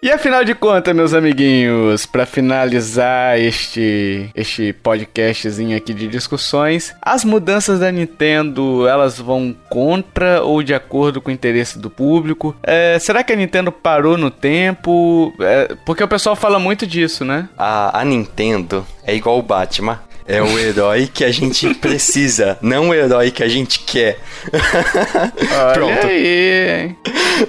E 0.03 0.11
afinal 0.11 0.43
de 0.43 0.55
contas, 0.55 0.97
meus 0.97 1.13
amiguinhos, 1.13 2.07
pra 2.07 2.25
finalizar 2.25 3.39
este 3.39 4.31
este 4.35 4.73
podcastzinho 4.73 5.77
aqui 5.77 5.93
de 5.93 6.09
discussões, 6.09 6.95
as 7.03 7.23
mudanças 7.23 7.81
da 7.81 7.93
Nintendo, 7.93 8.89
elas 8.89 9.19
vão 9.19 9.55
contra 9.69 10.43
ou 10.43 10.63
de 10.63 10.73
acordo 10.73 11.21
com 11.21 11.29
o 11.29 11.35
interesse 11.35 11.79
do 11.79 11.91
público? 11.91 12.57
É, 12.63 12.99
será 12.99 13.23
que 13.23 13.35
a 13.35 13.37
Nintendo 13.37 13.71
parou 13.71 14.17
no 14.17 14.31
tempo? 14.31 15.35
É, 15.39 15.77
porque 15.85 16.03
o 16.03 16.09
pessoal 16.09 16.35
fala 16.35 16.59
muito 16.59 16.87
disso, 16.87 17.23
né? 17.23 17.51
A, 17.59 18.01
a 18.01 18.03
Nintendo 18.03 18.87
é 19.05 19.15
igual 19.15 19.39
o 19.39 19.43
Batman. 19.43 20.01
É 20.31 20.41
o 20.41 20.57
herói 20.57 21.11
que 21.13 21.25
a 21.25 21.33
gente 21.33 21.75
precisa, 21.75 22.57
não 22.63 22.91
o 22.91 22.95
herói 22.95 23.33
que 23.33 23.43
a 23.43 23.49
gente 23.49 23.81
quer. 23.81 24.19
Olha 24.53 25.73
Pronto. 25.75 26.07
aí? 26.07 26.95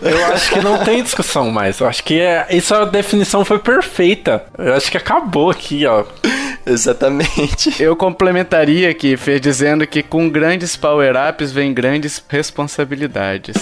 Eu 0.01 0.25
acho 0.33 0.49
que 0.51 0.59
não 0.61 0.83
tem 0.83 1.03
discussão 1.03 1.51
mais. 1.51 1.79
Eu 1.79 1.87
acho 1.87 2.03
que 2.03 2.19
é, 2.19 2.47
essa 2.49 2.83
definição 2.85 3.45
foi 3.45 3.59
perfeita. 3.59 4.45
Eu 4.57 4.73
acho 4.73 4.89
que 4.89 4.97
acabou 4.97 5.51
aqui, 5.51 5.85
ó. 5.85 6.03
Exatamente. 6.65 7.75
Eu 7.79 7.95
complementaria 7.95 8.89
aqui, 8.89 9.15
Fer, 9.15 9.39
dizendo 9.39 9.85
que 9.85 10.01
com 10.01 10.27
grandes 10.27 10.75
power-ups 10.75 11.51
vem 11.51 11.73
grandes 11.73 12.23
responsabilidades. 12.27 13.55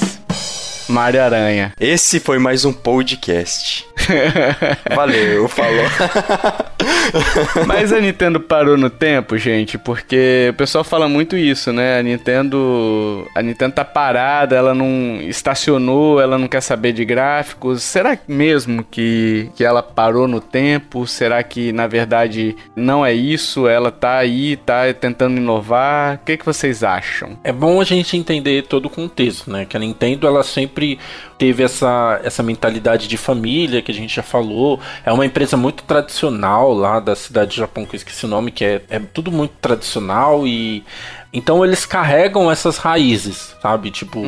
Mario 0.87 1.21
Aranha. 1.21 1.73
Esse 1.79 2.19
foi 2.19 2.39
mais 2.39 2.65
um 2.65 2.73
podcast. 2.73 3.85
Valeu, 4.95 5.47
falou. 5.47 5.85
Mas 7.65 7.91
a 7.91 7.99
Nintendo 7.99 8.39
parou 8.39 8.77
no 8.77 8.89
tempo, 8.89 9.37
gente, 9.37 9.77
porque 9.77 10.47
o 10.51 10.53
pessoal 10.53 10.83
fala 10.83 11.07
muito 11.07 11.35
isso, 11.37 11.71
né? 11.71 11.99
A 11.99 12.03
Nintendo, 12.03 13.27
a 13.35 13.41
Nintendo 13.41 13.75
tá 13.75 13.85
parada, 13.85 14.55
ela 14.55 14.73
não 14.73 15.19
estacionou, 15.21 16.21
ela 16.21 16.37
não 16.37 16.47
quer 16.47 16.61
saber 16.61 16.93
de 16.93 17.03
gráficos. 17.03 17.83
Será 17.83 18.17
mesmo 18.27 18.83
que, 18.83 19.49
que 19.55 19.63
ela 19.63 19.81
parou 19.81 20.27
no 20.27 20.39
tempo? 20.39 21.05
Será 21.07 21.41
que 21.43 21.71
na 21.71 21.87
verdade 21.87 22.55
não 22.75 23.05
é 23.05 23.13
isso? 23.13 23.67
Ela 23.67 23.91
tá 23.91 24.17
aí, 24.17 24.55
tá 24.57 24.93
tentando 24.93 25.37
inovar? 25.37 26.15
O 26.15 26.25
que, 26.25 26.37
que 26.37 26.45
vocês 26.45 26.83
acham? 26.83 27.37
É 27.43 27.51
bom 27.51 27.81
a 27.81 27.83
gente 27.83 28.17
entender 28.17 28.63
todo 28.63 28.85
o 28.85 28.89
contexto, 28.89 29.51
né? 29.51 29.65
Que 29.65 29.77
a 29.77 29.79
Nintendo 29.79 30.27
ela 30.27 30.43
sempre 30.43 30.99
teve 31.37 31.63
essa, 31.63 32.19
essa 32.23 32.43
mentalidade 32.43 33.07
de 33.07 33.17
família 33.17 33.81
que 33.89 33.97
a 33.97 34.01
gente 34.01 34.15
já 34.15 34.23
falou. 34.23 34.79
É 35.03 35.11
uma 35.11 35.25
empresa 35.25 35.57
muito 35.57 35.83
tradicional 35.83 36.73
lá 36.73 36.99
da 36.99 37.15
cidade 37.15 37.51
de 37.51 37.57
Japão, 37.57 37.85
que 37.85 37.95
eu 37.95 37.97
esqueci 37.97 38.25
o 38.25 38.27
nome, 38.27 38.51
que 38.51 38.63
é, 38.63 38.81
é 38.89 38.99
tudo 38.99 39.31
muito 39.31 39.53
tradicional 39.59 40.47
e. 40.47 40.83
Então 41.31 41.63
eles 41.63 41.85
carregam 41.85 42.51
essas 42.51 42.77
raízes, 42.77 43.55
sabe? 43.61 43.91
Tipo, 43.91 44.21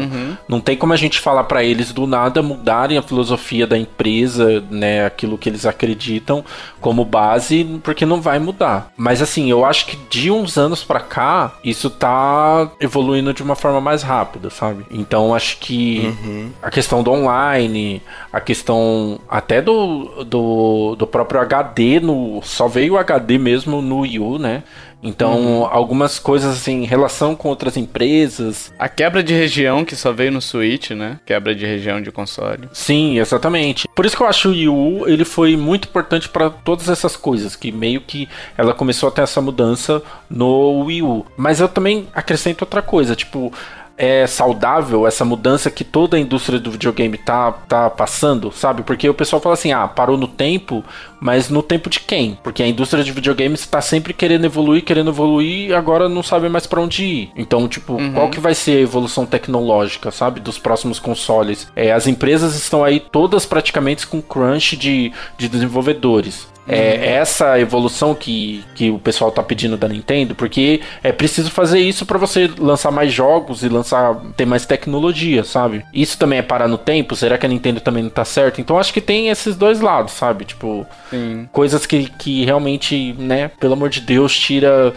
não 0.48 0.60
tem 0.62 0.78
como 0.78 0.94
a 0.94 0.98
gente 0.98 1.20
falar 1.20 1.46
pra 1.46 1.64
eles 1.64 1.92
do 1.92 2.06
nada 2.06 2.42
mudarem 2.44 2.98
a 2.98 3.02
filosofia 3.02 3.66
da 3.66 3.78
empresa, 3.78 4.64
né? 4.70 5.06
Aquilo 5.06 5.38
que 5.38 5.50
eles 5.50 5.66
acreditam 5.66 6.44
como 6.80 7.04
base, 7.04 7.80
porque 7.84 8.06
não 8.06 8.22
vai 8.22 8.40
mudar. 8.40 8.92
Mas 8.96 9.22
assim, 9.22 9.50
eu 9.50 9.66
acho 9.66 9.88
que 9.88 9.98
de 10.10 10.30
uns 10.30 10.58
anos 10.58 10.84
pra 10.84 11.00
cá, 11.00 11.54
isso 11.64 11.90
tá 11.90 12.70
evoluindo 12.80 13.34
de 13.34 13.42
uma 13.42 13.56
forma 13.56 13.82
mais 13.82 14.04
rápida, 14.04 14.50
sabe? 14.50 14.86
Então 14.92 15.34
acho 15.34 15.58
que 15.58 16.14
a 16.62 16.70
questão 16.70 17.02
do 17.02 17.12
online, 17.12 18.02
a 18.32 18.40
questão 18.40 19.20
até 19.28 19.62
do, 19.62 20.24
do, 20.24 20.96
do 20.96 21.08
próprio 21.08 21.42
HD, 21.42 22.00
no, 22.00 22.42
só 22.44 22.68
veio 22.68 22.94
o 22.94 22.98
HD 22.98 23.38
mesmo 23.38 23.82
no 23.82 24.00
Wii 24.02 24.20
U, 24.20 24.38
né? 24.38 24.64
Então, 25.04 25.68
algumas 25.72 26.20
coisas 26.20 26.58
assim, 26.58 26.84
em 26.84 26.86
relação 26.86 27.36
com 27.36 27.50
outras 27.50 27.76
empresas. 27.78 28.72
A 28.78 28.88
quebra 28.88 29.24
de 29.24 29.34
região 29.34 29.84
que 29.84 29.96
só 29.96 30.12
veio 30.12 30.32
no 30.32 30.42
Switch, 30.42 30.92
né? 30.92 31.20
Quebra 31.26 31.56
de 31.56 31.66
região 31.66 32.02
de 32.02 32.12
console. 32.12 32.70
Sim, 32.72 33.18
exatamente. 33.18 33.88
Por 33.96 34.06
isso 34.06 34.16
que 34.16 34.24
eu 34.24 34.28
acho 34.28 34.50
o 34.50 34.52
Wii 34.52 34.70
U, 34.70 35.08
ele 35.08 35.26
foi 35.26 35.58
muito 35.58 35.88
importante 35.88 36.30
para 36.30 36.50
todas 36.50 36.90
essas 36.90 37.16
coisas, 37.16 37.56
que 37.56 37.72
meio 37.72 38.02
que 38.02 38.30
ela 38.58 38.74
começou 38.74 39.10
a 39.10 39.12
ter 39.12 39.22
essa 39.22 39.42
mudança 39.42 40.02
no 40.30 40.84
Wii 40.86 41.02
U. 41.02 41.26
Mas 41.36 41.60
eu 41.60 41.68
também 41.68 42.08
acrescento 42.14 42.62
outra 42.62 42.82
coisa, 42.82 43.16
tipo, 43.16 43.52
é 43.98 44.26
saudável 44.26 45.06
essa 45.06 45.24
mudança 45.24 45.70
que 45.70 45.84
toda 45.84 46.18
a 46.18 46.20
indústria 46.20 46.60
do 46.60 46.72
videogame 46.72 47.18
tá, 47.18 47.52
tá 47.52 47.90
passando, 47.90 48.52
sabe? 48.52 48.84
Porque 48.84 49.08
o 49.08 49.14
pessoal 49.14 49.42
fala 49.42 49.54
assim, 49.54 49.72
ah, 49.72 49.88
parou 49.88 50.18
no 50.18 50.28
tempo, 50.28 50.84
mas 51.20 51.50
no 51.50 51.62
tempo 51.62 51.90
de 51.90 52.00
quem? 52.00 52.38
Porque 52.44 52.64
a 52.64 52.68
indústria 52.68 53.04
de 53.04 53.12
videogames 53.12 53.62
está 53.62 53.82
sempre 53.82 54.14
querendo 54.14 54.46
evoluir, 54.46 54.84
querendo 54.84 55.12
evoluir 55.12 55.70
e 55.70 55.74
agora 55.74 56.10
não 56.10 56.24
sabe 56.24 56.50
mais 56.50 56.66
para 56.66 56.82
onde 56.82 57.04
ir. 57.04 57.32
Então, 57.36 57.68
tipo, 57.68 57.98
qual 58.14 58.30
que 58.30 58.40
vai 58.40 58.56
ser 58.56 58.78
a 58.78 58.82
evolução 58.82 59.26
tecnológica, 59.26 60.12
sabe? 60.12 60.40
Dos 60.40 60.58
próximos 60.58 61.00
consoles? 61.00 61.68
É, 61.76 61.92
as 61.92 62.08
empresas 62.08 62.56
estão 62.56 62.84
aí 62.84 63.00
todas 63.00 63.46
praticamente 63.46 64.08
com 64.08 64.22
crunch 64.22 64.76
de, 64.76 65.12
de 65.38 65.48
desenvolvedores. 65.48 66.52
É 66.68 67.14
essa 67.14 67.60
evolução 67.60 68.14
que, 68.14 68.64
que 68.76 68.90
o 68.90 69.00
pessoal 69.00 69.32
tá 69.32 69.42
pedindo 69.42 69.76
da 69.76 69.88
Nintendo, 69.88 70.36
porque 70.36 70.82
é 71.04 71.12
preciso 71.12 71.50
fazer 71.50 71.80
isso 71.80 72.06
para 72.06 72.18
você 72.18 72.50
lançar 72.60 72.92
mais 72.92 73.12
jogos 73.12 73.64
e 73.64 73.70
lançar 73.70 74.16
ter 74.38 74.46
mais 74.46 74.66
tecnologia, 74.66 75.44
sabe? 75.44 75.84
Isso 75.94 76.18
também 76.18 76.40
é 76.40 76.44
parar 76.44 76.68
no 76.68 76.78
tempo? 76.78 77.16
Será 77.16 77.38
que 77.38 77.46
a 77.46 77.50
Nintendo 77.50 77.82
também 77.82 78.04
não 78.04 78.10
tá 78.10 78.24
certa? 78.24 78.62
Então 78.62 78.78
acho 78.78 78.94
que 78.94 79.02
tem 79.02 79.30
esses 79.30 79.56
dois 79.56 79.82
lados, 79.82 80.14
sabe? 80.14 80.46
Tipo, 80.46 80.86
Sim. 81.10 81.50
coisas 81.52 81.86
que, 81.86 82.10
que 82.10 82.46
realmente, 82.46 83.14
né, 83.18 83.50
pelo 83.60 83.74
amor 83.74 83.90
de 83.90 84.02
Deus, 84.02 84.38
tira 84.38 84.94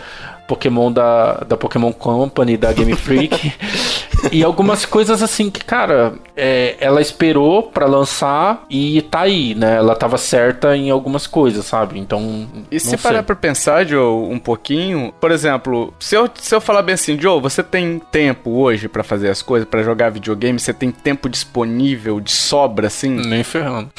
Pokémon 0.46 0.92
da, 0.92 1.34
da 1.46 1.56
Pokémon 1.56 1.92
Company, 1.92 2.56
da 2.56 2.72
Game 2.72 2.94
Freak. 2.94 3.52
e 4.32 4.42
algumas 4.42 4.84
coisas 4.84 5.22
assim 5.22 5.50
que, 5.50 5.64
cara, 5.64 6.14
é, 6.36 6.76
ela 6.80 7.00
esperou 7.00 7.62
para 7.62 7.86
lançar 7.86 8.64
e 8.68 9.02
tá 9.02 9.20
aí, 9.20 9.54
né? 9.54 9.76
Ela 9.76 9.94
tava 9.94 10.18
certa 10.18 10.76
em 10.76 10.90
algumas 10.90 11.26
coisas, 11.26 11.64
sabe? 11.64 11.98
Então. 11.98 12.48
E 12.70 12.78
se 12.80 12.96
parar 12.96 13.22
pra 13.22 13.36
pensar, 13.36 13.86
Joe, 13.86 14.32
um 14.32 14.38
pouquinho, 14.38 15.12
por 15.20 15.30
exemplo, 15.30 15.92
se 15.98 16.14
eu, 16.14 16.28
se 16.34 16.54
eu 16.54 16.60
falar 16.60 16.82
bem 16.82 16.94
assim, 16.94 17.18
Joe, 17.20 17.40
você 17.40 17.62
tem 17.62 18.00
tempo 18.10 18.50
hoje 18.50 18.88
para 18.88 19.02
fazer 19.02 19.30
as 19.30 19.42
coisas, 19.42 19.68
para 19.68 19.82
jogar 19.82 20.10
videogame, 20.10 20.58
você 20.58 20.72
tem 20.72 20.90
tempo 20.90 21.28
disponível 21.28 22.20
de 22.20 22.32
sobra, 22.32 22.86
assim? 22.86 23.10
Nem 23.10 23.42
ferrando. 23.42 23.90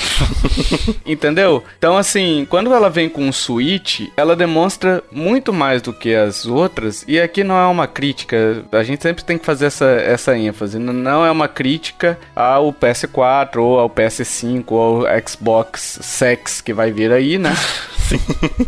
Entendeu? 1.05 1.63
Então, 1.77 1.97
assim, 1.97 2.45
quando 2.49 2.73
ela 2.73 2.89
vem 2.89 3.09
com 3.09 3.23
um 3.23 3.31
Switch, 3.31 4.01
ela 4.15 4.35
demonstra 4.35 5.03
muito 5.11 5.51
mais 5.53 5.81
do 5.81 5.93
que 5.93 6.13
as 6.13 6.34
outras, 6.43 7.05
e 7.07 7.19
aqui 7.19 7.43
não 7.43 7.55
é 7.55 7.67
uma 7.67 7.87
crítica, 7.87 8.65
a 8.71 8.83
gente 8.83 9.03
sempre 9.03 9.23
tem 9.23 9.37
que 9.37 9.45
fazer 9.45 9.67
essa, 9.67 9.85
essa 9.85 10.35
ênfase, 10.35 10.79
não 10.79 11.23
é 11.23 11.31
uma 11.31 11.47
crítica 11.47 12.17
ao 12.35 12.73
PS4 12.73 13.57
ou 13.57 13.79
ao 13.79 13.89
PS5 13.89 14.63
ou 14.71 15.07
ao 15.07 15.27
Xbox 15.27 15.99
Sex 16.01 16.61
que 16.61 16.73
vai 16.73 16.91
vir 16.91 17.11
aí, 17.11 17.37
né? 17.37 17.53
Sim. 18.05 18.19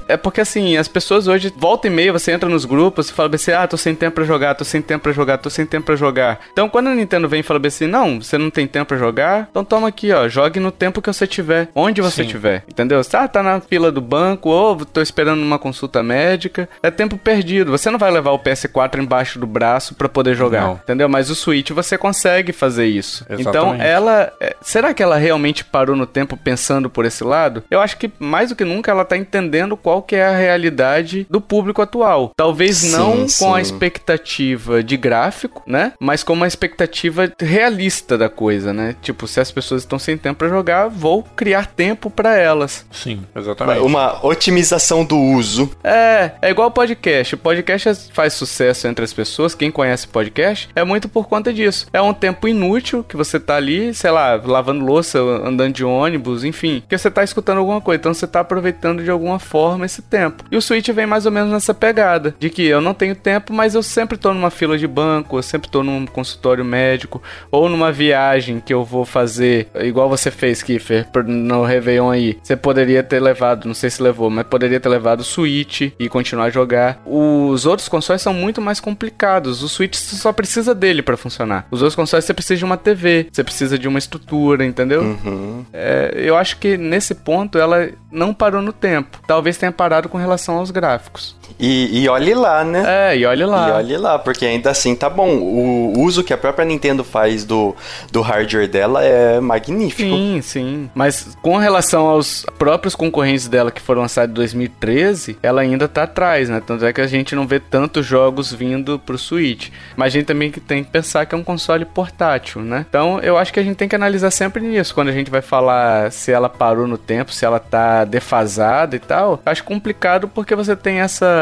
É 0.07 0.18
porque 0.18 0.41
assim, 0.41 0.78
as 0.78 0.88
pessoas 0.88 1.28
hoje, 1.28 1.53
volta 1.55 1.88
e 1.88 1.91
meia, 1.91 2.11
você 2.11 2.32
entra 2.32 2.49
nos 2.49 2.65
grupos 2.65 3.09
e 3.09 3.13
fala 3.13 3.36
assim: 3.36 3.51
ah, 3.51 3.68
tô 3.68 3.78
sem 3.78 3.93
tempo 3.93 4.15
pra 4.15 4.24
jogar, 4.24 4.55
tô 4.55 4.65
sem 4.65 4.82
tempo 4.82 5.03
pra 5.03 5.11
jogar, 5.11 5.38
tô 5.38 5.49
sem 5.49 5.65
tempo 5.65 5.86
pra 5.86 5.95
jogar. 5.95 6.39
Então 6.51 6.68
quando 6.68 6.88
a 6.88 6.95
Nintendo 6.95 7.30
vem 7.30 7.41
e 7.41 7.43
fala 7.43 7.61
assim: 7.65 7.86
não, 7.86 8.20
você 8.20 8.38
não 8.38 8.49
tem 8.49 8.65
tempo 8.65 8.88
pra 8.88 8.97
jogar, 8.97 9.47
então 9.51 9.63
toma 9.63 9.88
aqui, 9.88 10.11
ó, 10.11 10.28
jogue 10.28 10.59
no 10.59 10.72
tempo 10.72 11.01
que 11.01 11.13
você 11.13 11.28
tiver, 11.28 11.70
onde 11.76 12.01
você 12.01 12.24
Sim. 12.24 12.30
tiver, 12.30 12.63
entendeu? 12.68 12.99
Ah, 13.13 13.28
tá 13.28 13.43
na 13.43 13.61
fila 13.61 13.91
do 13.91 14.01
banco, 14.01 14.49
ou 14.49 14.86
tô 14.86 15.01
esperando 15.01 15.41
uma 15.41 15.59
consulta 15.59 16.01
médica, 16.01 16.68
é 16.82 16.89
tempo 16.89 17.18
perdido. 17.18 17.57
Você 17.66 17.89
não 17.89 17.99
vai 17.99 18.12
levar 18.12 18.32
o 18.32 18.39
PS4 18.39 18.99
embaixo 18.99 19.39
do 19.39 19.47
braço 19.47 19.95
pra 19.95 20.10
poder 20.10 20.36
jogar, 20.36 20.62
não. 20.62 20.74
entendeu? 20.74 21.10
Mas 21.10 21.30
o 21.30 21.36
Switch 21.36 21.72
você 21.72 21.97
consegue 21.97 22.51
fazer 22.51 22.86
isso. 22.86 23.24
Então, 23.26 23.39
Exatamente. 23.39 23.76
Então 23.76 23.86
ela, 23.86 24.34
é, 24.39 24.55
será 24.62 24.93
que 24.93 25.03
ela 25.03 25.18
realmente 25.18 25.64
parou 25.64 25.95
no 25.95 26.05
tempo 26.05 26.38
pensando 26.38 26.89
por 26.89 27.05
esse 27.05 27.24
lado? 27.24 27.64
Eu 27.70 27.80
acho 27.80 27.97
que 27.97 28.12
mais 28.20 28.49
do 28.49 28.55
que 28.55 28.66
nunca 28.66 28.91
ela 28.91 29.05
tá 29.05 29.18
entendendo 29.18 29.78
qual 29.78 30.01
que 30.01 30.16
é 30.16 30.26
a 30.26 30.36
realidade 30.36 31.28
do 31.30 31.41
público 31.41 31.82
atual. 31.82 32.32
Talvez 32.36 32.78
sim, 32.78 32.91
não 32.91 33.28
sim. 33.28 33.43
com 33.43 33.55
a 33.55 33.62
expectativa 33.62 34.84
de 34.84 34.97
gráfico, 34.97 35.64
né? 35.66 35.93
Mas 35.99 36.24
com 36.24 36.34
uma 36.34 36.47
expectativa 36.47 37.32
realista 37.39 38.18
da 38.18 38.30
coisa, 38.30 38.74
né? 38.74 38.95
Tipo, 39.01 39.28
se 39.28 39.39
as 39.39 39.51
pessoas 39.51 39.84
estão 39.84 39.99
sem 39.99 40.18
tempo 40.18 40.39
para 40.39 40.49
jogar, 40.49 40.88
vou 40.88 41.24
criar 41.24 41.68
tempo 41.68 42.10
para 42.10 42.36
elas. 42.36 42.86
Sim, 42.91 43.24
exatamente. 43.36 43.82
Uma 43.82 44.26
otimização 44.26 45.05
do 45.05 45.18
uso. 45.18 45.72
É, 45.84 46.32
é 46.41 46.49
igual 46.49 46.72
podcast. 46.72 47.36
O 47.47 47.49
podcast 47.49 48.11
faz 48.11 48.33
sucesso 48.33 48.89
entre 48.89 49.05
as 49.05 49.13
pessoas, 49.13 49.55
quem 49.55 49.71
conhece 49.71 50.05
podcast, 50.05 50.67
é 50.75 50.83
muito 50.83 51.07
por 51.07 51.29
conta 51.29 51.53
disso. 51.53 51.87
É 51.93 52.01
um 52.01 52.13
tempo 52.13 52.45
inútil 52.45 53.05
que 53.05 53.15
você 53.15 53.39
tá 53.39 53.55
ali, 53.55 53.93
sei 53.93 54.11
lá, 54.11 54.35
lavando 54.35 54.83
louça, 54.83 55.17
andando 55.17 55.73
de 55.73 55.85
ônibus, 55.85 56.43
enfim, 56.43 56.83
que 56.89 56.97
você 56.97 57.09
tá 57.09 57.23
escutando 57.23 57.59
alguma 57.59 57.79
coisa, 57.79 57.99
então 58.01 58.13
você 58.13 58.27
tá 58.27 58.41
aproveitando 58.41 59.01
de 59.01 59.09
alguma 59.09 59.39
forma 59.39 59.85
esse 59.85 60.01
tempo. 60.01 60.43
E 60.51 60.57
o 60.57 60.61
Switch 60.61 60.89
vem 60.89 61.05
mais 61.05 61.25
ou 61.25 61.31
menos 61.31 61.49
nessa 61.49 61.73
pegada, 61.73 62.35
de 62.37 62.49
que 62.49 62.63
eu 62.63 62.81
não 62.81 62.93
tenho 62.93 63.15
tempo, 63.15 63.53
mas 63.53 63.75
eu 63.75 63.81
sempre 63.81 64.17
tô 64.17 64.33
numa 64.33 64.49
fila 64.49 64.77
de 64.77 64.85
banco, 64.85 65.37
eu 65.37 65.41
sempre 65.41 65.69
tô 65.69 65.81
num 65.81 66.05
consultório 66.05 66.65
médico, 66.65 67.23
ou 67.49 67.69
numa 67.69 67.93
viagem 67.93 68.59
que 68.59 68.73
eu 68.73 68.83
vou 68.83 69.05
fazer, 69.05 69.69
igual 69.73 70.09
você 70.09 70.29
fez, 70.29 70.61
Kiffer, 70.61 71.07
no 71.25 71.63
Réveillon 71.63 72.09
aí. 72.09 72.37
Você 72.43 72.57
poderia 72.57 73.01
ter 73.03 73.21
levado, 73.21 73.67
não 73.67 73.73
sei 73.73 73.89
se 73.89 74.03
levou, 74.03 74.29
mas 74.29 74.45
poderia 74.45 74.81
ter 74.81 74.89
levado 74.89 75.21
o 75.21 75.23
Switch 75.23 75.93
e 75.97 76.09
continuar 76.09 76.47
a 76.47 76.49
jogar. 76.49 77.01
Os 77.45 77.65
outros 77.65 77.88
consoles 77.88 78.21
são 78.21 78.33
muito 78.33 78.61
mais 78.61 78.79
complicados. 78.79 79.63
O 79.63 79.69
Switch 79.69 79.95
só 79.95 80.31
precisa 80.31 80.73
dele 80.73 81.01
para 81.01 81.17
funcionar. 81.17 81.65
Os 81.71 81.81
outros 81.81 81.95
consoles 81.95 82.25
você 82.25 82.33
precisa 82.33 82.57
de 82.57 82.65
uma 82.65 82.77
TV, 82.77 83.27
você 83.31 83.43
precisa 83.43 83.77
de 83.77 83.88
uma 83.88 83.99
estrutura, 83.99 84.65
entendeu? 84.65 85.01
Uhum. 85.01 85.65
É, 85.71 86.11
eu 86.15 86.35
acho 86.35 86.57
que 86.57 86.77
nesse 86.77 87.15
ponto 87.15 87.57
ela 87.57 87.89
não 88.11 88.33
parou 88.33 88.61
no 88.61 88.73
tempo. 88.73 89.19
Talvez 89.27 89.57
tenha 89.57 89.71
parado 89.71 90.09
com 90.09 90.17
relação 90.17 90.57
aos 90.57 90.71
gráficos. 90.71 91.36
E, 91.59 92.03
e 92.03 92.09
olhe 92.09 92.33
lá, 92.33 92.63
né? 92.63 93.11
É, 93.11 93.17
e 93.17 93.25
olhe 93.25 93.45
lá. 93.45 93.69
E 93.69 93.71
olhe 93.71 93.97
lá, 93.97 94.19
porque 94.19 94.45
ainda 94.45 94.69
assim 94.69 94.95
tá 94.95 95.09
bom. 95.09 95.29
O 95.37 96.01
uso 96.01 96.23
que 96.23 96.33
a 96.33 96.37
própria 96.37 96.65
Nintendo 96.65 97.03
faz 97.03 97.43
do, 97.43 97.75
do 98.11 98.21
hardware 98.21 98.67
dela 98.67 99.03
é 99.03 99.39
magnífico. 99.39 100.09
Sim, 100.09 100.39
sim. 100.41 100.89
Mas 100.93 101.37
com 101.41 101.57
relação 101.57 102.07
aos 102.07 102.45
próprios 102.57 102.95
concorrentes 102.95 103.47
dela 103.47 103.71
que 103.71 103.81
foram 103.81 104.01
lançados 104.01 104.31
em 104.31 104.35
2013, 104.35 105.37
ela 105.41 105.61
ainda 105.61 105.87
tá 105.87 106.03
atrás, 106.03 106.49
né? 106.49 106.61
Tanto 106.65 106.85
é 106.85 106.93
que 106.93 107.01
a 107.01 107.07
gente 107.07 107.35
não 107.35 107.47
vê 107.47 107.59
tantos 107.59 108.05
jogos 108.05 108.53
vindo 108.53 108.99
pro 108.99 109.17
Switch. 109.17 109.69
Mas 109.95 110.07
a 110.07 110.09
gente 110.09 110.25
também 110.25 110.51
tem 110.51 110.83
que 110.83 110.91
pensar 110.91 111.25
que 111.25 111.33
é 111.33 111.37
um 111.37 111.43
console 111.43 111.85
portátil, 111.85 112.61
né? 112.61 112.85
Então 112.87 113.19
eu 113.19 113.37
acho 113.37 113.51
que 113.53 113.59
a 113.59 113.63
gente 113.63 113.77
tem 113.77 113.87
que 113.87 113.95
analisar 113.95 114.31
sempre 114.31 114.61
nisso. 114.61 114.93
Quando 114.93 115.09
a 115.09 115.13
gente 115.13 115.31
vai 115.31 115.41
falar 115.41 116.11
se 116.11 116.31
ela 116.31 116.49
parou 116.49 116.87
no 116.87 116.97
tempo, 116.97 117.33
se 117.33 117.45
ela 117.45 117.59
tá 117.59 118.05
defasada 118.05 118.95
e 118.95 118.99
tal. 118.99 119.41
Acho 119.45 119.63
complicado 119.63 120.27
porque 120.27 120.55
você 120.55 120.75
tem 120.75 120.99
essa 120.99 121.36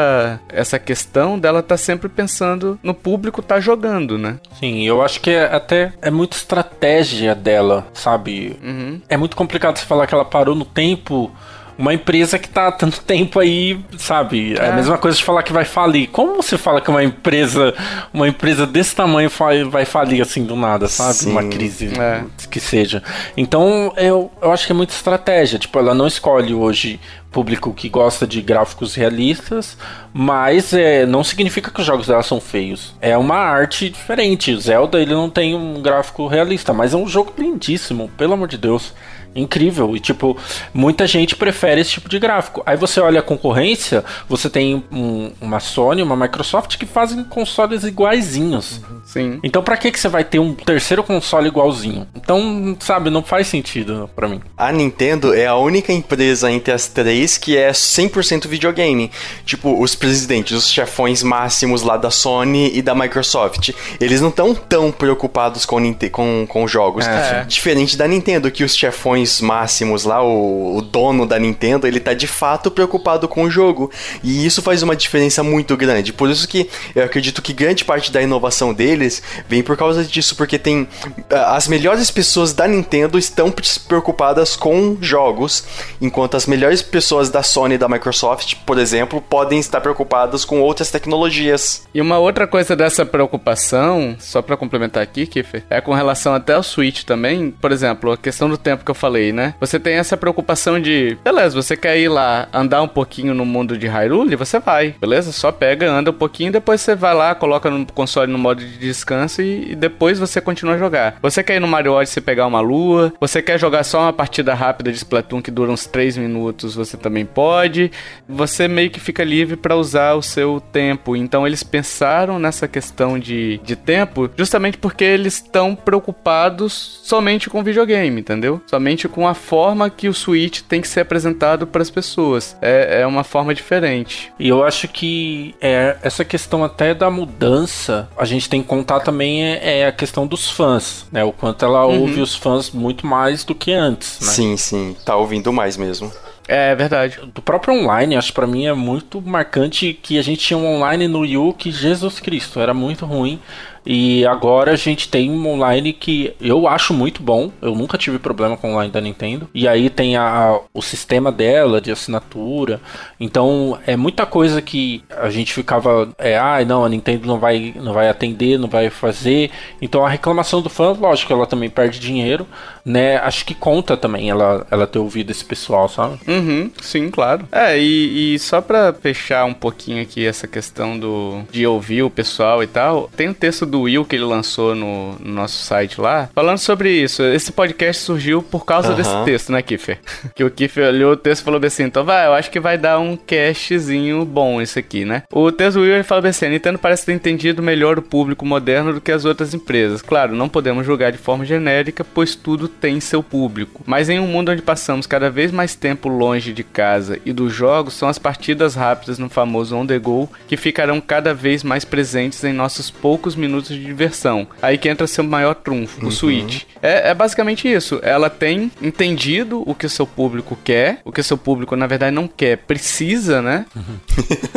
essa 0.48 0.78
questão 0.78 1.38
dela 1.38 1.62
tá 1.62 1.76
sempre 1.76 2.08
pensando 2.08 2.78
no 2.82 2.94
público 2.94 3.42
tá 3.42 3.60
jogando, 3.60 4.18
né? 4.18 4.38
Sim, 4.58 4.82
eu 4.82 5.02
acho 5.02 5.20
que 5.20 5.30
é, 5.30 5.44
até 5.44 5.92
é 6.00 6.10
muito 6.10 6.36
estratégia 6.36 7.34
dela, 7.34 7.86
sabe? 7.92 8.56
Uhum. 8.62 9.00
É 9.08 9.16
muito 9.16 9.36
complicado 9.36 9.78
você 9.78 9.84
falar 9.84 10.06
que 10.06 10.14
ela 10.14 10.24
parou 10.24 10.54
no 10.54 10.64
tempo 10.64 11.30
uma 11.78 11.92
empresa 11.92 12.38
que 12.38 12.48
tá 12.48 12.68
há 12.68 12.72
tanto 12.72 13.00
tempo 13.04 13.38
aí, 13.38 13.78
sabe? 13.98 14.54
É. 14.58 14.64
é. 14.64 14.70
a 14.70 14.72
mesma 14.72 14.98
coisa 14.98 15.16
de 15.16 15.24
falar 15.24 15.42
que 15.42 15.52
vai 15.52 15.64
falir. 15.64 16.08
Como 16.08 16.36
você 16.36 16.56
fala 16.56 16.80
que 16.80 16.90
uma 16.90 17.04
empresa, 17.04 17.74
uma 18.12 18.28
empresa 18.28 18.66
desse 18.66 18.94
tamanho 18.94 19.30
vai 19.70 19.84
falir 19.84 20.22
assim 20.22 20.44
do 20.44 20.56
nada, 20.56 20.88
sabe? 20.88 21.14
Sim. 21.14 21.30
Uma 21.32 21.44
crise 21.44 21.90
é. 21.98 22.24
que 22.50 22.60
seja. 22.60 23.02
Então, 23.36 23.92
eu, 23.96 24.30
eu 24.40 24.52
acho 24.52 24.66
que 24.66 24.72
é 24.72 24.74
muita 24.74 24.94
estratégia. 24.94 25.58
Tipo, 25.58 25.78
ela 25.78 25.94
não 25.94 26.06
escolhe 26.06 26.54
hoje 26.54 26.98
público 27.36 27.74
que 27.74 27.90
gosta 27.90 28.26
de 28.26 28.40
gráficos 28.40 28.94
realistas, 28.94 29.76
mas 30.10 30.72
é, 30.72 31.04
não 31.04 31.22
significa 31.22 31.70
que 31.70 31.80
os 31.80 31.86
jogos 31.86 32.06
dela 32.06 32.22
são 32.22 32.40
feios. 32.40 32.94
É 32.98 33.14
uma 33.18 33.36
arte 33.36 33.90
diferente. 33.90 34.54
O 34.54 34.58
Zelda 34.58 34.98
ele 34.98 35.12
não 35.12 35.28
tem 35.28 35.54
um 35.54 35.82
gráfico 35.82 36.26
realista, 36.26 36.72
mas 36.72 36.94
é 36.94 36.96
um 36.96 37.06
jogo 37.06 37.34
lindíssimo, 37.36 38.10
pelo 38.16 38.32
amor 38.32 38.48
de 38.48 38.56
Deus 38.56 38.94
incrível. 39.36 39.96
E, 39.96 40.00
tipo, 40.00 40.36
muita 40.72 41.06
gente 41.06 41.36
prefere 41.36 41.80
esse 41.80 41.90
tipo 41.90 42.08
de 42.08 42.18
gráfico. 42.18 42.62
Aí 42.66 42.76
você 42.76 43.00
olha 43.00 43.20
a 43.20 43.22
concorrência, 43.22 44.04
você 44.28 44.48
tem 44.48 44.84
um, 44.90 45.30
uma 45.40 45.60
Sony, 45.60 46.02
uma 46.02 46.16
Microsoft 46.16 46.76
que 46.76 46.86
fazem 46.86 47.22
consoles 47.24 47.84
iguaizinhos. 47.84 48.78
Uhum, 48.78 49.00
sim. 49.04 49.40
Então, 49.42 49.62
para 49.62 49.76
que, 49.76 49.90
que 49.90 50.00
você 50.00 50.08
vai 50.08 50.24
ter 50.24 50.38
um 50.38 50.54
terceiro 50.54 51.02
console 51.02 51.48
igualzinho? 51.48 52.06
Então, 52.14 52.76
sabe, 52.80 53.10
não 53.10 53.22
faz 53.22 53.46
sentido 53.46 54.08
para 54.14 54.28
mim. 54.28 54.40
A 54.56 54.72
Nintendo 54.72 55.34
é 55.34 55.46
a 55.46 55.56
única 55.56 55.92
empresa 55.92 56.50
entre 56.50 56.72
as 56.72 56.86
três 56.86 57.36
que 57.36 57.56
é 57.56 57.70
100% 57.70 58.46
videogame. 58.46 59.10
Tipo, 59.44 59.80
os 59.80 59.94
presidentes, 59.94 60.56
os 60.56 60.70
chefões 60.70 61.22
máximos 61.22 61.82
lá 61.82 61.96
da 61.96 62.10
Sony 62.10 62.70
e 62.74 62.82
da 62.82 62.94
Microsoft, 62.94 63.70
eles 64.00 64.20
não 64.20 64.28
estão 64.28 64.54
tão 64.54 64.92
preocupados 64.92 65.64
com, 65.64 65.94
com, 66.10 66.46
com 66.48 66.68
jogos. 66.68 67.06
É. 67.06 67.44
Diferente 67.44 67.96
da 67.96 68.06
Nintendo, 68.06 68.50
que 68.50 68.64
os 68.64 68.76
chefões 68.76 69.25
máximos 69.40 70.04
lá, 70.04 70.22
o, 70.22 70.76
o, 70.76 70.82
dono 70.82 71.26
da 71.26 71.38
Nintendo, 71.38 71.86
ele 71.86 72.00
tá 72.00 72.14
de 72.14 72.26
fato 72.26 72.70
preocupado 72.70 73.28
com 73.28 73.42
o 73.42 73.50
jogo. 73.50 73.90
E 74.22 74.46
isso 74.46 74.62
faz 74.62 74.82
uma 74.82 74.96
diferença 74.96 75.42
muito 75.42 75.76
grande. 75.76 76.12
Por 76.12 76.30
isso 76.30 76.46
que 76.48 76.68
eu 76.94 77.04
acredito 77.04 77.42
que 77.42 77.52
grande 77.52 77.84
parte 77.84 78.10
da 78.10 78.22
inovação 78.22 78.72
deles 78.72 79.22
vem 79.48 79.62
por 79.62 79.76
causa 79.76 80.04
disso, 80.04 80.36
porque 80.36 80.58
tem 80.58 80.88
as 81.30 81.68
melhores 81.68 82.10
pessoas 82.10 82.52
da 82.52 82.66
Nintendo 82.66 83.18
estão 83.18 83.52
preocupadas 83.88 84.56
com 84.56 84.96
jogos, 85.00 85.64
enquanto 86.00 86.36
as 86.36 86.46
melhores 86.46 86.82
pessoas 86.82 87.30
da 87.30 87.42
Sony 87.42 87.74
e 87.74 87.78
da 87.78 87.88
Microsoft, 87.88 88.54
por 88.66 88.78
exemplo, 88.78 89.20
podem 89.20 89.58
estar 89.58 89.80
preocupadas 89.80 90.44
com 90.44 90.60
outras 90.60 90.90
tecnologias. 90.90 91.86
E 91.94 92.00
uma 92.00 92.18
outra 92.18 92.46
coisa 92.46 92.74
dessa 92.74 93.04
preocupação, 93.04 94.16
só 94.18 94.42
para 94.42 94.56
complementar 94.56 95.02
aqui, 95.02 95.26
Kiffer, 95.26 95.64
é 95.70 95.80
com 95.80 95.94
relação 95.94 96.34
até 96.34 96.54
ao 96.54 96.62
Switch 96.62 97.04
também. 97.04 97.50
Por 97.50 97.72
exemplo, 97.72 98.12
a 98.12 98.16
questão 98.16 98.48
do 98.48 98.58
tempo 98.58 98.84
que 98.84 98.90
eu 98.90 98.94
falei 99.06 99.32
né? 99.32 99.54
Você 99.60 99.78
tem 99.78 99.94
essa 99.94 100.16
preocupação 100.16 100.80
de, 100.80 101.16
beleza, 101.22 101.60
você 101.60 101.76
quer 101.76 101.98
ir 101.98 102.08
lá 102.08 102.48
andar 102.52 102.82
um 102.82 102.88
pouquinho 102.88 103.34
no 103.34 103.44
mundo 103.44 103.76
de 103.76 103.86
Hyrule, 103.86 104.34
você 104.34 104.58
vai, 104.58 104.94
beleza? 105.00 105.30
Só 105.32 105.52
pega, 105.52 105.90
anda 105.90 106.10
um 106.10 106.14
pouquinho, 106.14 106.52
depois 106.52 106.80
você 106.80 106.94
vai 106.94 107.14
lá, 107.14 107.34
coloca 107.34 107.70
no 107.70 107.86
console 107.92 108.30
no 108.30 108.38
modo 108.38 108.64
de 108.64 108.78
descanso 108.78 109.42
e, 109.42 109.72
e 109.72 109.74
depois 109.74 110.18
você 110.18 110.40
continua 110.40 110.74
a 110.74 110.78
jogar. 110.78 111.16
Você 111.22 111.42
quer 111.42 111.56
ir 111.56 111.60
no 111.60 111.68
Mario 111.68 111.92
Odyssey 111.92 112.22
pegar 112.22 112.46
uma 112.46 112.60
lua, 112.60 113.12
você 113.20 113.42
quer 113.42 113.58
jogar 113.58 113.84
só 113.84 114.00
uma 114.00 114.12
partida 114.12 114.54
rápida 114.54 114.90
de 114.90 114.98
Splatoon 114.98 115.42
que 115.42 115.50
dura 115.50 115.70
uns 115.70 115.86
3 115.86 116.16
minutos, 116.16 116.74
você 116.74 116.96
também 116.96 117.24
pode. 117.24 117.90
Você 118.28 118.66
meio 118.66 118.90
que 118.90 118.98
fica 118.98 119.22
livre 119.22 119.56
para 119.56 119.76
usar 119.76 120.14
o 120.14 120.22
seu 120.22 120.60
tempo. 120.72 121.14
Então 121.14 121.46
eles 121.46 121.62
pensaram 121.62 122.38
nessa 122.38 122.66
questão 122.66 123.18
de, 123.18 123.58
de 123.58 123.76
tempo 123.76 124.30
justamente 124.36 124.78
porque 124.78 125.04
eles 125.04 125.34
estão 125.34 125.74
preocupados 125.74 127.00
somente 127.04 127.50
com 127.50 127.62
videogame, 127.62 128.20
entendeu? 128.20 128.60
Somente 128.66 128.95
com 129.04 129.28
a 129.28 129.34
forma 129.34 129.90
que 129.90 130.08
o 130.08 130.14
Switch 130.14 130.62
tem 130.62 130.80
que 130.80 130.88
ser 130.88 131.00
apresentado 131.00 131.66
para 131.66 131.82
as 131.82 131.90
pessoas. 131.90 132.56
É, 132.62 133.02
é 133.02 133.06
uma 133.06 133.24
forma 133.24 133.54
diferente. 133.54 134.32
E 134.38 134.48
eu 134.48 134.64
acho 134.64 134.88
que 134.88 135.54
é, 135.60 135.96
essa 136.02 136.24
questão 136.24 136.64
até 136.64 136.94
da 136.94 137.10
mudança, 137.10 138.08
a 138.16 138.24
gente 138.24 138.48
tem 138.48 138.62
que 138.62 138.68
contar 138.68 139.00
também 139.00 139.44
é, 139.44 139.80
é 139.80 139.86
a 139.86 139.92
questão 139.92 140.26
dos 140.26 140.50
fãs, 140.50 141.06
né? 141.12 141.24
O 141.24 141.32
quanto 141.32 141.64
ela 141.64 141.86
uhum. 141.86 142.00
ouve 142.00 142.20
os 142.20 142.34
fãs 142.34 142.70
muito 142.70 143.06
mais 143.06 143.44
do 143.44 143.54
que 143.54 143.72
antes, 143.72 144.20
né? 144.20 144.28
Sim, 144.28 144.56
sim. 144.56 144.96
Tá 145.04 145.16
ouvindo 145.16 145.52
mais 145.52 145.76
mesmo. 145.76 146.10
É, 146.48 146.70
é 146.70 146.74
verdade. 146.74 147.18
Do 147.34 147.42
próprio 147.42 147.74
online, 147.74 148.16
acho 148.16 148.32
para 148.32 148.46
mim 148.46 148.66
é 148.66 148.72
muito 148.72 149.20
marcante 149.20 149.92
que 149.92 150.18
a 150.18 150.22
gente 150.22 150.40
tinha 150.40 150.58
um 150.58 150.66
online 150.66 151.08
no 151.08 151.24
Yu 151.24 151.54
que 151.54 151.70
Jesus 151.70 152.20
Cristo 152.20 152.60
era 152.60 152.72
muito 152.72 153.04
ruim. 153.04 153.40
E 153.86 154.26
agora 154.26 154.72
a 154.72 154.76
gente 154.76 155.08
tem 155.08 155.30
um 155.30 155.46
online 155.46 155.92
que 155.92 156.34
eu 156.40 156.66
acho 156.66 156.92
muito 156.92 157.22
bom. 157.22 157.52
Eu 157.62 157.74
nunca 157.74 157.96
tive 157.96 158.18
problema 158.18 158.56
com 158.56 158.68
o 158.68 158.72
online 158.72 158.92
da 158.92 159.00
Nintendo. 159.00 159.48
E 159.54 159.68
aí 159.68 159.88
tem 159.88 160.16
a, 160.16 160.58
o 160.74 160.82
sistema 160.82 161.30
dela 161.30 161.80
de 161.80 161.92
assinatura. 161.92 162.80
Então 163.20 163.78
é 163.86 163.96
muita 163.96 164.26
coisa 164.26 164.60
que 164.60 165.04
a 165.16 165.30
gente 165.30 165.52
ficava. 165.52 166.08
É, 166.18 166.36
ah, 166.36 166.64
não, 166.66 166.84
a 166.84 166.88
Nintendo 166.88 167.26
não 167.26 167.38
vai, 167.38 167.72
não 167.76 167.92
vai 167.92 168.08
atender, 168.08 168.58
não 168.58 168.68
vai 168.68 168.90
fazer. 168.90 169.50
Então 169.80 170.04
a 170.04 170.08
reclamação 170.08 170.60
do 170.60 170.68
fã, 170.68 170.90
lógico, 170.90 171.32
ela 171.32 171.46
também 171.46 171.70
perde 171.70 172.00
dinheiro, 172.00 172.46
né? 172.84 173.18
Acho 173.18 173.44
que 173.44 173.54
conta 173.54 173.96
também 173.96 174.30
ela, 174.30 174.66
ela 174.70 174.86
ter 174.86 174.98
ouvido 174.98 175.30
esse 175.30 175.44
pessoal, 175.44 175.88
sabe? 175.88 176.18
Uhum, 176.26 176.70
sim, 176.80 177.10
claro. 177.10 177.46
É, 177.52 177.78
e, 177.78 178.34
e 178.34 178.38
só 178.38 178.60
pra 178.60 178.92
fechar 178.92 179.44
um 179.44 179.54
pouquinho 179.54 180.02
aqui 180.02 180.26
essa 180.26 180.48
questão 180.48 180.98
do 180.98 181.42
de 181.50 181.66
ouvir 181.66 182.02
o 182.02 182.10
pessoal 182.10 182.62
e 182.62 182.66
tal, 182.66 183.10
tem 183.16 183.28
um 183.28 183.34
texto 183.34 183.64
do 183.66 183.75
do 183.76 183.82
Will 183.82 184.04
que 184.04 184.16
ele 184.16 184.24
lançou 184.24 184.74
no, 184.74 185.16
no 185.20 185.32
nosso 185.34 185.62
site 185.62 186.00
lá, 186.00 186.30
falando 186.34 186.58
sobre 186.58 186.90
isso. 186.90 187.22
Esse 187.22 187.52
podcast 187.52 188.02
surgiu 188.02 188.42
por 188.42 188.64
causa 188.64 188.94
desse 188.94 189.14
texto, 189.24 189.52
né, 189.52 189.60
Kiffer? 189.60 189.98
que 190.34 190.42
o 190.42 190.50
Kiffer 190.50 190.88
olhou 190.88 191.12
o 191.12 191.16
texto 191.16 191.42
e 191.42 191.44
falou 191.44 191.60
assim: 191.62 191.84
então 191.84 192.04
vai, 192.04 192.26
eu 192.26 192.32
acho 192.32 192.50
que 192.50 192.58
vai 192.58 192.78
dar 192.78 192.98
um 192.98 193.16
castzinho 193.16 194.24
bom 194.24 194.60
esse 194.62 194.78
aqui, 194.78 195.04
né? 195.04 195.24
O 195.30 195.52
texto 195.52 195.76
do 195.76 195.82
Will 195.82 195.94
ele 195.94 196.02
fala 196.02 196.26
assim: 196.28 196.46
a 196.46 196.48
Nintendo 196.48 196.78
parece 196.78 197.04
ter 197.04 197.12
entendido 197.12 197.62
melhor 197.62 197.98
o 197.98 198.02
público 198.02 198.46
moderno 198.46 198.94
do 198.94 199.00
que 199.00 199.12
as 199.12 199.24
outras 199.24 199.52
empresas. 199.52 200.00
Claro, 200.00 200.34
não 200.34 200.48
podemos 200.48 200.86
julgar 200.86 201.12
de 201.12 201.18
forma 201.18 201.44
genérica, 201.44 202.04
pois 202.04 202.34
tudo 202.34 202.68
tem 202.68 203.00
seu 203.00 203.22
público. 203.22 203.82
Mas 203.86 204.08
em 204.08 204.18
um 204.18 204.26
mundo 204.26 204.52
onde 204.52 204.62
passamos 204.62 205.06
cada 205.06 205.28
vez 205.30 205.52
mais 205.52 205.74
tempo 205.74 206.08
longe 206.08 206.52
de 206.52 206.64
casa 206.64 207.18
e 207.24 207.32
dos 207.32 207.52
jogos, 207.52 207.94
são 207.94 208.08
as 208.08 208.18
partidas 208.18 208.74
rápidas 208.74 209.18
no 209.18 209.28
famoso 209.28 209.76
on 209.76 209.86
the 209.86 209.98
go 209.98 210.30
que 210.48 210.56
ficarão 210.56 211.00
cada 211.00 211.34
vez 211.34 211.62
mais 211.62 211.84
presentes 211.84 212.42
em 212.44 212.52
nossos 212.52 212.90
poucos 212.90 213.36
minutos 213.36 213.65
de 213.74 213.84
diversão. 213.84 214.46
Aí 214.60 214.78
que 214.78 214.88
entra 214.88 215.06
seu 215.06 215.24
maior 215.24 215.54
trunfo, 215.54 216.02
uhum. 216.02 216.08
o 216.08 216.12
Switch. 216.12 216.64
É, 216.86 217.10
é, 217.10 217.14
basicamente 217.14 217.70
isso. 217.70 217.98
Ela 218.02 218.30
tem 218.30 218.70
entendido 218.80 219.62
o 219.66 219.74
que 219.74 219.86
o 219.86 219.90
seu 219.90 220.06
público 220.06 220.56
quer, 220.62 221.00
o 221.04 221.10
que 221.10 221.20
o 221.20 221.24
seu 221.24 221.38
público, 221.38 221.74
na 221.74 221.86
verdade, 221.86 222.14
não 222.14 222.28
quer, 222.28 222.58
precisa, 222.58 223.42
né? 223.42 223.66
Uhum. 223.74 223.96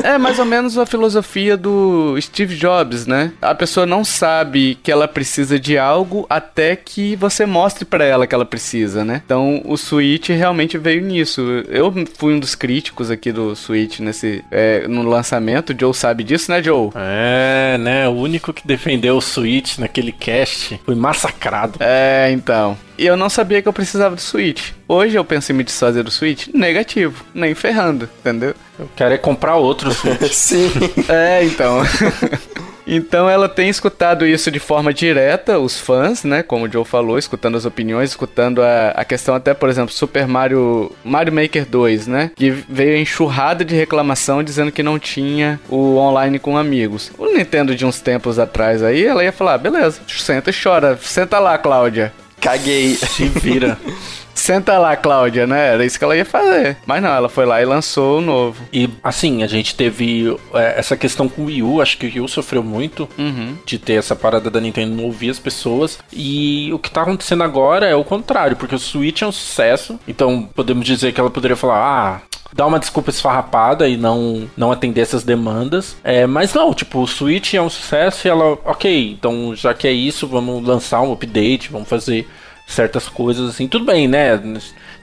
é 0.03 0.17
mais 0.17 0.37
ou 0.37 0.45
menos 0.45 0.77
a 0.77 0.85
filosofia 0.85 1.55
do 1.57 2.19
Steve 2.21 2.55
Jobs, 2.55 3.07
né? 3.07 3.31
A 3.41 3.55
pessoa 3.55 3.85
não 3.85 4.03
sabe 4.03 4.77
que 4.83 4.91
ela 4.91 5.07
precisa 5.07 5.59
de 5.59 5.77
algo 5.77 6.25
até 6.29 6.75
que 6.75 7.15
você 7.15 7.45
mostre 7.45 7.85
para 7.85 8.03
ela 8.03 8.27
que 8.27 8.35
ela 8.35 8.45
precisa, 8.45 9.03
né? 9.03 9.21
Então 9.25 9.61
o 9.65 9.77
Switch 9.77 10.29
realmente 10.29 10.77
veio 10.77 11.01
nisso. 11.01 11.41
Eu 11.67 11.93
fui 12.15 12.33
um 12.33 12.39
dos 12.39 12.55
críticos 12.55 13.09
aqui 13.09 13.31
do 13.31 13.55
Switch 13.55 13.99
nesse 13.99 14.43
é, 14.51 14.87
no 14.87 15.03
lançamento. 15.03 15.75
Joe 15.77 15.93
sabe 15.93 16.23
disso, 16.23 16.51
né, 16.51 16.61
Joe? 16.61 16.89
É, 16.95 17.77
né? 17.79 18.07
O 18.07 18.13
único 18.13 18.53
que 18.53 18.67
defende 18.67 18.89
defendeu 18.89 19.17
o 19.17 19.21
Switch 19.21 19.77
naquele 19.77 20.11
cast, 20.11 20.79
foi 20.83 20.95
massacrado. 20.95 21.77
É, 21.79 22.18
então. 22.31 22.77
E 22.97 23.05
eu 23.05 23.15
não 23.15 23.29
sabia 23.29 23.61
que 23.61 23.67
eu 23.67 23.73
precisava 23.73 24.15
do 24.15 24.21
Switch. 24.21 24.71
Hoje 24.87 25.15
eu 25.15 25.23
penso 25.23 25.51
em 25.51 25.55
me 25.55 25.63
desfazer 25.63 26.03
do 26.03 26.11
Switch? 26.11 26.47
Negativo. 26.53 27.23
Nem 27.33 27.53
ferrando, 27.53 28.09
entendeu? 28.19 28.55
Eu 28.77 28.89
quero 28.95 29.13
é 29.13 29.17
comprar 29.17 29.55
outro 29.55 29.91
Switch. 29.93 30.27
Sim. 30.33 30.69
É, 31.07 31.43
então. 31.43 31.81
Então 32.91 33.29
ela 33.29 33.47
tem 33.47 33.69
escutado 33.69 34.25
isso 34.25 34.49
de 34.49 34.57
forma 34.59 34.91
direta, 34.91 35.59
os 35.59 35.79
fãs, 35.79 36.23
né? 36.23 36.41
Como 36.41 36.65
o 36.65 36.71
Joe 36.71 36.83
falou, 36.83 37.19
escutando 37.19 37.55
as 37.55 37.63
opiniões, 37.63 38.09
escutando 38.09 38.63
a, 38.63 38.89
a 38.89 39.05
questão 39.05 39.35
até, 39.35 39.53
por 39.53 39.69
exemplo, 39.69 39.93
Super 39.93 40.27
Mario 40.27 40.91
Mario 41.03 41.31
Maker 41.31 41.67
2, 41.67 42.07
né? 42.07 42.31
Que 42.35 42.49
veio 42.49 42.97
enxurrada 42.97 43.63
de 43.63 43.75
reclamação 43.75 44.43
dizendo 44.43 44.71
que 44.71 44.81
não 44.81 44.97
tinha 44.97 45.59
o 45.69 45.97
online 45.97 46.39
com 46.39 46.57
amigos. 46.57 47.11
O 47.15 47.27
Nintendo 47.27 47.75
de 47.75 47.85
uns 47.85 48.01
tempos 48.01 48.39
atrás 48.39 48.81
aí, 48.81 49.05
ela 49.05 49.23
ia 49.23 49.31
falar, 49.31 49.53
ah, 49.53 49.57
beleza, 49.59 50.01
senta 50.07 50.49
e 50.49 50.53
chora, 50.53 50.97
senta 50.99 51.37
lá, 51.37 51.59
Cláudia. 51.59 52.11
Caguei. 52.41 52.95
Se 52.95 53.25
vira. 53.25 53.77
Senta 54.39 54.77
lá, 54.79 54.95
Cláudia, 54.95 55.45
né? 55.45 55.73
Era 55.73 55.85
isso 55.85 55.99
que 55.99 56.03
ela 56.03 56.15
ia 56.15 56.25
fazer. 56.25 56.77
Mas 56.85 57.03
não, 57.03 57.09
ela 57.09 57.29
foi 57.29 57.45
lá 57.45 57.61
e 57.61 57.65
lançou 57.65 58.19
o 58.19 58.21
novo. 58.21 58.63
E 58.71 58.89
assim, 59.03 59.43
a 59.43 59.47
gente 59.47 59.75
teve 59.75 60.35
é, 60.53 60.79
essa 60.79 60.95
questão 60.95 61.27
com 61.27 61.43
o 61.43 61.45
Wii 61.45 61.61
U. 61.61 61.81
Acho 61.81 61.97
que 61.97 62.05
o 62.05 62.09
Wii 62.09 62.21
U 62.21 62.27
sofreu 62.27 62.63
muito 62.63 63.07
uhum. 63.17 63.55
de 63.65 63.77
ter 63.77 63.93
essa 63.93 64.15
parada 64.15 64.49
da 64.49 64.61
Nintendo 64.61 64.95
não 64.95 65.05
ouvir 65.05 65.29
as 65.29 65.39
pessoas. 65.39 65.99
E 66.11 66.71
o 66.73 66.79
que 66.79 66.89
tá 66.89 67.01
acontecendo 67.01 67.43
agora 67.43 67.85
é 67.85 67.95
o 67.95 68.03
contrário, 68.03 68.55
porque 68.55 68.75
o 68.75 68.79
Switch 68.79 69.21
é 69.21 69.27
um 69.27 69.31
sucesso. 69.31 69.99
Então 70.07 70.49
podemos 70.55 70.85
dizer 70.85 71.11
que 71.11 71.19
ela 71.19 71.29
poderia 71.29 71.57
falar: 71.57 71.77
ah, 71.77 72.21
dar 72.53 72.65
uma 72.65 72.79
desculpa 72.79 73.09
esfarrapada 73.09 73.87
e 73.87 73.97
não, 73.97 74.49
não 74.55 74.71
atender 74.71 75.01
essas 75.01 75.23
demandas. 75.23 75.95
É, 76.03 76.25
mas 76.25 76.53
não, 76.53 76.73
tipo, 76.73 76.99
o 76.99 77.07
Switch 77.07 77.53
é 77.53 77.61
um 77.61 77.69
sucesso 77.69 78.27
e 78.27 78.29
ela, 78.29 78.57
ok, 78.65 79.11
então 79.11 79.55
já 79.55 79.73
que 79.73 79.87
é 79.87 79.91
isso, 79.91 80.27
vamos 80.27 80.65
lançar 80.65 81.01
um 81.01 81.11
update, 81.11 81.69
vamos 81.71 81.87
fazer 81.87 82.27
certas 82.69 83.09
coisas 83.09 83.49
assim. 83.49 83.67
Tudo 83.67 83.85
bem, 83.85 84.07
né? 84.07 84.39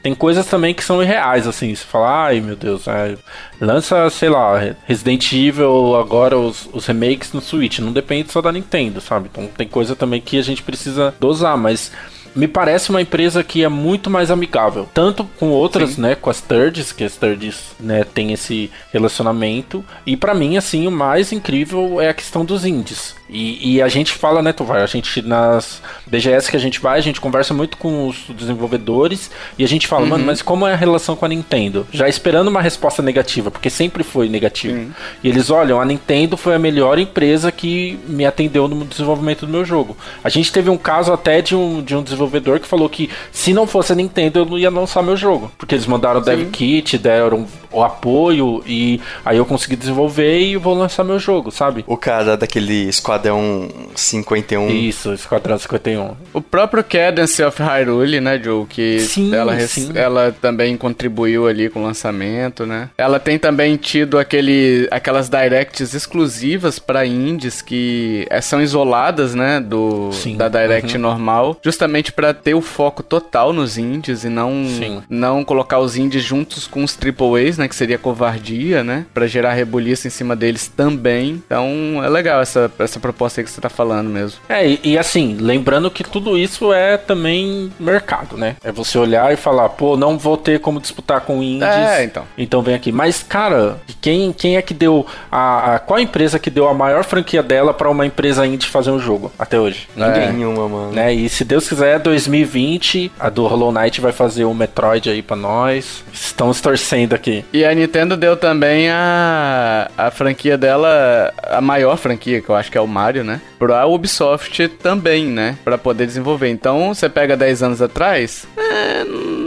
Tem 0.02 0.14
coisas 0.14 0.46
também 0.46 0.72
que 0.72 0.84
são 0.84 1.02
irreais, 1.02 1.46
assim. 1.46 1.74
Você 1.74 1.84
fala, 1.84 2.26
ai 2.26 2.40
meu 2.40 2.54
Deus, 2.54 2.86
é, 2.86 3.16
lança, 3.60 4.08
sei 4.08 4.28
lá, 4.28 4.74
Resident 4.84 5.32
Evil 5.32 5.96
agora, 5.96 6.38
os, 6.38 6.68
os 6.72 6.86
remakes 6.86 7.32
no 7.32 7.40
Switch. 7.40 7.80
Não 7.80 7.92
depende 7.92 8.30
só 8.30 8.40
da 8.40 8.52
Nintendo, 8.52 9.00
sabe? 9.00 9.28
Então 9.30 9.48
tem 9.48 9.66
coisa 9.66 9.96
também 9.96 10.20
que 10.20 10.38
a 10.38 10.42
gente 10.42 10.62
precisa 10.62 11.14
dosar, 11.18 11.56
mas 11.56 11.90
me 12.36 12.46
parece 12.46 12.90
uma 12.90 13.00
empresa 13.00 13.42
que 13.42 13.64
é 13.64 13.68
muito 13.68 14.10
mais 14.10 14.30
amigável. 14.30 14.86
Tanto 14.92 15.24
com 15.38 15.48
outras, 15.48 15.92
Sim. 15.92 16.02
né? 16.02 16.14
Com 16.14 16.28
as 16.28 16.40
thirds, 16.42 16.92
que 16.92 17.02
as 17.02 17.16
thirds, 17.16 17.74
né, 17.80 18.04
tem 18.04 18.32
esse 18.32 18.70
relacionamento. 18.92 19.82
E 20.04 20.16
para 20.16 20.34
mim, 20.34 20.58
assim, 20.58 20.86
o 20.86 20.90
mais 20.90 21.32
incrível 21.32 21.98
é 21.98 22.10
a 22.10 22.14
questão 22.14 22.44
dos 22.44 22.66
indies. 22.66 23.16
E, 23.28 23.76
e, 23.76 23.82
a 23.82 23.88
gente 23.88 24.12
fala, 24.12 24.40
né, 24.40 24.52
Tovar? 24.52 24.82
A 24.82 24.86
gente, 24.86 25.20
nas 25.22 25.82
BGS 26.06 26.50
que 26.50 26.56
a 26.56 26.60
gente 26.60 26.80
vai, 26.80 26.98
a 26.98 27.02
gente 27.02 27.20
conversa 27.20 27.52
muito 27.52 27.76
com 27.76 28.06
os 28.06 28.24
desenvolvedores 28.28 29.30
e 29.58 29.64
a 29.64 29.68
gente 29.68 29.86
fala, 29.86 30.02
uhum. 30.02 30.10
mano, 30.10 30.24
mas 30.24 30.42
como 30.42 30.66
é 30.66 30.72
a 30.72 30.76
relação 30.76 31.16
com 31.16 31.24
a 31.24 31.28
Nintendo? 31.28 31.86
Já 31.90 32.08
esperando 32.08 32.48
uma 32.48 32.62
resposta 32.62 33.02
negativa, 33.02 33.50
porque 33.50 33.68
sempre 33.68 34.04
foi 34.04 34.28
negativo. 34.28 34.76
Uhum. 34.76 34.90
E 35.24 35.28
eles 35.28 35.50
olham, 35.50 35.80
a 35.80 35.84
Nintendo 35.84 36.36
foi 36.36 36.54
a 36.54 36.58
melhor 36.58 36.98
empresa 36.98 37.50
que 37.50 37.98
me 38.06 38.24
atendeu 38.24 38.68
no 38.68 38.84
desenvolvimento 38.84 39.44
do 39.44 39.52
meu 39.52 39.64
jogo. 39.64 39.96
A 40.22 40.28
gente 40.28 40.52
teve 40.52 40.70
um 40.70 40.78
caso 40.78 41.12
até 41.12 41.42
de 41.42 41.56
um, 41.56 41.82
de 41.82 41.96
um 41.96 42.02
desenvolvedor 42.02 42.60
que 42.60 42.68
falou 42.68 42.88
que 42.88 43.10
se 43.32 43.52
não 43.52 43.66
fosse 43.66 43.92
a 43.92 43.96
Nintendo, 43.96 44.40
eu 44.40 44.44
não 44.46 44.58
ia 44.58 44.70
lançar 44.70 45.02
meu 45.02 45.16
jogo. 45.16 45.50
Porque 45.58 45.74
eles 45.74 45.86
mandaram 45.86 46.20
o 46.20 46.24
dev 46.24 46.50
kit, 46.50 46.96
deram 46.96 47.46
o 47.72 47.82
apoio 47.82 48.62
e 48.66 49.00
aí 49.24 49.36
eu 49.36 49.44
consegui 49.44 49.76
desenvolver 49.76 50.40
e 50.40 50.56
vou 50.56 50.74
lançar 50.74 51.04
meu 51.04 51.18
jogo, 51.18 51.50
sabe? 51.50 51.84
O 51.86 51.96
cara 51.96 52.36
daquele 52.36 52.88
Esquadrão 53.16 53.68
51. 53.94 54.70
Isso, 54.70 55.12
Esquadrão 55.12 55.58
51. 55.58 56.16
O 56.32 56.40
próprio 56.40 56.82
Cadence 56.82 57.42
of 57.42 57.62
Hyrule, 57.62 58.20
né, 58.20 58.40
Joe? 58.42 58.66
Que 58.66 59.00
sim, 59.00 59.34
ela, 59.34 59.58
sim. 59.60 59.92
ela 59.94 60.34
também 60.40 60.76
contribuiu 60.76 61.46
ali 61.46 61.68
com 61.68 61.80
o 61.80 61.84
lançamento, 61.84 62.64
né? 62.64 62.88
Ela 62.96 63.18
tem 63.20 63.38
também 63.38 63.76
tido 63.76 64.18
aquele, 64.18 64.88
aquelas 64.90 65.28
directs 65.28 65.94
exclusivas 65.94 66.78
para 66.78 67.04
indies 67.04 67.60
que 67.60 68.26
é, 68.30 68.40
são 68.40 68.62
isoladas, 68.62 69.34
né, 69.34 69.60
do, 69.60 70.10
sim. 70.12 70.36
da 70.36 70.48
direct 70.48 70.94
uhum. 70.94 71.02
normal, 71.02 71.60
justamente 71.62 72.12
para 72.12 72.32
ter 72.32 72.54
o 72.54 72.60
foco 72.60 73.02
total 73.02 73.52
nos 73.52 73.76
indies 73.76 74.24
e 74.24 74.28
não, 74.28 74.64
não 75.08 75.44
colocar 75.44 75.78
os 75.78 75.96
indies 75.96 76.22
juntos 76.22 76.66
com 76.66 76.82
os 76.82 76.94
triple 76.94 77.46
A's, 77.46 77.58
né? 77.58 77.66
né? 77.66 77.68
Que 77.68 77.74
seria 77.74 77.98
covardia, 77.98 78.82
né? 78.82 79.04
Pra 79.12 79.26
gerar 79.26 79.52
rebuliço 79.52 80.06
em 80.06 80.10
cima 80.10 80.34
deles 80.34 80.68
também. 80.68 81.42
Então 81.44 82.02
é 82.02 82.08
legal 82.08 82.40
essa, 82.40 82.70
essa 82.78 82.98
proposta 83.06 83.40
aí 83.40 83.44
que 83.44 83.50
você 83.50 83.60
tá 83.60 83.68
falando 83.68 84.10
mesmo. 84.10 84.40
É, 84.48 84.66
e, 84.66 84.80
e, 84.82 84.98
assim, 84.98 85.36
lembrando 85.40 85.90
que 85.90 86.02
tudo 86.02 86.36
isso 86.36 86.72
é 86.72 86.96
também 86.96 87.72
mercado, 87.78 88.36
né? 88.36 88.56
É 88.64 88.72
você 88.72 88.98
olhar 88.98 89.32
e 89.32 89.36
falar, 89.36 89.68
pô, 89.68 89.96
não 89.96 90.18
vou 90.18 90.36
ter 90.36 90.58
como 90.58 90.80
disputar 90.80 91.20
com 91.20 91.42
indies. 91.42 91.68
É, 91.68 92.04
então. 92.04 92.24
Então 92.36 92.62
vem 92.62 92.74
aqui. 92.74 92.90
Mas, 92.90 93.22
cara, 93.22 93.78
quem, 94.00 94.32
quem 94.32 94.56
é 94.56 94.62
que 94.62 94.74
deu 94.74 95.06
a, 95.30 95.74
a 95.74 95.78
Qual 95.78 95.98
a 95.98 96.02
empresa 96.02 96.38
que 96.38 96.50
deu 96.50 96.68
a 96.68 96.74
maior 96.74 97.04
franquia 97.04 97.42
dela 97.42 97.72
para 97.72 97.88
uma 97.88 98.04
empresa 98.04 98.46
indie 98.46 98.66
fazer 98.66 98.90
um 98.90 98.98
jogo 98.98 99.30
até 99.38 99.58
hoje? 99.58 99.88
Ninguém. 99.94 100.32
Nenhuma, 100.32 100.68
mano. 100.68 100.92
Né? 100.92 101.12
E 101.14 101.28
se 101.28 101.44
Deus 101.44 101.68
quiser, 101.68 102.00
2020, 102.00 103.12
a 103.20 103.28
do 103.28 103.46
Hollow 103.46 103.70
Knight 103.70 104.00
vai 104.00 104.12
fazer 104.12 104.44
um 104.44 104.54
Metroid 104.54 105.08
aí 105.08 105.22
para 105.22 105.36
nós. 105.36 106.02
Estamos 106.12 106.60
torcendo 106.60 107.14
aqui. 107.14 107.44
E 107.52 107.64
a 107.64 107.72
Nintendo 107.74 108.16
deu 108.16 108.36
também 108.36 108.88
a, 108.90 109.90
a 109.96 110.10
franquia 110.10 110.58
dela, 110.58 111.32
a 111.44 111.60
maior 111.60 111.96
franquia, 111.96 112.40
que 112.40 112.48
eu 112.48 112.56
acho 112.56 112.70
que 112.70 112.78
é 112.78 112.80
o 112.80 112.86
Mario, 112.96 113.22
né? 113.22 113.42
Pra 113.58 113.84
Ubisoft 113.86 114.68
também, 114.68 115.26
né? 115.26 115.58
Pra 115.62 115.76
poder 115.76 116.06
desenvolver. 116.06 116.48
Então, 116.48 116.94
você 116.94 117.10
pega 117.10 117.36
10 117.36 117.62
anos 117.62 117.82
atrás, 117.82 118.46
é, 118.56 119.04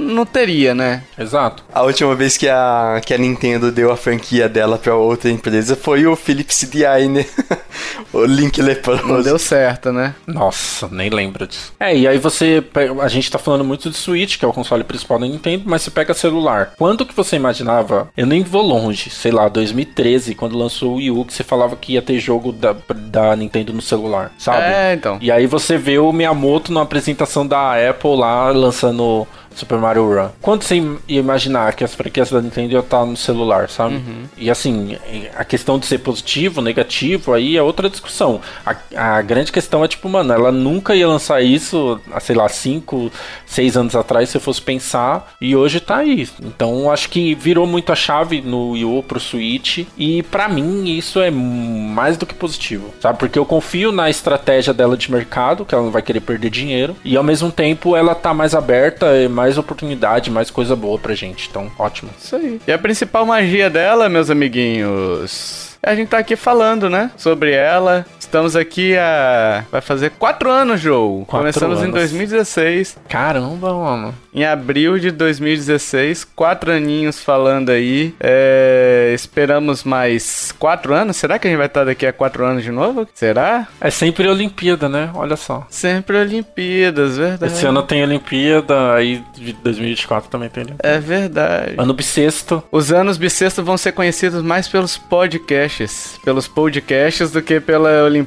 não 0.09 0.25
teria, 0.25 0.73
né? 0.73 1.03
Exato. 1.17 1.63
A 1.73 1.83
última 1.83 2.15
vez 2.15 2.37
que 2.37 2.47
a, 2.47 3.01
que 3.05 3.13
a 3.13 3.17
Nintendo 3.17 3.71
deu 3.71 3.91
a 3.91 3.97
franquia 3.97 4.49
dela 4.49 4.77
pra 4.77 4.95
outra 4.95 5.29
empresa 5.29 5.75
foi 5.75 6.05
o 6.05 6.15
Philips 6.15 6.59
CDI, 6.59 7.07
né? 7.07 7.25
o 8.11 8.25
Link 8.25 8.61
leproso. 8.61 9.07
Não 9.07 9.21
deu 9.21 9.37
certo, 9.39 9.91
né? 9.91 10.15
Nossa, 10.27 10.87
nem 10.91 11.09
lembro 11.09 11.47
disso. 11.47 11.73
É, 11.79 11.95
e 11.95 12.07
aí 12.07 12.17
você. 12.17 12.63
A 13.01 13.07
gente 13.07 13.31
tá 13.31 13.37
falando 13.37 13.63
muito 13.63 13.89
de 13.89 13.95
Switch, 13.95 14.37
que 14.37 14.45
é 14.45 14.47
o 14.47 14.53
console 14.53 14.83
principal 14.83 15.19
da 15.19 15.27
Nintendo, 15.27 15.63
mas 15.65 15.81
você 15.81 15.91
pega 15.91 16.13
celular. 16.13 16.73
Quando 16.77 17.05
que 17.05 17.15
você 17.15 17.35
imaginava? 17.35 18.09
Eu 18.15 18.25
nem 18.25 18.43
vou 18.43 18.61
longe, 18.61 19.09
sei 19.09 19.31
lá, 19.31 19.47
2013, 19.47 20.35
quando 20.35 20.57
lançou 20.57 20.93
o 20.93 20.95
Wii 20.95 21.11
U, 21.11 21.25
que 21.25 21.33
você 21.33 21.43
falava 21.43 21.75
que 21.75 21.93
ia 21.93 22.01
ter 22.01 22.19
jogo 22.19 22.51
da, 22.51 22.75
da 22.95 23.35
Nintendo 23.35 23.73
no 23.73 23.81
celular, 23.81 24.31
sabe? 24.37 24.63
É, 24.63 24.93
então. 24.93 25.17
E 25.21 25.31
aí 25.31 25.47
você 25.47 25.77
vê 25.77 25.97
o 25.97 26.11
Miyamoto 26.11 26.71
na 26.71 26.81
apresentação 26.81 27.45
da 27.45 27.73
Apple 27.89 28.15
lá 28.15 28.49
lançando 28.49 29.27
Super 29.59 29.77
Mario 29.77 30.07
Run. 30.07 30.29
Quando 30.41 30.63
você 30.63 30.75
ia 31.07 31.19
imaginar 31.19 31.73
que 31.73 31.83
as 31.83 31.93
franquias 31.93 32.31
da 32.31 32.41
Nintendo 32.41 32.73
iam 32.73 32.81
estar 32.81 33.05
no 33.05 33.17
celular, 33.17 33.69
sabe? 33.69 33.95
E 34.37 34.49
assim, 34.49 34.97
a 35.35 35.43
questão 35.43 35.77
de 35.77 35.85
ser 35.85 35.99
positivo, 35.99 36.61
negativo, 36.61 37.33
aí 37.33 37.57
é 37.57 37.61
outra 37.61 37.89
discussão. 37.89 38.41
A, 38.65 38.75
a 38.95 39.21
grande 39.21 39.51
questão 39.51 39.83
é 39.83 39.87
tipo, 39.87 40.07
mano, 40.07 40.33
ela 40.33 40.51
nunca 40.51 40.95
ia 40.95 41.07
lançar 41.07 41.41
isso, 41.41 41.99
há, 42.11 42.19
sei 42.19 42.35
lá, 42.35 42.47
5, 42.47 43.11
6 43.45 43.77
anos 43.77 43.95
atrás, 43.95 44.29
se 44.29 44.37
eu 44.37 44.41
fosse 44.41 44.61
pensar, 44.61 45.33
e 45.41 45.55
hoje 45.55 45.79
tá 45.79 45.97
aí. 45.97 46.27
Então 46.41 46.91
acho 46.91 47.09
que 47.09 47.35
virou 47.35 47.67
muito 47.67 47.91
a 47.91 47.95
chave 47.95 48.41
no 48.41 48.71
Wii 48.71 49.03
pro 49.03 49.19
Switch, 49.19 49.85
e 49.97 50.23
pra 50.23 50.47
mim 50.47 50.89
isso 50.89 51.19
é 51.19 51.29
mais 51.29 52.17
do 52.17 52.25
que 52.25 52.33
positivo, 52.33 52.93
sabe? 53.01 53.19
Porque 53.19 53.37
eu 53.37 53.45
confio 53.45 53.91
na 53.91 54.09
estratégia 54.09 54.73
dela 54.73 54.95
de 54.95 55.11
mercado, 55.11 55.65
que 55.65 55.73
ela 55.73 55.83
não 55.83 55.91
vai 55.91 56.01
querer 56.01 56.21
perder 56.21 56.49
dinheiro, 56.49 56.95
e 57.03 57.17
ao 57.17 57.23
mesmo 57.23 57.51
tempo 57.51 57.95
ela 57.95 58.15
tá 58.15 58.33
mais 58.33 58.55
aberta, 58.55 59.07
é 59.07 59.27
mais 59.49 59.57
oportunidade, 59.57 60.29
mais 60.29 60.51
coisa 60.51 60.75
boa 60.75 60.99
pra 60.99 61.15
gente. 61.15 61.47
Então, 61.49 61.71
ótimo. 61.79 62.11
Isso 62.17 62.35
aí. 62.35 62.61
E 62.67 62.71
a 62.71 62.77
principal 62.77 63.25
magia 63.25 63.69
dela, 63.69 64.07
meus 64.07 64.29
amiguinhos. 64.29 65.75
A 65.81 65.95
gente 65.95 66.09
tá 66.09 66.19
aqui 66.19 66.35
falando, 66.35 66.89
né? 66.89 67.09
Sobre 67.17 67.51
ela. 67.51 68.05
Estamos 68.29 68.55
aqui 68.55 68.95
a. 68.95 69.65
Vai 69.71 69.81
fazer 69.81 70.11
quatro 70.11 70.51
anos, 70.51 70.79
Joe. 70.79 71.25
Quatro 71.25 71.39
Começamos 71.39 71.79
em 71.79 71.85
anos. 71.85 71.95
2016. 71.95 72.97
Caramba, 73.09 73.73
mano. 73.73 74.13
Em 74.31 74.45
abril 74.45 74.99
de 74.99 75.09
2016, 75.09 76.23
quatro 76.35 76.71
aninhos 76.71 77.23
falando 77.23 77.71
aí. 77.71 78.13
É, 78.19 79.11
esperamos 79.15 79.83
mais 79.83 80.53
quatro 80.59 80.93
anos. 80.93 81.17
Será 81.17 81.39
que 81.39 81.47
a 81.47 81.49
gente 81.49 81.57
vai 81.57 81.65
estar 81.65 81.83
daqui 81.83 82.05
a 82.05 82.13
quatro 82.13 82.45
anos 82.45 82.63
de 82.63 82.69
novo? 82.69 83.07
Será? 83.15 83.67
É 83.81 83.89
sempre 83.89 84.27
Olimpíada, 84.27 84.87
né? 84.87 85.09
Olha 85.15 85.35
só. 85.35 85.65
Sempre 85.67 86.17
Olimpíadas, 86.17 87.17
verdade. 87.17 87.51
Esse 87.51 87.65
ano 87.65 87.81
tem 87.81 88.03
Olimpíada, 88.03 88.93
aí 88.93 89.23
de 89.33 89.53
2024 89.53 90.29
também 90.29 90.49
tem 90.49 90.65
Olimpíada. 90.65 90.87
É 90.87 90.99
verdade. 90.99 91.73
Ano 91.79 91.95
bissexto. 91.95 92.61
Os 92.71 92.91
anos 92.91 93.17
bissexto 93.17 93.63
vão 93.63 93.75
ser 93.75 93.93
conhecidos 93.93 94.43
mais 94.43 94.67
pelos 94.67 94.99
podcasts, 94.99 96.19
pelos 96.23 96.47
podcasts 96.47 97.31
do 97.31 97.41
que 97.41 97.59
pela 97.59 98.03
Olimpíada. 98.03 98.18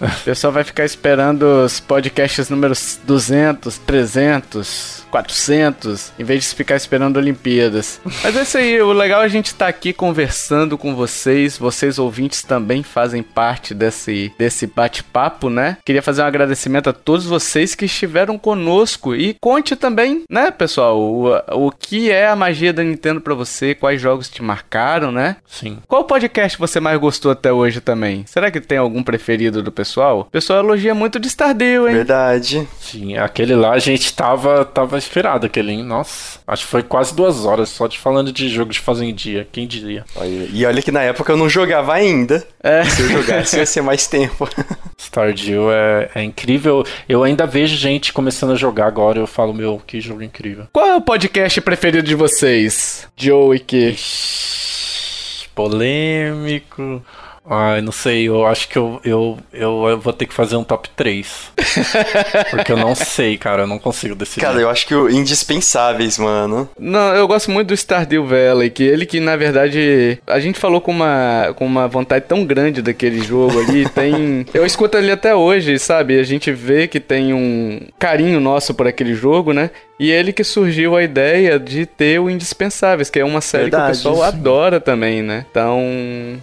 O 0.00 0.24
pessoal 0.24 0.52
vai 0.52 0.64
ficar 0.64 0.84
esperando 0.84 1.42
os 1.42 1.80
podcasts 1.80 2.48
números 2.48 2.98
200, 3.04 3.78
300, 3.78 5.04
400, 5.10 6.12
em 6.18 6.24
vez 6.24 6.44
de 6.44 6.54
ficar 6.54 6.76
esperando 6.76 7.16
Olimpíadas. 7.16 8.00
Mas 8.22 8.36
é 8.36 8.42
isso 8.42 8.58
aí, 8.58 8.80
o 8.80 8.92
legal 8.92 9.22
é 9.22 9.24
a 9.24 9.28
gente 9.28 9.46
estar 9.46 9.68
aqui 9.68 9.92
conversando 9.92 10.78
com 10.78 10.94
vocês, 10.94 11.58
vocês 11.58 11.98
ouvintes 11.98 12.42
também 12.42 12.82
fazem 12.82 13.22
parte 13.22 13.74
desse, 13.74 14.32
desse 14.38 14.66
bate-papo, 14.66 15.50
né? 15.50 15.78
Queria 15.84 16.02
fazer 16.02 16.22
um 16.22 16.26
agradecimento 16.26 16.88
a 16.88 16.92
todos 16.92 17.26
vocês 17.26 17.74
que 17.74 17.84
estiveram 17.84 18.38
conosco 18.38 19.14
e 19.14 19.36
conte 19.40 19.74
também, 19.76 20.24
né, 20.30 20.50
pessoal, 20.50 20.98
o, 21.00 21.66
o 21.66 21.70
que 21.70 22.10
é 22.10 22.28
a 22.28 22.36
magia 22.36 22.72
da 22.72 22.82
Nintendo 22.82 23.20
pra 23.20 23.34
você, 23.34 23.74
quais 23.74 24.00
jogos 24.00 24.28
te 24.28 24.42
marcaram, 24.42 25.10
né? 25.10 25.36
Sim. 25.46 25.78
Qual 25.88 26.04
podcast 26.04 26.58
você 26.58 26.78
mais 26.80 26.98
gostou 26.98 27.32
até 27.32 27.52
hoje 27.52 27.80
também? 27.80 28.24
Será 28.26 28.50
que 28.50 28.60
tem 28.60 28.78
algum 28.78 29.02
preferido 29.02 29.19
do 29.62 29.70
pessoal? 29.72 30.20
O 30.20 30.24
pessoal 30.24 30.60
elogia 30.60 30.94
muito 30.94 31.18
de 31.20 31.28
Stardew, 31.28 31.88
hein? 31.88 31.94
Verdade. 31.94 32.66
Sim, 32.80 33.16
aquele 33.16 33.54
lá 33.54 33.72
a 33.72 33.78
gente 33.78 34.12
tava, 34.14 34.64
tava 34.64 34.98
esperado, 34.98 35.46
aquele, 35.46 35.72
hein? 35.72 35.84
Nossa, 35.84 36.40
acho 36.46 36.64
que 36.64 36.70
foi 36.70 36.82
quase 36.82 37.14
duas 37.14 37.44
horas 37.44 37.68
só 37.68 37.86
de 37.86 37.98
falando 37.98 38.32
de 38.32 38.48
jogo 38.48 38.72
de 38.72 38.80
fazendinha, 38.80 39.46
quem 39.50 39.66
diria? 39.66 40.04
Olha, 40.16 40.48
E 40.52 40.64
olha 40.66 40.82
que 40.82 40.90
na 40.90 41.02
época 41.02 41.32
eu 41.32 41.36
não 41.36 41.48
jogava 41.48 41.94
ainda. 41.94 42.46
É. 42.62 42.84
Se 42.84 43.02
eu 43.02 43.08
jogasse 43.08 43.56
ia 43.56 43.66
ser 43.66 43.82
mais 43.82 44.06
tempo. 44.06 44.48
Stardew 44.98 45.72
é, 45.72 46.10
é 46.14 46.22
incrível. 46.22 46.84
Eu 47.08 47.22
ainda 47.22 47.46
vejo 47.46 47.76
gente 47.76 48.12
começando 48.12 48.52
a 48.52 48.56
jogar 48.56 48.86
agora, 48.86 49.18
eu 49.18 49.26
falo, 49.26 49.52
meu, 49.52 49.80
que 49.86 50.00
jogo 50.00 50.22
incrível. 50.22 50.66
Qual 50.72 50.86
é 50.86 50.96
o 50.96 51.00
podcast 51.00 51.60
preferido 51.60 52.06
de 52.06 52.14
vocês? 52.14 53.08
Joe 53.16 53.56
e 53.56 53.60
que? 53.60 53.96
Polêmico. 55.54 57.02
Ai, 57.48 57.80
não 57.80 57.90
sei, 57.90 58.28
eu 58.28 58.46
acho 58.46 58.68
que 58.68 58.76
eu, 58.76 59.00
eu, 59.02 59.38
eu, 59.52 59.88
eu 59.88 59.98
vou 59.98 60.12
ter 60.12 60.26
que 60.26 60.34
fazer 60.34 60.56
um 60.56 60.64
top 60.64 60.88
3. 60.90 61.52
Porque 62.50 62.72
eu 62.72 62.76
não 62.76 62.94
sei, 62.94 63.38
cara, 63.38 63.62
eu 63.62 63.66
não 63.66 63.78
consigo 63.78 64.14
decidir. 64.14 64.40
Cara, 64.40 64.60
eu 64.60 64.68
acho 64.68 64.86
que 64.86 64.94
o 64.94 65.08
indispensáveis, 65.08 66.18
mano. 66.18 66.68
Não, 66.78 67.14
eu 67.14 67.26
gosto 67.26 67.50
muito 67.50 67.68
do 67.68 67.76
Stardew 67.76 68.26
Valley, 68.26 68.70
que 68.70 68.84
ele 68.84 69.06
que 69.06 69.20
na 69.20 69.36
verdade 69.36 70.20
a 70.26 70.38
gente 70.38 70.58
falou 70.58 70.80
com 70.80 70.90
uma 70.90 71.54
com 71.56 71.64
uma 71.64 71.88
vontade 71.88 72.26
tão 72.28 72.44
grande 72.44 72.82
daquele 72.82 73.20
jogo 73.20 73.58
ali, 73.58 73.88
tem, 73.90 74.46
eu 74.52 74.66
escuto 74.66 74.98
ele 74.98 75.10
até 75.10 75.34
hoje, 75.34 75.78
sabe? 75.78 76.18
A 76.20 76.24
gente 76.24 76.52
vê 76.52 76.86
que 76.86 77.00
tem 77.00 77.32
um 77.32 77.80
carinho 77.98 78.38
nosso 78.38 78.74
por 78.74 78.86
aquele 78.86 79.14
jogo, 79.14 79.52
né? 79.52 79.70
E 80.00 80.10
ele 80.10 80.32
que 80.32 80.42
surgiu 80.42 80.96
a 80.96 81.02
ideia 81.02 81.58
de 81.58 81.84
ter 81.84 82.18
o 82.18 82.30
Indispensáveis, 82.30 83.10
que 83.10 83.18
é 83.20 83.24
uma 83.24 83.40
série 83.42 83.64
Verdade, 83.64 83.84
que 83.84 83.90
o 83.90 83.94
pessoal 83.96 84.16
sim. 84.16 84.22
adora 84.38 84.80
também, 84.80 85.22
né? 85.22 85.44
Então, 85.50 85.78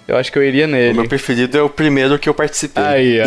eu 0.08 0.16
acho 0.16 0.32
que 0.32 0.38
eu 0.38 0.44
iria 0.44 0.66
O 0.66 0.68
nele. 0.68 0.94
meu 0.94 1.08
preferido 1.08 1.58
é 1.58 1.62
o 1.64 1.70
primeiro 1.70 2.20
que 2.20 2.30
eu 2.30 2.34
participei. 2.36 2.84
Aí, 2.84 3.20
ó. 3.22 3.26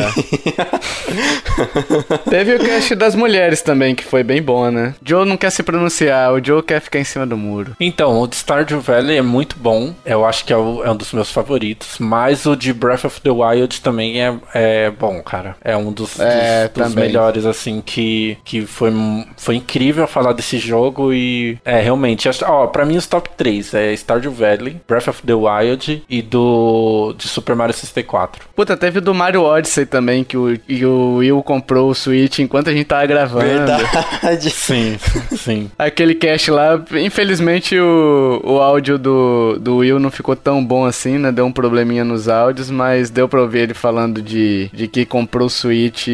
Teve 2.31 2.55
o 2.55 2.59
cast 2.61 2.95
das 2.95 3.15
mulheres 3.15 3.61
também, 3.63 3.95
que 3.95 4.05
foi 4.05 4.23
bem 4.23 4.41
bom, 4.43 4.71
né? 4.71 4.95
Joe 5.05 5.27
não 5.27 5.37
quer 5.37 5.51
se 5.51 5.63
pronunciar, 5.63 6.33
o 6.33 6.45
Joe 6.45 6.63
quer 6.63 6.81
ficar 6.81 6.99
em 7.01 7.05
cima 7.05 7.27
do 7.27 7.37
muro. 7.37 7.75
Então, 7.81 8.21
o 8.21 8.27
de 8.27 8.37
Stardew 8.37 8.81
Valley 8.81 9.17
é 9.19 9.23
muito 9.23 9.57
bom. 9.59 9.93
Eu 10.05 10.25
acho 10.25 10.45
que 10.45 10.53
é, 10.53 10.57
o- 10.57 10.83
é 10.85 10.91
um 10.91 10.97
dos 10.97 11.13
meus 11.13 11.31
favoritos. 11.31 11.97
Mas 11.99 12.47
o 12.47 12.55
de 12.57 12.73
Breath 12.73 13.05
of 13.05 13.21
the 13.21 13.31
Wild 13.31 13.81
também 13.81 14.23
é, 14.23 14.35
é 14.55 14.91
bom, 14.91 15.21
cara. 15.23 15.57
É 15.63 15.77
um 15.77 15.93
dos, 15.93 16.19
É, 16.21 16.69
dos- 16.69 16.85
dos 16.87 16.95
melhores, 16.95 17.45
assim, 17.45 17.83
que, 17.85 18.39
que 18.45 18.63
foi, 18.67 18.93
foi 19.37 19.57
incrível 19.57 20.07
falar 20.21 20.33
desse 20.35 20.59
jogo. 20.59 21.13
E 21.13 21.59
é 21.65 21.81
realmente. 21.81 22.29
Ó, 22.45 22.67
pra 22.67 22.85
mim, 22.85 22.97
os 22.97 23.07
top 23.07 23.31
3 23.37 23.75
é 23.75 23.93
Stardew 23.95 24.33
Valley, 24.33 24.81
Breath 24.87 25.09
of 25.09 25.23
the 25.23 25.35
Wild 25.35 26.03
e 26.09 26.23
do 26.23 27.15
de 27.17 27.27
Super 27.27 27.57
Mario 27.57 27.75
64. 27.75 28.45
Puta, 28.55 28.77
teve 28.77 28.99
o 28.99 29.03
do 29.03 29.15
Mario 29.15 29.43
Odyssey 29.43 29.87
também, 29.87 30.23
que 30.23 30.37
o, 30.37 30.59
e 30.69 30.85
o 30.85 31.17
Will 31.17 31.43
comprou 31.43 31.91
o 31.91 31.95
Switch 31.95 32.39
enquanto 32.41 32.69
a 32.69 32.73
gente 32.73 32.85
tava 32.85 33.07
gravando. 33.07 33.47
Verdade. 33.47 34.51
Sim, 34.51 34.99
sim. 35.37 35.71
Aquele 35.79 36.15
cast 36.15 36.51
lá, 36.51 36.81
infelizmente 36.93 37.79
o, 37.79 38.41
o 38.45 38.59
áudio 38.59 38.99
do, 38.99 39.59
do 39.59 39.77
Will 39.79 39.99
não 39.99 40.11
ficou 40.11 40.37
tão 40.37 40.65
bom 40.65 40.85
assim, 40.85 41.19
né? 41.19 41.33
Deu 41.33 41.47
um 41.47 41.53
probleminha 41.53 42.05
nos 42.05 42.29
áudios, 42.29 42.71
mas 42.71 43.11
deu 43.11 43.29
pra 43.29 43.41
ouvir 43.41 43.61
ele 43.61 43.75
falando 43.75 44.21
de, 44.21 44.71
de 44.73 44.87
que 44.87 45.05
comprou 45.05 45.47
o 45.47 45.51
Switch 45.51 46.09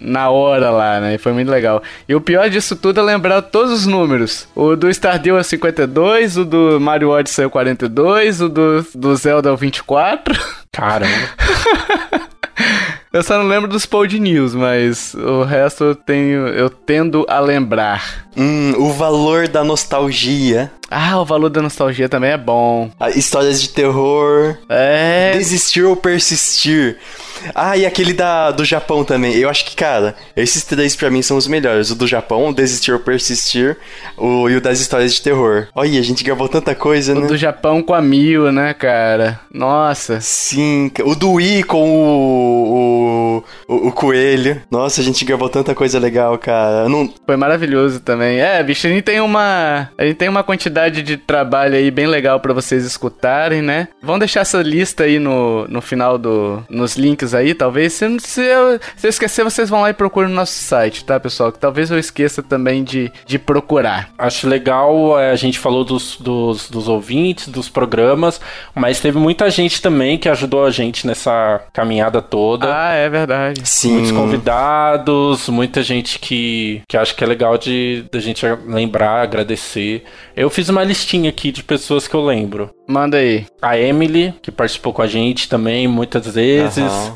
na 0.00 0.30
hora 0.30 0.70
lá, 0.70 1.00
né? 1.00 1.14
E 1.14 1.18
foi 1.18 1.32
muito 1.32 1.50
legal. 1.50 1.82
E 2.08 2.14
o 2.14 2.20
pior 2.20 2.48
disso 2.48 2.74
tudo 2.76 3.00
é 3.00 3.02
lembrar 3.02 3.35
todos 3.42 3.72
os 3.72 3.86
números. 3.86 4.48
O 4.54 4.76
do 4.76 4.90
Stardew 4.90 5.38
é 5.38 5.42
52, 5.42 6.38
o 6.38 6.44
do 6.44 6.80
Mario 6.80 7.10
Odyssey 7.10 7.44
é 7.44 7.46
o 7.46 7.50
42, 7.50 8.40
o 8.40 8.48
do, 8.48 8.86
do 8.94 9.16
Zelda 9.16 9.48
é 9.48 9.52
o 9.52 9.56
24. 9.56 10.38
Caramba. 10.72 11.10
Eu 13.12 13.22
só 13.22 13.38
não 13.38 13.46
lembro 13.46 13.66
dos 13.66 13.86
Pod 13.86 14.18
News, 14.20 14.54
mas 14.54 15.14
o 15.14 15.42
resto 15.42 15.84
eu 15.84 15.94
tenho, 15.94 16.48
eu 16.48 16.68
tendo 16.68 17.24
a 17.30 17.40
lembrar. 17.40 18.26
Hum, 18.36 18.74
o 18.76 18.92
valor 18.92 19.48
da 19.48 19.64
nostalgia. 19.64 20.70
Ah, 20.90 21.18
o 21.18 21.24
valor 21.24 21.48
da 21.48 21.62
nostalgia 21.62 22.10
também 22.10 22.32
é 22.32 22.36
bom. 22.36 22.90
Ah, 23.00 23.08
Histórias 23.08 23.58
de 23.58 23.70
terror. 23.70 24.58
É. 24.68 25.32
Desistir 25.32 25.82
ou 25.84 25.96
persistir. 25.96 26.98
Ah, 27.54 27.76
e 27.76 27.86
aquele 27.86 28.12
da, 28.12 28.50
do 28.50 28.64
Japão 28.64 29.04
também. 29.04 29.34
Eu 29.36 29.48
acho 29.48 29.64
que, 29.64 29.76
cara, 29.76 30.14
esses 30.36 30.64
três 30.64 30.94
pra 30.96 31.10
mim 31.10 31.22
são 31.22 31.36
os 31.36 31.46
melhores. 31.46 31.90
O 31.90 31.94
do 31.94 32.06
Japão, 32.06 32.48
o 32.48 32.54
Desistir 32.54 32.92
ou 32.92 32.98
Persistir, 32.98 33.76
o, 34.16 34.48
e 34.48 34.56
o 34.56 34.60
das 34.60 34.80
histórias 34.80 35.14
de 35.14 35.22
terror. 35.22 35.68
Olha, 35.74 35.98
a 35.98 36.02
gente 36.02 36.24
gravou 36.24 36.48
tanta 36.48 36.74
coisa, 36.74 37.14
O 37.14 37.20
né? 37.20 37.26
do 37.26 37.36
Japão 37.36 37.82
com 37.82 37.94
a 37.94 38.00
Mil, 38.02 38.50
né, 38.52 38.74
cara? 38.74 39.40
Nossa. 39.52 40.20
Sim, 40.20 40.90
o 41.04 41.14
do 41.14 41.32
Wii 41.32 41.62
com 41.64 41.90
o, 41.90 43.42
o, 43.68 43.74
o, 43.74 43.88
o 43.88 43.92
coelho. 43.92 44.60
Nossa, 44.70 45.00
a 45.00 45.04
gente 45.04 45.24
gravou 45.24 45.48
tanta 45.48 45.74
coisa 45.74 45.98
legal, 45.98 46.36
cara. 46.38 46.88
Não, 46.88 47.12
Foi 47.26 47.36
maravilhoso 47.36 48.00
também. 48.00 48.38
É, 48.40 48.62
bicho, 48.62 48.86
a 48.86 48.90
gente 48.90 49.02
tem 49.02 49.20
uma. 49.20 49.90
A 49.96 50.04
gente 50.04 50.16
tem 50.16 50.28
uma 50.28 50.42
quantidade 50.42 51.02
de 51.02 51.16
trabalho 51.16 51.74
aí 51.74 51.90
bem 51.90 52.06
legal 52.06 52.40
pra 52.40 52.52
vocês 52.52 52.84
escutarem, 52.84 53.62
né? 53.62 53.88
Vamos 54.02 54.20
deixar 54.20 54.40
essa 54.40 54.60
lista 54.62 55.04
aí 55.04 55.18
no, 55.18 55.66
no 55.68 55.80
final 55.80 56.18
do. 56.18 56.62
nos 56.68 56.96
links 56.96 57.25
aí, 57.34 57.54
talvez. 57.54 57.92
Se, 57.92 58.20
se, 58.20 58.40
eu, 58.42 58.78
se 58.96 59.06
eu 59.06 59.10
esquecer, 59.10 59.44
vocês 59.44 59.68
vão 59.68 59.82
lá 59.82 59.90
e 59.90 59.94
procuram 59.94 60.28
no 60.28 60.34
nosso 60.34 60.54
site, 60.54 61.04
tá, 61.04 61.18
pessoal? 61.18 61.52
Que 61.52 61.58
talvez 61.58 61.90
eu 61.90 61.98
esqueça 61.98 62.42
também 62.42 62.84
de, 62.84 63.10
de 63.26 63.38
procurar. 63.38 64.10
Acho 64.18 64.48
legal, 64.48 65.18
é, 65.18 65.30
a 65.30 65.36
gente 65.36 65.58
falou 65.58 65.84
dos, 65.84 66.16
dos, 66.18 66.68
dos 66.68 66.88
ouvintes, 66.88 67.48
dos 67.48 67.68
programas, 67.68 68.40
mas 68.74 69.00
teve 69.00 69.18
muita 69.18 69.48
gente 69.50 69.80
também 69.80 70.18
que 70.18 70.28
ajudou 70.28 70.64
a 70.64 70.70
gente 70.70 71.06
nessa 71.06 71.62
caminhada 71.72 72.20
toda. 72.22 72.66
Ah, 72.72 72.92
é 72.92 73.08
verdade. 73.08 73.62
Sim. 73.64 73.92
Muitos 73.92 74.12
convidados, 74.12 75.48
muita 75.48 75.82
gente 75.82 76.18
que, 76.18 76.82
que 76.88 76.96
acho 76.96 77.14
que 77.14 77.24
é 77.24 77.26
legal 77.26 77.58
de 77.58 78.04
da 78.12 78.20
gente 78.20 78.44
lembrar, 78.66 79.22
agradecer. 79.22 80.04
Eu 80.36 80.50
fiz 80.50 80.68
uma 80.68 80.84
listinha 80.84 81.30
aqui 81.30 81.50
de 81.50 81.62
pessoas 81.62 82.06
que 82.06 82.14
eu 82.14 82.24
lembro. 82.24 82.70
Manda 82.86 83.16
aí. 83.16 83.46
A 83.60 83.78
Emily, 83.78 84.34
que 84.40 84.50
participou 84.50 84.92
com 84.92 85.02
a 85.02 85.06
gente 85.06 85.48
também 85.48 85.88
muitas 85.88 86.34
vezes. 86.34 86.78
Aham. 86.78 87.15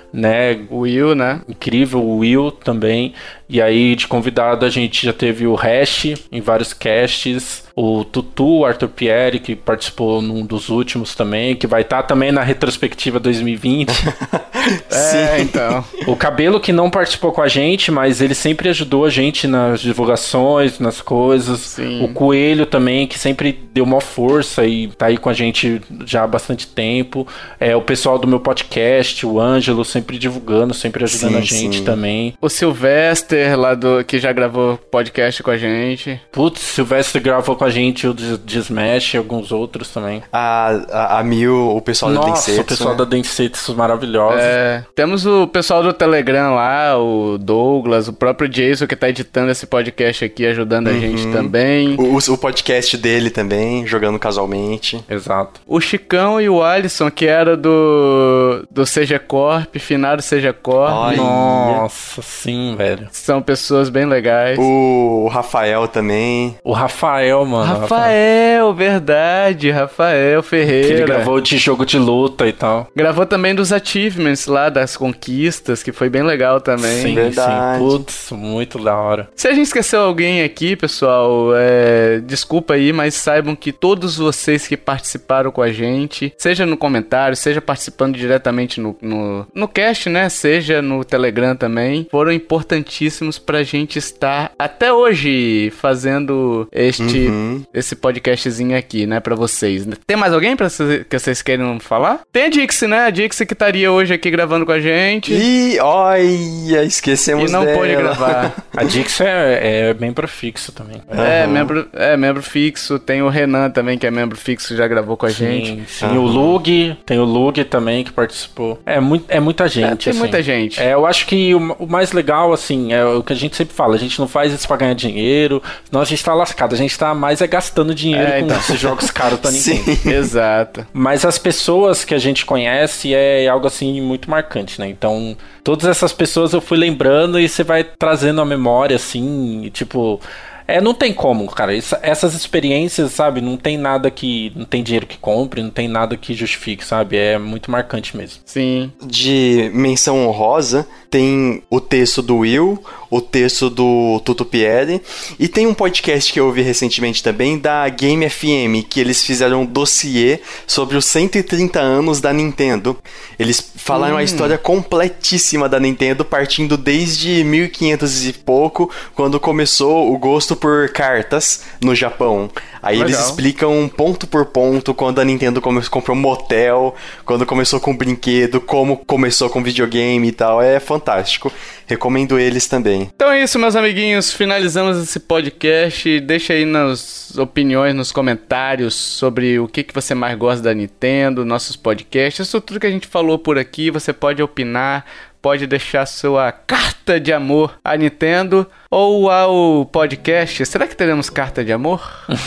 Né, 0.13 0.59
O 0.69 0.79
Will, 0.79 1.15
né? 1.15 1.41
incrível, 1.47 2.01
o 2.01 2.17
Will 2.17 2.51
também. 2.51 3.13
E 3.47 3.61
aí, 3.61 3.95
de 3.95 4.07
convidado, 4.07 4.65
a 4.65 4.69
gente 4.69 5.05
já 5.05 5.11
teve 5.11 5.45
o 5.45 5.55
Hash 5.55 6.13
em 6.31 6.39
vários 6.39 6.73
casts. 6.73 7.65
O 7.75 8.03
Tutu, 8.05 8.59
o 8.59 8.65
Arthur 8.65 8.89
Pierre, 8.89 9.39
que 9.39 9.55
participou 9.55 10.21
num 10.21 10.45
dos 10.45 10.69
últimos 10.69 11.15
também, 11.15 11.55
que 11.55 11.67
vai 11.67 11.81
estar 11.81 12.03
também 12.03 12.31
na 12.31 12.43
retrospectiva 12.43 13.19
2020. 13.19 13.89
É, 14.91 15.41
então. 15.41 15.83
o 16.05 16.15
Cabelo, 16.15 16.59
que 16.59 16.71
não 16.71 16.89
participou 16.89 17.31
com 17.31 17.41
a 17.41 17.47
gente, 17.47 17.91
mas 17.91 18.21
ele 18.21 18.35
sempre 18.35 18.69
ajudou 18.69 19.05
a 19.05 19.09
gente 19.09 19.47
nas 19.47 19.81
divulgações, 19.81 20.77
nas 20.79 21.01
coisas. 21.01 21.59
Sim. 21.61 22.03
O 22.03 22.09
Coelho 22.09 22.67
também, 22.67 23.07
que 23.07 23.17
sempre 23.17 23.57
deu 23.73 23.83
uma 23.83 23.99
força 23.99 24.63
e 24.65 24.87
tá 24.89 25.07
aí 25.07 25.17
com 25.17 25.29
a 25.29 25.33
gente 25.33 25.81
já 26.05 26.23
há 26.23 26.27
bastante 26.27 26.67
tempo. 26.67 27.27
É, 27.59 27.75
o 27.75 27.81
pessoal 27.81 28.19
do 28.19 28.27
meu 28.27 28.39
podcast, 28.39 29.25
o 29.25 29.39
Ângelo, 29.39 29.83
sempre 29.83 30.00
divulgando, 30.17 30.73
sempre 30.73 31.03
ajudando 31.03 31.31
Sim, 31.33 31.37
a 31.37 31.41
gente 31.41 31.77
sim. 31.79 31.83
também. 31.83 32.33
O 32.41 32.49
Sylvester, 32.49 33.57
lá 33.59 33.73
do. 33.73 34.03
que 34.03 34.19
já 34.19 34.31
gravou 34.31 34.77
podcast 34.77 35.41
com 35.43 35.51
a 35.51 35.57
gente. 35.57 36.19
Putz, 36.31 36.61
Silvestre 36.61 37.19
gravou 37.21 37.55
com 37.55 37.63
a 37.65 37.69
gente 37.69 38.07
o 38.07 38.13
de, 38.13 38.37
de 38.37 38.59
Smash 38.59 39.13
e 39.13 39.17
alguns 39.17 39.51
outros 39.51 39.89
também. 39.89 40.21
A, 40.31 40.69
a, 40.91 41.19
a 41.19 41.23
Mil, 41.23 41.75
o 41.75 41.81
pessoal 41.81 42.11
da 42.13 42.19
Nossa, 42.19 42.31
Densetsu, 42.51 42.61
o 42.61 42.65
pessoal 42.65 42.91
né? 42.91 42.97
da 42.97 43.05
Densetsu 43.05 43.75
maravilhosa. 43.75 44.39
É, 44.41 44.83
temos 44.95 45.25
o 45.25 45.47
pessoal 45.47 45.83
do 45.83 45.93
Telegram 45.93 46.55
lá, 46.55 46.97
o 46.97 47.37
Douglas, 47.37 48.07
o 48.07 48.13
próprio 48.13 48.49
Jason 48.49 48.87
que 48.87 48.95
tá 48.95 49.09
editando 49.09 49.51
esse 49.51 49.65
podcast 49.67 50.25
aqui, 50.25 50.45
ajudando 50.45 50.87
a 50.87 50.93
gente 50.93 51.27
também. 51.31 51.95
O, 51.97 52.15
o- 52.17 52.31
o 52.33 52.37
podcast 52.37 52.97
dele 52.97 53.29
também, 53.29 53.85
jogando 53.85 54.17
casualmente. 54.17 55.03
Exato. 55.09 55.59
O 55.67 55.79
Chicão 55.81 56.39
e 56.39 56.47
o 56.49 56.63
Alisson, 56.63 57.09
que 57.11 57.25
era 57.25 57.57
do, 57.57 58.65
do 58.71 58.83
CG 58.85 59.19
Corp, 59.19 59.75
finado 59.91 60.23
Corp. 60.61 60.89
Olha. 60.89 61.17
Nossa, 61.17 62.21
sim, 62.21 62.75
velho. 62.77 63.09
São 63.11 63.41
pessoas 63.41 63.89
bem 63.89 64.05
legais. 64.05 64.57
O 64.57 65.27
Rafael 65.29 65.85
também. 65.85 66.55
O 66.63 66.71
Rafael, 66.71 67.45
mano. 67.45 67.81
Rafael, 67.81 68.73
verdade, 68.73 69.69
Rafael 69.69 70.41
Que 70.41 70.49
Ferreira. 70.49 70.87
ele 70.87 71.03
gravou 71.03 71.41
de 71.41 71.57
jogo 71.57 71.85
de 71.85 71.99
luta 71.99 72.47
e 72.47 72.53
tal. 72.53 72.87
Gravou 72.95 73.25
também 73.25 73.53
dos 73.53 73.73
achievements 73.73 74.47
lá, 74.47 74.69
das 74.69 74.95
conquistas, 74.95 75.83
que 75.83 75.91
foi 75.91 76.09
bem 76.09 76.23
legal 76.23 76.61
também. 76.61 77.01
Sim, 77.01 77.15
verdade. 77.15 77.77
sim. 77.77 77.83
Putz, 77.83 78.31
muito 78.31 78.79
da 78.79 78.95
hora. 78.95 79.29
Se 79.35 79.49
a 79.49 79.53
gente 79.53 79.67
esqueceu 79.67 80.01
alguém 80.01 80.41
aqui, 80.41 80.77
pessoal, 80.77 81.49
é, 81.53 82.21
desculpa 82.23 82.75
aí, 82.75 82.93
mas 82.93 83.13
saibam 83.15 83.57
que 83.57 83.73
todos 83.73 84.17
vocês 84.17 84.67
que 84.67 84.77
participaram 84.77 85.51
com 85.51 85.61
a 85.61 85.71
gente, 85.71 86.33
seja 86.37 86.65
no 86.65 86.77
comentário, 86.77 87.35
seja 87.35 87.59
participando 87.59 88.15
diretamente 88.15 88.79
no, 88.79 88.95
no, 89.01 89.45
no 89.53 89.67
cast, 89.81 90.09
né? 90.09 90.29
Seja 90.29 90.81
no 90.81 91.03
Telegram 91.03 91.55
também, 91.55 92.07
foram 92.11 92.31
importantíssimos 92.31 93.39
pra 93.39 93.63
gente 93.63 93.97
estar 93.97 94.51
até 94.57 94.93
hoje 94.93 95.71
fazendo 95.77 96.67
este 96.71 97.01
Uhum. 97.27 97.63
esse 97.73 97.95
podcastzinho 97.95 98.77
aqui, 98.77 99.05
né, 99.07 99.19
pra 99.19 99.35
vocês. 99.35 99.87
Tem 100.05 100.15
mais 100.17 100.33
alguém 100.33 100.55
pra 100.55 100.69
cê- 100.69 101.05
que 101.09 101.17
vocês 101.17 101.41
querem 101.41 101.79
falar? 101.79 102.21
Tem 102.31 102.43
a 102.45 102.49
Dixie, 102.49 102.87
né? 102.87 103.05
A 103.05 103.09
Dixie 103.09 103.45
que 103.45 103.53
estaria 103.53 103.91
hoje 103.91 104.13
aqui 104.13 104.29
gravando 104.29 104.65
com 104.65 104.71
a 104.71 104.79
gente. 104.79 105.33
E 105.33 105.79
olha, 105.79 106.83
esquecemos 106.83 107.49
E 107.49 107.53
não 107.53 107.65
dela. 107.65 107.77
pôde 107.77 107.95
gravar. 107.95 108.53
A 108.75 108.83
Dix 108.83 109.19
é, 109.21 109.89
é 109.89 109.93
membro 109.93 110.27
fixo 110.27 110.71
também. 110.71 111.01
É, 111.09 111.43
Aham. 111.43 111.51
membro, 111.51 111.87
é, 111.93 112.15
membro 112.17 112.41
fixo. 112.43 112.99
Tem 112.99 113.21
o 113.21 113.29
Renan 113.29 113.69
também, 113.69 113.97
que 113.97 114.05
é 114.07 114.11
membro 114.11 114.37
fixo, 114.37 114.75
já 114.75 114.87
gravou 114.87 115.17
com 115.17 115.25
a 115.25 115.29
gente. 115.29 115.67
Sim, 115.67 115.83
sim. 115.87 116.17
O 116.17 116.21
Lug, 116.21 116.97
tem 117.05 117.19
o 117.19 117.23
Lug 117.25 117.63
também 117.65 118.03
que 118.03 118.11
participou. 118.11 118.79
É, 118.85 118.99
muito, 118.99 119.25
é 119.27 119.39
muita 119.39 119.67
gente. 119.71 119.91
É, 119.91 119.95
tem 119.95 120.11
assim. 120.11 120.19
muita 120.19 120.43
gente. 120.43 120.79
É, 120.81 120.93
eu 120.93 121.05
acho 121.05 121.25
que 121.25 121.55
o, 121.55 121.73
o 121.79 121.87
mais 121.87 122.11
legal, 122.11 122.53
assim, 122.53 122.93
é 122.93 123.03
o 123.03 123.23
que 123.23 123.33
a 123.33 123.35
gente 123.35 123.55
sempre 123.55 123.73
fala: 123.73 123.95
a 123.95 123.97
gente 123.97 124.19
não 124.19 124.27
faz 124.27 124.53
isso 124.53 124.67
pra 124.67 124.77
ganhar 124.77 124.93
dinheiro, 124.93 125.61
senão 125.85 126.01
a 126.01 126.05
gente 126.05 126.23
tá 126.23 126.33
lascado. 126.33 126.73
A 126.75 126.77
gente 126.77 126.97
tá 126.97 127.13
mais 127.15 127.41
é 127.41 127.47
gastando 127.47 127.95
dinheiro 127.95 128.27
É, 128.27 128.39
com 128.39 128.45
então. 128.45 128.57
esses 128.57 128.79
jogos 128.79 129.09
caros 129.09 129.39
pra 129.39 129.49
ninguém. 129.51 129.83
Sim. 129.83 130.09
Exato. 130.09 130.85
Mas 130.93 131.25
as 131.25 131.37
pessoas 131.37 132.05
que 132.05 132.13
a 132.13 132.19
gente 132.19 132.45
conhece 132.45 133.13
é 133.13 133.47
algo 133.47 133.67
assim 133.67 133.99
muito 134.01 134.29
marcante, 134.29 134.79
né? 134.79 134.87
Então, 134.87 135.35
todas 135.63 135.87
essas 135.87 136.13
pessoas 136.13 136.53
eu 136.53 136.61
fui 136.61 136.77
lembrando 136.77 137.39
e 137.39 137.47
você 137.49 137.63
vai 137.63 137.83
trazendo 137.83 138.41
a 138.41 138.45
memória, 138.45 138.95
assim, 138.95 139.69
tipo. 139.73 140.19
É, 140.67 140.79
não 140.81 140.93
tem 140.93 141.13
como, 141.13 141.47
cara. 141.47 141.73
Isso- 141.75 141.95
essas 142.01 142.33
experiências, 142.33 143.11
sabe? 143.11 143.41
Não 143.41 143.57
tem 143.57 143.77
nada 143.77 144.09
que. 144.09 144.51
Não 144.55 144.65
tem 144.65 144.83
dinheiro 144.83 145.05
que 145.05 145.17
compre, 145.17 145.61
não 145.61 145.69
tem 145.69 145.87
nada 145.87 146.15
que 146.15 146.33
justifique, 146.33 146.85
sabe? 146.85 147.17
É 147.17 147.37
muito 147.37 147.69
marcante 147.69 148.15
mesmo. 148.15 148.41
Sim. 148.45 148.91
De 149.03 149.69
menção 149.73 150.27
honrosa, 150.27 150.87
tem 151.09 151.61
o 151.69 151.81
texto 151.81 152.21
do 152.21 152.37
Will, 152.37 152.81
o 153.09 153.19
texto 153.19 153.69
do 153.69 154.21
Tuto 154.23 154.45
Pierre, 154.45 155.01
e 155.37 155.47
tem 155.47 155.67
um 155.67 155.73
podcast 155.73 156.31
que 156.31 156.39
eu 156.39 156.45
ouvi 156.45 156.61
recentemente 156.61 157.21
também 157.21 157.57
da 157.59 157.87
Game 157.89 158.27
FM, 158.29 158.85
que 158.87 158.99
eles 158.99 159.23
fizeram 159.23 159.61
um 159.63 159.65
dossiê 159.65 160.39
sobre 160.65 160.95
os 160.95 161.05
130 161.05 161.79
anos 161.79 162.21
da 162.21 162.31
Nintendo. 162.31 162.97
Eles 163.37 163.71
falaram 163.75 164.15
a 164.17 164.23
história 164.23 164.57
completíssima 164.57 165.67
da 165.67 165.79
Nintendo, 165.79 166.23
partindo 166.23 166.77
desde 166.77 167.43
1500 167.43 168.27
e 168.27 168.33
pouco, 168.33 168.89
quando 169.15 169.39
começou 169.39 170.13
o 170.13 170.17
gosto 170.17 170.50
por 170.55 170.89
cartas 170.89 171.63
no 171.81 171.95
Japão. 171.95 172.49
Aí 172.81 172.99
eles 172.99 173.11
Legal. 173.11 173.29
explicam 173.29 173.89
ponto 173.89 174.25
por 174.25 174.45
ponto 174.45 174.93
quando 174.93 175.19
a 175.19 175.25
Nintendo 175.25 175.61
comprou 175.61 176.17
um 176.17 176.19
motel, 176.19 176.95
quando 177.23 177.45
começou 177.45 177.79
com 177.79 177.95
brinquedo, 177.95 178.59
como 178.59 178.97
começou 178.97 179.49
com 179.49 179.61
videogame 179.61 180.27
e 180.27 180.31
tal. 180.31 180.61
É 180.61 180.79
fantástico. 180.79 181.51
Recomendo 181.91 182.39
eles 182.39 182.67
também. 182.69 183.11
Então 183.13 183.29
é 183.29 183.43
isso, 183.43 183.59
meus 183.59 183.75
amiguinhos. 183.75 184.31
Finalizamos 184.31 184.97
esse 184.97 185.19
podcast. 185.19 186.21
Deixa 186.21 186.53
aí 186.53 186.63
nas 186.63 187.37
opiniões, 187.37 187.93
nos 187.93 188.13
comentários 188.13 188.95
sobre 188.95 189.59
o 189.59 189.67
que, 189.67 189.83
que 189.83 189.93
você 189.93 190.15
mais 190.15 190.37
gosta 190.37 190.63
da 190.63 190.73
Nintendo, 190.73 191.43
nossos 191.43 191.75
podcasts. 191.75 192.47
Isso 192.47 192.61
tudo 192.61 192.79
que 192.79 192.87
a 192.87 192.89
gente 192.89 193.07
falou 193.07 193.37
por 193.37 193.57
aqui, 193.57 193.91
você 193.91 194.13
pode 194.13 194.41
opinar. 194.41 195.05
Pode 195.41 195.67
deixar 195.67 196.05
sua 196.05 196.49
carta 196.53 197.19
de 197.19 197.33
amor 197.33 197.77
à 197.83 197.97
Nintendo 197.97 198.65
ou 198.89 199.29
ao 199.29 199.85
podcast. 199.85 200.65
Será 200.65 200.87
que 200.87 200.95
teremos 200.95 201.29
carta 201.29 201.61
de 201.61 201.73
amor? 201.73 202.01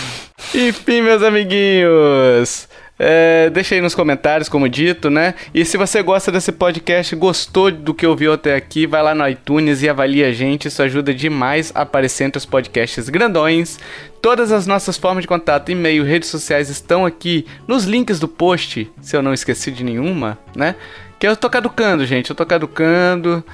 Enfim, 0.55 1.03
meus 1.03 1.23
amiguinhos. 1.23 2.67
É, 2.99 3.51
deixa 3.51 3.75
aí 3.75 3.81
nos 3.81 3.95
comentários, 3.95 4.49
como 4.49 4.69
dito, 4.69 5.11
né? 5.11 5.35
E 5.53 5.65
se 5.65 5.77
você 5.77 6.03
gosta 6.03 6.31
desse 6.31 6.53
podcast, 6.53 7.15
gostou 7.17 7.71
do 7.71 7.93
que 7.93 8.07
ouviu 8.07 8.33
até 8.33 8.55
aqui, 8.55 8.87
vai 8.87 9.03
lá 9.03 9.15
no 9.15 9.29
iTunes 9.29 9.83
e 9.83 9.89
avalia 9.89 10.29
a 10.29 10.33
gente. 10.33 10.69
Isso 10.69 10.83
ajuda 10.83 11.13
demais 11.13 11.73
a 11.75 11.83
aparecer 11.83 12.25
entre 12.25 12.39
os 12.39 12.47
podcasts 12.47 13.09
grandões. 13.09 13.79
Todas 14.23 14.53
as 14.53 14.67
nossas 14.67 14.97
formas 14.97 15.23
de 15.23 15.29
contato, 15.29 15.71
e-mail, 15.71 16.05
redes 16.05 16.29
sociais 16.29 16.71
estão 16.71 17.05
aqui 17.05 17.47
nos 17.67 17.85
links 17.85 18.21
do 18.21 18.29
post, 18.29 18.91
se 19.01 19.17
eu 19.17 19.23
não 19.23 19.35
esqueci 19.35 19.71
de 19.71 19.83
nenhuma, 19.83 20.39
né? 20.55 20.77
Que 21.19 21.27
eu 21.27 21.37
tô 21.37 21.51
caducando, 21.51 22.07
gente. 22.07 22.31
Eu 22.31 22.37
tô 22.37 22.47
caducando. 22.47 23.45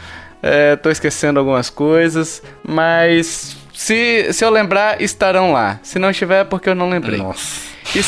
É, 0.42 0.74
tô 0.76 0.90
esquecendo 0.90 1.38
algumas 1.38 1.68
coisas, 1.68 2.42
mas 2.66 3.56
se, 3.74 4.32
se 4.32 4.44
eu 4.44 4.50
lembrar, 4.50 5.00
estarão 5.00 5.52
lá. 5.52 5.78
Se 5.82 5.98
não 5.98 6.10
estiver, 6.10 6.40
é 6.40 6.44
porque 6.44 6.68
eu 6.68 6.74
não 6.74 6.88
lembrei. 6.88 7.18
Nossa. 7.18 7.60
Se... 7.84 8.02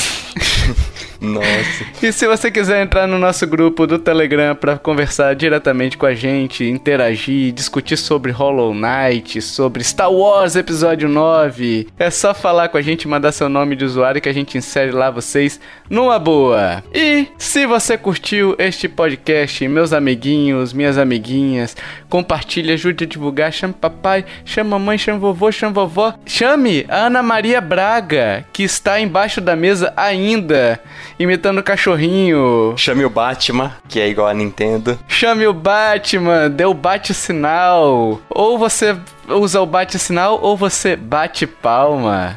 Nossa. 1.23 1.85
E 2.03 2.13
se 2.13 2.27
você 2.27 2.51
quiser 2.51 2.83
entrar 2.83 3.07
no 3.07 3.17
nosso 3.17 3.47
grupo 3.47 3.87
do 3.87 3.97
Telegram 3.97 4.57
para 4.57 4.77
conversar 4.77 5.37
diretamente 5.37 5.97
com 5.97 6.05
a 6.05 6.15
gente, 6.15 6.65
interagir, 6.65 7.53
discutir 7.53 7.97
sobre 7.97 8.33
Hollow 8.33 8.75
Knight, 8.75 9.41
sobre 9.41 9.85
Star 9.85 10.13
Wars 10.13 10.57
Episódio 10.57 11.09
9, 11.09 11.87
é 11.97 12.11
só 12.11 12.35
falar 12.35 12.71
com 12.71 12.77
a 12.77 12.83
gente, 12.83 13.07
mandar 13.07 13.31
seu 13.31 13.49
nome 13.49 13.77
de 13.77 13.85
usuário 13.85 14.21
que 14.21 14.29
a 14.29 14.33
gente 14.33 14.59
insere 14.59 14.91
lá 14.91 15.11
vocês 15.11 15.61
numa 15.89 16.19
boa. 16.19 16.83
E 16.93 17.29
se 17.39 17.67
você 17.67 17.97
curtiu 17.97 18.57
este 18.59 18.89
podcast, 18.89 19.69
meus 19.69 19.93
amiguinhos, 19.93 20.73
minhas 20.73 20.99
amiguinhas, 20.99 21.77
compartilhe, 22.09 22.73
ajude 22.73 23.05
a 23.05 23.07
divulgar, 23.07 23.53
chame 23.53 23.75
papai, 23.75 24.25
chame 24.45 24.71
mamãe, 24.71 24.99
chame 24.99 25.21
vovô, 25.21 25.53
chame 25.53 25.73
vovó, 25.73 26.15
chame 26.27 26.85
a 26.89 27.07
Ana 27.07 27.23
Maria 27.23 27.61
Braga, 27.61 28.45
que 28.53 28.65
está 28.65 29.01
embaixo 29.01 29.41
da 29.41 29.55
mesa 29.55 29.93
ainda, 29.97 30.81
imitando 31.19 31.63
cachorrinho. 31.63 32.75
Chame 32.77 33.05
o 33.05 33.11
Batman, 33.11 33.73
que 33.89 34.01
é 34.01 34.09
igual 34.09 34.29
a 34.29 34.35
Nintendo. 34.35 34.99
Chame 35.09 35.47
o 35.47 35.53
Batman, 35.53 36.51
dê 36.51 36.65
o 36.65 36.75
bate-sinal. 36.75 38.21
Ou 38.31 38.59
você 38.59 38.97
usa 39.29 39.61
o 39.61 39.67
bate-sinal 39.67 40.39
ou 40.43 40.57
você 40.57 40.97
bate 40.97 41.47
palma. 41.47 42.37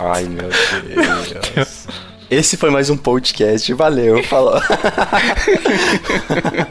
Ai, 0.00 0.24
meu 0.24 0.48
Deus. 1.54 1.86
Esse 2.30 2.56
foi 2.56 2.70
mais 2.70 2.88
um 2.88 2.96
podcast. 2.96 3.72
Valeu, 3.74 4.22
falou. 4.24 4.58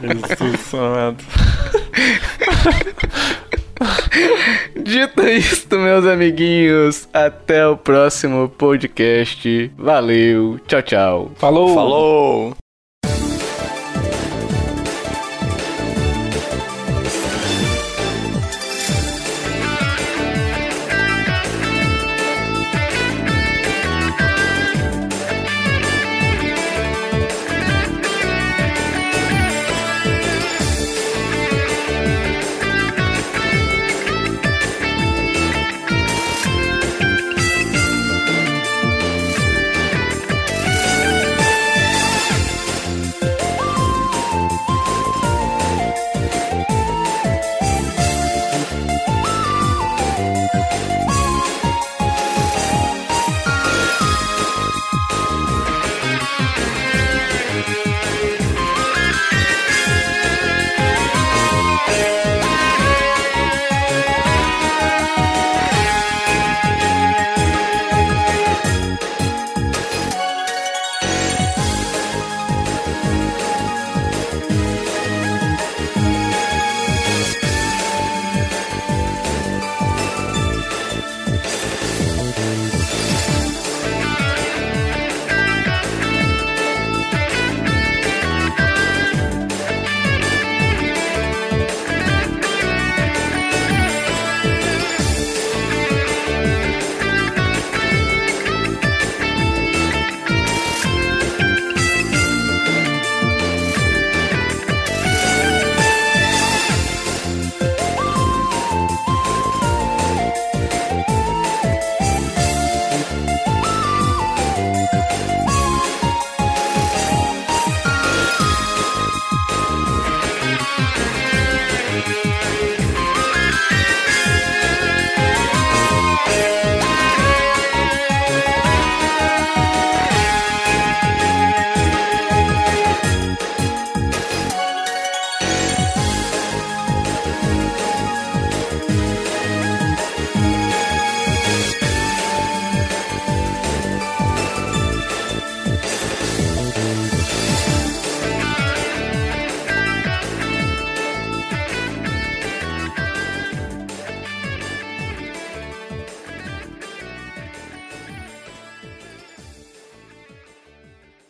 Jesus 0.02 0.74
amado. 0.74 1.24
Dito 4.76 5.22
isto, 5.26 5.78
meus 5.78 6.06
amiguinhos, 6.06 7.08
até 7.12 7.66
o 7.66 7.76
próximo 7.76 8.48
podcast. 8.48 9.70
Valeu, 9.76 10.58
tchau, 10.66 10.82
tchau. 10.82 11.30
Falou! 11.36 11.74
Falou. 11.74 12.61